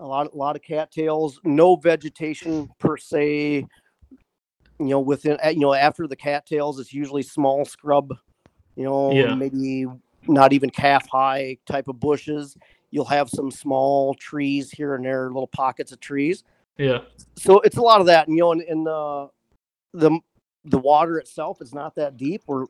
A 0.00 0.06
lot, 0.06 0.32
a 0.32 0.36
lot 0.36 0.56
of 0.56 0.62
cattails. 0.62 1.38
No 1.44 1.76
vegetation 1.76 2.68
per 2.78 2.96
se. 2.96 3.66
You 4.78 4.86
know, 4.88 5.00
within 5.00 5.38
uh, 5.44 5.48
you 5.50 5.60
know 5.60 5.74
after 5.74 6.06
the 6.06 6.16
cattails, 6.16 6.80
it's 6.80 6.92
usually 6.94 7.22
small 7.22 7.64
scrub. 7.64 8.16
You 8.76 8.84
know, 8.84 9.12
Yeah. 9.12 9.34
maybe 9.34 9.84
not 10.28 10.52
even 10.52 10.70
calf 10.70 11.06
high 11.08 11.58
type 11.66 11.88
of 11.88 12.00
bushes. 12.00 12.56
You'll 12.90 13.04
have 13.06 13.30
some 13.30 13.50
small 13.50 14.14
trees 14.14 14.70
here 14.70 14.94
and 14.94 15.04
there, 15.04 15.28
little 15.28 15.46
pockets 15.46 15.92
of 15.92 16.00
trees. 16.00 16.44
Yeah. 16.78 17.00
So 17.36 17.60
it's 17.60 17.76
a 17.76 17.82
lot 17.82 18.00
of 18.00 18.06
that. 18.06 18.28
And, 18.28 18.36
you 18.36 18.42
know, 18.42 18.52
and, 18.52 18.62
and 18.62 18.86
the 18.86 19.28
the 19.94 20.18
the 20.64 20.78
water 20.78 21.18
itself 21.18 21.60
is 21.60 21.74
not 21.74 21.94
that 21.96 22.16
deep. 22.16 22.42
Or 22.46 22.68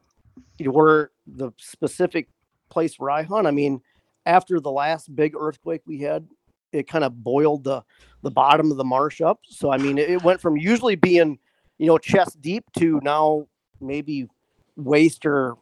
you 0.58 0.66
know, 0.66 0.72
where 0.72 1.10
the 1.26 1.50
specific 1.58 2.28
place 2.70 2.98
where 2.98 3.10
I 3.10 3.22
hunt. 3.22 3.46
I 3.46 3.50
mean, 3.50 3.80
after 4.26 4.60
the 4.60 4.70
last 4.70 5.14
big 5.14 5.34
earthquake 5.36 5.82
we 5.86 6.00
had, 6.00 6.26
it 6.72 6.88
kind 6.88 7.04
of 7.04 7.22
boiled 7.22 7.64
the 7.64 7.82
the 8.22 8.30
bottom 8.30 8.70
of 8.70 8.76
the 8.76 8.84
marsh 8.84 9.20
up. 9.20 9.40
So 9.44 9.70
I 9.70 9.78
mean, 9.78 9.98
it, 9.98 10.10
it 10.10 10.22
went 10.22 10.40
from 10.40 10.56
usually 10.56 10.96
being 10.96 11.38
you 11.78 11.86
know 11.86 11.98
chest 11.98 12.40
deep 12.40 12.64
to 12.78 13.00
now 13.02 13.46
maybe 13.80 14.28
waist 14.76 15.26
or 15.26 15.56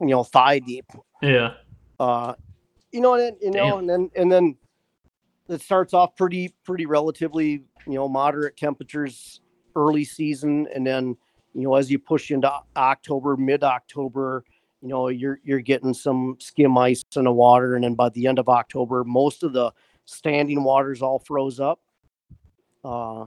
you 0.00 0.08
know 0.08 0.24
thigh 0.24 0.58
deep. 0.58 0.86
Yeah. 1.22 1.54
Uh, 1.98 2.34
you 2.90 3.00
know, 3.00 3.14
and 3.14 3.22
then, 3.22 3.36
you 3.40 3.50
know, 3.50 3.70
Damn. 3.70 3.78
and 3.78 3.88
then 3.88 4.10
and 4.16 4.32
then 4.32 4.56
it 5.48 5.60
starts 5.60 5.94
off 5.94 6.16
pretty 6.16 6.54
pretty 6.64 6.86
relatively 6.86 7.64
you 7.86 7.94
know 7.94 8.08
moderate 8.08 8.56
temperatures 8.56 9.40
early 9.76 10.04
season, 10.04 10.68
and 10.74 10.86
then 10.86 11.16
you 11.54 11.62
know 11.62 11.74
as 11.76 11.90
you 11.90 11.98
push 11.98 12.30
into 12.30 12.50
October, 12.76 13.36
mid 13.36 13.62
October, 13.64 14.44
you 14.82 14.88
know 14.88 15.08
you're 15.08 15.40
you're 15.44 15.60
getting 15.60 15.94
some 15.94 16.36
skim 16.38 16.76
ice 16.76 17.04
in 17.16 17.24
the 17.24 17.32
water, 17.32 17.76
and 17.76 17.84
then 17.84 17.94
by 17.94 18.08
the 18.10 18.26
end 18.26 18.38
of 18.38 18.48
October, 18.48 19.04
most 19.04 19.42
of 19.42 19.52
the 19.52 19.72
standing 20.04 20.64
waters 20.64 21.02
all 21.02 21.18
froze 21.20 21.60
up. 21.60 21.80
Uh, 22.84 23.26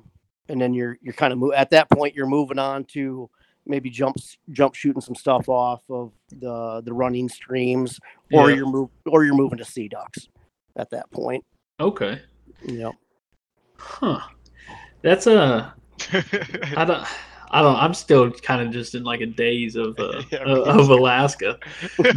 and 0.50 0.62
then 0.62 0.74
you're 0.74 0.98
you're 1.02 1.14
kind 1.14 1.34
of 1.34 1.40
mo- 1.40 1.54
at 1.54 1.70
that 1.70 1.90
point 1.90 2.14
you're 2.14 2.28
moving 2.28 2.60
on 2.60 2.84
to 2.84 3.30
maybe 3.68 3.90
jump 3.90 4.16
jump 4.52 4.76
shooting 4.76 5.02
some 5.02 5.16
stuff 5.16 5.50
off 5.50 5.82
of 5.90 6.12
the 6.40 6.82
the 6.86 6.94
running 6.94 7.28
streams 7.30 8.00
or 8.32 8.50
Yeah. 8.50 8.58
you're 8.58 8.70
move 8.70 8.90
or 9.06 9.26
you're 9.26 9.36
moving 9.36 9.58
to 9.58 9.66
sea 9.66 9.88
ducks 9.88 10.28
at 10.76 10.90
that 10.92 11.10
point. 11.12 11.44
Okay. 11.80 12.22
You 12.66 12.80
know, 12.80 12.94
Huh. 13.78 14.20
That's 15.02 15.28
a. 15.28 15.74
I 16.12 16.86
don't. 16.86 17.06
I 17.52 17.62
don't. 17.62 17.76
I'm 17.76 17.94
still 17.94 18.32
kind 18.32 18.62
of 18.66 18.74
just 18.74 18.96
in 18.96 19.04
like 19.04 19.22
a 19.22 19.26
daze 19.26 19.76
of 19.76 19.98
uh, 20.00 20.22
Yeah, 20.32 20.40
uh, 20.40 20.64
of. 20.80 20.90
Alaska, 20.90 21.60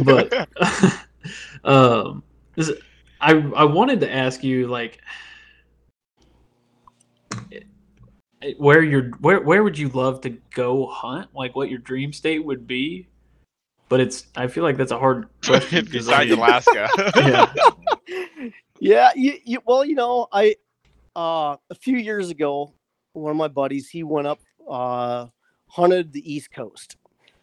but 0.03 0.47
um, 1.63 2.23
this, 2.55 2.71
I 3.21 3.33
I 3.55 3.63
wanted 3.65 3.99
to 4.01 4.11
ask 4.13 4.43
you 4.43 4.67
like 4.67 4.99
where 8.57 8.81
you're 8.83 9.09
where 9.19 9.41
where 9.41 9.63
would 9.63 9.77
you 9.77 9.89
love 9.89 10.21
to 10.21 10.29
go 10.53 10.85
hunt? 10.87 11.29
Like 11.35 11.55
what 11.55 11.69
your 11.69 11.79
dream 11.79 12.13
state 12.13 12.43
would 12.43 12.65
be? 12.67 13.07
But 13.89 13.99
it's 13.99 14.27
I 14.35 14.47
feel 14.47 14.63
like 14.63 14.77
that's 14.77 14.91
a 14.91 14.99
hard 14.99 15.27
question. 15.45 15.85
'cause, 15.85 16.07
I 16.09 16.25
besides 16.25 16.31
Alaska. 16.31 16.89
Yeah. 18.09 18.31
yeah, 18.79 19.11
you, 19.15 19.33
you 19.43 19.59
well, 19.65 19.83
you 19.83 19.95
know, 19.95 20.27
I 20.31 20.55
uh 21.15 21.57
a 21.69 21.75
few 21.75 21.97
years 21.97 22.29
ago, 22.29 22.73
one 23.13 23.31
of 23.31 23.37
my 23.37 23.47
buddies 23.47 23.89
he 23.89 24.03
went 24.03 24.27
up 24.27 24.39
uh 24.69 25.27
hunted 25.67 26.11
the 26.13 26.31
East 26.33 26.51
Coast. 26.51 26.95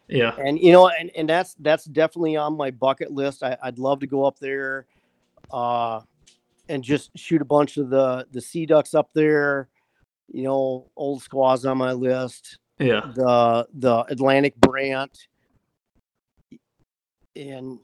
Yeah. 0.09 0.37
and 0.39 0.57
you 0.59 0.71
know 0.71 0.89
and, 0.89 1.11
and 1.17 1.29
that's 1.29 1.55
that's 1.59 1.85
definitely 1.85 2.37
on 2.37 2.57
my 2.57 2.71
bucket 2.71 3.11
list 3.11 3.43
I, 3.43 3.57
i'd 3.65 3.77
love 3.81 3.99
to 3.99 4.07
go 4.07 4.25
up 4.25 4.39
there 4.39 4.87
uh 5.51 6.01
and 6.69 6.85
just 6.85 7.11
shoot 7.19 7.43
a 7.43 7.45
bunch 7.45 7.77
of 7.77 7.91
the 7.91 8.25
the 8.31 8.41
sea 8.41 8.67
ducks 8.67 8.95
up 8.95 9.11
there 9.15 9.69
you 10.33 10.43
know 10.43 10.91
old 10.97 11.23
squaws 11.23 11.65
on 11.65 11.79
my 11.79 11.93
list 11.93 12.59
Yeah. 12.79 13.13
the 13.15 13.67
the 13.75 14.05
atlantic 14.09 14.57
brant 14.57 15.29
and 17.35 17.79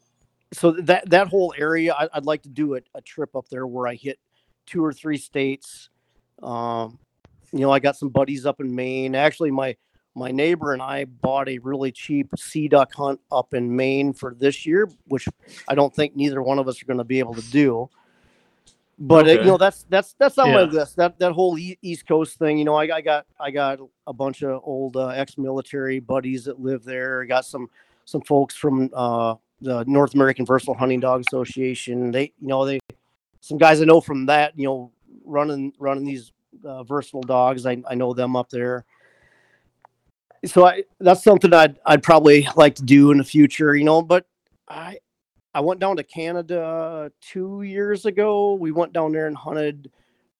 so 0.52 0.72
that 0.72 1.08
that 1.10 1.28
whole 1.28 1.54
area 1.56 1.94
I, 1.94 2.08
i'd 2.14 2.26
like 2.26 2.42
to 2.42 2.48
do 2.48 2.76
a, 2.76 2.80
a 2.94 3.00
trip 3.00 3.34
up 3.36 3.48
there 3.48 3.66
where 3.66 3.86
i 3.86 3.94
hit 3.94 4.18
two 4.66 4.84
or 4.84 4.92
three 4.92 5.18
states 5.18 5.88
um 6.42 6.98
you 7.52 7.60
know 7.60 7.70
i 7.70 7.78
got 7.78 7.96
some 7.96 8.08
buddies 8.08 8.46
up 8.46 8.60
in 8.60 8.74
maine 8.74 9.14
actually 9.14 9.50
my 9.50 9.76
my 10.14 10.30
neighbor 10.30 10.72
and 10.72 10.82
I 10.82 11.06
bought 11.06 11.48
a 11.48 11.58
really 11.58 11.90
cheap 11.90 12.28
sea 12.36 12.68
duck 12.68 12.92
hunt 12.94 13.20
up 13.30 13.54
in 13.54 13.74
Maine 13.74 14.12
for 14.12 14.34
this 14.38 14.66
year, 14.66 14.88
which 15.06 15.26
I 15.68 15.74
don't 15.74 15.94
think 15.94 16.14
neither 16.14 16.42
one 16.42 16.58
of 16.58 16.68
us 16.68 16.82
are 16.82 16.84
going 16.84 16.98
to 16.98 17.04
be 17.04 17.18
able 17.18 17.34
to 17.34 17.50
do. 17.50 17.88
But 19.04 19.26
uh, 19.26 19.30
you 19.32 19.44
know 19.44 19.56
that's 19.56 19.84
that's 19.88 20.14
that's 20.18 20.36
my 20.36 20.46
Yeah. 20.46 20.62
list. 20.62 20.96
That 20.96 21.18
that 21.18 21.32
whole 21.32 21.58
East 21.58 22.06
Coast 22.06 22.38
thing. 22.38 22.58
You 22.58 22.64
know, 22.64 22.74
I, 22.74 22.96
I 22.96 23.00
got 23.00 23.26
I 23.40 23.50
got 23.50 23.80
a 24.06 24.12
bunch 24.12 24.42
of 24.42 24.60
old 24.64 24.96
uh, 24.96 25.08
ex-military 25.08 25.98
buddies 25.98 26.44
that 26.44 26.60
live 26.60 26.84
there. 26.84 27.22
I 27.22 27.26
got 27.26 27.44
some 27.44 27.68
some 28.04 28.20
folks 28.22 28.54
from 28.54 28.90
uh, 28.94 29.34
the 29.60 29.84
North 29.86 30.14
American 30.14 30.46
Versatile 30.46 30.74
Hunting 30.74 31.00
Dog 31.00 31.20
Association. 31.20 32.12
They 32.12 32.32
you 32.40 32.48
know 32.48 32.64
they 32.64 32.78
some 33.40 33.58
guys 33.58 33.82
I 33.82 33.86
know 33.86 34.00
from 34.00 34.26
that. 34.26 34.56
You 34.56 34.66
know, 34.66 34.92
running 35.24 35.72
running 35.80 36.04
these 36.04 36.30
uh, 36.64 36.84
versatile 36.84 37.22
dogs. 37.22 37.66
I 37.66 37.82
I 37.90 37.96
know 37.96 38.14
them 38.14 38.36
up 38.36 38.50
there 38.50 38.84
so 40.44 40.66
I 40.66 40.84
that's 41.00 41.22
something 41.22 41.52
I'd 41.52 41.78
I'd 41.86 42.02
probably 42.02 42.48
like 42.56 42.74
to 42.76 42.82
do 42.82 43.10
in 43.10 43.18
the 43.18 43.24
future, 43.24 43.74
you 43.74 43.84
know. 43.84 44.02
But 44.02 44.26
I 44.68 44.98
I 45.54 45.60
went 45.60 45.80
down 45.80 45.96
to 45.96 46.02
Canada 46.02 47.10
two 47.20 47.62
years 47.62 48.06
ago. 48.06 48.54
We 48.54 48.72
went 48.72 48.92
down 48.92 49.12
there 49.12 49.26
and 49.26 49.36
hunted 49.36 49.90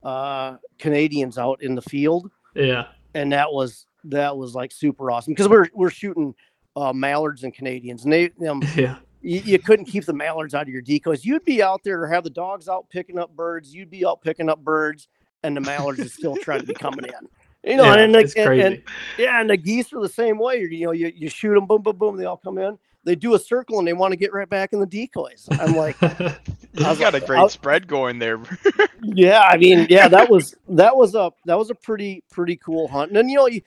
uh, 0.03 0.57
Canadians 0.79 1.39
out 1.39 1.63
in 1.63 1.75
the 1.75 1.83
field, 1.83 2.31
Yeah. 2.55 2.87
and 3.15 3.33
that 3.33 3.53
was 3.53 3.87
that 4.05 4.37
was 4.37 4.55
like 4.55 4.73
super 4.73 5.11
awesome 5.11 5.33
because 5.33 5.49
we're 5.49 5.69
we're 5.75 5.91
shooting 5.91 6.35
uh, 6.75 6.93
mallards 6.93 7.45
and 7.45 7.55
Canadians, 7.55 8.05
and 8.05 8.13
they 8.13 8.31
um, 8.49 8.63
Yeah. 8.77 8.97
you, 9.21 9.41
you 9.45 9.59
couldn't 9.59 9.85
keep 9.85 10.05
the 10.07 10.13
mallards 10.15 10.55
out 10.55 10.63
of 10.63 10.69
your 10.69 10.83
decoys. 10.83 11.25
You'd 11.25 11.45
be 11.45 11.63
out 11.63 11.83
there 11.85 12.03
or 12.03 12.09
have 12.09 12.25
the 12.25 12.31
dogs 12.31 12.69
out 12.69 12.89
picking 12.91 13.19
up 13.19 13.35
birds. 13.37 13.75
You'd 13.75 13.91
be 13.91 14.05
out 14.07 14.23
picking 14.23 14.49
up 14.49 14.65
birds, 14.65 15.09
and 15.43 15.57
the 15.57 15.61
mallards 15.61 16.01
are 16.01 16.09
still 16.09 16.37
trying 16.37 16.61
to 16.63 16.67
be 16.67 16.75
coming 16.75 17.05
in. 17.05 17.71
You 17.71 17.77
know, 17.77 17.85
yeah, 17.85 17.99
and, 18.01 18.13
the, 18.15 18.19
it's 18.19 18.35
and, 18.35 18.61
and 18.61 18.83
yeah, 19.19 19.41
and 19.41 19.49
the 19.49 19.57
geese 19.57 19.93
are 19.93 20.01
the 20.01 20.09
same 20.09 20.37
way. 20.39 20.59
You, 20.63 20.67
you 20.69 20.87
know, 20.87 20.93
you, 20.93 21.13
you 21.15 21.29
shoot 21.29 21.55
them, 21.55 21.67
boom, 21.67 21.83
boom, 21.83 21.97
boom, 21.97 22.17
they 22.17 22.25
all 22.25 22.37
come 22.39 22.59
in. 22.59 22.77
They 23.05 23.17
do 23.17 23.35
a 23.35 23.39
circle 23.39 23.79
and 23.79 23.87
they 23.89 23.93
want 23.93 24.13
to 24.13 24.17
get 24.17 24.33
right 24.33 24.49
back 24.49 24.73
in 24.73 24.81
the 24.81 24.87
decoys. 24.87 25.49
I'm 25.51 25.75
like, 25.75 26.01
I've 26.03 26.39
was 26.75 26.99
got 26.99 27.15
a 27.15 27.21
great 27.21 27.39
I'll- 27.39 27.49
spread 27.49 27.87
going 27.89 28.19
there. 28.19 28.41
yeah, 29.03 29.41
I 29.41 29.57
mean, 29.57 29.87
yeah, 29.91 30.09
that 30.09 30.31
was 30.31 30.55
that 30.69 30.97
was 30.97 31.15
a 31.15 31.33
that 31.47 31.59
was 31.59 31.71
a 31.71 31.75
pretty 31.75 32.23
pretty 32.31 32.57
cool 32.57 32.89
hunt. 32.89 33.11
And 33.11 33.17
then 33.17 33.29
you 33.29 33.37
know, 33.37 33.47
you, 33.49 33.63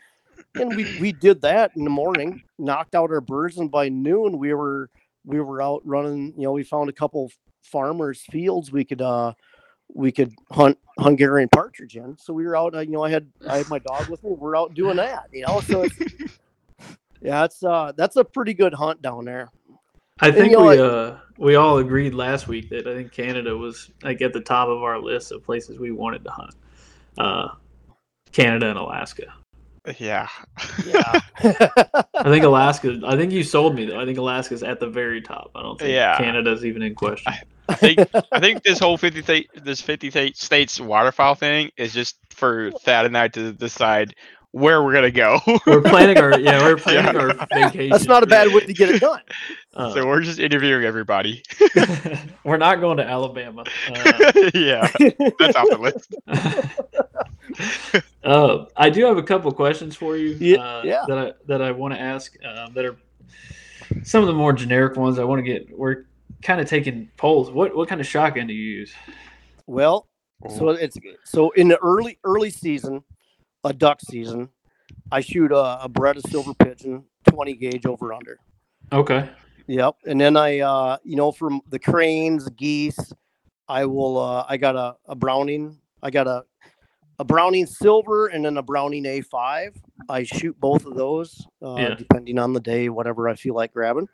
and 0.55 0.75
we 0.75 0.99
we 0.99 1.11
did 1.11 1.41
that 1.41 1.71
in 1.75 1.83
the 1.83 1.89
morning, 1.89 2.43
knocked 2.57 2.95
out 2.95 3.11
our 3.11 3.21
birds, 3.21 3.57
and 3.57 3.69
by 3.69 3.89
noon 3.89 4.37
we 4.37 4.53
were 4.53 4.89
we 5.25 5.41
were 5.41 5.61
out 5.61 5.81
running. 5.85 6.33
You 6.37 6.43
know, 6.43 6.51
we 6.53 6.63
found 6.63 6.89
a 6.89 6.93
couple 6.93 7.29
farmers' 7.63 8.21
fields 8.31 8.71
we 8.71 8.85
could 8.85 9.01
uh 9.01 9.33
we 9.93 10.11
could 10.11 10.33
hunt 10.51 10.77
Hungarian 10.99 11.49
partridge 11.49 11.95
in. 11.97 12.17
So 12.17 12.33
we 12.33 12.45
were 12.45 12.55
out. 12.55 12.73
Uh, 12.73 12.79
you 12.79 12.91
know, 12.91 13.03
I 13.03 13.09
had 13.09 13.27
I 13.47 13.57
had 13.57 13.69
my 13.69 13.79
dog 13.79 14.07
with 14.07 14.23
me. 14.23 14.31
We're 14.31 14.57
out 14.57 14.73
doing 14.73 14.97
that. 14.97 15.27
You 15.31 15.45
know, 15.45 15.59
so 15.61 15.83
it's, 15.83 15.95
yeah, 17.21 17.43
it's 17.45 17.63
uh 17.63 17.91
that's 17.95 18.15
a 18.15 18.23
pretty 18.23 18.53
good 18.53 18.73
hunt 18.73 19.01
down 19.01 19.25
there. 19.25 19.49
I 20.21 20.31
think 20.31 20.51
you 20.51 20.57
know, 20.57 20.65
we 20.67 20.77
like- 20.77 20.79
uh 20.79 21.15
we 21.37 21.55
all 21.55 21.79
agreed 21.79 22.13
last 22.13 22.47
week 22.47 22.69
that 22.69 22.87
I 22.87 22.93
think 22.95 23.11
Canada 23.11 23.55
was 23.57 23.91
like 24.03 24.21
at 24.21 24.31
the 24.33 24.39
top 24.41 24.69
of 24.69 24.81
our 24.83 24.99
list 24.99 25.31
of 25.31 25.43
places 25.43 25.77
we 25.79 25.91
wanted 25.91 26.23
to 26.23 26.31
hunt. 26.31 26.53
Uh, 27.17 27.47
Canada 28.31 28.69
and 28.69 28.77
Alaska. 28.79 29.33
yeah. 29.99 30.27
Yeah. 30.85 31.19
I 31.43 32.23
think 32.23 32.43
Alaska. 32.45 32.99
I 33.05 33.15
think 33.17 33.31
you 33.31 33.43
sold 33.43 33.75
me 33.75 33.85
though. 33.85 33.99
I 33.99 34.05
think 34.05 34.17
Alaska's 34.17 34.63
at 34.63 34.79
the 34.79 34.87
very 34.87 35.21
top. 35.21 35.51
I 35.55 35.61
don't 35.61 35.77
think 35.77 35.91
Yeah. 35.91 36.17
Canada's 36.17 36.65
even 36.65 36.81
in 36.81 36.95
question. 36.95 37.33
I 37.67 37.75
think 37.75 37.99
I 38.31 38.39
think 38.39 38.63
this 38.63 38.79
whole 38.79 38.97
fifty 38.97 39.21
state 39.21 39.49
this 39.55 39.81
fifty 39.81 40.09
state 40.11 40.37
states 40.37 40.79
waterfowl 40.79 41.35
thing 41.35 41.71
is 41.77 41.93
just 41.93 42.17
for 42.29 42.71
Thad 42.71 43.05
and 43.05 43.17
I 43.17 43.27
to 43.29 43.51
decide 43.53 44.13
where 44.55 44.81
we're 44.83 44.93
gonna 44.93 45.11
go. 45.11 45.37
We're 45.67 45.81
planning 45.81 46.17
our 46.17 46.39
yeah, 46.39 46.61
we're 46.63 46.77
planning 46.85 47.13
Yeah. 47.13 47.19
our 47.21 47.47
vacation. 47.53 47.89
That's 47.89 48.05
not 48.05 48.23
a 48.23 48.25
bad 48.25 48.53
way 48.53 48.61
to 48.65 48.73
get 48.73 48.89
it 48.89 48.99
done. 49.01 49.21
Uh, 49.75 49.93
so 49.93 50.07
we're 50.07 50.21
just 50.21 50.39
interviewing 50.39 50.85
everybody. 50.85 51.43
we're 52.45 52.55
not 52.55 52.79
going 52.79 52.95
to 52.95 53.03
Alabama. 53.05 53.65
Uh, 53.89 54.31
yeah, 54.53 54.89
that's 55.37 55.53
off 55.57 55.67
the 55.69 55.77
list. 55.77 56.15
uh, 58.23 58.65
I 58.77 58.89
do 58.89 59.03
have 59.03 59.17
a 59.17 59.23
couple 59.23 59.51
questions 59.51 59.97
for 59.97 60.15
you. 60.15 60.29
Yeah, 60.39 60.59
uh, 60.59 60.81
yeah. 60.85 61.03
That 61.09 61.17
I 61.17 61.33
that 61.47 61.61
I 61.61 61.71
want 61.71 61.93
to 61.93 61.99
ask. 61.99 62.37
Um, 62.45 62.73
that 62.73 62.85
are 62.85 62.95
some 64.03 64.21
of 64.21 64.27
the 64.27 64.33
more 64.33 64.53
generic 64.53 64.95
ones. 64.95 65.19
I 65.19 65.25
want 65.25 65.39
to 65.39 65.43
get. 65.43 65.77
We're 65.77 66.05
kind 66.41 66.61
of 66.61 66.69
taking 66.69 67.09
polls. 67.17 67.51
What 67.51 67.75
what 67.75 67.89
kind 67.89 67.99
of 67.99 68.07
shotgun 68.07 68.47
do 68.47 68.53
you 68.53 68.77
use? 68.77 68.93
Well, 69.67 70.07
so 70.55 70.69
it's 70.69 70.97
so 71.25 71.49
in 71.51 71.67
the 71.67 71.77
early 71.79 72.17
early 72.23 72.49
season, 72.49 73.03
a 73.65 73.73
duck 73.73 73.99
season, 73.99 74.47
I 75.11 75.19
shoot 75.19 75.51
a, 75.51 75.83
a 75.83 75.89
Beretta 75.89 76.25
silver 76.29 76.53
pigeon, 76.53 77.03
twenty 77.27 77.53
gauge 77.53 77.85
over 77.85 78.13
under. 78.13 78.39
Okay. 78.93 79.27
Yep, 79.67 79.95
and 80.05 80.21
then 80.21 80.37
I, 80.37 80.59
uh, 80.59 80.97
you 81.03 81.15
know, 81.15 81.31
from 81.31 81.59
the 81.69 81.79
cranes, 81.79 82.47
geese, 82.49 83.11
I 83.67 83.85
will. 83.85 84.17
Uh, 84.19 84.45
I 84.47 84.57
got 84.57 84.75
a, 84.75 84.95
a 85.07 85.15
Browning. 85.15 85.77
I 86.03 86.11
got 86.11 86.27
a 86.27 86.45
a 87.17 87.23
Browning 87.23 87.65
silver 87.65 88.27
and 88.27 88.45
then 88.45 88.57
a 88.57 88.61
Browning 88.61 89.05
A 89.05 89.21
five. 89.21 89.75
I 90.09 90.23
shoot 90.23 90.59
both 90.59 90.85
of 90.85 90.95
those, 90.95 91.47
uh, 91.63 91.75
Yeah. 91.77 91.95
depending 91.95 92.37
on 92.37 92.53
the 92.53 92.59
day, 92.59 92.89
whatever 92.89 93.27
I 93.29 93.35
feel 93.35 93.55
like 93.55 93.73
grabbing. 93.73 94.07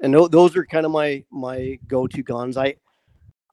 And 0.00 0.12
tho- 0.12 0.28
those 0.28 0.56
are 0.56 0.64
kind 0.66 0.84
of 0.84 0.92
my 0.92 1.24
my 1.30 1.78
go 1.88 2.06
to 2.06 2.22
guns. 2.22 2.56
I 2.56 2.74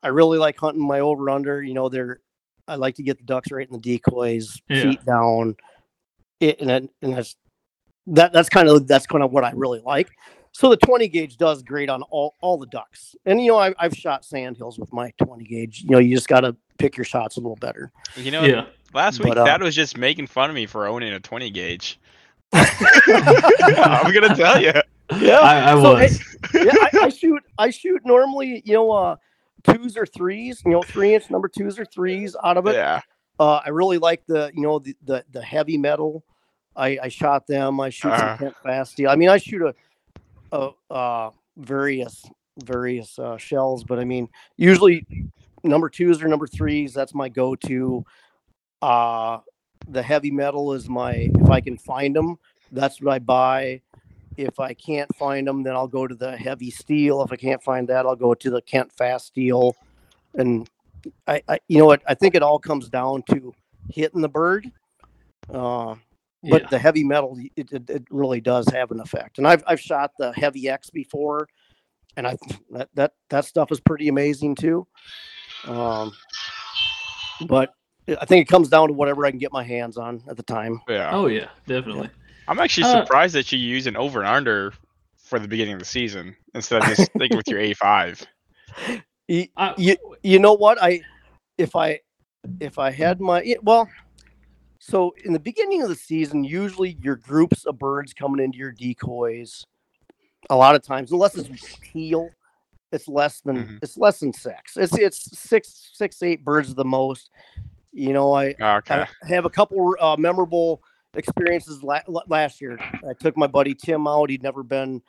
I 0.03 0.09
really 0.09 0.37
like 0.37 0.57
hunting 0.57 0.85
my 0.85 0.99
over 0.99 1.29
under. 1.29 1.61
You 1.63 1.73
know, 1.75 1.87
they're 1.89 2.19
I 2.68 2.76
like 2.76 2.95
to 2.95 3.03
get 3.03 3.18
the 3.18 3.24
ducks 3.24 3.51
right 3.51 3.68
in 3.68 3.74
the 3.74 3.80
decoys, 3.80 4.61
Yeah. 4.70 4.82
feet 4.84 5.05
down. 5.05 5.55
It, 6.39 6.59
and 6.61 6.70
that, 6.70 6.84
and 7.01 7.13
that's 7.13 7.36
that 8.07 8.32
that's 8.34 8.49
kind 8.49 8.70
of 8.70 8.88
that's 8.88 9.05
kind 9.07 9.24
of 9.24 9.32
what 9.32 9.43
I 9.43 9.51
really 9.55 9.82
like. 9.86 10.09
So 10.51 10.70
the 10.70 10.78
20 10.78 11.07
gauge 11.09 11.38
does 11.38 11.61
great 11.61 11.89
on 11.89 12.01
all, 12.03 12.34
all 12.41 12.57
the 12.57 12.65
ducks. 12.68 13.15
And 13.26 13.39
you 13.41 13.51
know, 13.51 13.57
I, 13.57 13.74
I've 13.78 13.93
shot 13.93 14.26
sandhills 14.26 14.80
with 14.80 14.91
my 14.93 15.11
20 15.24 15.43
gauge. 15.45 15.84
You 15.84 15.89
know, 15.91 15.99
you 15.99 16.15
just 16.15 16.28
got 16.28 16.39
to 16.41 16.55
pick 16.80 16.97
your 16.97 17.03
shots 17.03 17.38
a 17.38 17.39
little 17.39 17.57
better. 17.57 17.91
You 18.15 18.32
know, 18.32 18.43
Yeah. 18.43 18.65
last 18.93 19.20
week 19.20 19.30
But, 19.30 19.38
uh, 19.39 19.45
Thad 19.45 19.61
was 19.61 19.76
just 19.76 19.97
making 19.97 20.28
fun 20.28 20.49
of 20.49 20.55
me 20.55 20.65
for 20.65 20.88
owning 20.88 21.13
a 21.13 21.20
20 21.20 21.49
gauge. 21.51 21.99
I'm 22.53 24.13
gonna 24.13 24.36
tell 24.36 24.61
you. 24.61 24.72
Yeah, 25.20 25.39
I, 25.39 25.72
I 25.72 25.82
So, 25.82 25.93
was. 25.93 26.38
yeah. 26.53 26.72
I, 26.76 26.89
I 27.03 27.09
shoot. 27.09 27.43
I 27.57 27.70
shoot 27.70 28.01
normally. 28.05 28.61
You 28.65 28.74
know, 28.76 28.91
uh, 28.91 29.15
twos 29.72 29.97
or 29.97 30.05
threes. 30.05 30.61
You 30.65 30.72
know, 30.72 30.82
three 30.84 31.13
inch 31.15 31.30
number 31.30 31.47
twos 31.47 31.78
or 31.80 31.86
threes 31.86 32.36
out 32.43 32.57
of 32.57 32.68
it. 32.68 32.76
Yeah. 32.76 33.01
Uh, 33.39 33.61
I 33.65 33.70
really 33.70 33.97
like 33.97 34.26
the 34.28 34.51
you 34.53 34.61
know 34.63 34.80
the 34.80 34.95
the, 35.05 35.24
the 35.32 35.41
heavy 35.41 35.78
metal. 35.78 36.24
I, 36.76 36.99
I 37.03 37.07
shot 37.07 37.47
them. 37.47 37.80
I 37.80 37.89
shoot 37.89 38.09
Uh-huh. 38.09 38.28
some 38.28 38.38
Kent 38.38 38.55
Fasteel. 38.65 39.09
I 39.09 39.15
mean, 39.15 39.30
I 39.30 39.38
shoot 39.38 39.61
a, 39.63 39.74
a 40.55 40.72
uh, 40.93 41.30
various 41.57 42.24
various 42.63 43.18
uh, 43.20 43.38
shells, 43.38 43.84
but 43.84 43.99
I 43.99 44.05
mean, 44.05 44.30
usually 44.57 45.05
number 45.63 45.89
twos 45.89 46.22
or 46.22 46.28
number 46.28 46.47
threes. 46.47 46.93
That's 46.93 47.13
my 47.13 47.30
go 47.30 47.55
to. 47.55 48.05
Uh, 48.82 49.39
the 49.89 50.03
heavy 50.03 50.32
metal 50.32 50.74
is 50.74 50.88
my 50.89 51.30
if 51.34 51.49
I 51.49 51.61
can 51.61 51.78
find 51.78 52.15
them, 52.15 52.38
that's 52.72 53.01
what 53.01 53.13
I 53.13 53.20
buy. 53.20 53.82
If 54.38 54.59
I 54.59 54.73
can't 54.73 55.13
find 55.15 55.47
them, 55.47 55.63
then 55.63 55.75
I'll 55.75 55.88
go 55.88 56.07
to 56.07 56.15
the 56.15 56.38
heavy 56.38 56.69
steel. 56.69 57.23
If 57.23 57.31
I 57.31 57.35
can't 57.35 57.61
find 57.63 57.88
that, 57.89 58.05
I'll 58.05 58.15
go 58.15 58.33
to 58.33 58.49
the 58.49 58.61
Kent 58.61 58.91
Fasteel. 58.95 59.73
And 60.35 60.69
I, 61.27 61.41
I 61.47 61.59
you 61.67 61.79
know 61.79 61.85
what? 61.85 62.03
I 62.07 62.13
think 62.13 62.35
it 62.35 62.43
all 62.43 62.59
comes 62.59 62.88
down 62.89 63.23
to 63.31 63.53
hitting 63.89 64.21
the 64.21 64.29
bird. 64.29 64.71
Uh, 65.51 65.95
but 66.43 66.63
yeah. 66.63 66.67
the 66.69 66.79
heavy 66.79 67.03
metal, 67.03 67.38
it, 67.55 67.71
it, 67.71 67.89
it 67.89 68.07
really 68.11 68.39
does 68.39 68.67
have 68.69 68.91
an 68.91 68.99
effect. 68.99 69.38
And 69.38 69.47
I've 69.47 69.63
I've 69.65 69.79
shot 69.79 70.11
the 70.19 70.31
Hevi-X 70.33 70.91
before, 70.91 71.47
and 72.15 72.27
I 72.27 72.38
that 72.71 72.89
that 72.93 73.13
that 73.29 73.45
stuff 73.45 73.71
is 73.71 73.79
pretty 73.79 74.07
amazing 74.07 74.55
too. 74.55 74.85
Um, 75.65 76.13
but 77.47 77.73
I 78.07 78.25
think 78.25 78.43
it 78.43 78.49
comes 78.49 78.69
down 78.69 78.88
to 78.88 78.93
whatever 78.93 79.25
I 79.25 79.31
can 79.31 79.39
get 79.39 79.51
my 79.51 79.63
hands 79.63 79.97
on 79.97 80.23
at 80.29 80.38
the 80.38 80.43
time. 80.43 80.81
Yeah. 80.88 81.09
Oh 81.11 81.27
yeah, 81.27 81.47
definitely. 81.65 82.09
I'm 82.47 82.59
actually 82.59 82.83
Uh, 82.85 83.01
surprised 83.01 83.35
that 83.35 83.51
you 83.51 83.59
use 83.59 83.87
an 83.87 83.97
over 83.97 84.19
and 84.19 84.27
under 84.27 84.73
for 85.17 85.39
the 85.39 85.47
beginning 85.47 85.73
of 85.73 85.79
the 85.79 85.85
season 85.85 86.35
instead 86.53 86.83
of 86.83 86.89
just 86.95 87.11
sticking 87.15 87.37
with 87.37 87.47
your 87.47 87.59
A5. 87.59 88.25
Y- 89.29 89.49
I- 89.57 89.73
you, 89.77 89.97
you 90.23 90.39
know 90.39 90.53
what 90.53 90.77
I 90.81 91.01
if 91.57 91.75
I 91.75 91.99
if 92.59 92.79
I 92.79 92.91
had 92.91 93.19
my 93.19 93.55
well 93.61 93.89
so 94.79 95.13
in 95.25 95.33
the 95.33 95.39
beginning 95.39 95.81
of 95.81 95.89
the 95.89 95.95
season 95.95 96.43
usually 96.43 96.97
your 97.01 97.15
groups 97.17 97.65
of 97.65 97.77
birds 97.77 98.13
coming 98.13 98.43
into 98.43 98.57
your 98.57 98.71
decoys 98.71 99.65
a 100.49 100.55
lot 100.55 100.75
of 100.75 100.83
times 100.83 101.11
unless 101.11 101.35
it's 101.35 101.49
teal 101.91 102.29
it's 102.93 103.07
less 103.07 103.41
than 103.41 103.57
Mhm. 103.57 103.79
it's 103.81 103.97
less 103.97 104.19
than 104.21 104.31
six 104.31 104.77
it's 104.77 104.97
it's 104.97 105.37
six 105.37 105.89
six 105.93 106.21
eight 106.23 106.45
birds 106.45 106.73
the 106.73 106.85
most 106.85 107.31
you 107.91 108.13
know 108.13 108.31
I 108.33 108.55
Okay. 108.61 109.03
I 109.23 109.27
have 109.27 109.43
a 109.45 109.49
couple 109.49 109.95
uh, 109.99 110.15
memorable 110.17 110.81
experiences 111.18 111.84
la- 111.84 112.01
la- 112.07 112.24
last 112.28 112.61
year. 112.61 112.78
I 113.07 113.13
took 113.13 113.36
my 113.36 113.47
buddy 113.47 113.74
Tim 113.74 114.07
out. 114.07 114.30
He'd 114.30 114.43
never 114.43 114.63
been. 114.63 115.01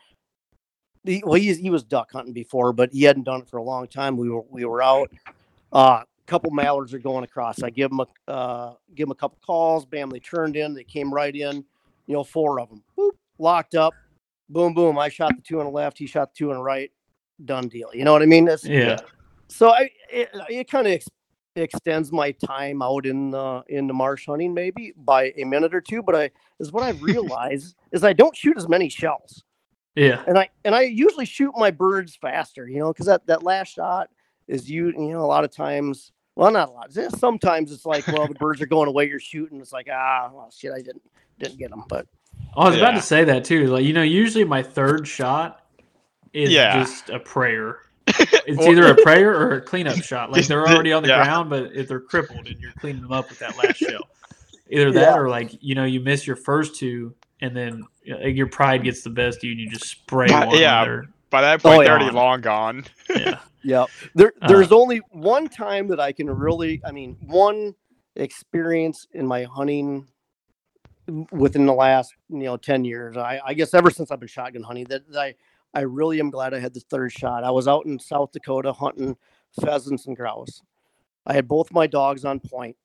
He, 1.04 1.22
well, 1.24 1.34
he, 1.34 1.54
he 1.54 1.70
was 1.70 1.84
duck 1.84 2.10
hunting 2.12 2.32
before, 2.32 2.72
but 2.72 2.92
he 2.92 3.02
hadn't 3.04 3.22
done 3.22 3.42
it 3.42 3.48
for 3.48 3.58
a 3.58 3.62
long 3.62 3.86
time. 3.86 4.16
We 4.16 4.30
were 4.30 4.42
we 4.50 4.64
were 4.64 4.82
out. 4.82 5.10
A 5.72 5.76
uh, 5.76 6.02
couple 6.26 6.50
mallards 6.50 6.92
are 6.94 6.98
going 6.98 7.24
across. 7.24 7.62
I 7.62 7.70
give 7.70 7.90
them 7.90 8.00
a 8.00 8.30
uh, 8.30 8.74
give 8.94 9.06
them 9.06 9.12
a 9.12 9.16
couple 9.16 9.38
calls. 9.44 9.86
Bam, 9.86 10.10
they 10.10 10.20
turned 10.20 10.56
in. 10.56 10.74
They 10.74 10.84
came 10.84 11.12
right 11.12 11.34
in. 11.34 11.64
You 12.06 12.14
know, 12.14 12.24
four 12.24 12.60
of 12.60 12.68
them. 12.70 12.82
Boop, 12.98 13.10
locked 13.38 13.74
up. 13.74 13.94
Boom, 14.48 14.72
boom. 14.74 14.98
I 14.98 15.08
shot 15.08 15.36
the 15.36 15.42
two 15.42 15.60
on 15.60 15.66
the 15.66 15.72
left. 15.72 15.98
He 15.98 16.06
shot 16.06 16.32
the 16.32 16.38
two 16.38 16.50
on 16.50 16.56
the 16.56 16.62
right. 16.62 16.90
Done 17.44 17.68
deal. 17.68 17.90
You 17.92 18.04
know 18.04 18.12
what 18.12 18.22
I 18.22 18.26
mean? 18.26 18.46
That's, 18.46 18.64
Yeah. 18.64 18.98
So 19.48 19.70
I 19.70 19.90
it, 20.10 20.30
it 20.48 20.70
kind 20.70 20.86
of 20.86 21.00
extends 21.62 22.12
my 22.12 22.32
time 22.32 22.82
out 22.82 23.06
in 23.06 23.30
the 23.30 23.62
in 23.68 23.86
the 23.86 23.94
marsh 23.94 24.26
hunting 24.26 24.54
maybe 24.54 24.92
by 24.96 25.32
a 25.36 25.44
minute 25.44 25.74
or 25.74 25.80
two. 25.80 26.02
But 26.02 26.14
I 26.16 26.30
is 26.60 26.72
what 26.72 26.82
I've 26.82 27.02
realized 27.12 27.74
is 27.92 28.04
I 28.04 28.12
don't 28.12 28.36
shoot 28.36 28.56
as 28.56 28.68
many 28.68 28.88
shells, 28.88 29.44
Yeah. 29.94 30.22
and 30.26 30.38
I 30.38 30.48
and 30.64 30.74
I 30.74 30.82
usually 30.82 31.26
shoot 31.26 31.52
my 31.56 31.70
birds 31.70 32.16
faster. 32.16 32.68
You 32.68 32.78
know, 32.78 32.92
because 32.92 33.06
that 33.06 33.26
that 33.26 33.42
last 33.42 33.68
shot 33.74 34.10
is 34.46 34.70
you 34.70 34.86
you 34.88 35.12
know 35.12 35.20
a 35.20 35.26
lot 35.26 35.44
of 35.44 35.50
times. 35.50 36.12
Well, 36.36 36.52
not 36.52 36.68
a 36.68 36.72
lot. 36.72 36.92
Sometimes 37.18 37.72
it's 37.72 37.84
like, 37.84 38.06
well, 38.06 38.28
the 38.28 38.34
birds 38.38 38.62
are 38.62 38.66
going 38.66 38.88
away. 38.88 39.08
You're 39.08 39.18
shooting. 39.18 39.60
It's 39.60 39.72
like, 39.72 39.88
ah, 39.92 40.30
well, 40.32 40.50
shit, 40.56 40.70
I 40.72 40.76
didn't 40.78 41.02
didn't 41.40 41.58
get 41.58 41.70
them. 41.70 41.82
But 41.88 42.06
I 42.56 42.68
was 42.68 42.76
about 42.76 42.92
to 42.92 43.02
say 43.02 43.24
that 43.24 43.44
too. 43.44 43.66
Like 43.66 43.84
you 43.84 43.92
know, 43.92 44.02
usually 44.02 44.44
my 44.44 44.62
third 44.62 45.08
shot 45.08 45.66
is 46.32 46.50
Yeah. 46.50 46.78
just 46.80 47.10
a 47.10 47.18
prayer. 47.18 47.78
It's 48.46 48.66
either 48.66 48.90
a 48.92 48.96
prayer 49.02 49.34
or 49.34 49.56
a 49.56 49.60
cleanup 49.60 50.02
shot. 50.02 50.30
Like 50.32 50.46
they're 50.46 50.66
already 50.66 50.92
on 50.92 51.02
the 51.02 51.08
yeah. 51.10 51.24
ground, 51.24 51.50
but 51.50 51.72
if 51.74 51.88
they're 51.88 52.00
crippled 52.00 52.46
and 52.48 52.58
you're 52.60 52.72
cleaning 52.72 53.02
them 53.02 53.12
up 53.12 53.28
with 53.28 53.38
that 53.40 53.56
last 53.56 53.76
shell, 53.76 54.08
either 54.70 54.86
Yeah. 54.88 54.92
that 54.92 55.18
or 55.18 55.28
like 55.28 55.52
you 55.60 55.74
know 55.74 55.84
you 55.84 56.00
miss 56.00 56.26
your 56.26 56.36
first 56.36 56.76
two 56.76 57.14
and 57.40 57.56
then 57.56 57.82
uh, 58.10 58.26
your 58.26 58.46
pride 58.48 58.82
gets 58.84 59.02
the 59.02 59.10
best 59.10 59.38
of 59.38 59.44
you 59.44 59.52
and 59.52 59.60
you 59.60 59.70
just 59.70 59.86
spray 59.86 60.28
Uh, 60.28 60.46
one. 60.46 60.58
yeah. 60.58 60.82
on 60.82 61.12
By 61.30 61.40
that 61.42 61.62
point, 61.62 61.74
Oh, 61.74 61.78
they're 61.78 61.86
yeah. 61.86 61.92
already 62.02 62.10
long 62.16 62.40
gone. 62.40 62.84
yeah. 63.10 63.38
Yeah. 63.64 63.86
There 64.14 64.32
Uh, 64.40 64.46
there's 64.48 64.70
only 64.72 64.98
one 65.10 65.48
time 65.48 65.88
that 65.88 65.98
I 65.98 66.12
can 66.12 66.30
really 66.30 66.80
I 66.84 66.92
mean, 66.92 67.16
one 67.20 67.74
experience 68.14 69.06
in 69.12 69.26
my 69.26 69.44
hunting 69.44 70.06
within 71.32 71.66
the 71.66 71.72
last, 71.74 72.14
you 72.28 72.44
know, 72.44 72.56
10 72.56 72.84
years. 72.84 73.16
I, 73.16 73.40
I 73.44 73.54
guess 73.54 73.74
ever 73.74 73.90
since 73.90 74.10
I've 74.10 74.20
been 74.20 74.28
shotgun 74.28 74.62
hunting 74.62 74.84
that, 74.90 75.10
that 75.10 75.18
I 75.20 75.34
I 75.74 75.80
really 75.80 76.18
am 76.20 76.30
glad 76.30 76.54
I 76.54 76.58
had 76.60 76.74
the 76.74 76.80
third 76.80 77.12
shot. 77.12 77.44
I 77.44 77.50
was 77.50 77.68
out 77.68 77.86
in 77.86 77.98
South 77.98 78.32
Dakota 78.32 78.72
hunting 78.72 79.16
pheasants 79.60 80.06
and 80.06 80.16
grouse. 80.16 80.62
I 81.26 81.34
had 81.34 81.46
both 81.46 81.72
my 81.72 81.86
dogs 81.86 82.24
on 82.24 82.40
point. 82.40 82.76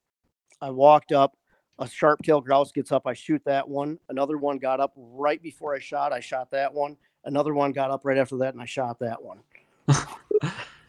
I 0.62 0.70
walked 0.70 1.12
up, 1.12 1.36
a 1.80 1.88
sharp 1.88 2.22
tailed 2.24 2.46
grouse 2.46 2.72
gets 2.72 2.92
up, 2.92 3.08
I 3.08 3.14
shoot 3.14 3.42
that 3.46 3.68
one. 3.68 3.98
Another 4.10 4.38
one 4.38 4.58
got 4.58 4.80
up 4.80 4.94
right 4.96 5.42
before 5.42 5.76
I 5.76 5.80
shot, 5.80 6.14
I 6.14 6.20
shot 6.20 6.52
that 6.52 6.74
one. 6.74 6.98
Another 7.26 7.54
one 7.54 7.72
got 7.72 7.90
up 7.90 8.02
right 8.04 8.18
after 8.18 8.38
that 8.38 8.54
and 8.54 8.62
I 8.62 8.66
shot 8.66 9.00
that 9.00 9.22
one. 9.24 9.40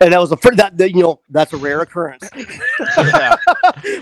and 0.01 0.13
that 0.13 0.19
was 0.21 0.33
a 0.33 0.37
fir- 0.37 0.55
that, 0.57 0.77
that 0.79 0.91
you 0.91 1.03
know 1.03 1.21
that's 1.31 1.53
a 1.53 1.57
rare 1.57 1.81
occurrence. 1.81 2.29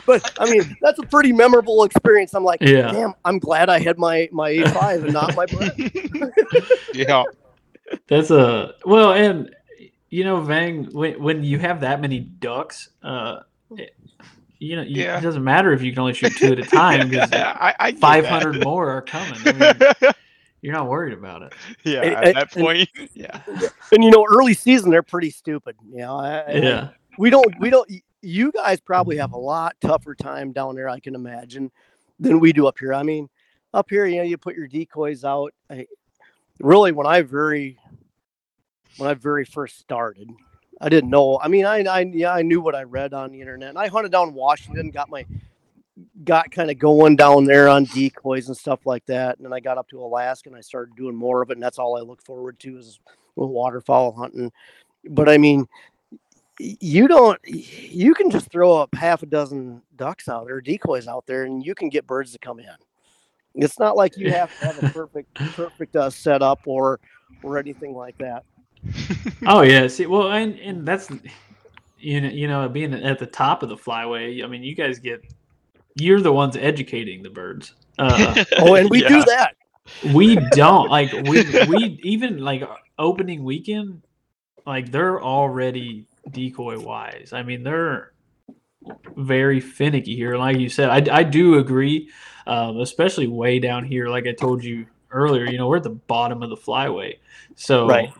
but 0.07 0.33
I 0.39 0.51
mean 0.51 0.77
that's 0.81 0.99
a 0.99 1.03
pretty 1.07 1.33
memorable 1.33 1.85
experience. 1.85 2.35
I'm 2.35 2.45
like, 2.45 2.61
Yeah. 2.63 2.91
damn, 2.93 3.15
I'm 3.25 3.39
glad 3.39 3.69
I 3.69 3.79
had 3.79 3.99
my 3.99 4.29
my 4.33 4.51
A5 4.51 5.05
and 5.05 5.13
not 5.13 5.37
my 5.37 5.47
yeah. 6.95 7.25
That's 8.09 8.31
a 8.31 8.75
well, 8.85 9.13
and 9.13 9.55
you 10.11 10.25
know, 10.25 10.41
Vang, 10.41 10.85
when, 10.93 11.23
when 11.23 11.43
you 11.45 11.59
have 11.59 11.81
that 11.81 12.01
many 12.01 12.21
ducks, 12.21 12.91
uh, 13.03 13.41
it- 13.77 13.95
you 14.59 14.77
know, 14.77 14.83
you, 14.83 15.03
Yeah. 15.03 15.19
it 15.19 15.23
doesn't 15.23 15.43
matter 15.43 15.73
if 15.73 15.83
you 15.83 15.91
can 15.91 15.99
only 16.01 16.15
shoot 16.15 16.37
two 16.37 16.53
at 16.53 16.59
a 16.61 16.63
time 16.63 17.09
because 17.09 17.33
I, 17.33 17.75
I 17.81 17.91
get 17.91 18.01
five 18.01 18.23
that. 18.25 18.63
more 18.63 18.91
are 18.91 19.03
coming. 19.03 19.41
I 19.45 19.53
mean, 20.01 20.13
you're 20.63 20.73
not 20.75 20.89
worried 20.89 21.15
about 21.15 21.43
it. 21.43 21.53
yeah. 21.83 22.03
And- 22.03 22.15
At 22.15 22.35
that 22.35 22.55
and- 22.57 22.65
point, 22.65 22.89
yeah. 23.15 23.43
And 23.91 24.05
you 24.05 24.11
know, 24.13 24.25
early 24.31 24.55
season 24.55 24.91
they're 24.93 25.03
pretty 25.03 25.31
stupid. 25.31 25.75
You 25.91 25.99
know, 25.99 26.17
I, 26.17 26.39
I- 26.43 26.53
Yeah, 26.53 26.89
we 27.19 27.29
don't 27.29 27.53
we 27.59 27.71
don't. 27.71 27.91
You 28.21 28.53
guys 28.53 28.81
probably 28.81 29.17
have 29.17 29.33
a 29.33 29.37
lot 29.39 29.75
tougher 29.81 30.15
time 30.15 30.53
down 30.53 30.77
there, 30.77 30.89
I 30.89 31.01
can 31.01 31.17
imagine, 31.17 31.73
than 32.21 32.39
we 32.39 32.53
do 32.53 32.69
up 32.69 32.79
here. 32.79 32.95
I 32.95 33.03
mean, 33.03 33.29
up 33.75 33.91
here, 33.91 34.07
you 34.07 34.19
know, 34.19 34.23
you 34.23 34.37
put 34.39 34.55
your 34.55 34.69
decoys 34.69 35.25
out. 35.25 35.53
I, 35.69 35.89
really, 36.61 36.93
when 36.93 37.09
I 37.09 37.23
very 37.23 37.79
when 38.97 39.11
I 39.11 39.15
very 39.15 39.45
first 39.45 39.79
started, 39.79 40.31
I 40.81 40.89
didn't 40.89 41.11
know. 41.11 41.39
I 41.41 41.49
mean, 41.49 41.65
I, 41.65 41.83
I 41.85 42.01
yeah, 42.01 42.33
I 42.33 42.43
knew 42.43 42.61
what 42.61 42.75
I 42.75 42.83
read 42.83 43.15
on 43.15 43.33
the 43.33 43.41
internet. 43.41 43.71
And 43.71 43.79
I 43.79 43.89
hunted 43.89 44.13
down 44.13 44.35
Washington, 44.35 44.91
got 44.91 45.11
my 45.11 45.25
got 46.25 46.51
kind 46.51 46.71
of 46.71 46.79
going 46.79 47.17
down 47.17 47.45
there 47.45 47.69
on 47.69 47.85
decoys 47.85 48.49
and 48.49 48.57
stuff 48.57 48.87
like 48.87 49.05
that. 49.07 49.37
And 49.37 49.45
then 49.45 49.53
I 49.53 49.61
got 49.61 49.79
up 49.79 49.89
to 49.91 50.01
Alaska 50.01 50.49
and 50.49 50.57
I 50.57 50.61
started 50.61 50.97
doing 50.97 51.15
more 51.15 51.43
of 51.43 51.51
it. 51.51 51.55
And 51.55 51.63
that's 51.63 51.79
all 51.79 51.97
I 51.97 52.01
look 52.01 52.23
forward 52.23 52.59
to 52.61 52.79
is 52.79 52.99
waterfowl 53.37 54.13
hunting. 54.13 54.51
But 55.09 55.29
I 55.29 55.39
mean, 55.39 55.69
you 56.59 57.09
don't 57.09 57.39
you 57.45 58.15
can 58.15 58.31
just 58.31 58.51
throw 58.51 58.77
up 58.77 58.95
half 58.95 59.23
a 59.23 59.27
dozen 59.27 59.83
ducks 59.97 60.29
out 60.29 60.47
there 60.47 60.61
decoys 60.61 61.09
out 61.09 61.25
there 61.27 61.45
and 61.45 61.65
you 61.65 61.75
can 61.75 61.89
get 61.89 62.07
birds 62.07 62.33
to 62.33 62.39
come 62.39 62.59
in 62.59 62.67
it's 63.55 63.79
not 63.79 63.97
like 63.97 64.17
you 64.17 64.31
have 64.31 64.51
to 64.59 64.67
have 64.67 64.83
a 64.83 64.89
perfect 64.93 65.35
perfect 65.55 65.97
uh, 65.97 66.11
setup 66.11 66.61
or 66.67 67.01
or 67.43 67.59
anything 67.59 67.95
like 67.95 68.17
that 68.19 68.45
oh 69.47 69.63
yeah 69.63 69.87
see 69.87 70.07
well 70.07 70.33
and, 70.33 70.59
and 70.59 70.87
that's 70.87 71.09
you 71.99 72.21
know 72.21 72.29
you 72.29 72.49
know 72.49 72.69
being 72.69 72.93
at 72.93 73.19
the 73.19 73.27
top 73.27 73.63
of 73.63 73.69
the 73.69 73.77
flyway 73.77 74.43
i 74.43 74.47
mean 74.47 74.63
you 74.63 74.75
guys 74.75 74.99
get 74.99 75.23
you're 75.95 76.21
the 76.21 76.33
ones 76.33 76.57
educating 76.57 77.23
the 77.23 77.31
birds 77.31 77.75
uh, 77.99 78.45
oh 78.59 78.75
and 78.75 78.91
we 78.91 79.03
yeah. 79.03 79.09
do 79.09 79.23
that 79.25 79.55
we 80.13 80.37
don't 80.53 80.89
like 80.89 81.13
we 81.13 81.45
we 81.67 82.01
even 82.03 82.39
like 82.39 82.63
opening 82.99 83.45
weekend 83.45 84.03
like 84.67 84.91
they're 84.91 85.21
already 85.21 86.07
decoy 86.31 86.79
wise. 86.79 87.33
I 87.33 87.43
mean, 87.43 87.63
they're 87.63 88.13
very 89.17 89.61
finicky 89.61 90.17
here. 90.17 90.37
Like 90.37 90.59
you 90.59 90.69
said, 90.69 90.91
I, 90.91 91.19
I 91.19 91.23
do 91.23 91.59
agree, 91.59 92.11
um, 92.47 92.79
especially 92.81 93.27
way 93.27 93.59
down 93.59 93.85
here. 93.85 94.09
Like 94.09 94.27
I 94.27 94.33
told 94.33 94.63
you 94.63 94.87
earlier, 95.11 95.45
you 95.45 95.59
know, 95.59 95.69
we're 95.69 95.79
at 95.79 95.83
the 95.83 95.91
bottom 95.91 96.43
of 96.43 96.51
the 96.51 96.57
flyway. 96.57 97.19
So 97.57 97.87
right. 97.87 98.13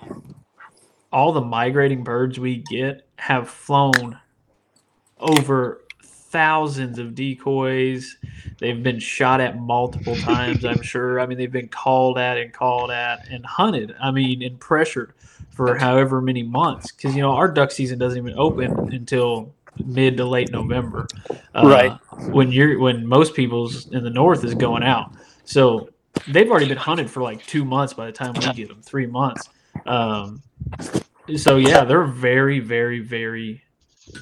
All 1.13 1.33
the 1.33 1.41
migrating 1.41 2.03
birds 2.03 2.39
we 2.39 2.59
get 2.71 3.07
have 3.17 3.49
flown 3.49 4.19
over 5.19 5.83
thousands 6.03 6.99
of 6.99 7.15
decoys. 7.15 8.17
They've 8.59 8.83
been 8.83 8.99
shot 8.99 9.41
at 9.41 9.59
multiple 9.61 10.17
times, 10.17 10.65
I'm 10.65 10.83
sure. 10.83 11.21
I 11.21 11.27
mean, 11.27 11.39
they've 11.39 11.53
been 11.53 11.69
called 11.69 12.19
at 12.19 12.39
and 12.39 12.53
called 12.53 12.91
at 12.91 13.29
and 13.29 13.45
hunted. 13.45 13.95
I 14.01 14.11
mean, 14.11 14.43
and 14.43 14.59
pressured 14.59 15.13
for 15.51 15.77
however 15.77 16.23
many 16.23 16.43
months 16.43 16.93
because 16.93 17.15
you 17.15 17.21
know 17.21 17.33
our 17.33 17.49
duck 17.49 17.71
season 17.71 17.99
doesn't 17.99 18.17
even 18.17 18.39
open 18.39 18.93
until 18.95 19.55
mid 19.85 20.17
to 20.17 20.25
late 20.25 20.51
November. 20.51 21.07
Uh, 21.55 21.63
right. 21.65 21.93
When 22.31 22.51
you're 22.51 22.79
when 22.79 23.07
most 23.07 23.35
people's 23.35 23.89
in 23.93 24.03
the 24.03 24.11
north 24.11 24.45
is 24.45 24.55
going 24.55 24.83
out, 24.83 25.13
so 25.45 25.91
they've 26.29 26.51
already 26.51 26.69
been 26.69 26.79
hunted 26.79 27.11
for 27.11 27.23
like 27.23 27.45
two 27.47 27.65
months 27.65 27.93
by 27.93 28.07
the 28.07 28.13
time 28.13 28.33
we 28.35 28.41
get 28.53 28.69
them, 28.69 28.81
three 28.83 29.07
months. 29.07 29.49
Um, 29.87 30.43
so 31.37 31.57
yeah, 31.57 31.85
they're 31.85 32.05
very, 32.05 32.61
very, 32.61 33.01
very 33.01 33.63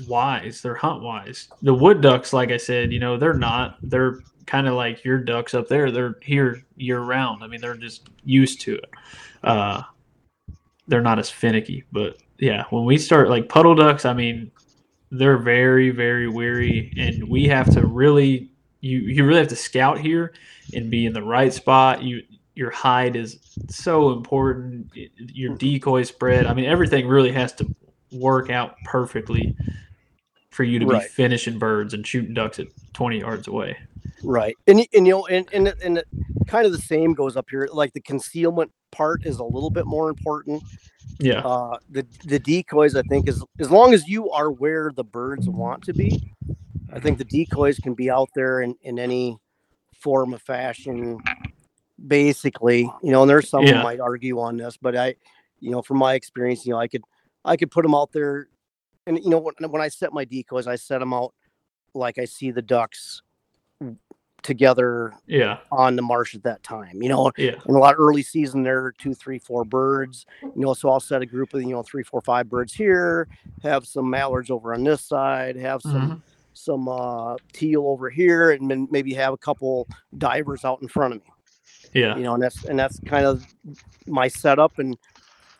wise. 0.07 0.61
They're 0.63 0.75
hunt 0.75 1.03
wise. 1.03 1.49
The 1.63 1.75
wood 1.75 2.01
ducks, 2.01 2.33
like 2.33 2.51
I 2.51 2.57
said, 2.57 2.93
you 2.93 3.01
know, 3.01 3.17
they're 3.17 3.35
not. 3.35 3.79
They're 3.83 4.21
kind 4.47 4.67
of 4.67 4.75
like 4.75 5.05
your 5.05 5.19
ducks 5.19 5.55
up 5.55 5.69
there. 5.69 5.91
They're 5.91 6.17
here 6.23 6.65
year 6.77 7.01
round. 7.01 7.43
I 7.43 7.47
mean, 7.47 7.61
they're 7.61 7.77
just 7.77 8.09
used 8.25 8.61
to 8.63 8.75
it. 8.75 8.91
Uh, 9.43 9.83
they're 10.89 11.01
not 11.01 11.19
as 11.19 11.31
finicky. 11.31 11.85
But 11.93 12.19
yeah, 12.39 12.65
when 12.71 12.85
we 12.85 12.99
start 12.99 13.31
like 13.31 13.49
puddle 13.49 13.75
ducks, 13.75 14.05
I 14.05 14.13
mean, 14.13 14.51
they're 15.11 15.39
very 15.39 15.91
very 15.91 16.29
weary, 16.29 16.93
and 16.97 17.29
we 17.29 17.47
have 17.47 17.71
to 17.75 17.87
really 17.87 18.51
you 18.81 18.99
you 18.99 19.25
really 19.25 19.41
have 19.41 19.49
to 19.49 19.57
scout 19.57 19.99
here 19.99 20.33
and 20.75 20.91
be 20.91 21.07
in 21.07 21.13
the 21.13 21.23
right 21.23 21.53
spot. 21.53 22.03
You 22.03 22.23
your 22.55 22.71
hide 22.71 23.17
is 23.17 23.39
so 23.69 24.13
important. 24.13 24.91
Your 25.17 25.55
decoy 25.57 26.03
spread. 26.03 26.47
I 26.47 26.55
mean, 26.55 26.67
everything 26.67 27.07
really 27.07 27.33
has 27.33 27.53
to 27.55 27.75
work 28.13 28.51
out 28.51 28.77
perfectly 28.85 29.57
for 30.51 30.65
you 30.65 30.79
to 30.81 30.87
right. 30.87 31.03
be 31.03 31.09
finishing 31.09 31.59
birds 31.59 31.95
and 31.95 32.07
shooting 32.07 32.35
ducks 32.35 32.59
at 32.59 32.67
20 32.93 33.21
yards 33.21 33.49
away. 33.49 33.77
Right. 34.23 34.57
And, 34.67 34.81
and 34.93 35.07
you 35.07 35.13
know, 35.13 35.27
and, 35.27 35.49
and, 35.53 35.69
and 35.83 36.03
kind 36.47 36.67
of 36.67 36.73
the 36.73 36.79
same 36.79 37.15
goes 37.15 37.37
up 37.37 37.47
here. 37.51 37.69
Like 37.73 37.93
the 37.93 38.01
concealment 38.01 38.73
part 38.91 39.25
is 39.25 39.39
a 39.39 39.45
little 39.45 39.71
bit 39.71 39.87
more 39.87 40.09
important. 40.09 40.63
Yeah. 41.19 41.41
Uh, 41.41 41.77
the 41.91 42.07
the 42.25 42.39
decoys, 42.39 42.97
I 42.97 43.03
think, 43.03 43.29
is 43.29 43.45
as 43.59 43.71
long 43.71 43.93
as 43.93 44.09
you 44.09 44.31
are 44.31 44.51
where 44.51 44.91
the 44.95 45.05
birds 45.05 45.49
want 45.49 45.85
to 45.85 45.93
be, 45.93 46.33
I 46.93 46.99
think 46.99 47.19
the 47.19 47.25
decoys 47.25 47.79
can 47.79 47.95
be 47.95 48.11
out 48.11 48.31
there 48.35 48.63
in, 48.63 48.75
in 48.83 48.99
any 48.99 49.37
form 50.01 50.33
of 50.33 50.43
fashion. 50.43 51.19
Basically, 52.07 52.91
you 53.03 53.13
know, 53.13 53.23
and 53.23 53.31
there's 53.31 53.49
some 53.49 53.65
yeah. 53.65 53.79
who 53.79 53.83
might 53.83 54.01
argue 54.01 54.41
on 54.41 54.57
this, 54.57 54.77
but 54.77 54.97
I, 54.97 55.15
you 55.61 55.71
know, 55.71 55.83
from 55.83 55.99
my 55.99 56.15
experience, 56.15 56.65
you 56.65 56.73
know, 56.73 56.79
I 56.79 56.89
could 56.89 57.03
I 57.45 57.57
could 57.57 57.71
put 57.71 57.83
them 57.83 57.95
out 57.95 58.13
there, 58.13 58.49
and 59.07 59.19
you 59.19 59.31
know, 59.31 59.39
when, 59.39 59.55
when 59.71 59.83
I 59.83 59.89
set 59.89 60.13
my 60.13 60.25
decoys, 60.25 60.67
I 60.67 60.77
set 60.77 60.99
them 60.99 61.13
out 61.13 61.35
like 61.95 62.19
I 62.19 62.25
see 62.25 62.51
the 62.51 62.63
ducks 62.63 63.23
together 64.43 65.13
yeah 65.27 65.59
on 65.71 65.97
the 65.97 66.03
marsh 66.03 66.35
at 66.35 66.43
that 66.43 66.63
time 66.63 67.03
you 67.03 67.09
know 67.09 67.31
yeah 67.37 67.55
in 67.69 67.75
a 67.75 67.79
lot 67.79 67.95
of 67.95 68.01
early 68.01 68.23
season 68.23 68.63
there 68.63 68.85
are 68.85 68.93
two 68.93 69.15
three 69.15 69.39
four 69.39 69.65
birds 69.65 70.27
you 70.43 70.53
know 70.57 70.73
so 70.73 70.89
i'll 70.89 71.01
set 71.01 71.23
a 71.23 71.27
group 71.27 71.53
of 71.55 71.63
you 71.63 71.69
know 71.69 71.83
three 71.83 72.03
four 72.03 72.21
five 72.21 72.49
birds 72.49 72.73
here 72.73 73.29
have 73.63 73.87
some 73.87 74.09
mallards 74.09 74.51
over 74.51 74.73
on 74.73 74.83
this 74.83 75.03
side 75.03 75.57
have 75.57 75.83
some 75.83 75.93
mm-hmm. 75.93 76.15
some 76.55 76.89
uh 76.89 77.37
teal 77.53 77.87
over 77.87 78.09
here 78.09 78.53
and 78.53 78.71
then 78.71 78.89
maybe 78.91 79.13
have 79.13 79.33
a 79.33 79.39
couple 79.39 79.87
divers 80.17 80.65
out 80.65 80.81
in 80.81 80.89
front 80.89 81.15
of 81.15 81.21
me 81.21 81.33
yeah. 81.93 82.17
You 82.17 82.23
know 82.23 82.35
and 82.35 82.43
that's 82.43 82.65
and 82.65 82.79
that's 82.79 83.01
kind 83.07 83.27
of 83.27 83.47
my 84.07 84.29
setup 84.29 84.79
and 84.79 84.97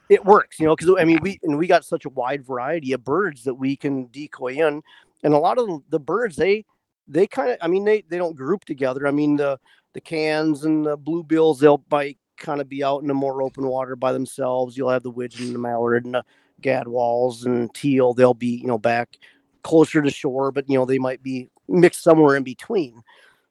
it 0.09 0.25
works 0.25 0.59
you 0.59 0.67
know 0.67 0.75
because 0.75 0.95
i 0.99 1.05
mean 1.05 1.19
we 1.23 1.39
and 1.43 1.57
we 1.57 1.67
got 1.67 1.85
such 1.85 2.05
a 2.05 2.09
wide 2.09 2.45
variety 2.45 2.93
of 2.93 3.05
birds 3.05 3.45
that 3.45 3.55
we 3.55 3.77
can 3.77 4.09
decoy 4.09 4.55
in 4.55 4.83
and 5.23 5.35
a 5.35 5.39
lot 5.39 5.59
of 5.59 5.83
the 5.91 6.01
birds 6.01 6.37
they 6.37 6.65
they 7.11 7.27
kind 7.27 7.51
of 7.51 7.59
i 7.61 7.69
mean 7.69 7.85
they 7.85 8.03
they 8.09 8.17
don't 8.17 8.37
group 8.37 8.65
together. 8.65 9.07
I 9.07 9.11
mean 9.11 9.37
the 9.37 9.59
the 9.93 10.01
cans 10.01 10.65
and 10.65 10.87
the 10.87 10.97
bluebills 10.97 11.59
they'll 11.59 11.79
bite 11.79 12.19
kind 12.37 12.61
of 12.61 12.69
be 12.69 12.83
out 12.83 13.03
in 13.03 13.09
the 13.09 13.15
more 13.15 13.43
open 13.43 13.67
water 13.67 13.97
by 13.97 14.13
themselves. 14.13 14.77
You'll 14.77 14.91
have 14.91 15.03
the 15.03 15.11
widgeon 15.11 15.47
and 15.47 15.55
the 15.55 15.59
mallard 15.59 16.07
and 16.07 16.15
the 16.15 16.25
gadwalls 16.63 17.45
and 17.47 17.73
teal 17.75 18.15
they'll 18.15 18.35
be 18.35 18.57
you 18.57 18.67
know 18.67 18.79
back 18.79 19.17
closer 19.63 20.03
to 20.03 20.11
shore 20.11 20.53
but 20.53 20.69
you 20.69 20.79
know 20.79 20.85
they 20.85 20.99
might 20.99 21.23
be 21.23 21.49
mixed 21.69 22.03
somewhere 22.03 22.37
in 22.37 22.43
between 22.43 23.03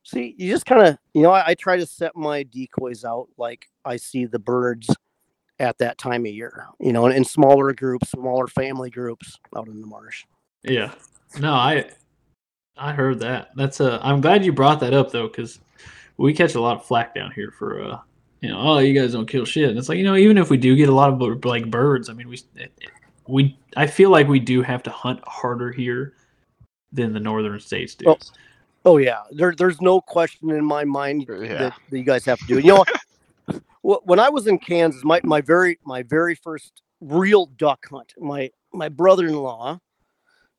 see 0.10 0.36
you 0.38 0.52
just 0.52 0.66
kind 0.66 0.88
of 0.88 0.98
you 1.14 1.22
know 1.22 1.32
I, 1.32 1.50
I 1.50 1.54
try 1.56 1.78
to 1.78 1.86
set 1.86 2.16
my 2.16 2.44
decoys 2.44 3.06
out 3.06 3.28
like 3.38 3.68
i 3.86 3.98
see 3.98 4.26
the 4.26 4.40
birds 4.40 4.90
at 5.60 5.78
that 5.80 5.98
time 5.98 6.26
of 6.26 6.32
year 6.32 6.66
you 6.80 6.94
know 6.94 7.06
in, 7.06 7.12
in 7.12 7.24
smaller 7.24 7.74
groups 7.74 8.12
smaller 8.12 8.48
family 8.48 8.90
groups 8.90 9.38
out 9.56 9.68
in 9.68 9.82
the 9.82 9.88
marsh 9.88 10.26
yeah 10.64 10.94
no 11.40 11.54
i 11.54 11.90
I 12.80 12.94
heard 12.94 13.20
that. 13.20 13.50
That's 13.56 13.80
a. 13.82 14.00
I'm 14.02 14.22
glad 14.22 14.46
you 14.46 14.54
brought 14.54 14.80
that 14.80 14.94
up 14.94 15.12
though, 15.12 15.28
because 15.28 15.60
we 16.18 16.34
catch 16.34 16.56
a 16.56 16.62
lot 16.62 16.78
of 16.78 16.86
flack 16.86 17.14
down 17.14 17.32
here 17.32 17.52
for 17.52 17.84
uh, 17.84 18.00
you 18.42 18.50
know, 18.50 18.60
oh, 18.60 18.78
you 18.80 19.00
guys 19.00 19.14
don't 19.14 19.28
kill 19.28 19.46
shit. 19.46 19.70
And 19.70 19.78
it's 19.78 19.90
like 19.90 19.98
you 19.98 20.04
know, 20.04 20.16
even 20.16 20.38
if 20.38 20.50
we 20.50 20.58
do 20.58 20.76
get 20.76 20.90
a 20.90 20.94
lot 20.94 21.12
of 21.12 21.46
like 21.46 21.70
birds, 21.70 22.10
I 22.10 22.14
mean, 22.14 22.30
we 22.30 22.42
we 23.28 23.58
I 23.76 23.86
feel 23.86 24.10
like 24.10 24.28
we 24.28 24.40
do 24.40 24.62
have 24.62 24.82
to 24.84 24.90
hunt 24.90 25.20
harder 25.28 25.72
here 25.72 26.14
than 26.92 27.14
the 27.14 27.20
northern 27.20 27.60
states 27.60 27.96
do. 27.96 28.10
Oh, 28.10 28.18
oh 28.86 28.98
yeah, 28.98 29.22
there, 29.32 29.54
there's 29.56 29.82
no 29.82 30.02
question 30.02 30.50
in 30.52 30.64
my 30.64 30.84
mind 30.84 31.26
yeah. 31.28 31.36
that, 31.58 31.80
that 31.90 31.98
you 31.98 32.04
guys 32.04 32.26
have 32.26 32.40
to 32.40 32.46
do. 32.46 32.60
You 32.60 32.76
know, 32.76 32.86
when 33.82 34.20
I 34.20 34.30
was 34.30 34.48
in 34.48 34.60
Kansas, 34.60 35.04
my 35.04 35.22
my 35.24 35.42
very 35.42 35.80
my 35.86 36.04
very 36.04 36.36
first 36.36 36.82
real 37.02 37.46
duck 37.46 37.88
hunt, 37.90 38.14
my 38.18 38.52
my 38.74 38.90
brother-in-law, 38.90 39.80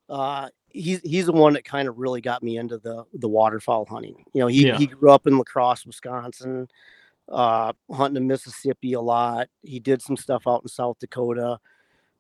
uh, 0.09 0.49
he's 0.69 1.01
he's 1.03 1.27
the 1.27 1.33
one 1.33 1.53
that 1.55 1.65
kind 1.65 1.89
of 1.89 1.99
really 1.99 2.21
got 2.21 2.43
me 2.43 2.57
into 2.57 2.79
the 2.79 3.05
the 3.15 3.29
waterfowl 3.29 3.87
hunting. 3.87 4.25
You 4.33 4.43
know, 4.43 4.47
he 4.47 4.67
yeah. 4.67 4.77
he 4.77 4.87
grew 4.87 5.11
up 5.11 5.27
in 5.27 5.37
La 5.37 5.45
Crosse, 5.45 5.87
Wisconsin, 5.87 6.69
uh, 7.29 7.73
hunting 7.91 8.23
in 8.23 8.29
Mississippi 8.29 8.95
a 8.95 9.01
lot. 9.01 9.49
He 9.63 9.81
did 9.81 10.03
some 10.03 10.17
stuff 10.17 10.45
out 10.47 10.63
in 10.63 10.69
South 10.69 10.99
Dakota, 10.99 11.59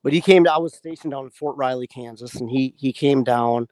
but 0.03 0.13
he 0.13 0.21
came. 0.21 0.45
To, 0.45 0.53
I 0.53 0.59
was 0.59 0.75
stationed 0.75 1.13
down 1.13 1.25
in 1.25 1.31
Fort 1.31 1.57
Riley, 1.57 1.87
Kansas, 1.87 2.35
and 2.37 2.51
he 2.51 2.75
he 2.77 2.93
came 2.93 3.25
down. 3.25 3.69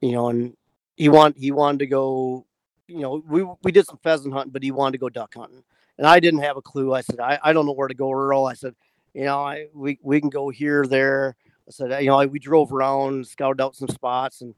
You 0.00 0.12
know, 0.12 0.28
and 0.28 0.56
he 0.98 1.08
want 1.08 1.38
he 1.38 1.52
wanted 1.52 1.78
to 1.78 1.86
go. 1.86 2.44
You 2.88 3.00
know, 3.00 3.22
we 3.26 3.46
we 3.62 3.72
did 3.72 3.86
some 3.86 4.00
pheasant 4.02 4.34
hunting, 4.34 4.52
but 4.52 4.62
he 4.62 4.72
wanted 4.72 4.92
to 4.92 4.98
go 4.98 5.08
duck 5.08 5.32
hunting, 5.34 5.62
and 5.96 6.06
I 6.06 6.18
didn't 6.18 6.40
have 6.40 6.56
a 6.56 6.62
clue. 6.62 6.92
I 6.92 7.02
said, 7.02 7.20
I, 7.20 7.38
I 7.42 7.52
don't 7.52 7.66
know 7.66 7.72
where 7.72 7.88
to 7.88 7.94
go, 7.94 8.10
Earl. 8.10 8.46
I 8.46 8.54
said, 8.54 8.74
you 9.14 9.24
know, 9.24 9.38
I 9.38 9.66
we 9.72 9.98
we 10.02 10.20
can 10.20 10.28
go 10.28 10.48
here, 10.48 10.86
there. 10.86 11.36
I 11.68 11.70
said, 11.70 12.02
you 12.02 12.08
know, 12.08 12.26
we 12.26 12.40
drove 12.40 12.72
around, 12.72 13.26
scouted 13.26 13.60
out 13.60 13.76
some 13.76 13.88
spots, 13.88 14.40
and 14.40 14.54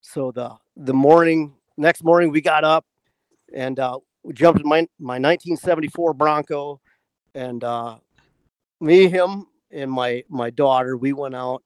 so 0.00 0.30
the 0.30 0.54
the 0.76 0.94
morning, 0.94 1.54
next 1.76 2.04
morning, 2.04 2.30
we 2.30 2.40
got 2.40 2.62
up 2.62 2.86
and 3.52 3.80
uh, 3.80 3.98
we 4.22 4.32
jumped 4.32 4.60
in 4.60 4.68
my 4.68 4.80
my 5.00 5.14
1974 5.14 6.14
Bronco, 6.14 6.80
and 7.34 7.64
uh, 7.64 7.96
me, 8.80 9.08
him, 9.08 9.46
and 9.72 9.90
my 9.90 10.22
my 10.28 10.50
daughter, 10.50 10.96
we 10.96 11.12
went 11.12 11.34
out, 11.34 11.64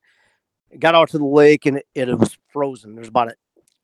got 0.78 0.94
out 0.94 1.10
to 1.10 1.18
the 1.18 1.26
lake, 1.26 1.66
and 1.66 1.78
it, 1.78 1.86
it 1.94 2.18
was 2.18 2.38
frozen. 2.48 2.94
There's 2.94 3.08
about 3.08 3.28
a 3.28 3.34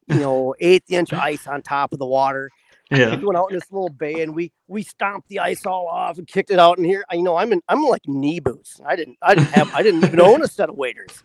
you 0.09 0.16
know 0.16 0.55
eighth 0.61 0.90
inch 0.90 1.12
ice 1.12 1.46
on 1.46 1.62
top 1.62 1.92
of 1.92 1.98
the 1.98 2.07
water. 2.07 2.50
Yeah. 2.90 3.16
we 3.16 3.24
went 3.24 3.38
out 3.38 3.50
in 3.50 3.57
this 3.57 3.72
little 3.72 3.88
bay 3.88 4.22
and 4.22 4.34
we 4.34 4.52
we 4.68 4.82
stomped 4.82 5.28
the 5.28 5.40
ice 5.40 5.64
all 5.64 5.88
off 5.88 6.18
and 6.18 6.26
kicked 6.26 6.50
it 6.50 6.59
out. 6.59 6.78
in 6.78 6.84
here, 6.84 7.05
I 7.11 7.14
you 7.16 7.22
know, 7.22 7.36
I'm 7.36 7.52
in 7.52 7.62
I'm 7.68 7.82
like 7.82 8.07
knee 8.07 8.40
boots. 8.40 8.80
I 8.86 8.94
didn't 8.94 9.16
I 9.22 9.34
didn't 9.34 9.50
have 9.50 9.74
I 9.74 9.82
didn't 9.82 10.05
even 10.05 10.20
own 10.20 10.42
a 10.42 10.48
set 10.48 10.68
of 10.68 10.76
waders. 10.76 11.22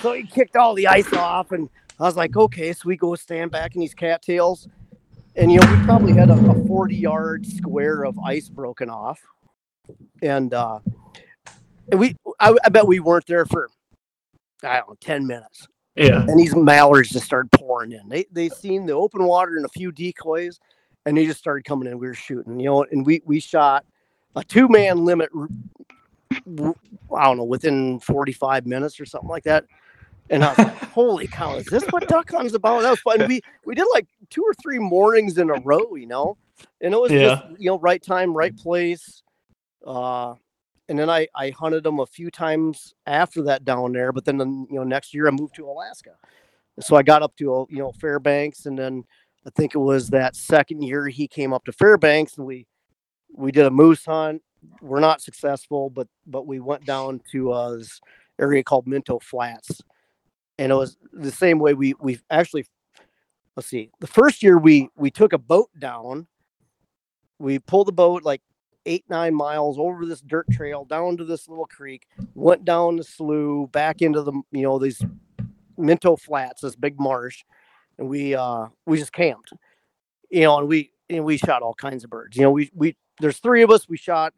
So 0.00 0.12
he 0.12 0.22
kicked 0.22 0.56
all 0.56 0.74
the 0.74 0.86
ice 0.86 1.12
off, 1.12 1.52
and 1.52 1.68
I 2.00 2.04
was 2.04 2.16
like, 2.16 2.36
okay, 2.36 2.72
so 2.72 2.82
we 2.86 2.96
go 2.96 3.14
stand 3.16 3.50
back 3.50 3.74
in 3.74 3.82
these 3.82 3.92
cattails, 3.92 4.66
and 5.36 5.52
you 5.52 5.60
know 5.60 5.70
we 5.70 5.84
probably 5.84 6.14
had 6.14 6.30
a, 6.30 6.50
a 6.50 6.66
40 6.66 6.96
yard 6.96 7.46
square 7.46 8.04
of 8.04 8.18
ice 8.18 8.48
broken 8.48 8.88
off, 8.88 9.20
and 10.22 10.54
uh, 10.54 10.78
and 11.90 12.00
we 12.00 12.16
I, 12.40 12.56
I 12.64 12.68
bet 12.70 12.86
we 12.86 13.00
weren't 13.00 13.26
there 13.26 13.44
for 13.44 13.68
I 14.62 14.78
don't 14.78 14.88
know 14.88 14.96
10 15.00 15.26
minutes 15.26 15.68
Yeah. 15.96 16.22
and 16.26 16.38
these 16.38 16.54
mallards 16.56 17.10
just 17.10 17.24
started 17.26 17.50
pouring 17.52 17.92
in. 17.92 18.08
They 18.08 18.26
they 18.32 18.48
seen 18.48 18.86
the 18.86 18.94
open 18.94 19.24
water 19.24 19.56
and 19.56 19.64
a 19.64 19.68
few 19.68 19.92
decoys, 19.92 20.58
and 21.06 21.16
they 21.16 21.24
just 21.26 21.38
started 21.38 21.64
coming 21.64 21.88
in. 21.88 21.98
We 21.98 22.06
were 22.08 22.14
shooting, 22.14 22.58
you 22.58 22.66
know, 22.66 22.84
and 22.84 23.06
we 23.06 23.22
we 23.24 23.38
shot 23.40 23.84
a 24.36 24.42
two 24.42 24.68
man 24.68 25.04
limit. 25.04 25.30
I 26.32 27.24
don't 27.24 27.36
know, 27.36 27.44
within 27.44 28.00
forty 28.00 28.32
five 28.32 28.66
minutes 28.66 28.98
or 28.98 29.06
something 29.06 29.28
like 29.30 29.44
that. 29.44 29.64
And 30.30 30.42
I 30.44 30.48
was 30.48 30.58
like, 30.58 30.74
"Holy 30.92 31.26
cow! 31.26 31.54
Is 31.56 31.66
this 31.66 31.84
what 31.90 32.08
duck 32.08 32.30
hunting's 32.30 32.54
about?" 32.54 32.82
That 32.82 32.90
was 32.90 33.00
fun. 33.00 33.26
We 33.28 33.40
we 33.64 33.74
did 33.74 33.86
like 33.92 34.06
two 34.30 34.42
or 34.42 34.54
three 34.54 34.78
mornings 34.78 35.38
in 35.38 35.50
a 35.50 35.60
row, 35.60 35.94
you 35.94 36.06
know, 36.06 36.36
and 36.80 36.92
it 36.94 37.00
was 37.00 37.12
Yeah. 37.12 37.28
just 37.46 37.60
you 37.60 37.70
know 37.70 37.78
right 37.78 38.02
time, 38.02 38.34
right 38.36 38.56
place. 38.56 39.22
Uh, 39.86 40.34
and 40.88 40.98
then 40.98 41.08
I 41.10 41.28
I 41.34 41.50
hunted 41.50 41.84
them 41.84 42.00
a 42.00 42.06
few 42.06 42.30
times 42.30 42.94
after 43.06 43.42
that 43.42 43.64
down 43.64 43.92
there. 43.92 44.12
But 44.12 44.24
then 44.24 44.38
you 44.38 44.76
know 44.76 44.84
next 44.84 45.14
year 45.14 45.28
I 45.28 45.30
moved 45.30 45.54
to 45.56 45.66
Alaska, 45.66 46.16
so 46.80 46.96
I 46.96 47.02
got 47.02 47.22
up 47.22 47.36
to 47.36 47.66
you 47.70 47.78
know 47.78 47.92
Fairbanks, 47.92 48.66
and 48.66 48.78
then 48.78 49.04
I 49.46 49.50
think 49.50 49.74
it 49.74 49.78
was 49.78 50.08
that 50.10 50.36
second 50.36 50.82
year 50.82 51.06
he 51.06 51.28
came 51.28 51.52
up 51.52 51.64
to 51.64 51.72
Fairbanks, 51.72 52.36
and 52.36 52.46
we 52.46 52.66
we 53.32 53.52
did 53.52 53.66
a 53.66 53.70
moose 53.70 54.04
hunt. 54.04 54.42
We're 54.80 55.00
not 55.00 55.20
successful, 55.20 55.90
but 55.90 56.08
but 56.26 56.46
we 56.46 56.60
went 56.60 56.84
down 56.84 57.20
to 57.32 57.52
uh, 57.52 57.76
this 57.76 58.00
area 58.38 58.62
called 58.62 58.86
Minto 58.86 59.18
Flats, 59.18 59.82
and 60.58 60.72
it 60.72 60.74
was 60.74 60.96
the 61.12 61.32
same 61.32 61.58
way 61.58 61.74
we 61.74 61.94
we 62.00 62.18
actually 62.30 62.66
let's 63.56 63.68
see 63.68 63.90
the 64.00 64.06
first 64.06 64.42
year 64.42 64.58
we 64.58 64.88
we 64.96 65.10
took 65.10 65.32
a 65.32 65.38
boat 65.38 65.70
down 65.78 66.26
we 67.38 67.58
pulled 67.58 67.86
the 67.86 67.92
boat 67.92 68.22
like 68.24 68.40
eight 68.86 69.04
nine 69.08 69.34
miles 69.34 69.78
over 69.78 70.06
this 70.06 70.20
dirt 70.20 70.46
trail 70.50 70.84
down 70.84 71.16
to 71.16 71.24
this 71.24 71.48
little 71.48 71.66
creek 71.66 72.06
went 72.34 72.64
down 72.64 72.96
the 72.96 73.04
slough 73.04 73.70
back 73.72 74.02
into 74.02 74.22
the 74.22 74.32
you 74.52 74.62
know 74.62 74.78
these 74.78 75.02
minto 75.76 76.16
flats 76.16 76.62
this 76.62 76.76
big 76.76 76.98
marsh 77.00 77.42
and 77.98 78.08
we 78.08 78.34
uh 78.34 78.66
we 78.86 78.98
just 78.98 79.12
camped. 79.12 79.52
You 80.30 80.42
know 80.42 80.58
and 80.58 80.68
we 80.68 80.90
and 81.08 81.24
we 81.24 81.36
shot 81.36 81.62
all 81.62 81.74
kinds 81.74 82.04
of 82.04 82.10
birds. 82.10 82.36
You 82.36 82.42
know 82.42 82.50
we 82.50 82.70
we 82.74 82.96
there's 83.20 83.38
three 83.38 83.62
of 83.62 83.70
us 83.70 83.88
we 83.88 83.96
shot 83.96 84.34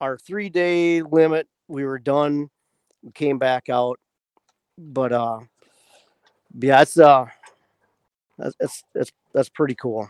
our 0.00 0.18
three 0.18 0.48
day 0.48 1.02
limit 1.02 1.48
we 1.68 1.84
were 1.84 1.98
done 1.98 2.48
we 3.02 3.12
came 3.12 3.38
back 3.38 3.68
out. 3.68 3.98
But 4.78 5.12
uh 5.12 5.40
yeah 6.58 6.82
it's 6.82 6.98
uh 6.98 7.26
that's 8.38 8.54
that's 8.58 8.84
that's, 8.94 9.12
that's 9.32 9.48
pretty 9.48 9.74
cool 9.74 10.08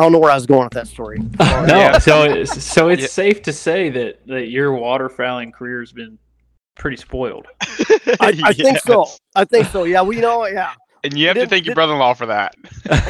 i 0.00 0.02
don't 0.02 0.12
know 0.12 0.18
where 0.18 0.30
i 0.30 0.34
was 0.34 0.46
going 0.46 0.64
with 0.64 0.72
that 0.72 0.88
story 0.88 1.18
no, 1.38 1.66
Yeah. 1.66 1.98
so 1.98 2.22
it's, 2.24 2.64
so 2.64 2.88
it's 2.92 3.02
Yeah. 3.02 3.08
safe 3.08 3.42
to 3.42 3.52
say 3.52 3.90
that 3.90 4.26
that 4.26 4.48
your 4.48 4.72
waterfowling 4.72 5.52
career 5.52 5.80
has 5.80 5.92
been 5.92 6.18
pretty 6.76 6.96
spoiled. 6.96 7.46
I, 8.20 8.40
I 8.42 8.52
think 8.54 8.78
so 8.78 9.06
i 9.36 9.44
think 9.44 9.66
so 9.68 9.84
yeah 9.84 10.00
we 10.02 10.16
know 10.20 10.46
yeah 10.46 10.72
And 11.04 11.12
you 11.16 11.26
have 11.26 11.34
to 11.34 11.40
Did- 11.42 11.50
thank 11.50 11.66
your 11.66 11.74
brother-in-law 11.74 12.14
for 12.14 12.26
that. 12.26 12.54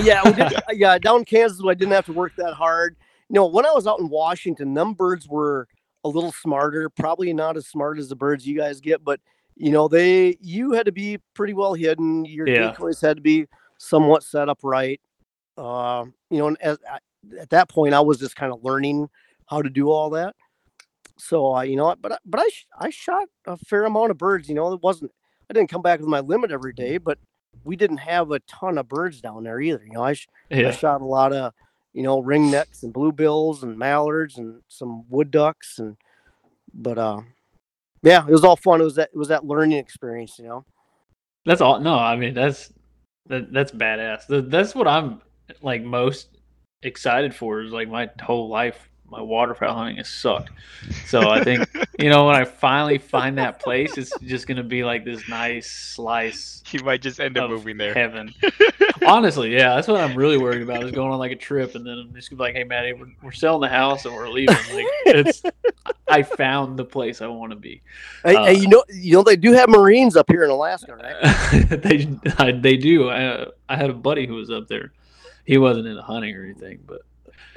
yeah, 0.03 0.21
we 0.25 0.33
did, 0.33 0.53
yeah. 0.73 0.99
Down 0.99 1.19
in 1.21 1.25
Kansas, 1.25 1.61
I 1.67 1.75
didn't 1.75 1.93
have 1.93 2.07
to 2.07 2.13
work 2.13 2.33
that 2.37 2.55
hard. 2.55 2.95
You 3.29 3.35
know, 3.35 3.47
when 3.47 3.67
I 3.67 3.73
was 3.73 3.87
out 3.89 3.99
in 3.99 4.09
Washington, 4.09 4.75
them 4.75 4.95
birds 4.95 5.27
were 5.29 5.67
a 6.05 6.09
little 6.09 6.31
smarter. 6.33 6.89
Probably 6.89 7.33
not 7.33 7.57
as 7.57 7.67
smart 7.67 7.99
as 7.99 8.09
the 8.09 8.15
birds 8.17 8.47
you 8.47 8.57
guys 8.57 8.81
get, 8.81 9.03
but 9.03 9.19
you 9.57 9.73
know, 9.73 9.89
they 9.89 10.37
you 10.41 10.71
had 10.73 10.87
to 10.87 10.93
be 10.93 11.19
pretty 11.35 11.53
well 11.53 11.75
hidden. 11.75 12.25
Your 12.25 12.49
Yeah. 12.49 12.71
decoys 12.71 13.01
had 13.01 13.17
to 13.17 13.23
be 13.23 13.47
somewhat 13.79 14.23
set 14.23 14.49
up 14.49 14.61
right. 14.63 15.01
Uh, 15.61 16.07
you 16.31 16.39
know, 16.39 16.49
and 16.49 16.57
as, 16.63 16.79
at- 16.91 17.03
at 17.39 17.51
that 17.51 17.69
point, 17.69 17.93
I 17.93 18.01
was 18.01 18.19
just 18.19 18.35
kind 18.35 18.51
of 18.51 18.65
learning 18.65 19.11
how 19.47 19.61
to 19.61 19.69
do 19.69 19.91
all 19.91 20.09
that. 20.11 20.35
So, 21.19 21.55
uh, 21.57 21.61
you 21.63 21.77
know, 21.77 21.95
but 22.01 22.13
I- 22.13 22.19
but 22.25 22.41
I 22.41 22.49
I 22.79 22.89
shot 22.91 23.29
a 23.47 23.59
fair 23.59 23.85
amount 23.85 24.11
of 24.11 24.17
birds. 24.17 24.49
You 24.49 24.55
know, 24.55 24.73
it 24.73 24.83
wasn't 24.83 25.13
I 25.51 25.53
didn't 25.53 25.69
come 25.71 25.83
back 25.83 26.01
with 26.01 26.09
my 26.09 26.21
limit 26.21 26.51
every 26.51 26.73
day, 26.73 26.97
but 26.97 27.19
we 27.65 27.77
didn't 27.77 27.99
have 27.99 28.31
a 28.31 28.39
ton 28.41 28.79
of 28.79 28.89
birds 28.89 29.21
down 29.21 29.45
there 29.45 29.61
either. 29.61 29.83
You 29.85 29.93
know, 29.93 30.03
I, 30.03 30.15
sh- 30.15 30.29
I 30.69 30.71
shot 30.71 31.03
a 31.03 31.05
lot 31.05 31.33
of, 31.35 31.53
you 31.93 32.03
know, 32.05 32.23
ringnecks 32.23 32.83
and 32.85 32.95
bluebills 32.95 33.63
and 33.63 33.77
mallards 33.77 34.39
and 34.39 34.63
some 34.69 35.05
wood 35.11 35.31
ducks 35.31 35.79
and, 35.79 35.97
but 36.73 36.97
uh, 36.97 37.21
yeah, 38.03 38.25
it 38.27 38.31
was 38.31 38.45
all 38.45 38.57
fun. 38.57 38.81
It 38.81 38.85
was 38.85 38.95
that 38.95 39.11
it 39.13 39.19
was 39.19 39.29
that 39.29 39.45
learning 39.45 39.77
experience, 39.79 40.39
you 40.39 40.47
know. 40.47 40.65
That's 41.45 41.61
all. 41.61 41.81
No, 41.81 41.97
I 41.99 42.17
mean 42.17 42.33
that's 42.33 42.73
that, 43.27 43.53
that's 43.53 43.73
badass. 43.73 44.49
That's 44.49 44.75
what 44.75 44.89
I'm 44.89 45.21
like 45.63 45.83
most 45.83 46.29
excited 46.83 47.35
for. 47.35 47.63
Is 47.63 47.73
like 47.73 47.89
my 47.89 48.09
whole 48.23 48.49
life, 48.49 48.89
my 49.09 49.21
waterfowl 49.21 49.75
hunting 49.75 49.97
has 49.97 50.09
sucked. 50.09 50.51
So 51.07 51.29
I 51.31 51.43
think 51.45 51.69
you 51.99 52.09
know 52.11 52.27
when 52.27 52.37
I 52.37 52.45
finally 52.45 52.99
find 52.99 53.39
that 53.39 53.61
place, 53.61 53.99
it's 53.99 54.13
just 54.21 54.47
gonna 54.47 54.63
be 54.63 54.85
like 54.85 55.05
this 55.05 55.29
nice 55.29 55.71
slice 55.71 56.63
You 56.71 56.81
might 56.85 57.03
just 57.03 57.21
end 57.21 57.37
up 57.39 57.51
moving 57.51 57.77
there. 57.77 57.95
heaven. 57.95 58.33
Honestly, 59.07 59.53
yeah, 59.53 59.75
that's 59.75 59.89
what 59.89 60.01
I'm 60.01 60.15
really 60.17 60.37
worried 60.39 60.63
about 60.63 60.85
is 60.85 60.93
going 60.93 61.11
on 61.11 61.19
like 61.19 61.33
a 61.33 61.37
trip 61.37 61.75
and 61.75 61.85
then 61.87 61.99
I'm 61.99 62.15
just 62.15 62.31
gonna 62.31 62.39
be 62.39 62.45
like, 62.45 62.55
hey, 62.55 62.65
Maddie, 62.65 62.93
we're, 62.93 63.09
we're 63.23 63.33
selling 63.33 63.63
the 63.63 63.69
house 63.69 64.05
and 64.05 64.15
we're 64.15 64.29
leaving. 64.29 64.55
Like 64.73 64.87
it's, 65.07 65.43
I 66.09 66.23
found 66.23 66.79
the 66.79 66.85
place 66.85 67.23
I 67.23 67.27
want 67.29 67.51
to 67.53 67.57
be. 67.57 67.83
Hey, 68.25 68.37
Uh, 68.37 68.45
hey, 68.47 68.55
you 68.55 68.69
know, 68.69 68.85
you 68.89 69.15
know 69.15 69.23
they 69.23 69.37
do 69.37 69.53
have 69.53 69.69
Marines 69.69 70.17
up 70.17 70.27
here 70.31 70.45
in 70.45 70.51
Alaska, 70.51 70.97
right? 70.97 71.69
they 71.83 72.09
I, 72.39 72.53
they 72.53 72.77
do. 72.77 73.09
I, 73.11 73.47
I 73.69 73.77
had 73.77 73.91
a 73.91 73.95
buddy 73.95 74.27
who 74.27 74.35
was 74.35 74.51
up 74.51 74.69
there. 74.69 74.93
He 75.45 75.59
wasn't 75.59 75.87
into 75.89 76.03
hunting 76.03 76.35
or 76.37 76.45
anything, 76.45 76.81
but 76.87 77.03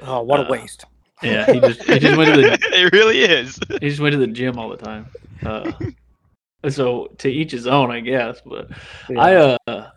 Oh, 0.00 0.22
what 0.22 0.40
Uh, 0.40 0.44
a 0.44 0.50
waste! 0.50 0.84
yeah, 1.22 1.50
he 1.52 1.60
just 1.60 1.82
he 1.84 1.98
just 1.98 2.16
went 2.16 2.34
to 2.34 2.40
the 2.42 2.52
it 2.72 2.92
really 2.92 3.20
is. 3.20 3.58
he 3.80 3.88
just 3.88 4.00
went 4.00 4.12
to 4.12 4.18
the 4.18 4.26
gym 4.26 4.58
all 4.58 4.68
the 4.68 4.76
time. 4.76 5.06
Uh, 5.44 5.70
so 6.68 7.06
to 7.18 7.28
each 7.30 7.52
his 7.52 7.66
own, 7.66 7.90
I 7.90 8.00
guess. 8.00 8.40
But 8.44 8.70
Yeah. 9.08 9.20
I 9.20 9.70
uh 9.72 9.90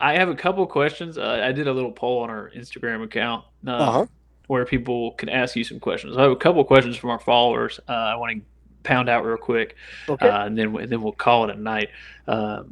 I 0.00 0.14
have 0.14 0.28
a 0.28 0.34
couple 0.34 0.66
questions. 0.66 1.18
Uh, 1.18 1.40
I 1.42 1.52
did 1.52 1.66
a 1.68 1.72
little 1.72 1.92
poll 1.92 2.22
on 2.22 2.30
our 2.30 2.50
Instagram 2.56 3.02
account 3.04 3.44
uh, 3.66 3.70
Uh-huh. 3.70 4.06
where 4.46 4.64
people 4.64 5.12
can 5.12 5.28
ask 5.28 5.56
you 5.56 5.64
some 5.64 5.80
questions. 5.80 6.16
I 6.16 6.22
have 6.22 6.30
a 6.32 6.36
couple 6.36 6.62
questions 6.64 6.96
from 6.96 7.10
our 7.10 7.18
followers. 7.20 7.80
Uh, 7.88 7.92
I 7.92 8.16
want 8.16 8.36
to 8.36 8.42
pound 8.84 9.08
out 9.08 9.24
real 9.24 9.36
quick, 9.36 9.76
okay. 10.08 10.28
uh, 10.28 10.44
and 10.46 10.58
then 10.58 10.72
we- 10.72 10.86
then 10.86 11.02
we'll 11.02 11.12
call 11.12 11.48
it 11.48 11.56
a 11.56 11.60
night. 11.60 11.88
Uh, 12.26 12.64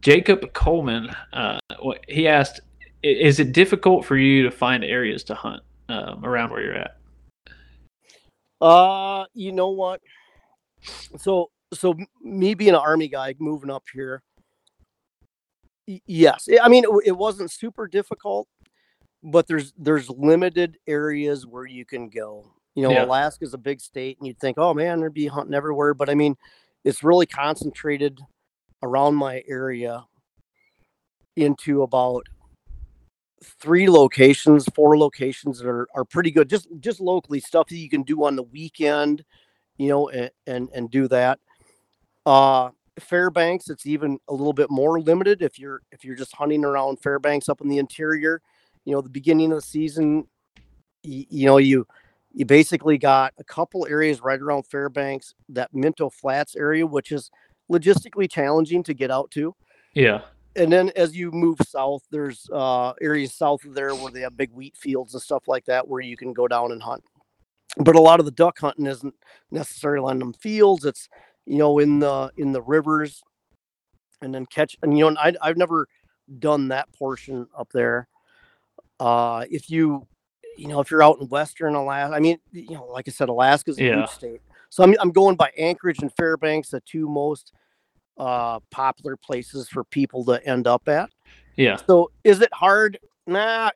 Jacob 0.00 0.52
Coleman, 0.54 1.10
uh, 1.32 1.58
he 2.08 2.26
asked, 2.28 2.60
"I- 2.60 2.62
"Is 3.02 3.40
it 3.40 3.52
difficult 3.52 4.04
for 4.04 4.16
you 4.16 4.42
to 4.42 4.50
find 4.50 4.84
areas 4.84 5.24
to 5.24 5.34
hunt 5.34 5.62
um, 5.88 6.24
around 6.24 6.50
where 6.50 6.62
you're 6.62 6.74
at?" 6.74 6.96
Uh, 8.60 9.24
you 9.34 9.52
know 9.52 9.70
what? 9.70 10.00
So, 11.18 11.50
so 11.72 11.94
me 12.22 12.54
being 12.54 12.70
an 12.70 12.76
army 12.76 13.08
guy 13.08 13.34
moving 13.38 13.70
up 13.70 13.84
here, 13.92 14.22
y- 15.88 16.02
yes, 16.06 16.48
I 16.62 16.68
mean 16.68 16.84
it, 16.84 16.90
it 17.06 17.16
wasn't 17.16 17.50
super 17.50 17.86
difficult, 17.88 18.48
but 19.22 19.46
there's 19.46 19.72
there's 19.78 20.10
limited 20.10 20.76
areas 20.86 21.46
where 21.46 21.66
you 21.66 21.84
can 21.86 22.08
go. 22.08 22.52
You 22.74 22.82
know, 22.84 22.92
Yeah. 22.92 23.04
Alaska's 23.04 23.54
a 23.54 23.58
big 23.58 23.80
state, 23.80 24.18
and 24.18 24.26
you'd 24.26 24.38
think, 24.38 24.58
oh 24.58 24.74
man, 24.74 25.00
there'd 25.00 25.14
be 25.14 25.26
hunting 25.26 25.54
everywhere, 25.54 25.94
but 25.94 26.08
I 26.10 26.14
mean, 26.14 26.36
it's 26.84 27.02
really 27.02 27.26
concentrated 27.26 28.20
around 28.82 29.14
my 29.14 29.42
area 29.48 30.04
into 31.36 31.82
about 31.82 32.26
three 33.42 33.88
locations, 33.88 34.66
four 34.74 34.98
locations 34.98 35.58
that 35.58 35.68
are, 35.68 35.88
are 35.94 36.04
pretty 36.04 36.30
good. 36.30 36.48
Just 36.48 36.68
just 36.80 37.00
locally 37.00 37.40
stuff 37.40 37.68
that 37.68 37.76
you 37.76 37.88
can 37.88 38.02
do 38.02 38.24
on 38.24 38.36
the 38.36 38.42
weekend, 38.42 39.24
you 39.76 39.88
know, 39.88 40.08
and 40.08 40.30
and, 40.46 40.68
and 40.74 40.90
do 40.90 41.08
that. 41.08 41.38
Uh 42.26 42.70
Fairbanks, 42.98 43.70
it's 43.70 43.86
even 43.86 44.18
a 44.28 44.32
little 44.32 44.52
bit 44.52 44.70
more 44.70 45.00
limited 45.00 45.42
if 45.42 45.58
you're 45.58 45.80
if 45.90 46.04
you're 46.04 46.16
just 46.16 46.34
hunting 46.34 46.64
around 46.64 47.00
Fairbanks 47.00 47.48
up 47.48 47.60
in 47.60 47.68
the 47.68 47.78
interior. 47.78 48.42
You 48.84 48.94
know, 48.94 49.00
the 49.00 49.08
beginning 49.08 49.52
of 49.52 49.58
the 49.58 49.62
season, 49.62 50.26
you, 51.02 51.24
you 51.30 51.46
know, 51.46 51.58
you 51.58 51.86
you 52.32 52.44
basically 52.44 52.98
got 52.98 53.34
a 53.38 53.44
couple 53.44 53.86
areas 53.86 54.20
right 54.20 54.40
around 54.40 54.66
Fairbanks, 54.66 55.34
that 55.48 55.74
Minto 55.74 56.10
Flats 56.10 56.54
area, 56.54 56.86
which 56.86 57.10
is 57.10 57.30
logistically 57.70 58.30
challenging 58.30 58.82
to 58.84 58.94
get 58.94 59.10
out 59.10 59.30
to 59.32 59.54
Yeah, 59.94 60.22
and 60.56 60.72
then 60.72 60.90
as 60.96 61.16
you 61.16 61.30
move 61.30 61.58
south, 61.66 62.02
there's 62.10 62.48
uh, 62.52 62.92
areas 63.00 63.34
south 63.34 63.64
of 63.64 63.74
there 63.74 63.94
where 63.94 64.10
they 64.10 64.20
have 64.20 64.36
big 64.36 64.50
wheat 64.52 64.76
fields 64.76 65.14
and 65.14 65.22
stuff 65.22 65.46
like 65.46 65.64
that 65.66 65.86
where 65.86 66.00
you 66.00 66.16
can 66.16 66.32
go 66.32 66.48
down 66.48 66.72
and 66.72 66.82
hunt. 66.82 67.04
But 67.78 67.96
a 67.96 68.00
lot 68.00 68.18
of 68.18 68.26
the 68.26 68.32
duck 68.32 68.58
hunting 68.58 68.86
isn't 68.86 69.14
necessarily 69.50 70.10
on 70.10 70.18
them 70.18 70.32
fields. 70.32 70.84
It's 70.84 71.08
you 71.46 71.58
know 71.58 71.78
in 71.78 72.00
the 72.00 72.32
in 72.36 72.52
the 72.52 72.62
rivers, 72.62 73.22
and 74.22 74.34
then 74.34 74.46
catch. 74.46 74.76
And 74.82 74.96
you 74.96 75.04
know, 75.04 75.08
and 75.08 75.18
I 75.18 75.34
I've 75.40 75.56
never 75.56 75.86
done 76.38 76.68
that 76.68 76.92
portion 76.92 77.46
up 77.56 77.70
there. 77.72 78.08
Uh, 78.98 79.44
if 79.50 79.70
you 79.70 80.06
you 80.56 80.68
know, 80.68 80.80
if 80.80 80.90
you're 80.90 81.02
out 81.02 81.18
in 81.20 81.28
Western 81.28 81.74
Alaska, 81.74 82.14
I 82.14 82.20
mean, 82.20 82.38
you 82.52 82.74
know, 82.74 82.86
like 82.86 83.08
I 83.08 83.12
said, 83.12 83.28
Alaska's 83.28 83.78
a 83.78 83.82
Yeah. 83.84 84.00
huge 84.00 84.10
state. 84.10 84.40
So 84.68 84.82
I'm 84.82 84.94
I'm 85.00 85.12
going 85.12 85.36
by 85.36 85.50
Anchorage 85.56 86.00
and 86.02 86.12
Fairbanks, 86.16 86.70
the 86.70 86.80
two 86.80 87.08
most 87.08 87.52
uh, 88.20 88.60
popular 88.70 89.16
places 89.16 89.68
for 89.68 89.82
people 89.84 90.24
to 90.26 90.44
end 90.46 90.66
up 90.66 90.88
at. 90.88 91.10
Yeah. 91.56 91.76
So 91.86 92.10
is 92.22 92.40
it 92.40 92.52
hard? 92.52 92.98
Nah, 93.26 93.70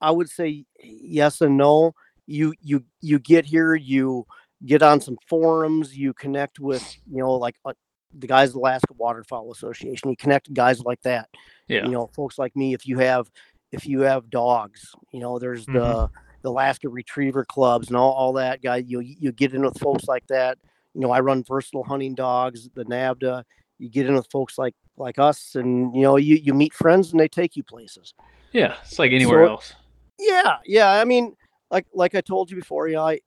I 0.00 0.10
would 0.10 0.28
say 0.30 0.64
yes 0.82 1.40
and 1.40 1.56
no. 1.56 1.92
You 2.26 2.54
you 2.60 2.84
you 3.00 3.18
get 3.18 3.44
here, 3.44 3.74
you 3.74 4.26
get 4.66 4.82
on 4.82 5.00
some 5.00 5.16
forums, 5.26 5.96
you 5.96 6.12
connect 6.14 6.60
with 6.60 6.84
you 7.10 7.18
know 7.18 7.34
like 7.34 7.56
uh, 7.64 7.72
the 8.18 8.26
guys 8.26 8.54
Alaska 8.54 8.92
Waterfowl 8.96 9.50
Association. 9.52 10.10
You 10.10 10.16
connect 10.16 10.48
with 10.48 10.56
guys 10.56 10.80
like 10.80 11.00
that. 11.02 11.28
Yeah. 11.68 11.84
You 11.84 11.90
know, 11.90 12.10
folks 12.14 12.38
like 12.38 12.54
me. 12.54 12.74
If 12.74 12.86
you 12.86 12.98
have 12.98 13.30
if 13.72 13.86
you 13.86 14.00
have 14.02 14.30
dogs, 14.30 14.94
you 15.12 15.20
know, 15.20 15.38
there's 15.38 15.66
Mhm. 15.66 15.74
the 15.74 16.10
the 16.42 16.50
Alaska 16.50 16.88
Retriever 16.88 17.44
clubs 17.44 17.88
and 17.88 17.96
all, 17.96 18.12
all 18.12 18.32
that 18.34 18.62
guy. 18.62 18.76
You 18.76 19.00
you 19.00 19.32
get 19.32 19.54
in 19.54 19.62
with 19.62 19.78
folks 19.80 20.06
like 20.06 20.26
that. 20.28 20.58
You 20.94 21.00
know, 21.00 21.10
I 21.10 21.20
run 21.20 21.44
versatile 21.44 21.84
hunting 21.84 22.14
dogs, 22.14 22.68
the 22.74 22.84
NAVHDA. 22.84 23.44
You 23.78 23.88
get 23.88 24.06
in 24.06 24.14
with 24.14 24.28
folks 24.30 24.58
like 24.58 24.74
like 24.96 25.18
us, 25.18 25.54
and 25.54 25.94
you 25.94 26.02
know, 26.02 26.16
you 26.16 26.36
you 26.36 26.54
meet 26.54 26.74
friends 26.74 27.12
and 27.12 27.20
they 27.20 27.28
take 27.28 27.56
you 27.56 27.62
places. 27.62 28.14
Yeah. 28.52 28.74
It's 28.82 28.98
like 28.98 29.12
anywhere 29.12 29.46
So- 29.46 29.50
else. 29.52 29.74
Yeah, 30.18 30.56
yeah. 30.66 30.90
I 30.90 31.04
mean, 31.04 31.36
like 31.70 31.86
like 31.94 32.14
I 32.16 32.20
told 32.20 32.50
you 32.50 32.56
before, 32.56 32.88
know, 32.88 33.04
I 33.06 33.20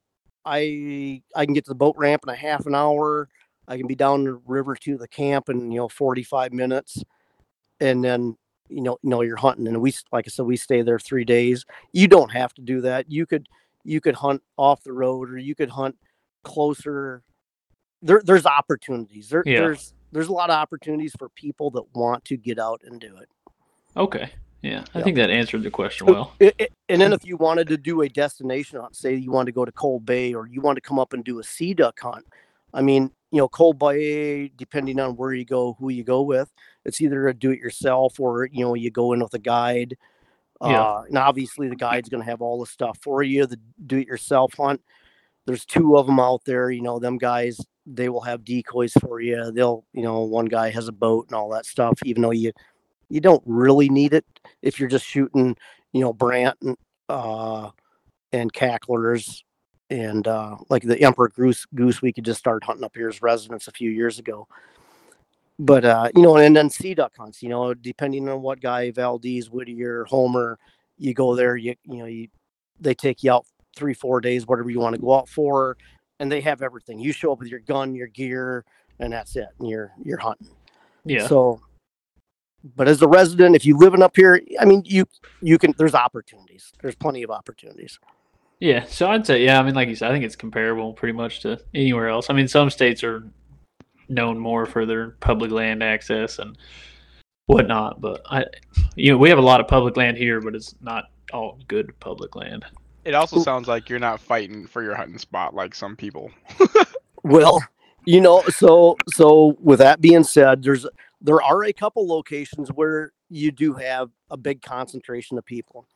I 0.44 1.22
I 1.34 1.44
can 1.46 1.54
get 1.54 1.64
to 1.64 1.70
the 1.70 1.74
boat 1.74 1.94
ramp 1.96 2.22
in 2.24 2.28
a 2.28 2.36
half 2.36 2.66
an 2.66 2.74
hour. 2.74 3.28
I 3.68 3.78
can 3.78 3.86
be 3.86 3.94
down 3.94 4.24
the 4.24 4.34
river 4.46 4.74
to 4.76 4.98
the 4.98 5.08
camp 5.08 5.48
in 5.48 5.70
you 5.70 5.78
know 5.78 5.88
45 5.88 6.52
minutes, 6.52 7.02
and 7.80 8.04
then 8.04 8.36
you 8.68 8.82
know 8.82 8.98
you 9.02 9.08
know 9.08 9.22
you're 9.22 9.36
hunting. 9.36 9.66
And 9.68 9.80
we 9.80 9.94
like 10.12 10.26
I 10.26 10.30
said, 10.30 10.44
we 10.44 10.56
stay 10.58 10.82
there 10.82 10.98
three 10.98 11.24
days. 11.24 11.64
You 11.92 12.08
don't 12.08 12.30
have 12.32 12.52
to 12.54 12.60
do 12.62 12.82
that. 12.82 13.10
You 13.10 13.24
could 13.24 13.48
you 13.84 14.02
could 14.02 14.16
hunt 14.16 14.42
off 14.58 14.82
the 14.82 14.92
road, 14.92 15.30
or 15.30 15.38
you 15.38 15.54
could 15.54 15.70
hunt 15.70 15.96
closer. 16.44 17.22
There 18.02 18.20
there's 18.22 18.44
opportunities. 18.44 19.28
There 19.30 19.42
Yeah. 19.46 19.60
there's 19.60 19.94
there's 20.12 20.28
a 20.28 20.32
lot 20.32 20.50
of 20.50 20.54
opportunities 20.56 21.14
for 21.18 21.28
people 21.30 21.70
that 21.72 21.84
want 21.94 22.24
to 22.26 22.36
get 22.36 22.58
out 22.58 22.80
and 22.84 23.00
do 23.00 23.16
it. 23.16 23.28
Okay. 23.96 24.30
Yeah. 24.62 24.84
I 24.94 24.98
Yeah. 24.98 25.04
think 25.04 25.16
that 25.16 25.30
answered 25.30 25.62
the 25.64 25.70
question 25.70 26.06
well. 26.06 26.34
it- 26.38 26.54
it- 26.58 26.72
and 26.88 27.00
then 27.00 27.12
if 27.18 27.24
you 27.26 27.36
wanted 27.36 27.66
to 27.68 27.76
do 27.76 28.02
a 28.02 28.08
destination 28.08 28.80
hunt, 28.80 28.94
say 28.94 29.14
you 29.14 29.32
wanted 29.32 29.46
to 29.46 29.52
go 29.52 29.64
to 29.64 29.72
Cold 29.72 30.06
Bay 30.06 30.34
or 30.34 30.46
you 30.46 30.60
want 30.60 30.76
to 30.76 30.80
come 30.80 30.98
up 30.98 31.12
and 31.12 31.24
do 31.24 31.38
a 31.40 31.42
sea 31.44 31.74
duck 31.74 31.98
hunt, 32.00 32.24
I 32.72 32.80
mean, 32.82 33.10
you 33.30 33.38
know, 33.38 33.48
Cold 33.48 33.78
Bay, 33.78 34.48
depending 34.48 35.00
on 35.00 35.16
where 35.16 35.32
you 35.32 35.44
go, 35.44 35.74
who 35.78 35.88
you 35.90 36.04
go 36.04 36.22
with, 36.22 36.52
it's 36.84 37.00
either 37.00 37.28
a 37.28 37.34
do-it-yourself 37.34 38.20
or 38.20 38.46
you 38.52 38.64
know 38.64 38.74
you 38.74 38.90
go 38.90 39.12
in 39.14 39.20
with 39.20 39.34
a 39.34 39.38
guide. 39.38 39.96
Yeah. 40.60 40.80
Uh, 40.80 41.02
and 41.08 41.18
obviously 41.18 41.68
the 41.68 41.74
guide's 41.76 42.08
going 42.08 42.22
to 42.22 42.30
have 42.30 42.40
all 42.40 42.60
the 42.60 42.66
stuff 42.66 42.98
for 43.02 43.22
you. 43.22 43.46
The 43.46 43.58
do-it-yourself 43.86 44.54
hunt, 44.54 44.80
there's 45.46 45.64
two 45.64 45.96
of 45.96 46.06
them 46.06 46.20
out 46.20 46.44
there. 46.44 46.70
You 46.70 46.82
know, 46.82 46.98
them 47.00 47.18
guys, 47.18 47.58
they 47.86 48.08
will 48.08 48.20
have 48.20 48.44
decoys 48.44 48.92
for 48.94 49.20
you. 49.20 49.50
They'll, 49.52 49.84
you 49.92 50.02
know, 50.02 50.20
one 50.20 50.46
guy 50.46 50.70
has 50.70 50.88
a 50.88 50.92
boat 50.92 51.26
and 51.28 51.34
all 51.34 51.50
that 51.50 51.66
stuff. 51.66 51.98
Even 52.04 52.22
though 52.22 52.30
you, 52.30 52.52
you 53.08 53.20
don't 53.20 53.42
really 53.44 53.88
need 53.88 54.14
it 54.14 54.24
if 54.62 54.78
you're 54.78 54.88
just 54.88 55.06
shooting, 55.06 55.56
you 55.92 56.00
know, 56.00 56.12
brant 56.12 56.56
and 56.62 56.76
uh, 57.08 57.70
and 58.32 58.52
cacklers 58.52 59.44
and 59.90 60.26
uh, 60.26 60.56
like 60.70 60.82
the 60.82 61.00
emperor 61.02 61.28
goose 61.28 61.66
goose 61.74 62.00
we 62.00 62.12
could 62.12 62.24
just 62.24 62.38
start 62.38 62.64
hunting 62.64 62.84
up 62.84 62.96
here 62.96 63.08
as 63.08 63.20
residents 63.20 63.68
a 63.68 63.72
few 63.72 63.90
years 63.90 64.18
ago. 64.18 64.48
But 65.58 65.84
uh, 65.84 66.08
you 66.16 66.22
know, 66.22 66.36
and 66.36 66.56
then 66.56 66.70
sea 66.70 66.94
duck 66.94 67.12
hunts. 67.16 67.42
You 67.42 67.50
know, 67.50 67.74
depending 67.74 68.28
on 68.28 68.40
what 68.42 68.60
guy, 68.60 68.90
Valdez, 68.90 69.50
Whittier, 69.50 70.04
Homer, 70.08 70.58
you 70.96 71.12
go 71.12 71.36
there. 71.36 71.56
You 71.56 71.74
you 71.84 71.98
know, 71.98 72.06
you 72.06 72.28
they 72.80 72.94
take 72.94 73.22
you 73.22 73.32
out 73.32 73.46
three 73.76 73.94
four 73.94 74.20
days, 74.20 74.46
whatever 74.46 74.70
you 74.70 74.80
want 74.80 74.94
to 74.94 75.00
go 75.00 75.14
out 75.14 75.28
for, 75.28 75.76
and 76.22 76.30
they 76.30 76.40
have 76.40 76.62
everything. 76.62 77.00
You 77.00 77.12
show 77.12 77.32
up 77.32 77.40
with 77.40 77.48
your 77.48 77.58
gun, 77.58 77.96
your 77.96 78.06
gear, 78.06 78.64
and 79.00 79.12
that's 79.12 79.34
it. 79.34 79.48
And 79.58 79.68
you're 79.68 79.92
you're 80.02 80.18
hunting. 80.18 80.48
Yeah. 81.04 81.26
So, 81.26 81.60
but 82.76 82.86
as 82.86 83.02
a 83.02 83.08
resident, 83.08 83.56
if 83.56 83.66
you 83.66 83.76
living 83.76 84.02
up 84.02 84.14
here, 84.14 84.40
I 84.58 84.64
mean, 84.64 84.84
you 84.86 85.04
you 85.42 85.58
can. 85.58 85.74
There's 85.76 85.96
opportunities. 85.96 86.72
There's 86.80 86.94
plenty 86.94 87.24
of 87.24 87.30
opportunities. 87.30 87.98
Yeah, 88.60 88.84
so 88.84 89.10
I'd 89.10 89.26
say 89.26 89.44
yeah. 89.44 89.58
I 89.58 89.64
mean, 89.64 89.74
like 89.74 89.88
you 89.88 89.96
said, 89.96 90.10
I 90.10 90.14
think 90.14 90.24
it's 90.24 90.36
comparable 90.36 90.92
pretty 90.92 91.12
much 91.12 91.40
to 91.40 91.60
anywhere 91.74 92.08
else. 92.08 92.30
I 92.30 92.34
mean, 92.34 92.46
some 92.46 92.70
states 92.70 93.02
are 93.02 93.28
known 94.08 94.38
more 94.38 94.64
for 94.64 94.86
their 94.86 95.10
public 95.18 95.50
land 95.50 95.82
access 95.82 96.38
and 96.38 96.56
whatnot, 97.46 98.00
but 98.00 98.22
I, 98.30 98.44
you 98.94 99.10
know, 99.10 99.18
we 99.18 99.28
have 99.28 99.38
a 99.38 99.42
lot 99.42 99.60
of 99.60 99.66
public 99.66 99.96
land 99.96 100.16
here, 100.16 100.40
but 100.40 100.54
it's 100.54 100.76
not 100.80 101.06
all 101.32 101.58
good 101.66 101.98
public 101.98 102.36
land. 102.36 102.64
It 103.04 103.14
also 103.14 103.40
sounds 103.40 103.66
like 103.66 103.88
you're 103.88 103.98
not 103.98 104.20
fighting 104.20 104.66
for 104.66 104.82
your 104.82 104.94
hunting 104.94 105.18
spot 105.18 105.54
like 105.54 105.74
some 105.74 105.96
people. 105.96 106.30
Well, 107.24 107.62
you 108.04 108.20
know, 108.20 108.42
so 108.48 108.96
so 109.14 109.56
with 109.60 109.78
that 109.78 110.00
being 110.00 110.24
said, 110.24 110.62
there's 110.62 110.86
there 111.20 111.40
are 111.40 111.64
a 111.64 111.72
couple 111.72 112.06
locations 112.06 112.70
where 112.70 113.12
you 113.28 113.52
do 113.52 113.74
have 113.74 114.10
a 114.30 114.36
big 114.36 114.60
concentration 114.60 115.38
of 115.38 115.44
people, 115.44 115.86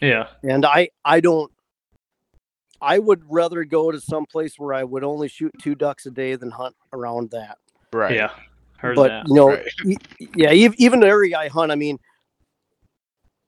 Yeah, 0.00 0.28
and 0.42 0.66
I 0.66 0.90
I 1.04 1.20
don't. 1.20 1.50
I 2.82 2.98
would 2.98 3.22
rather 3.30 3.64
go 3.64 3.90
to 3.90 3.98
some 3.98 4.26
place 4.26 4.58
where 4.58 4.74
I 4.74 4.84
would 4.84 5.04
only 5.04 5.28
shoot 5.28 5.52
two 5.58 5.74
ducks 5.74 6.04
a 6.04 6.10
day 6.10 6.34
than 6.36 6.50
hunt 6.50 6.76
around 6.92 7.30
that. 7.30 7.56
Right. 7.92 8.16
yeah, 8.16 8.32
heard 8.76 8.96
but 8.96 9.08
that. 9.08 9.28
you 9.28 9.34
know, 9.34 9.48
Right. 9.48 9.66
e- 9.86 10.26
yeah, 10.36 10.52
even 10.52 11.00
the 11.00 11.06
area 11.06 11.38
I 11.38 11.48
hunt, 11.48 11.72
I 11.72 11.76
mean, 11.76 11.98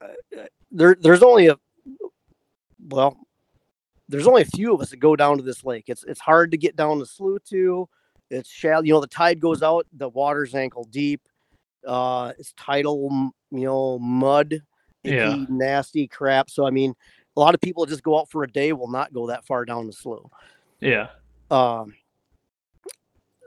uh, 0.01 0.07
uh, 0.39 0.47
there 0.71 0.97
there's 0.99 1.23
only 1.23 1.49
a 1.49 1.59
well, 2.89 3.16
there's 4.09 4.26
only 4.26 4.43
a 4.43 4.47
few 4.47 4.72
of 4.74 4.80
us 4.80 4.91
that 4.91 4.99
go 4.99 5.16
down 5.16 5.37
to 5.37 5.43
this 5.43 5.64
lake. 5.64 5.84
It's 5.89 6.05
it's 6.05 6.20
hard 6.20 6.51
to 6.53 6.57
get 6.57 6.76
down 6.76 6.99
the 6.99 7.07
slough 7.07 7.43
to. 7.51 7.89
It's 8.30 8.49
shallow. 8.51 8.82
You 8.82 8.93
know, 8.95 9.01
the 9.01 9.07
tide 9.07 9.41
goes 9.41 9.62
out, 9.62 9.87
the 9.93 10.09
water's 10.09 10.55
ankle 10.55 10.84
deep. 10.84 11.20
Uh, 11.87 12.32
it's 12.39 12.53
tidal, 12.57 13.32
you 13.53 13.61
know, 13.64 13.99
mud, 14.01 14.61
Yeah. 15.05 15.45
nasty 15.49 16.09
crap. 16.09 16.51
So 16.51 16.66
I 16.66 16.70
mean, 16.70 16.95
a 17.37 17.41
lot 17.41 17.55
of 17.55 17.61
people 17.61 17.87
just 17.87 18.03
go 18.03 18.18
out 18.18 18.30
for 18.30 18.43
a 18.43 18.49
day 18.51 18.72
will 18.72 18.91
not 18.91 19.12
go 19.12 19.26
that 19.28 19.45
far 19.47 19.64
down 19.64 19.87
the 19.87 19.93
slough. 19.93 20.30
Yeah, 20.80 21.09
Um, 21.51 21.95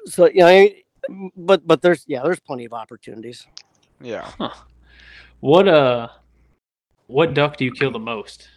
so 0.05 0.27
you 0.27 0.39
know, 0.39 0.47
I- 0.47 0.83
but 1.35 1.65
but 1.65 1.81
there's 1.81 2.03
yeah, 2.07 2.21
there's 2.23 2.39
plenty 2.39 2.65
of 2.65 2.73
opportunities. 2.73 3.45
Yeah. 4.01 4.31
what 5.39 5.67
uh, 5.67 6.09
what 7.07 7.33
duck 7.33 7.57
do 7.57 7.65
you 7.65 7.71
kill 7.71 7.91
the 7.91 7.99
most? 7.99 8.47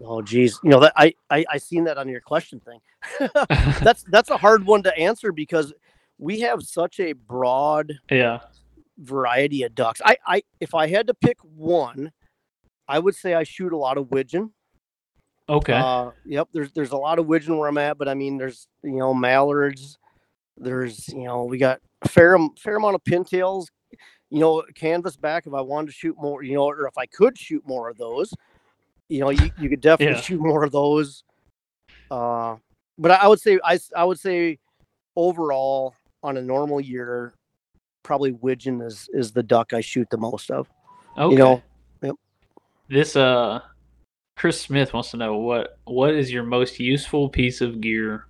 Oh 0.00 0.22
geez, 0.22 0.58
you 0.62 0.70
know 0.70 0.80
that 0.80 0.92
I 0.96 1.14
I, 1.30 1.44
I 1.50 1.58
seen 1.58 1.84
that 1.84 1.98
on 1.98 2.08
your 2.08 2.20
question 2.20 2.60
thing. 2.60 2.80
that's 3.82 4.04
that's 4.04 4.30
a 4.30 4.36
hard 4.36 4.66
one 4.66 4.82
to 4.84 4.96
answer 4.96 5.32
because 5.32 5.72
we 6.18 6.40
have 6.40 6.62
such 6.62 7.00
a 7.00 7.12
broad 7.12 7.92
yeah, 8.10 8.40
variety 8.98 9.62
of 9.62 9.74
ducks. 9.74 10.00
I 10.04 10.16
I 10.26 10.42
if 10.60 10.74
I 10.74 10.86
had 10.86 11.06
to 11.08 11.14
pick 11.14 11.38
one, 11.42 12.12
I 12.88 12.98
would 12.98 13.14
say 13.14 13.34
I 13.34 13.44
shoot 13.44 13.72
a 13.72 13.76
lot 13.76 13.98
of 13.98 14.10
widgeon. 14.10 14.52
okay, 15.48 15.74
Uh, 15.74 16.10
yep, 16.24 16.48
there's 16.52 16.72
there's 16.72 16.92
a 16.92 16.96
lot 16.96 17.18
of 17.18 17.26
widgeon 17.26 17.56
where 17.58 17.68
I'm 17.68 17.78
at, 17.78 17.98
but 17.98 18.08
I 18.08 18.14
mean 18.14 18.38
there's 18.38 18.68
you 18.82 18.98
know 18.98 19.14
mallards, 19.14 19.98
there's 20.56 21.08
you 21.08 21.24
know 21.24 21.44
we 21.44 21.58
got 21.58 21.80
a 22.02 22.08
fair 22.08 22.36
fair 22.58 22.76
amount 22.76 22.94
of 22.94 23.04
pintails, 23.04 23.66
you 24.30 24.40
know 24.40 24.62
canvas 24.74 25.16
back 25.16 25.46
if 25.46 25.54
I 25.54 25.60
wanted 25.60 25.88
to 25.88 25.92
shoot 25.92 26.16
more, 26.18 26.42
you 26.42 26.54
know, 26.54 26.64
or 26.64 26.86
if 26.86 26.98
I 26.98 27.06
could 27.06 27.36
shoot 27.38 27.62
more 27.66 27.88
of 27.88 27.96
those, 27.98 28.32
you 29.08 29.20
know, 29.20 29.30
you, 29.30 29.50
you 29.58 29.68
could 29.68 29.80
definitely 29.80 30.14
Yeah. 30.16 30.20
shoot 30.20 30.40
more 30.40 30.64
of 30.64 30.72
those. 30.72 31.24
Uh, 32.10 32.56
but 32.98 33.10
I, 33.10 33.14
I 33.16 33.26
would 33.28 33.40
say 33.40 33.58
I 33.64 33.78
I 33.96 34.04
would 34.04 34.18
say 34.18 34.58
overall 35.16 35.94
on 36.22 36.36
a 36.36 36.42
normal 36.42 36.80
year, 36.80 37.34
probably 38.02 38.32
widgeon 38.32 38.80
is 38.80 39.08
is 39.12 39.32
the 39.32 39.42
duck 39.42 39.72
I 39.72 39.80
shoot 39.80 40.08
the 40.10 40.16
most 40.16 40.50
of. 40.50 40.68
okay. 41.18 41.34
know, 41.36 41.62
yep. 42.02 42.14
This 42.88 43.16
uh, 43.16 43.60
Chris 44.36 44.60
Smith 44.60 44.92
wants 44.92 45.10
to 45.12 45.16
know 45.16 45.36
what 45.38 45.78
what 45.84 46.14
is 46.14 46.32
your 46.32 46.44
most 46.44 46.78
useful 46.78 47.28
piece 47.28 47.60
of 47.60 47.80
gear 47.80 48.26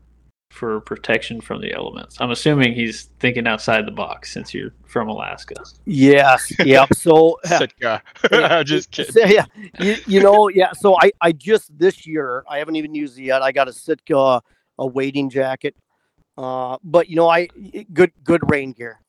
for 0.51 0.81
protection 0.81 1.41
from 1.41 1.61
the 1.61 1.73
elements? 1.75 2.17
I'm 2.21 2.31
assuming 2.31 2.75
he's 2.75 3.05
thinking 3.19 3.47
outside 3.47 3.87
the 3.87 3.91
box 3.93 4.33
since 4.33 4.55
you're 4.55 4.73
from 4.87 5.09
Alaska. 5.09 5.55
Yes, 5.85 6.53
yep. 6.65 6.89
So 6.95 7.39
Sitka. 7.45 8.03
Yeah, 8.31 8.63
Just 8.65 8.91
y- 8.91 9.05
kidding. 9.05 9.13
so, 9.13 9.25
yeah, 9.27 9.45
you, 9.81 9.97
you 10.07 10.21
know, 10.21 10.49
yeah. 10.49 10.73
So 10.73 10.97
I, 11.01 11.13
I 11.21 11.33
just 11.33 11.77
this 11.77 12.07
year, 12.07 12.45
I 12.49 12.59
haven't 12.59 12.77
even 12.77 12.95
used 12.95 13.19
it 13.19 13.23
yet. 13.23 13.43
I 13.43 13.53
got 13.53 13.69
a 13.69 13.73
Sitka, 13.73 14.43
a 14.79 14.87
wading 14.87 15.31
jacket. 15.31 15.75
Uh, 16.37 16.79
but 16.83 17.09
you 17.09 17.17
know, 17.17 17.29
I 17.29 17.49
good, 17.93 18.13
good 18.25 18.49
rain 18.51 18.73
gear, 18.73 19.01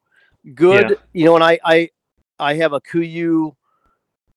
good. 0.53 0.91
Yeah. 0.91 0.95
You 1.13 1.25
know, 1.25 1.35
and 1.35 1.43
I, 1.43 1.59
I, 1.63 1.89
I 2.39 2.53
have 2.55 2.73
a 2.73 2.81
KUIU, 2.81 3.55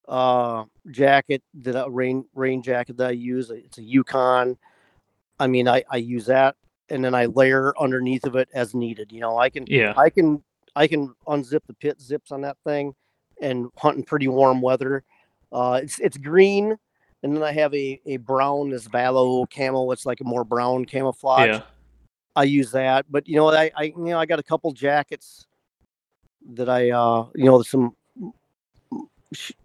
uh, 0.07 0.63
jacket 0.89 1.43
that 1.53 1.85
a 1.85 1.87
rain 1.89 2.25
rain 2.33 2.63
jacket 2.63 2.97
that 2.97 3.07
I 3.09 3.11
use. 3.11 3.51
It's 3.51 3.77
a 3.77 3.83
Yukon. 3.83 4.57
I 5.39 5.45
mean, 5.47 5.67
I, 5.67 5.83
I 5.89 5.97
use 5.97 6.25
that, 6.25 6.55
and 6.89 7.03
then 7.03 7.13
I 7.15 7.25
layer 7.25 7.73
underneath 7.79 8.25
of 8.25 8.35
it 8.35 8.49
as 8.53 8.73
needed. 8.73 9.11
You 9.11 9.21
know, 9.21 9.37
I 9.37 9.49
can 9.49 9.65
Yeah, 9.67 9.93
I 9.97 10.09
can 10.09 10.43
I 10.75 10.87
can 10.87 11.13
unzip 11.27 11.61
the 11.67 11.73
pit 11.73 12.01
zips 12.01 12.31
on 12.31 12.41
that 12.41 12.57
thing 12.65 12.93
and 13.41 13.67
hunt 13.77 13.97
in 13.97 14.03
pretty 14.03 14.27
warm 14.27 14.61
weather. 14.61 15.03
Uh, 15.51 15.79
it's 15.83 15.99
it's 15.99 16.17
green. 16.17 16.77
and 17.23 17.35
then 17.35 17.43
I 17.43 17.51
have 17.51 17.73
a 17.73 17.99
a 18.05 18.17
brown 18.17 18.69
this 18.69 18.87
Valo 18.87 19.45
camo. 19.49 19.91
It's 19.91 20.05
like 20.05 20.21
a 20.21 20.23
more 20.23 20.43
brown 20.43 20.85
camouflage. 20.85 21.47
Yeah. 21.47 21.61
I 22.35 22.43
use 22.43 22.71
that, 22.71 23.05
but 23.09 23.27
you 23.27 23.35
know, 23.35 23.49
I, 23.49 23.71
I 23.75 23.83
you 23.83 23.93
know 23.97 24.19
I 24.19 24.25
got 24.25 24.39
a 24.39 24.43
couple 24.43 24.71
jackets 24.71 25.45
that 26.53 26.69
I 26.69 26.91
uh 26.91 27.27
you 27.35 27.45
know 27.45 27.61
some 27.61 27.95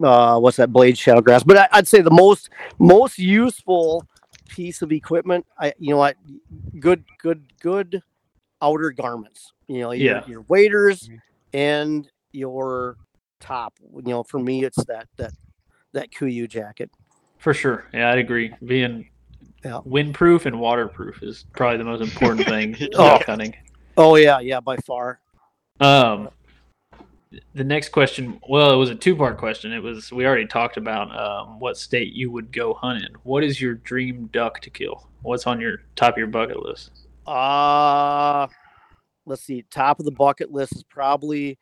uh 0.03 0.39
what's 0.39 0.57
that 0.57 0.71
blade 0.73 0.97
shadow 0.97 1.21
grass, 1.21 1.43
but 1.43 1.57
I, 1.57 1.69
I'd 1.71 1.87
say 1.87 2.01
the 2.01 2.11
most 2.11 2.49
most 2.79 3.17
useful 3.17 4.05
piece 4.47 4.81
of 4.81 4.91
equipment 4.91 5.45
I 5.59 5.73
you 5.79 5.89
know 5.91 5.97
what 5.97 6.17
good 6.79 7.03
good 7.19 7.43
good 7.59 8.01
outer 8.61 8.91
garments 8.91 9.53
you 9.67 9.79
know 9.81 9.91
your, 9.91 10.15
Yeah. 10.17 10.27
your 10.27 10.41
waders 10.47 11.09
Mhm. 11.09 11.19
and 11.53 12.09
your 12.31 12.97
top 13.39 13.73
you 13.95 14.01
know 14.11 14.23
for 14.23 14.39
me 14.39 14.63
it's 14.63 14.83
that 14.85 15.07
that 15.17 15.33
that 15.93 16.11
KUIU 16.11 16.47
jacket 16.49 16.89
For 17.37 17.53
sure. 17.53 17.85
Yeah, 17.93 18.11
I'd 18.11 18.17
agree. 18.19 18.53
Being 18.65 19.09
Yeah. 19.63 19.81
windproof 19.85 20.45
and 20.45 20.59
waterproof 20.59 21.21
is 21.23 21.45
probably 21.53 21.77
the 21.77 21.83
most 21.83 22.01
important 22.01 22.45
thing 22.47 22.75
Oh. 22.95 23.19
hunting. 23.25 23.55
oh 23.97 24.15
yeah 24.15 24.39
yeah 24.39 24.59
by 24.59 24.77
far 24.77 25.19
Um, 25.79 26.29
the 27.53 27.63
next 27.63 27.89
question, 27.89 28.39
well, 28.47 28.71
it 28.71 28.77
was 28.77 28.89
a 28.89 28.95
two-part 28.95 29.37
question. 29.37 29.71
It 29.71 29.81
was 29.81 30.11
we 30.11 30.25
already 30.25 30.45
talked 30.45 30.77
about 30.77 31.15
um, 31.17 31.59
what 31.59 31.77
state 31.77 32.13
you 32.13 32.31
would 32.31 32.51
go 32.51 32.73
hunt 32.73 33.03
in. 33.03 33.13
What 33.23 33.43
is 33.43 33.59
your 33.59 33.75
dream 33.75 34.29
duck 34.31 34.59
to 34.61 34.69
kill? 34.69 35.07
What's 35.21 35.47
on 35.47 35.59
your 35.59 35.77
top 35.95 36.13
of 36.13 36.17
your 36.17 36.27
bucket 36.27 36.63
list? 36.63 36.91
Uh 37.25 38.47
let's 39.25 39.41
see. 39.41 39.63
Top 39.71 39.99
of 39.99 40.05
the 40.05 40.11
bucket 40.11 40.51
list 40.51 40.75
is 40.75 40.83
probably 40.83 41.57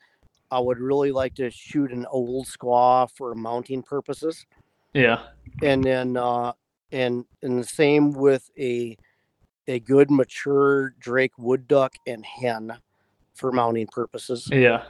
I 0.51 0.59
would 0.59 0.80
really 0.80 1.11
like 1.11 1.36
to 1.36 1.49
shoot 1.49 1.91
an 1.91 2.05
old 2.07 2.47
squaw 2.47 3.09
for 3.15 3.34
mounting 3.34 3.82
purposes. 3.82 4.45
Yeah, 4.93 5.21
And 5.61 5.84
then 5.84 6.17
uh 6.17 6.51
and 6.91 7.26
and 7.41 7.59
the 7.59 7.63
same 7.63 8.11
with 8.11 8.49
a 8.59 8.97
a 9.67 9.80
good 9.80 10.11
mature 10.11 10.93
Drake 10.99 11.32
wood 11.38 11.67
duck 11.67 11.95
and 12.05 12.26
hen 12.26 12.74
for 13.34 13.51
mounting 13.53 13.88
purposes. 13.88 14.49
yeah, 14.51 14.84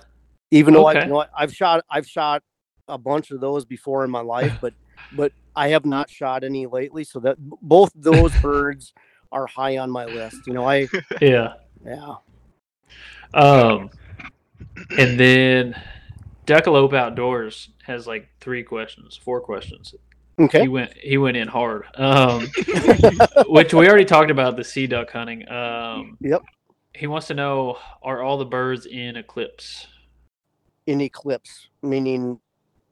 Even 0.54 0.74
though 0.74 0.86
I, 0.86 1.04
you 1.04 1.10
know, 1.10 1.26
I've 1.36 1.54
shot 1.54 1.84
I've 1.89 2.08
shot 2.08 2.43
a 2.88 2.97
bunch 2.97 3.32
of 3.32 3.41
those 3.41 3.66
before 3.66 4.04
in 4.04 4.12
my 4.12 4.22
life, 4.22 4.58
but 4.62 4.74
but 5.16 5.32
I 5.56 5.70
have 5.70 5.86
not 5.86 6.10
shot 6.10 6.43
any 6.43 6.66
lately. 6.68 7.04
So 7.04 7.20
that 7.22 7.38
both 7.39 7.91
those 7.95 8.34
birds 8.41 8.93
are 9.32 9.47
high 9.47 9.78
on 9.78 9.89
my 9.89 10.06
list. 10.06 10.47
You 10.47 10.54
know, 10.54 10.68
I 10.68 10.88
yeah. 11.22 11.54
yeah. 11.86 12.16
Um, 13.34 13.89
and 14.97 15.20
then 15.20 15.76
Decalope 16.45 16.93
Outdoors 16.93 17.70
has 17.84 18.06
like 18.06 18.30
three 18.39 18.64
questions, 18.64 19.18
four 19.18 19.41
questions. 19.41 19.95
Okay. 20.39 20.62
He 20.62 20.68
went 20.68 20.93
he 20.97 21.18
went 21.18 21.38
in 21.38 21.47
hard. 21.47 21.86
Um, 21.95 22.47
which 23.47 23.74
we 23.74 23.88
already 23.88 24.06
talked 24.06 24.32
about 24.32 24.56
the 24.56 24.64
sea 24.64 24.88
duck 24.88 25.12
hunting. 25.12 25.49
Um, 25.49 26.18
Yep. 26.22 26.43
He 26.95 27.08
wants 27.08 27.28
to 27.28 27.34
know: 27.34 27.80
Are 28.04 28.22
all 28.22 28.38
the 28.38 28.45
birds 28.45 28.86
in 28.86 29.16
eclipse? 29.16 29.88
In 30.88 31.01
eclipse, 31.01 31.69
meaning 31.81 32.39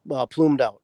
uh, 0.09 0.25
plumed 0.25 0.61
out 0.61 0.81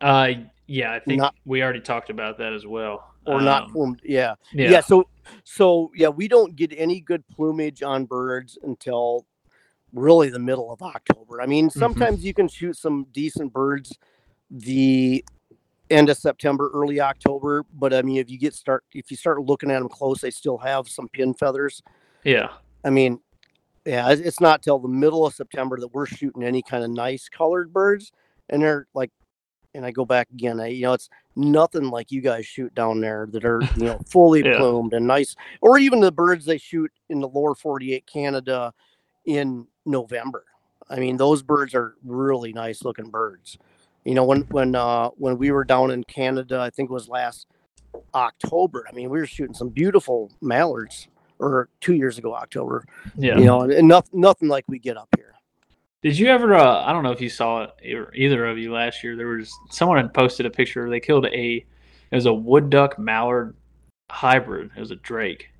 Uh, 0.00 0.32
yeah, 0.66 0.92
I 0.92 0.98
think 1.00 1.20
Not- 1.20 1.34
we 1.44 1.62
already 1.62 1.80
talked 1.80 2.10
about 2.10 2.38
that 2.38 2.52
as 2.52 2.66
well. 2.66 3.08
or 3.24 3.40
not 3.40 3.64
Um, 3.64 3.72
plumed. 3.72 4.00
Yeah. 4.04 4.34
Yeah, 4.52 4.70
yeah. 4.70 4.80
So, 4.80 5.06
so 5.44 5.92
yeah, 5.94 6.08
we 6.08 6.26
don't 6.26 6.56
get 6.56 6.72
any 6.76 7.00
good 7.00 7.22
plumage 7.28 7.82
on 7.84 8.04
birds 8.06 8.58
until 8.64 9.24
really 9.92 10.28
the 10.28 10.40
middle 10.40 10.72
of 10.72 10.82
October. 10.82 11.40
I 11.40 11.46
mean, 11.46 11.70
sometimes 11.70 12.24
you 12.24 12.34
can 12.34 12.48
shoot 12.48 12.76
some 12.76 13.06
decent 13.12 13.52
birds 13.52 13.96
the 14.50 15.24
end 15.88 16.08
of 16.10 16.16
September, 16.16 16.70
early 16.74 17.00
October. 17.00 17.64
But 17.72 17.94
I 17.94 18.02
mean, 18.02 18.16
if 18.16 18.28
you 18.28 18.38
get 18.38 18.54
start, 18.54 18.82
if 18.92 19.08
you 19.10 19.16
start 19.16 19.40
looking 19.42 19.70
at 19.70 19.78
them 19.78 19.88
close, 19.88 20.20
they 20.20 20.30
still 20.32 20.58
have 20.58 20.88
some 20.88 21.08
pin 21.08 21.32
feathers. 21.34 21.80
yeah, 22.24 22.48
I 22.84 22.90
mean, 22.90 23.20
yeah, 23.84 24.10
it's- 24.12 24.40
not 24.40 24.62
till 24.62 24.78
the 24.78 24.88
middle 24.88 25.26
of 25.26 25.34
September 25.34 25.78
that 25.80 25.88
we're 25.88 26.06
shooting 26.06 26.42
any 26.44 26.62
kind 26.62 26.84
of 26.84 26.90
nice 26.90 27.28
colored 27.28 27.72
birds, 27.72 28.12
and 28.48 28.62
they're 28.62 28.86
like, 28.94 29.10
and 29.74 29.86
I 29.86 29.90
go 29.90 30.04
back 30.04 30.28
again, 30.30 30.60
I, 30.60 30.66
you 30.66 30.82
know, 30.82 30.92
it's 30.92 31.08
nothing 31.34 31.84
like 31.90 32.12
you 32.12 32.20
guys 32.20 32.44
shoot 32.44 32.74
down 32.74 33.00
there 33.00 33.26
that 33.32 33.44
are 33.44 33.62
you 33.76 33.84
know 33.86 33.98
fully 34.06 34.42
Yeah. 34.44 34.58
plumed 34.58 34.92
and 34.92 35.06
nice, 35.06 35.34
or 35.62 35.78
even 35.78 36.00
the 36.00 36.12
birds 36.12 36.44
they 36.44 36.58
shoot 36.58 36.92
in 37.08 37.20
the 37.20 37.28
lower 37.28 37.54
48 37.54 38.04
Canada 38.06 38.72
in 39.24 39.66
November. 39.86 40.44
I 40.90 40.96
mean, 40.96 41.16
those 41.16 41.42
birds 41.42 41.74
are 41.74 41.94
really 42.04 42.52
nice 42.52 42.82
looking 42.84 43.08
birds. 43.08 43.56
You 44.04 44.14
know, 44.14 44.24
when 44.24 44.42
when 44.50 44.74
uh 44.74 45.08
when 45.10 45.38
we 45.38 45.50
were 45.52 45.64
down 45.64 45.90
in 45.90 46.04
Canada, 46.04 46.60
I 46.60 46.68
think 46.70 46.90
it 46.90 46.92
was 46.92 47.08
last 47.08 47.46
October. 48.14 48.84
I 48.88 48.92
mean, 48.92 49.08
we 49.10 49.18
were 49.18 49.26
shooting 49.26 49.54
some 49.54 49.68
beautiful 49.70 50.30
mallards, 50.42 51.08
or 51.42 51.68
two 51.80 51.94
years 51.94 52.18
ago 52.18 52.34
October 52.34 52.84
yeah. 53.16 53.38
you 53.38 53.44
know, 53.44 53.62
and, 53.62 53.72
and 53.72 53.88
nothing, 53.88 54.20
nothing 54.20 54.48
like 54.48 54.64
we 54.68 54.78
get 54.78 54.96
up 54.96 55.08
here. 55.16 55.34
Did 56.02 56.18
you 56.18 56.28
ever? 56.28 56.54
Uh, 56.54 56.84
I 56.84 56.92
don't 56.92 57.04
know 57.04 57.12
if 57.12 57.20
you 57.20 57.28
saw 57.28 57.62
it, 57.64 57.94
or 57.94 58.12
either 58.14 58.46
of 58.46 58.58
you 58.58 58.72
last 58.72 59.04
year. 59.04 59.16
There 59.16 59.28
was 59.28 59.52
someone 59.70 59.98
had 59.98 60.12
posted 60.12 60.46
a 60.46 60.50
picture. 60.50 60.90
They 60.90 61.00
killed 61.00 61.26
a. 61.26 61.64
It 62.10 62.14
was 62.14 62.26
a 62.26 62.34
wood 62.34 62.70
duck 62.70 62.98
mallard 62.98 63.54
hybrid. 64.10 64.70
It 64.76 64.80
was 64.80 64.90
a 64.90 64.96
drake. 64.96 65.50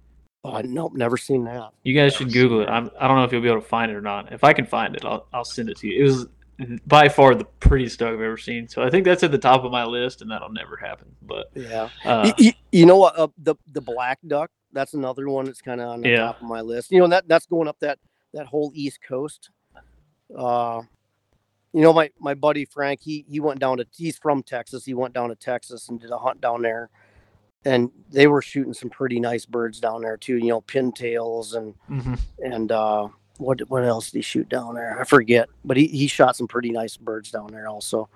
Oh, 0.45 0.61
nope, 0.61 0.93
never 0.95 1.17
seen 1.17 1.45
that. 1.45 1.71
You 1.85 1.95
guys 1.95 2.15
should 2.15 2.33
Google 2.33 2.63
it. 2.63 2.69
I'm, 2.69 2.91
I 2.99 3.07
don't 3.07 3.17
know 3.17 3.25
if 3.25 3.33
you'll 3.33 3.43
be 3.43 3.49
able 3.49 3.61
to 3.61 3.67
find 3.67 3.93
it 3.93 3.95
or 3.95 4.01
not. 4.01 4.33
If 4.33 4.43
I 4.43 4.53
can 4.53 4.67
find 4.67 4.97
it, 4.97 5.05
I'll, 5.05 5.29
I'll 5.33 5.45
send 5.45 5.71
it 5.71 5.77
to 5.79 5.87
you. 5.87 6.01
It 6.01 6.05
was 6.05 6.27
by 6.87 7.09
far 7.09 7.35
the 7.35 7.45
prettiest 7.45 8.01
duck 8.01 8.09
I've 8.09 8.21
ever 8.21 8.37
seen. 8.37 8.69
So 8.69 8.83
I 8.83 8.91
think 8.91 9.05
that's 9.05 9.23
at 9.23 9.31
the 9.31 9.39
top 9.39 9.65
of 9.65 9.71
my 9.71 9.85
list, 9.85 10.21
and 10.21 10.31
that'll 10.31 10.51
never 10.51 10.77
happen. 10.77 11.15
But 11.23 11.51
Yeah, 11.55 11.89
uh, 12.05 12.23
Y- 12.25 12.35
y- 12.39 12.55
you, 12.73 12.87
know 12.87 12.97
what? 12.97 13.17
Uh, 13.17 13.29
the 13.39 13.55
the 13.73 13.81
black 13.81 14.19
duck. 14.27 14.51
That's 14.73 14.95
another 14.95 15.29
one 15.29 15.45
that's 15.45 15.61
kind 15.61 15.81
of 15.81 15.89
on 15.89 16.01
the 16.01 16.11
Yeah. 16.11 16.17
top 16.19 16.43
of 16.43 16.49
my 16.49 16.61
list. 16.61 16.91
You 16.91 17.01
know, 17.01 17.09
that 17.09 17.29
that's 17.29 17.47
going 17.47 17.69
up 17.69 17.79
that 17.81 17.99
that 18.35 18.47
whole 18.47 18.73
East 18.75 19.01
Coast. 19.03 19.51
Uh, 20.37 20.83
you 21.73 21.81
know, 21.83 21.93
my 21.93 22.11
my 22.19 22.35
buddy 22.35 22.65
Frank, 22.65 23.01
he 23.03 23.25
he 23.29 23.41
went 23.41 23.61
down 23.61 23.79
to 23.79 23.87
he's 23.95 24.19
from 24.19 24.43
Texas. 24.43 24.85
He 24.85 24.95
went 24.95 25.15
down 25.15 25.29
to 25.31 25.35
Texas 25.35 25.89
and 25.89 26.01
did 26.01 26.11
a 26.11 26.19
hunt 26.19 26.41
down 26.41 26.63
there, 26.63 26.91
and 27.65 27.91
they 28.11 28.27
were 28.27 28.43
shooting 28.43 28.75
some 28.75 28.91
pretty 28.91 29.21
nice 29.21 29.47
birds 29.47 29.81
down 29.81 30.03
there 30.03 30.17
too. 30.17 30.37
You 30.37 30.49
know, 30.49 30.61
pintails 30.63 31.55
and 31.55 31.75
mhm. 31.91 32.19
and 32.39 32.73
uh, 32.73 33.09
what 33.39 33.61
what 33.69 33.85
else 33.85 34.11
did 34.11 34.19
he 34.19 34.23
shoot 34.23 34.49
down 34.49 34.75
there? 34.75 35.01
I 35.01 35.05
forget, 35.05 35.49
but 35.65 35.77
he, 35.77 35.87
he 35.87 36.07
shot 36.07 36.37
some 36.37 36.47
pretty 36.49 36.71
nice 36.71 36.97
birds 36.97 37.31
down 37.31 37.49
there 37.49 37.69
also. 37.69 38.09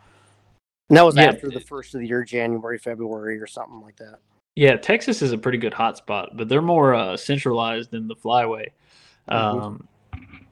And 0.88 0.96
that 0.96 1.04
was 1.04 1.16
Yeah. 1.16 1.24
after 1.24 1.50
the 1.50 1.60
first 1.60 1.94
of 1.94 2.00
the 2.00 2.06
year, 2.06 2.22
January, 2.22 2.78
February, 2.78 3.40
or 3.40 3.46
something 3.46 3.80
like 3.80 3.96
that. 3.96 4.20
Yeah, 4.56 4.76
Texas 4.76 5.22
is 5.22 5.32
a 5.32 5.38
pretty 5.38 5.58
good 5.58 5.72
hotspot, 5.72 6.30
but 6.36 6.48
they're 6.48 6.62
more 6.62 6.94
uh, 6.94 7.16
centralized 7.16 7.90
than 7.90 8.08
the 8.08 8.16
flyway. 8.16 8.66
Mhm. 9.30 9.62
Um, 9.62 9.88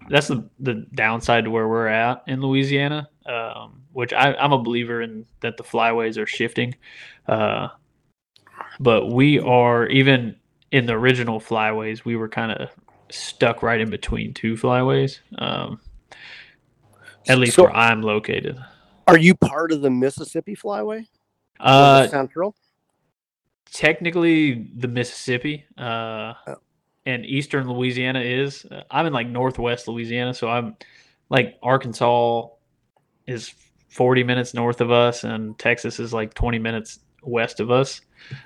that's 0.08 0.28
the 0.28 0.48
the 0.60 0.86
downside 0.94 1.44
to 1.44 1.50
where 1.50 1.66
we're 1.66 1.88
at 1.88 2.22
in 2.26 2.40
Louisiana, 2.42 3.08
um, 3.26 3.80
which 3.92 4.12
I, 4.12 4.34
I'm 4.34 4.52
a 4.52 4.62
believer 4.62 5.00
in 5.02 5.24
that 5.40 5.56
the 5.56 5.64
flyways 5.64 6.18
are 6.18 6.26
shifting. 6.26 6.74
Uh, 7.26 7.68
but 8.78 9.08
we 9.08 9.38
are 9.40 9.86
even 9.88 10.36
in 10.72 10.86
the 10.86 10.92
original 10.92 11.40
flyways, 11.40 12.04
we 12.04 12.16
were 12.16 12.28
kind 12.28 12.52
of 12.52 12.68
stuck 13.10 13.62
right 13.62 13.80
in 13.80 13.88
between 13.90 14.34
two 14.34 14.54
flyways. 14.54 15.20
Um, 15.38 15.80
at 17.28 17.38
least 17.38 17.54
So- 17.56 17.62
where 17.64 17.76
I'm 17.76 18.02
located. 18.02 18.58
Are 19.06 19.18
you 19.18 19.34
part 19.34 19.70
of 19.70 19.82
the 19.82 19.90
Mississippi 19.90 20.56
Flyway? 20.56 21.06
Uh, 21.60 22.08
Central. 22.08 22.54
Technically 23.70 24.70
the 24.76 24.88
Mississippi 24.88 25.64
uh, 25.78 26.34
Oh. 26.46 26.56
and 27.06 27.24
eastern 27.26 27.68
Louisiana 27.68 28.20
is. 28.20 28.64
Uh, 28.64 28.82
I'm 28.90 29.06
in 29.06 29.12
like 29.12 29.28
northwest 29.28 29.88
Louisiana, 29.88 30.34
so 30.34 30.48
I'm 30.48 30.76
like 31.30 31.58
Arkansas 31.62 32.48
is 33.26 33.54
40 33.88 34.24
minutes 34.24 34.54
north 34.54 34.80
of 34.80 34.90
us, 34.90 35.24
and 35.24 35.58
Texas 35.58 35.98
is 36.00 36.12
like 36.12 36.34
20 36.34 36.58
minutes 36.58 37.00
west 37.22 37.60
of 37.60 37.70
us. 37.70 38.00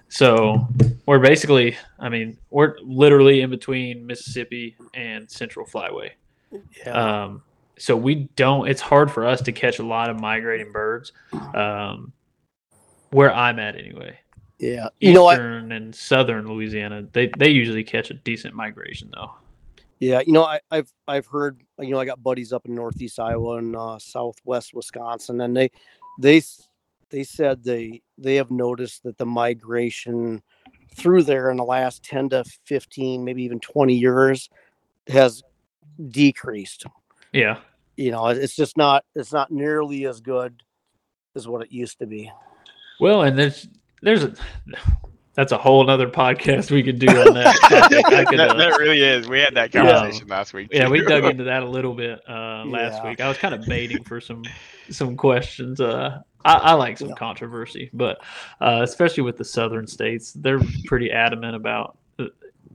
So 0.09 0.69
we're 1.07 1.19
basically, 1.19 1.77
I 1.99 2.09
mean, 2.09 2.39
we're 2.51 2.77
literally 2.83 3.41
in 3.43 3.51
between 3.51 4.07
Mississippi 4.07 4.77
and 4.95 5.31
Central 5.31 5.67
Flyway. 5.67 6.11
Yeah. 6.85 7.25
Um, 7.25 7.43
so 7.79 7.97
we 7.97 8.29
don't. 8.37 8.69
It's 8.69 8.81
hard 8.81 9.11
for 9.11 9.25
us 9.25 9.41
to 9.43 9.53
catch 9.53 9.79
a 9.79 9.85
lot 9.85 10.11
of 10.11 10.19
migrating 10.21 10.73
birds. 10.73 11.13
Um, 11.55 12.13
where 13.11 13.33
I'm 13.33 13.59
at, 13.59 13.77
anyway 13.77 14.19
yeah. 14.59 14.89
You 15.01 15.13
know 15.13 15.25
what? 15.25 15.35
eastern 15.35 15.73
and 15.73 15.95
southern 15.95 16.49
Louisiana, 16.49 17.07
they 17.13 17.31
they 17.39 17.51
usually 17.51 17.85
catch 17.85 18.11
a 18.11 18.15
decent 18.15 18.55
migration 18.55 19.11
though. 19.15 19.33
Yeah. 20.01 20.21
You 20.27 20.33
know, 20.33 20.45
I, 20.45 20.61
I've 20.71 20.93
I've 21.07 21.27
heard. 21.27 21.63
You 21.79 21.91
know, 21.91 22.01
I 22.01 22.05
got 22.05 22.23
buddies 22.23 22.53
up 22.53 22.67
in 22.67 22.75
Northeast 22.75 23.21
Iowa 23.21 23.59
and 23.59 23.77
uh, 23.77 23.99
Southwest 23.99 24.75
Wisconsin, 24.75 25.41
and 25.41 25.57
they 25.57 25.71
they 26.19 26.43
they 27.11 27.23
said 27.23 27.63
they 27.63 28.03
they 28.17 28.35
have 28.37 28.51
noticed 28.51 29.05
that 29.05 29.19
the 29.19 29.27
migration 29.27 30.43
through 30.95 31.23
there 31.23 31.51
in 31.51 31.57
the 31.57 31.65
last 31.65 32.03
10 32.03 32.31
to 32.31 32.43
15 32.65 33.25
maybe 33.25 33.45
even 33.45 33.61
20 33.61 33.95
years 33.95 34.51
has 35.07 35.43
decreased 36.09 36.87
Yeah, 37.33 37.59
you 37.97 38.11
know 38.11 38.27
it's 38.27 38.57
just 38.57 38.77
not 38.77 39.05
it's 39.15 39.33
not 39.33 39.53
nearly 39.53 40.07
as 40.07 40.21
good 40.21 40.61
as 41.37 41.47
what 41.47 41.63
it 41.63 41.71
used 41.71 42.01
to 42.01 42.07
be 42.07 42.33
well, 43.01 43.23
and 43.23 43.39
there's 43.39 43.69
there's 44.03 44.25
a 44.25 44.35
that's 45.35 45.53
a 45.53 45.59
whole 45.59 45.89
other 45.89 46.09
podcast 46.09 46.71
we 46.73 46.83
could 46.83 46.99
do 46.99 47.07
on 47.09 47.35
that. 47.35 47.57
I 48.13 48.25
could, 48.25 48.39
that, 48.41 48.51
uh, 48.51 48.55
that 48.57 48.77
really 48.77 49.01
is. 49.03 49.29
We 49.29 49.39
had 49.39 49.55
that 49.55 49.73
Yeah. 49.73 49.83
conversation 49.93 50.27
last 50.27 50.53
week. 50.53 50.69
yeah, 50.73 50.89
we 50.89 51.01
dug 51.01 51.25
into 51.25 51.45
that 51.45 51.63
a 51.63 51.69
little 51.69 51.95
bit 51.95 52.21
uh, 52.29 52.65
last 52.65 53.03
Yeah. 53.05 53.11
week. 53.11 53.21
I 53.21 53.29
was 53.29 53.39
kind 53.39 53.55
of 53.55 53.65
baiting 53.67 54.03
for 54.05 54.21
some 54.21 54.43
some 54.91 55.17
questions. 55.17 55.81
Uh, 55.81 56.21
I, 56.45 56.55
I 56.55 56.73
like 56.75 56.99
some 56.99 57.11
Yeah. 57.11 57.15
controversy, 57.15 57.89
but 57.93 58.19
uh, 58.61 58.81
especially 58.83 59.23
with 59.23 59.37
the 59.37 59.45
southern 59.45 59.87
states, 59.87 60.33
they're 60.33 60.61
pretty 60.87 61.13
adamant 61.13 61.55
about 61.55 61.99
uh, 62.19 62.25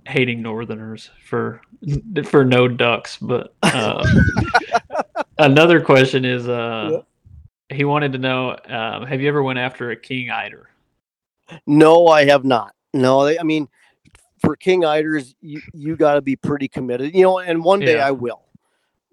hating 0.08 0.41
Northerners 0.41 1.10
for 1.26 1.60
for 2.26 2.45
no 2.45 2.68
ducks. 2.70 3.18
But 3.18 3.56
uh, 3.62 4.06
another 5.38 5.82
question 5.82 6.24
is, 6.24 6.48
uh, 6.48 7.02
he 7.70 7.84
wanted 7.84 8.14
to 8.14 8.20
know, 8.20 8.58
um, 8.68 9.06
have 9.06 9.20
you 9.22 9.28
ever 9.28 9.41
went 9.44 9.60
after 9.60 9.91
a 9.91 9.95
king 9.98 10.30
eider? 10.30 10.70
No, 11.68 12.07
I 12.07 12.26
have 12.26 12.44
not. 12.45 12.74
No, 12.94 13.28
I 13.28 13.44
mean, 13.44 13.68
for 14.40 14.56
king 14.56 14.82
eiders, 14.82 15.36
you 15.41 15.61
you 15.74 15.95
got 15.95 16.15
to 16.15 16.22
be 16.22 16.36
pretty 16.36 16.68
committed. 16.68 17.14
You 17.15 17.24
know, 17.24 17.40
and 17.40 17.64
one 17.64 17.80
day 17.80 17.95
Yeah. 17.98 18.07
I 18.07 18.11
will. 18.11 18.44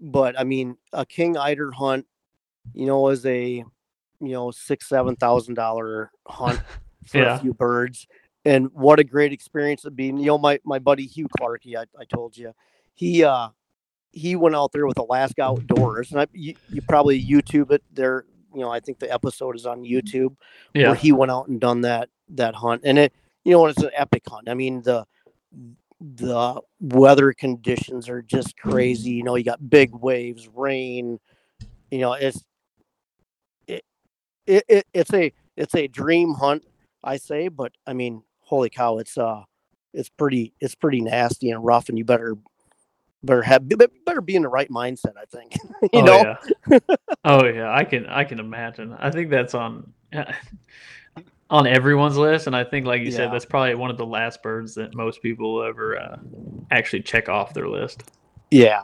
But 0.01 0.39
I 0.39 0.44
mean, 0.44 0.77
a 0.93 1.05
king 1.07 1.36
eider 1.36 1.70
hunt, 1.70 2.07
you 2.74 2.86
know, 2.86 3.09
is 3.09 3.24
a 3.27 3.65
you 4.20 4.32
know 4.32 4.51
six 4.51 4.89
seven 4.89 5.16
thousand 5.16 5.55
dollar 5.55 6.11
hunt 6.27 6.61
for 7.07 7.19
Yeah. 7.19 7.36
a 7.36 7.40
few 7.40 7.52
birds, 7.55 8.07
and 8.44 8.70
what 8.73 8.98
a 8.98 9.05
great 9.05 9.32
experience 9.32 9.85
it'd 9.85 9.97
be. 9.97 10.07
You 10.07 10.12
know, 10.12 10.39
my 10.39 10.59
my 10.65 10.78
buddy 10.78 11.07
Hugh 11.07 11.28
Clarkey, 11.39 11.77
I, 11.77 11.85
I 11.98 12.05
told 12.05 12.36
you, 12.36 12.52
he 12.94 13.24
uh 13.24 13.48
he 14.12 14.35
went 14.36 14.57
out 14.57 14.73
there 14.73 14.86
with 14.86 14.98
Alaska 14.98 15.43
Outdoors, 15.43 16.12
and 16.12 16.20
I 16.20 16.27
you, 16.32 16.55
you 16.70 16.82
probably 16.82 17.23
YouTube 17.23 17.70
it 17.73 17.82
there. 17.93 18.24
You 18.55 18.60
know, 18.60 18.70
I 18.70 18.81
think 18.81 18.98
the 18.98 19.12
episode 19.12 19.56
is 19.56 19.66
on 19.66 19.82
YouTube 19.82 20.36
Yeah, 20.74 20.89
where 20.89 20.97
he 20.97 21.12
went 21.12 21.31
out 21.31 21.48
and 21.48 21.60
done 21.60 21.82
that 21.82 22.09
that 22.31 22.55
hunt 22.55 22.82
and 22.85 22.98
it 22.98 23.12
you 23.44 23.52
know 23.52 23.66
it's 23.66 23.82
an 23.82 23.90
epic 23.94 24.22
hunt. 24.28 24.48
I 24.48 24.55
mean 24.55 24.82
the 24.82 25.06
the 26.01 26.60
weather 26.81 27.32
conditions 27.32 28.09
are 28.09 28.22
just 28.22 28.56
crazy 28.56 29.10
you 29.10 29.22
know 29.22 29.35
you 29.35 29.44
got 29.44 29.68
big 29.68 29.94
waves 29.94 30.48
rain 30.55 31.20
you 31.90 31.98
know 31.98 32.14
it's 32.14 32.43
it, 33.66 33.85
it, 34.47 34.64
it 34.66 34.86
it's 34.94 35.12
a 35.12 35.31
it's 35.59 35.74
a 35.74 35.86
dream 35.89 36.32
hunt 36.32 36.64
i 37.05 37.18
say 37.18 37.48
but 37.48 37.72
i 37.86 37.93
mean 37.93 38.22
holy 38.40 38.70
cow 38.70 38.97
it's 38.97 39.18
uh 39.18 39.43
it's 39.93 40.09
pretty 40.09 40.55
it's 40.60 40.74
pretty 40.74 41.02
nasty 41.02 41.51
and 41.51 41.62
rough 41.62 41.90
and 41.90 41.98
you 41.98 42.05
better 42.05 42.35
better 43.23 43.43
have 43.43 43.69
be- 43.69 43.77
better 44.07 44.21
be 44.21 44.35
in 44.35 44.43
the 44.43 44.49
right 44.49 44.71
mindset 44.71 45.13
i 45.21 45.25
think 45.27 45.55
you 45.83 46.01
oh, 46.01 46.05
know 46.05 46.37
yeah. 46.71 46.79
oh 47.25 47.45
yeah, 47.47 47.75
I 47.75 47.85
can 47.85 48.07
I 48.07 48.25
can 48.25 48.39
imagine. 48.39 48.95
I 48.99 49.11
think 49.11 49.31
that's 49.31 49.55
on 49.55 49.93
on 51.51 51.67
everyone's 51.67 52.17
list, 52.17 52.47
and 52.47 52.55
I 52.55 52.65
think, 52.65 52.87
like 52.87 53.03
you 53.03 53.11
said, 53.11 53.33
that's 53.33 53.45
probably 53.45 53.75
one 53.75 53.91
of 53.91 53.97
the 53.97 54.07
last 54.07 54.43
birds 54.43 54.75
that 54.77 54.95
most 54.95 55.23
people 55.23 55.55
will 55.55 55.65
ever 55.65 55.99
uh, 55.99 56.19
actually 56.71 57.03
check 57.03 57.29
off 57.29 57.55
their 57.55 57.69
list. 57.69 58.05
yeah 58.51 58.83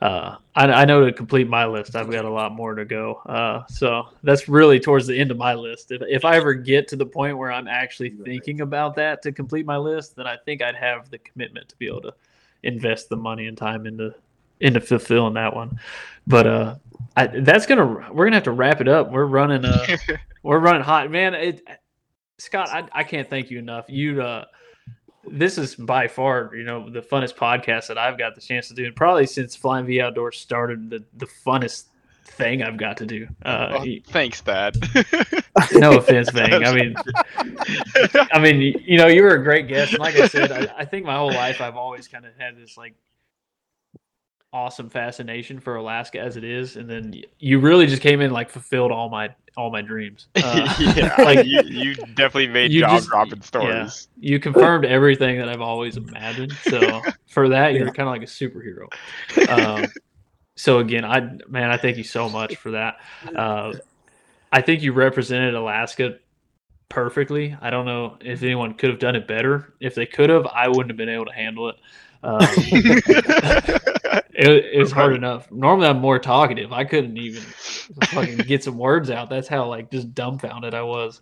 Uh, 0.00 0.36
I, 0.54 0.66
I 0.66 0.84
know 0.84 1.04
to 1.04 1.12
complete 1.12 1.48
my 1.48 1.66
list, 1.66 1.96
I've 1.96 2.10
got 2.10 2.24
a 2.24 2.30
lot 2.30 2.52
more 2.52 2.74
to 2.74 2.84
go. 2.84 3.14
Uh, 3.26 3.66
so 3.66 4.08
that's 4.22 4.48
really 4.48 4.78
towards 4.78 5.08
the 5.08 5.18
end 5.18 5.32
of 5.32 5.36
my 5.36 5.54
list. 5.54 5.90
If, 5.90 6.02
if 6.08 6.24
I 6.24 6.36
ever 6.36 6.54
get 6.54 6.86
to 6.88 6.96
the 6.96 7.06
point 7.06 7.36
where 7.36 7.50
I'm 7.50 7.66
actually 7.66 8.10
thinking 8.10 8.60
about 8.60 8.94
that 8.94 9.22
to 9.22 9.32
complete 9.32 9.66
my 9.66 9.76
list, 9.76 10.14
then 10.14 10.26
I 10.26 10.36
think 10.44 10.62
I'd 10.62 10.76
have 10.76 11.10
the 11.10 11.18
commitment 11.18 11.68
to 11.70 11.76
be 11.76 11.88
able 11.88 12.02
to 12.02 12.14
invest 12.62 13.08
the 13.08 13.16
money 13.16 13.46
and 13.46 13.56
time 13.56 13.86
into 13.86 14.14
into 14.60 14.80
fulfilling 14.80 15.34
that 15.34 15.54
one. 15.54 15.78
But 16.26 16.46
uh, 16.46 16.74
I, 17.16 17.26
that's 17.26 17.66
gonna 17.66 18.12
we're 18.12 18.26
gonna 18.26 18.36
have 18.36 18.44
to 18.44 18.52
wrap 18.52 18.80
it 18.80 18.88
up. 18.88 19.10
We're 19.10 19.26
running 19.26 19.64
uh 19.64 19.86
we're 20.42 20.58
running 20.58 20.82
hot, 20.82 21.10
man. 21.10 21.34
It, 21.34 21.66
Scott, 22.38 22.68
I, 22.70 22.88
I 22.92 23.04
can't 23.04 23.28
thank 23.28 23.50
you 23.50 23.58
enough. 23.58 23.86
You 23.88 24.22
uh, 24.22 24.44
this 25.26 25.58
is 25.58 25.74
by 25.74 26.08
far 26.08 26.52
you 26.54 26.64
know 26.64 26.88
the 26.88 27.00
funnest 27.00 27.34
podcast 27.34 27.88
that 27.88 27.98
I've 27.98 28.18
got 28.18 28.34
the 28.34 28.40
chance 28.40 28.68
to 28.68 28.74
do, 28.74 28.84
and 28.84 28.94
probably 28.94 29.26
since 29.26 29.56
Flying 29.56 29.86
V 29.86 30.00
Outdoors 30.00 30.38
started, 30.38 30.90
the 30.90 31.04
the 31.16 31.26
funnest 31.26 31.86
thing 32.30 32.62
I've 32.62 32.76
got 32.76 32.96
to 32.98 33.06
do. 33.06 33.26
Uh, 33.44 33.78
Well, 33.80 33.86
thanks, 34.08 34.40
Dad. 34.40 34.76
no 35.72 35.98
offense, 35.98 36.30
Vang. 36.30 36.64
I 36.64 36.74
mean, 36.74 36.94
I 38.32 38.38
mean, 38.38 38.60
you 38.84 38.98
know, 38.98 39.06
you 39.06 39.22
were 39.22 39.34
a 39.34 39.42
great 39.42 39.68
guest, 39.68 39.92
and 39.92 40.00
like 40.00 40.16
I 40.16 40.28
said, 40.28 40.52
I, 40.52 40.72
I 40.78 40.84
think 40.84 41.04
my 41.06 41.16
whole 41.16 41.32
life 41.32 41.60
I've 41.60 41.76
always 41.76 42.08
kind 42.08 42.24
of 42.24 42.32
had 42.38 42.56
this 42.56 42.76
like 42.76 42.94
awesome 44.52 44.88
fascination 44.88 45.60
for 45.60 45.76
Alaska 45.76 46.18
as 46.20 46.36
it 46.36 46.44
is, 46.44 46.76
and 46.76 46.88
then 46.88 47.14
you 47.38 47.60
really 47.60 47.86
just 47.86 48.00
came 48.02 48.20
in 48.20 48.30
like 48.30 48.48
fulfilled 48.50 48.92
all 48.92 49.08
my 49.08 49.34
all 49.56 49.70
my 49.70 49.82
dreams. 49.82 50.28
Uh, 50.36 50.74
yeah, 50.78 51.14
like- 51.18 51.44
you, 51.46 51.60
you 51.64 51.94
definitely 52.14 52.46
made 52.48 52.70
You 52.72 52.80
job 52.80 52.90
just- 52.98 53.08
dropping 53.08 53.38
yeah. 53.38 53.42
stories. 53.44 54.08
you 54.18 54.38
confirmed 54.38 54.84
everything 54.84 55.38
that 55.38 55.48
I've 55.48 55.60
always 55.60 55.96
imagined. 55.96 56.52
So 56.62 57.02
for 57.26 57.48
that, 57.48 57.74
you're 57.74 57.86
Yeah. 57.86 57.92
kind 57.92 58.08
of 58.08 58.12
like 58.14 58.22
a 58.22 58.26
superhero. 58.26 58.86
Um, 59.48 59.86
so 60.58 60.80
again, 60.80 61.04
I 61.04 61.20
man, 61.48 61.70
I 61.70 61.76
thank 61.76 61.98
you 61.98 62.04
so 62.04 62.28
much 62.28 62.56
for 62.56 62.72
that. 62.72 62.96
Uh, 63.34 63.74
I 64.50 64.60
think 64.60 64.82
you 64.82 64.92
represented 64.92 65.54
Alaska 65.54 66.18
perfectly. 66.88 67.56
I 67.60 67.70
don't 67.70 67.86
know 67.86 68.16
if 68.20 68.42
anyone 68.42 68.74
could 68.74 68.90
have 68.90 68.98
done 68.98 69.14
it 69.14 69.28
better. 69.28 69.72
If 69.78 69.94
they 69.94 70.04
could 70.04 70.30
have, 70.30 70.46
I 70.46 70.66
wouldn't 70.66 70.88
have 70.88 70.96
been 70.96 71.08
able 71.08 71.26
to 71.26 71.32
handle 71.32 71.68
it. 71.68 71.76
Um, 72.24 72.40
it, 74.34 74.64
it 74.72 74.80
was 74.80 74.90
hard 74.90 75.14
enough. 75.14 75.48
Normally, 75.52 75.86
I'm 75.86 76.00
more 76.00 76.18
talkative. 76.18 76.72
I 76.72 76.82
couldn't 76.82 77.16
even 77.16 77.42
fucking 77.42 78.38
get 78.38 78.64
some 78.64 78.78
words 78.78 79.10
out. 79.10 79.30
That's 79.30 79.46
how 79.46 79.68
like 79.68 79.92
just 79.92 80.12
dumbfounded 80.12 80.74
I 80.74 80.82
was. 80.82 81.20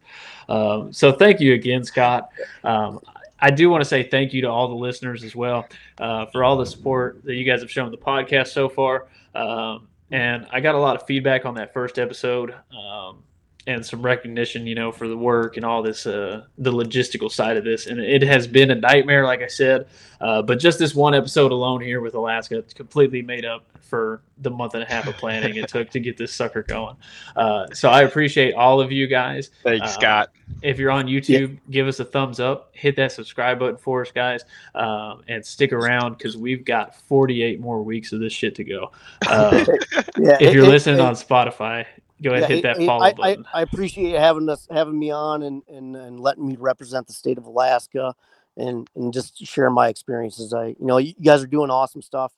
Um, 0.49 0.95
so 0.95 1.13
thank 1.13 1.41
you 1.41 1.53
again, 1.53 1.85
Scott. 1.85 2.31
Um, 2.65 3.01
I 3.39 3.51
do 3.51 3.69
want 3.69 3.83
to 3.83 3.89
say 3.89 4.03
thank 4.03 4.33
you 4.33 4.41
to 4.43 4.49
all 4.49 4.69
the 4.69 4.75
listeners 4.75 5.23
as 5.23 5.37
well 5.37 5.67
uh, 5.99 6.25
for 6.27 6.43
all 6.43 6.57
the 6.57 6.65
support 6.65 7.23
that 7.25 7.35
you 7.35 7.45
guys 7.45 7.61
have 7.61 7.71
shown 7.71 7.91
the 7.91 7.99
podcast 7.99 8.49
so 8.49 8.69
far. 8.69 9.09
Um, 9.37 9.89
and 10.11 10.47
I 10.51 10.61
got 10.61 10.75
a 10.75 10.79
lot 10.79 10.97
of 10.97 11.07
feedback 11.07 11.45
on 11.45 11.55
that 11.55 11.73
first 11.73 11.99
episode. 11.99 12.55
Um, 12.73 13.23
and 13.67 13.85
some 13.85 14.01
recognition, 14.03 14.67
you 14.67 14.75
know, 14.77 14.93
for 14.93 15.09
the 15.09 15.17
work 15.17 15.57
and 15.57 15.65
all 15.67 15.83
this, 15.83 16.07
uh, 16.07 16.45
the 16.59 16.73
logistical 16.73 17.31
side 17.31 17.57
of 17.57 17.65
this. 17.65 17.87
And 17.87 17.99
it 18.01 18.23
has 18.23 18.47
been 18.47 18.71
a 18.71 18.77
nightmare, 18.77 19.25
like 19.25 19.43
I 19.43 19.49
said. 19.49 19.89
Uh, 20.21 20.41
but 20.43 20.59
just 20.61 20.79
this 20.79 20.95
one 20.95 21.15
episode 21.15 21.51
alone 21.53 21.81
here 21.81 22.01
with 22.01 22.15
Alaska, 22.15 22.59
it's 22.59 22.73
completely 22.73 23.23
made 23.23 23.45
up 23.45 23.65
for 23.83 24.21
the 24.39 24.51
month 24.51 24.75
and 24.75 24.83
a 24.83 24.87
half 24.87 25.07
of 25.07 25.15
planning 25.17 25.57
it 25.57 25.69
took 25.69 25.91
to 25.91 26.01
get 26.01 26.17
this 26.17 26.33
sucker 26.35 26.63
going. 26.63 26.97
Uh, 27.37 27.67
so 27.73 27.89
I 27.89 28.03
appreciate 28.03 28.55
all 28.55 28.81
of 28.81 28.91
you 28.93 29.07
guys. 29.07 29.51
Thanks, 29.63 29.83
Uh, 29.87 29.89
Scott. 29.89 30.29
If 30.63 30.79
you're 30.79 30.91
on 30.91 31.07
YouTube, 31.07 31.59
give 31.71 31.87
us 31.89 31.99
a 32.01 32.05
thumbs 32.05 32.39
up, 32.41 32.71
hit 32.73 32.97
that 32.97 33.13
subscribe 33.13 33.59
button 33.59 33.77
for 33.77 34.03
us, 34.03 34.11
guys, 34.13 34.45
um, 34.75 35.23
and 35.29 35.45
stick 35.45 35.73
around 35.73 36.19
because 36.19 36.37
we've 36.37 36.65
got 36.65 36.95
48 37.03 37.61
more 37.61 37.83
weeks 37.83 38.13
of 38.13 38.21
this 38.21 38.33
shit 38.33 38.55
to 38.57 38.65
go. 38.65 38.91
Uh, 39.27 39.65
yeah 40.19 40.37
if 40.41 40.55
you're 40.55 40.65
it- 40.65 40.69
listening 40.69 40.99
it- 41.01 41.03
on 41.03 41.15
Spotify, 41.15 41.85
go 42.23 42.33
ahead 42.33 42.43
Yeah, 42.43 42.49
hit 42.49 42.63
that 42.63 42.79
hey, 42.79 42.87
follow 42.87 43.07
I, 43.07 43.15
button. 43.17 43.45
I, 43.53 43.61
I 43.61 43.63
appreciate 43.63 44.19
having 44.19 44.49
us 44.49 44.67
having 44.71 44.99
me 44.99 45.11
on 45.11 45.43
and, 45.43 45.63
and, 45.69 45.97
and 45.97 46.21
letting 46.21 46.47
me 46.47 46.57
represent 46.59 47.07
the 47.07 47.13
state 47.13 47.39
of 47.39 47.47
Alaska 47.47 48.15
and, 48.57 48.89
and 48.97 49.13
just 49.13 49.45
share 49.47 49.71
my 49.71 49.89
experiences. 49.89 50.53
I 50.55 50.69
you 50.69 50.77
know 50.81 50.99
you 50.99 51.15
guys 51.23 51.43
are 51.43 51.47
doing 51.49 51.71
awesome 51.71 52.03
stuff. 52.03 52.33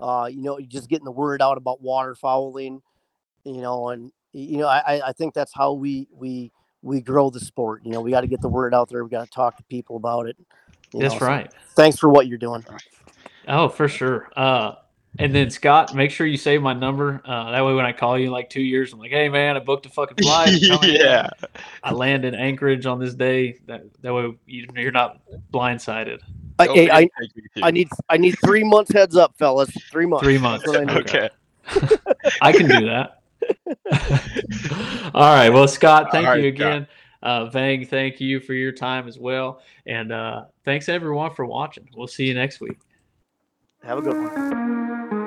Uh, 0.00 0.28
you 0.30 0.42
know, 0.42 0.58
you're 0.58 0.68
just 0.68 0.88
getting 0.88 1.04
the 1.04 1.12
word 1.12 1.40
out 1.40 1.56
about 1.58 1.82
waterfowling, 1.82 2.80
you 3.44 3.60
know, 3.60 3.90
and 3.90 4.12
you 4.32 4.58
know, 4.58 4.66
I, 4.66 5.00
I- 5.08 5.08
think 5.12 5.34
that's 5.34 5.52
how 5.54 5.72
we 5.74 6.08
we 6.12 6.52
we 6.82 7.00
grow 7.00 7.30
the 7.30 7.40
sport. 7.40 7.82
You 7.84 7.92
know, 7.92 8.00
we 8.00 8.10
got 8.10 8.22
to 8.22 8.26
get 8.26 8.40
the 8.40 8.48
word 8.48 8.74
out 8.74 8.88
there. 8.88 9.04
We 9.04 9.10
got 9.10 9.24
to 9.24 9.30
talk 9.30 9.56
to 9.58 9.64
people 9.64 9.96
about 9.96 10.26
it. 10.26 10.36
That's 10.98 11.14
know, 11.14 11.18
so 11.20 11.26
right. 11.26 11.50
Thanks 11.76 11.98
for 11.98 12.08
what 12.08 12.26
you're 12.26 12.38
doing. 12.38 12.64
Oh, 13.48 13.68
for 13.68 13.88
sure. 13.88 14.30
Uh, 14.36 14.74
and 15.18 15.34
then 15.34 15.50
Scott, 15.50 15.94
make 15.94 16.10
sure 16.10 16.26
you 16.26 16.38
save 16.38 16.62
my 16.62 16.72
number. 16.72 17.20
Uh, 17.24 17.50
that 17.50 17.64
way, 17.64 17.74
when 17.74 17.84
I 17.84 17.92
call 17.92 18.18
you 18.18 18.26
in 18.26 18.32
like 18.32 18.48
two 18.48 18.62
years, 18.62 18.92
I'm 18.92 18.98
like, 18.98 19.10
"Hey, 19.10 19.28
man, 19.28 19.56
I 19.56 19.60
booked 19.60 19.84
a 19.84 19.90
fucking 19.90 20.16
flight. 20.22 20.48
I'm 20.70 20.90
yeah. 20.90 21.28
I 21.82 21.92
land 21.92 22.24
in 22.24 22.34
Anchorage 22.34 22.86
on 22.86 22.98
this 22.98 23.14
day. 23.14 23.58
That 23.66 23.84
that 24.00 24.14
way, 24.14 24.34
you, 24.46 24.66
you're 24.74 24.90
not 24.90 25.20
blindsided. 25.52 26.20
I, 26.58 26.66
Go 26.66 26.74
hey, 26.74 26.88
I, 26.88 26.98
ahead 27.00 27.10
and 27.18 27.28
take 27.34 27.36
me 27.36 27.42
too. 27.54 27.62
I 27.62 27.70
need 27.70 27.88
I 28.08 28.16
need 28.16 28.36
three 28.44 28.64
months 28.64 28.92
heads 28.92 29.16
up, 29.16 29.36
fellas. 29.38 29.70
Three 29.90 30.06
months. 30.06 30.24
Three 30.24 30.38
months. 30.38 30.66
I. 30.68 30.98
Okay. 31.00 31.28
I 32.40 32.52
can 32.52 32.68
do 32.68 32.86
that. 32.86 33.22
All 35.14 35.34
right. 35.34 35.50
Well, 35.50 35.68
Scott, 35.68 36.08
thank 36.10 36.26
All 36.26 36.36
you 36.36 36.44
right, 36.44 36.56
Scott. 36.56 36.72
again. 36.72 36.86
Uh, 37.22 37.44
Vang, 37.46 37.86
thank 37.86 38.20
you 38.20 38.40
for 38.40 38.52
your 38.52 38.72
time 38.72 39.06
as 39.06 39.18
well. 39.18 39.62
And 39.86 40.10
uh, 40.10 40.46
thanks 40.64 40.88
everyone 40.88 41.34
for 41.34 41.46
watching. 41.46 41.88
We'll 41.94 42.08
see 42.08 42.24
you 42.26 42.34
next 42.34 42.60
week. 42.60 42.78
Have 43.84 43.98
a 43.98 44.00
good 44.00 44.14
one. 44.14 45.21